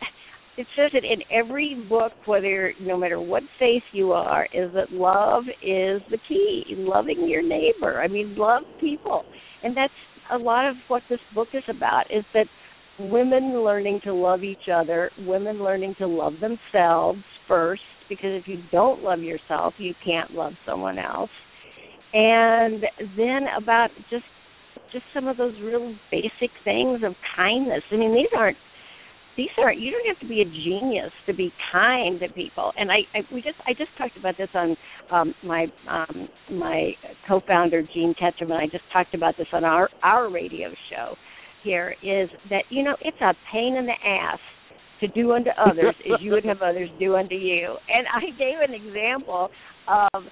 it 0.57 0.67
says 0.75 0.91
it 0.93 1.03
in 1.03 1.21
every 1.31 1.75
book 1.89 2.11
whether 2.25 2.73
no 2.81 2.97
matter 2.97 3.19
what 3.19 3.43
faith 3.57 3.83
you 3.93 4.11
are 4.11 4.47
is 4.53 4.71
that 4.73 4.91
love 4.91 5.43
is 5.61 6.01
the 6.09 6.17
key 6.27 6.63
loving 6.77 7.27
your 7.27 7.41
neighbor 7.41 8.01
i 8.01 8.07
mean 8.07 8.35
love 8.35 8.63
people 8.79 9.23
and 9.63 9.75
that's 9.75 9.93
a 10.31 10.37
lot 10.37 10.67
of 10.67 10.75
what 10.87 11.01
this 11.09 11.19
book 11.33 11.47
is 11.53 11.63
about 11.69 12.03
is 12.09 12.23
that 12.33 12.45
women 12.99 13.63
learning 13.63 13.99
to 14.03 14.13
love 14.13 14.43
each 14.43 14.69
other 14.73 15.09
women 15.19 15.63
learning 15.63 15.95
to 15.97 16.07
love 16.07 16.33
themselves 16.41 17.19
first 17.47 17.81
because 18.11 18.41
if 18.41 18.45
you 18.45 18.61
don't 18.73 19.01
love 19.01 19.21
yourself, 19.21 19.73
you 19.77 19.93
can't 20.05 20.31
love 20.31 20.51
someone 20.67 20.99
else. 20.99 21.29
And 22.13 22.83
then 23.15 23.45
about 23.57 23.87
just 24.09 24.25
just 24.91 25.05
some 25.13 25.29
of 25.29 25.37
those 25.37 25.53
real 25.63 25.95
basic 26.11 26.51
things 26.65 26.99
of 27.05 27.15
kindness. 27.37 27.83
I 27.89 27.95
mean, 27.95 28.13
these 28.13 28.27
aren't 28.37 28.57
these 29.37 29.49
are 29.57 29.73
you 29.73 29.91
don't 29.91 30.07
have 30.07 30.19
to 30.19 30.27
be 30.27 30.41
a 30.41 30.45
genius 30.45 31.11
to 31.25 31.33
be 31.33 31.51
kind 31.71 32.19
to 32.19 32.29
people. 32.29 32.71
And 32.77 32.91
i, 32.91 32.97
I 33.13 33.19
we 33.33 33.41
just 33.41 33.57
i 33.65 33.73
just 33.73 33.89
talked 33.97 34.17
about 34.17 34.37
this 34.37 34.49
on 34.53 34.75
um 35.11 35.33
my 35.43 35.67
um 35.89 36.27
my 36.51 36.91
co-founder 37.27 37.83
Jean 37.93 38.13
Ketchum 38.17 38.51
and 38.51 38.59
i 38.61 38.65
just 38.65 38.83
talked 38.91 39.13
about 39.13 39.35
this 39.37 39.47
on 39.53 39.63
our 39.63 39.89
our 40.03 40.29
radio 40.29 40.69
show 40.89 41.15
here 41.63 41.95
is 42.03 42.29
that 42.49 42.63
you 42.69 42.83
know 42.83 42.95
it's 43.01 43.21
a 43.21 43.33
pain 43.51 43.75
in 43.75 43.85
the 43.85 44.07
ass 44.07 44.39
to 44.99 45.07
do 45.09 45.31
unto 45.31 45.49
others 45.57 45.95
as 46.05 46.21
you 46.21 46.31
would 46.31 46.45
have 46.45 46.61
others 46.61 46.89
do 46.99 47.15
unto 47.15 47.35
you. 47.35 47.75
And 47.89 48.05
i 48.13 48.29
gave 48.37 48.59
an 48.61 48.73
example 48.73 49.49
of 49.87 50.23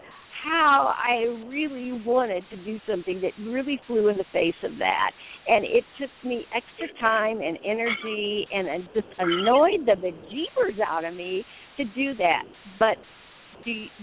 how 0.43 0.93
I 0.97 1.25
really 1.47 1.91
wanted 2.05 2.43
to 2.51 2.57
do 2.57 2.79
something 2.87 3.21
that 3.21 3.31
really 3.43 3.79
flew 3.87 4.07
in 4.09 4.17
the 4.17 4.25
face 4.31 4.55
of 4.63 4.77
that. 4.79 5.11
And 5.47 5.65
it 5.65 5.83
took 5.99 6.09
me 6.23 6.45
extra 6.55 6.87
time 6.99 7.41
and 7.41 7.57
energy 7.63 8.47
and 8.53 8.67
it 8.67 8.81
just 8.93 9.07
annoyed 9.17 9.85
the 9.85 9.95
bejeepers 9.95 10.79
out 10.85 11.05
of 11.05 11.13
me 11.13 11.43
to 11.77 11.85
do 11.85 12.13
that. 12.15 12.43
But 12.79 12.97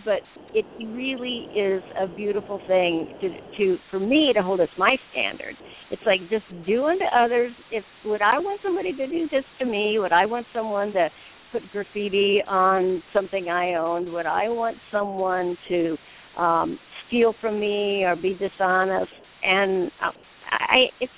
but 0.04 0.20
it 0.52 0.64
really 0.78 1.48
is 1.54 1.82
a 2.00 2.06
beautiful 2.06 2.60
thing 2.66 3.08
to 3.20 3.30
to 3.56 3.76
for 3.90 3.98
me 3.98 4.32
to 4.34 4.42
hold 4.42 4.60
as 4.60 4.68
my 4.78 4.96
standard. 5.12 5.56
It's 5.90 6.02
like 6.04 6.20
just 6.30 6.44
do 6.66 6.84
unto 6.84 7.04
others. 7.04 7.52
If 7.70 7.84
would 8.04 8.22
I 8.22 8.38
want 8.38 8.60
somebody 8.62 8.92
to 8.92 9.06
do 9.06 9.28
this 9.30 9.44
to 9.60 9.64
me? 9.66 9.98
Would 9.98 10.12
I 10.12 10.26
want 10.26 10.46
someone 10.54 10.92
to 10.92 11.08
put 11.52 11.62
graffiti 11.72 12.42
on 12.46 13.02
something 13.12 13.48
I 13.48 13.74
owned? 13.74 14.12
Would 14.12 14.26
I 14.26 14.48
want 14.48 14.76
someone 14.90 15.56
to 15.68 15.96
um, 16.36 16.78
steal 17.08 17.34
from 17.40 17.60
me 17.60 18.04
or 18.04 18.16
be 18.16 18.34
dishonest. 18.34 19.12
And 19.42 19.90
uh, 20.02 20.10
I, 20.50 20.84
it's, 21.00 21.12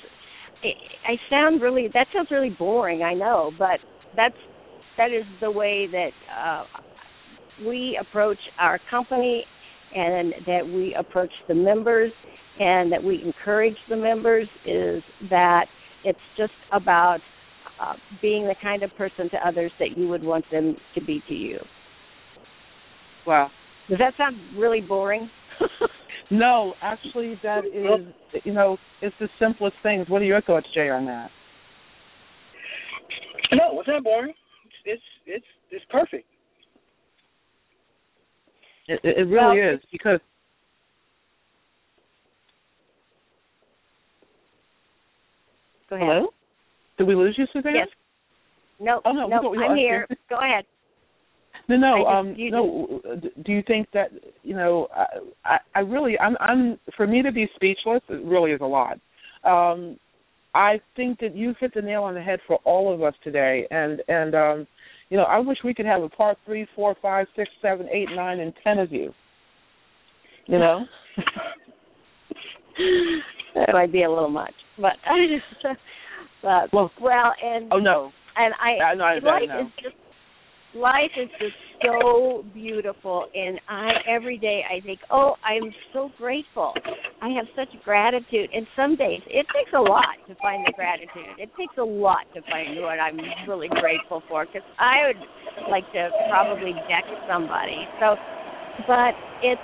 I 1.07 1.15
sound 1.31 1.63
really. 1.63 1.89
That 1.95 2.07
sounds 2.15 2.29
really 2.31 2.51
boring. 2.51 3.03
I 3.03 3.15
know, 3.15 3.53
but 3.59 3.79
that's 4.17 4.35
that 4.97 5.13
is 5.13 5.25
the 5.41 5.51
way 5.51 5.87
that 5.91 6.11
uh, 6.37 6.65
we 7.65 7.99
approach 8.01 8.39
our 8.59 8.81
company, 8.91 9.45
and 9.95 10.35
that 10.47 10.67
we 10.67 10.95
approach 10.99 11.31
the 11.47 11.55
members, 11.55 12.13
and 12.59 12.91
that 12.93 13.03
we 13.03 13.23
encourage 13.25 13.77
the 13.89 13.97
members. 13.97 14.49
Is 14.67 15.03
that 15.31 15.67
it's 16.05 16.19
just 16.37 16.53
about 16.73 17.21
uh, 17.81 17.95
being 18.21 18.47
the 18.47 18.57
kind 18.61 18.83
of 18.83 18.91
person 18.97 19.31
to 19.31 19.37
others 19.47 19.71
that 19.79 19.97
you 19.97 20.09
would 20.09 20.23
want 20.23 20.45
them 20.51 20.77
to 20.95 21.01
be 21.01 21.23
to 21.29 21.35
you. 21.35 21.59
Wow, 23.27 23.51
does 23.89 23.99
that 23.99 24.13
sound 24.17 24.37
really 24.57 24.81
boring? 24.81 25.31
no, 26.31 26.75
actually, 26.83 27.39
that 27.43 27.65
is, 27.65 28.43
you 28.45 28.53
know, 28.53 28.77
it's 29.01 29.15
the 29.19 29.29
simplest 29.39 29.77
things. 29.83 30.09
What 30.09 30.23
are 30.23 30.27
your 30.27 30.43
thoughts, 30.43 30.67
Jay, 30.75 30.91
on 30.91 31.07
that? 31.07 31.31
No, 33.53 33.81
it's 33.81 33.89
not 33.89 34.05
boring. 34.05 34.35
It's 34.85 35.03
it's 35.27 35.45
it's, 35.71 35.85
perfect. 35.91 36.27
It, 38.87 39.01
it 39.03 39.27
really 39.27 39.61
well, 39.61 39.75
is 39.75 39.81
because. 39.91 40.21
Go 45.89 45.97
ahead. 45.97 46.09
Hello. 46.09 46.29
Did 46.99 47.07
we 47.07 47.15
lose 47.15 47.35
you, 47.39 47.47
Suzanne? 47.53 47.75
Yes. 47.75 47.89
No. 48.81 49.01
Oh 49.05 49.13
no. 49.13 49.27
No, 49.29 49.55
I'm 49.55 49.77
here. 49.77 50.07
Go 50.29 50.37
ahead. 50.37 50.65
No, 51.69 51.77
no, 51.77 52.07
um, 52.07 52.35
no. 52.39 53.01
Do 53.45 53.53
you 53.53 53.63
think 53.67 53.89
that 53.93 54.11
you 54.43 54.55
know? 54.55 54.89
I, 55.45 55.59
I 55.75 55.81
really, 55.81 56.19
I'm, 56.19 56.35
I'm. 56.41 56.79
For 56.97 57.07
me 57.07 57.23
to 57.23 57.31
be 57.31 57.47
speechless, 57.55 58.01
it 58.09 58.25
really 58.25 58.53
is 58.53 58.61
a 58.63 58.67
lot. 58.67 58.99
Um, 59.45 59.99
I 60.55 60.81
think 60.97 61.21
that 61.21 61.37
you 61.37 61.55
hit 61.61 61.75
the 61.75 61.83
nail 61.83 62.05
on 62.05 62.15
the 62.15 62.23
head 62.23 62.41
for 62.47 62.57
all 62.65 62.93
of 62.93 63.03
us 63.03 63.13
today, 63.23 63.67
and 63.71 64.01
and 64.09 64.35
um, 64.35 64.67
you 65.11 65.19
know, 65.19 65.25
I 65.25 65.39
wish 65.39 65.59
we 65.63 65.75
could 65.75 65.85
have 65.85 66.03
a 66.03 66.09
part 66.09 66.39
three, 66.47 66.67
four, 66.75 66.97
five, 67.03 67.27
six, 67.37 67.51
seven, 67.61 67.87
eight, 67.93 68.09
nine, 68.15 68.41
and 68.41 68.55
ten 68.65 68.79
of 68.79 68.91
you. 68.91 69.13
You 70.47 70.59
know. 70.59 70.85
that 73.55 73.73
might 73.75 73.93
be 73.93 74.05
a 74.05 74.11
little 74.11 74.31
much, 74.31 74.55
but 74.79 74.93
but 76.43 76.73
well, 76.73 76.91
well, 77.01 77.35
and 77.45 77.71
oh 77.73 77.79
no, 77.79 78.11
and 78.37 78.55
I, 78.55 78.83
I, 78.83 78.95
know, 78.95 79.05
I 79.05 79.19
life 79.19 79.67
is 79.67 79.73
just 79.83 79.97
life 80.75 81.11
is 81.17 81.29
just 81.39 81.55
so 81.83 82.45
beautiful 82.53 83.27
and 83.35 83.61
I 83.69 83.91
every 84.09 84.39
day 84.39 84.63
I 84.71 84.81
think, 84.81 85.01
"Oh, 85.11 85.37
I'm 85.45 85.73
so 85.93 86.11
grateful. 86.17 86.75
I 87.21 87.29
have 87.31 87.47
such 87.55 87.69
gratitude." 87.83 88.51
And 88.53 88.67
some 88.77 88.97
days 88.97 89.23
it 89.27 89.47
takes 89.55 89.73
a 89.75 89.81
lot 89.81 90.17
to 90.27 90.35
find 90.37 90.65
the 90.67 90.73
gratitude. 90.73 91.39
It 91.39 91.51
takes 91.59 91.77
a 91.79 91.85
lot 91.85 92.27
to 92.35 92.43
find 92.43 92.81
what 92.81 93.01
I'm 93.01 93.19
really 93.47 93.69
grateful 93.69 94.23
for 94.29 94.47
cuz 94.47 94.63
I 94.79 95.07
would 95.07 95.71
like 95.71 95.91
to 95.93 96.11
probably 96.29 96.75
deck 96.89 97.05
somebody. 97.27 97.89
So 97.99 98.17
but 98.87 99.15
it's 99.41 99.63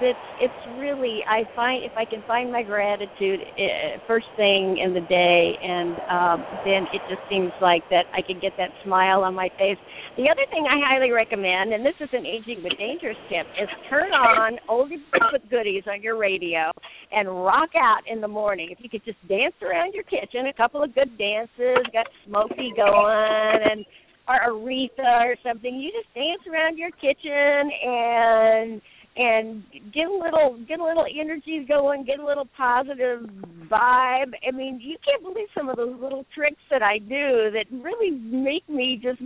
it's 0.00 0.18
it's 0.38 0.78
really 0.78 1.24
I 1.28 1.44
find 1.54 1.84
if 1.84 1.92
I 1.96 2.04
can 2.04 2.22
find 2.22 2.52
my 2.52 2.62
gratitude 2.62 3.40
uh, 3.58 3.98
first 4.06 4.26
thing 4.36 4.78
in 4.78 4.92
the 4.92 5.00
day, 5.00 5.58
and 5.62 6.00
um, 6.10 6.46
then 6.64 6.86
it 6.92 7.02
just 7.08 7.22
seems 7.28 7.52
like 7.60 7.82
that 7.90 8.06
I 8.12 8.22
can 8.22 8.38
get 8.38 8.52
that 8.58 8.70
smile 8.82 9.22
on 9.22 9.34
my 9.34 9.48
face. 9.58 9.78
The 10.16 10.30
other 10.32 10.48
thing 10.48 10.64
I 10.64 10.80
highly 10.80 11.10
recommend, 11.12 11.74
and 11.74 11.84
this 11.84 11.94
is 12.00 12.08
an 12.14 12.24
aging 12.24 12.62
but 12.62 12.72
dangerous 12.78 13.18
tip, 13.28 13.44
is 13.60 13.68
turn 13.90 14.12
on 14.12 14.56
oldie 14.66 14.96
but 15.12 15.44
goodies 15.50 15.84
on 15.86 16.00
your 16.00 16.16
radio 16.16 16.72
and 17.12 17.28
rock 17.28 17.68
out 17.76 18.00
in 18.10 18.22
the 18.22 18.28
morning. 18.28 18.68
If 18.70 18.78
you 18.80 18.88
could 18.88 19.04
just 19.04 19.20
dance 19.28 19.54
around 19.60 19.92
your 19.92 20.04
kitchen, 20.04 20.46
a 20.46 20.54
couple 20.56 20.82
of 20.82 20.94
good 20.94 21.18
dances, 21.18 21.84
got 21.92 22.06
Smokey 22.24 22.72
going, 22.74 23.60
and 23.70 23.84
or 24.26 24.40
Aretha 24.48 25.20
or 25.28 25.36
something. 25.44 25.76
You 25.76 25.92
just 25.92 26.12
dance 26.14 26.42
around 26.50 26.78
your 26.78 26.90
kitchen 26.92 27.70
and 27.84 28.80
and 29.16 29.62
get 29.94 30.06
a 30.06 30.12
little 30.12 30.58
get 30.68 30.78
a 30.78 30.84
little 30.84 31.06
energy 31.08 31.64
going, 31.66 32.04
get 32.04 32.20
a 32.20 32.24
little 32.24 32.48
positive 32.56 33.28
vibe. 33.70 34.32
I 34.46 34.50
mean, 34.52 34.80
you 34.82 34.96
can't 35.04 35.22
believe 35.22 35.48
some 35.56 35.68
of 35.68 35.76
those 35.76 35.96
little 36.00 36.24
tricks 36.34 36.60
that 36.70 36.82
I 36.82 36.98
do 36.98 37.50
that 37.52 37.64
really 37.72 38.10
make 38.10 38.68
me 38.68 39.00
just 39.02 39.20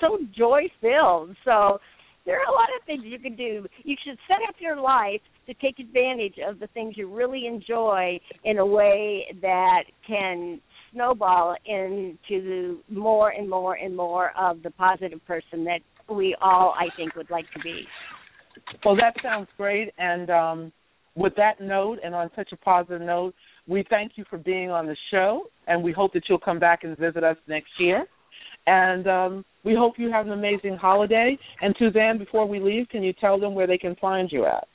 so 0.00 0.18
joy 0.36 0.62
filled. 0.80 1.36
So 1.44 1.78
there 2.24 2.38
are 2.40 2.46
a 2.46 2.52
lot 2.52 2.68
of 2.78 2.86
things 2.86 3.02
you 3.04 3.18
can 3.18 3.36
do. 3.36 3.66
You 3.84 3.96
should 4.04 4.16
set 4.28 4.38
up 4.48 4.54
your 4.60 4.80
life 4.80 5.20
to 5.46 5.54
take 5.54 5.78
advantage 5.78 6.36
of 6.46 6.58
the 6.60 6.68
things 6.68 6.94
you 6.96 7.12
really 7.12 7.46
enjoy 7.46 8.18
in 8.44 8.58
a 8.58 8.66
way 8.66 9.26
that 9.42 9.82
can 10.06 10.60
snowball 10.92 11.56
into 11.66 12.78
more 12.88 13.30
and 13.30 13.48
more 13.48 13.74
and 13.74 13.96
more 13.96 14.30
of 14.38 14.62
the 14.62 14.70
positive 14.70 15.24
person 15.26 15.64
that 15.64 15.80
we 16.08 16.36
all 16.40 16.74
I 16.78 16.94
think 16.96 17.16
would 17.16 17.30
like 17.30 17.46
to 17.54 17.60
be. 17.60 17.84
Well, 18.84 18.96
that 18.96 19.14
sounds 19.22 19.48
great. 19.56 19.92
And 19.98 20.30
um, 20.30 20.72
with 21.14 21.34
that 21.36 21.60
note, 21.60 21.98
and 22.04 22.14
on 22.14 22.30
such 22.34 22.52
a 22.52 22.56
positive 22.56 23.02
note, 23.02 23.34
we 23.66 23.84
thank 23.88 24.12
you 24.16 24.24
for 24.28 24.38
being 24.38 24.70
on 24.70 24.86
the 24.86 24.96
show, 25.10 25.44
and 25.66 25.82
we 25.82 25.92
hope 25.92 26.12
that 26.14 26.24
you'll 26.28 26.38
come 26.38 26.58
back 26.58 26.84
and 26.84 26.96
visit 26.98 27.22
us 27.22 27.36
next 27.46 27.70
year. 27.78 28.06
And 28.66 29.06
um, 29.06 29.44
we 29.64 29.74
hope 29.74 29.94
you 29.98 30.10
have 30.10 30.26
an 30.26 30.32
amazing 30.32 30.76
holiday. 30.76 31.38
And 31.60 31.74
Suzanne, 31.78 32.18
before 32.18 32.46
we 32.46 32.60
leave, 32.60 32.88
can 32.88 33.02
you 33.02 33.12
tell 33.12 33.38
them 33.38 33.54
where 33.54 33.66
they 33.66 33.78
can 33.78 33.96
find 33.96 34.30
you 34.30 34.46
at? 34.46 34.66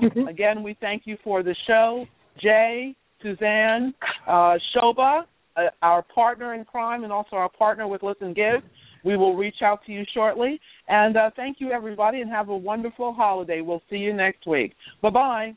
everyone, 0.04 0.28
again, 0.28 0.62
we 0.62 0.76
thank 0.80 1.02
you 1.04 1.16
for 1.22 1.42
the 1.42 1.54
show. 1.66 2.06
Jay, 2.40 2.94
Suzanne, 3.22 3.94
uh, 4.26 4.54
Shobha, 4.74 5.22
uh, 5.56 5.60
our 5.82 6.02
partner 6.02 6.54
in 6.54 6.64
crime 6.64 7.04
and 7.04 7.12
also 7.12 7.36
our 7.36 7.48
partner 7.48 7.88
with 7.88 8.02
Listen 8.02 8.34
Give. 8.34 8.62
We 9.04 9.16
will 9.16 9.36
reach 9.36 9.56
out 9.62 9.80
to 9.86 9.92
you 9.92 10.04
shortly. 10.12 10.60
And 10.88 11.16
uh, 11.16 11.30
thank 11.36 11.58
you, 11.60 11.70
everybody, 11.70 12.20
and 12.20 12.30
have 12.30 12.48
a 12.48 12.56
wonderful 12.56 13.12
holiday. 13.12 13.60
We'll 13.60 13.82
see 13.88 13.96
you 13.96 14.12
next 14.12 14.46
week. 14.46 14.74
Bye 15.00 15.10
bye. 15.10 15.54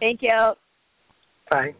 Thank 0.00 0.22
you. 0.22 0.52
Bye. 1.50 1.74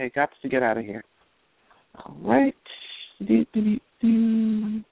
Okay, 0.00 0.12
got 0.14 0.30
to 0.42 0.48
get 0.48 0.62
out 0.62 0.76
of 0.76 0.84
here. 0.84 1.04
All 1.96 2.16
right. 2.20 2.54
Do, 3.26 3.46
do, 3.52 3.78
do, 4.00 4.82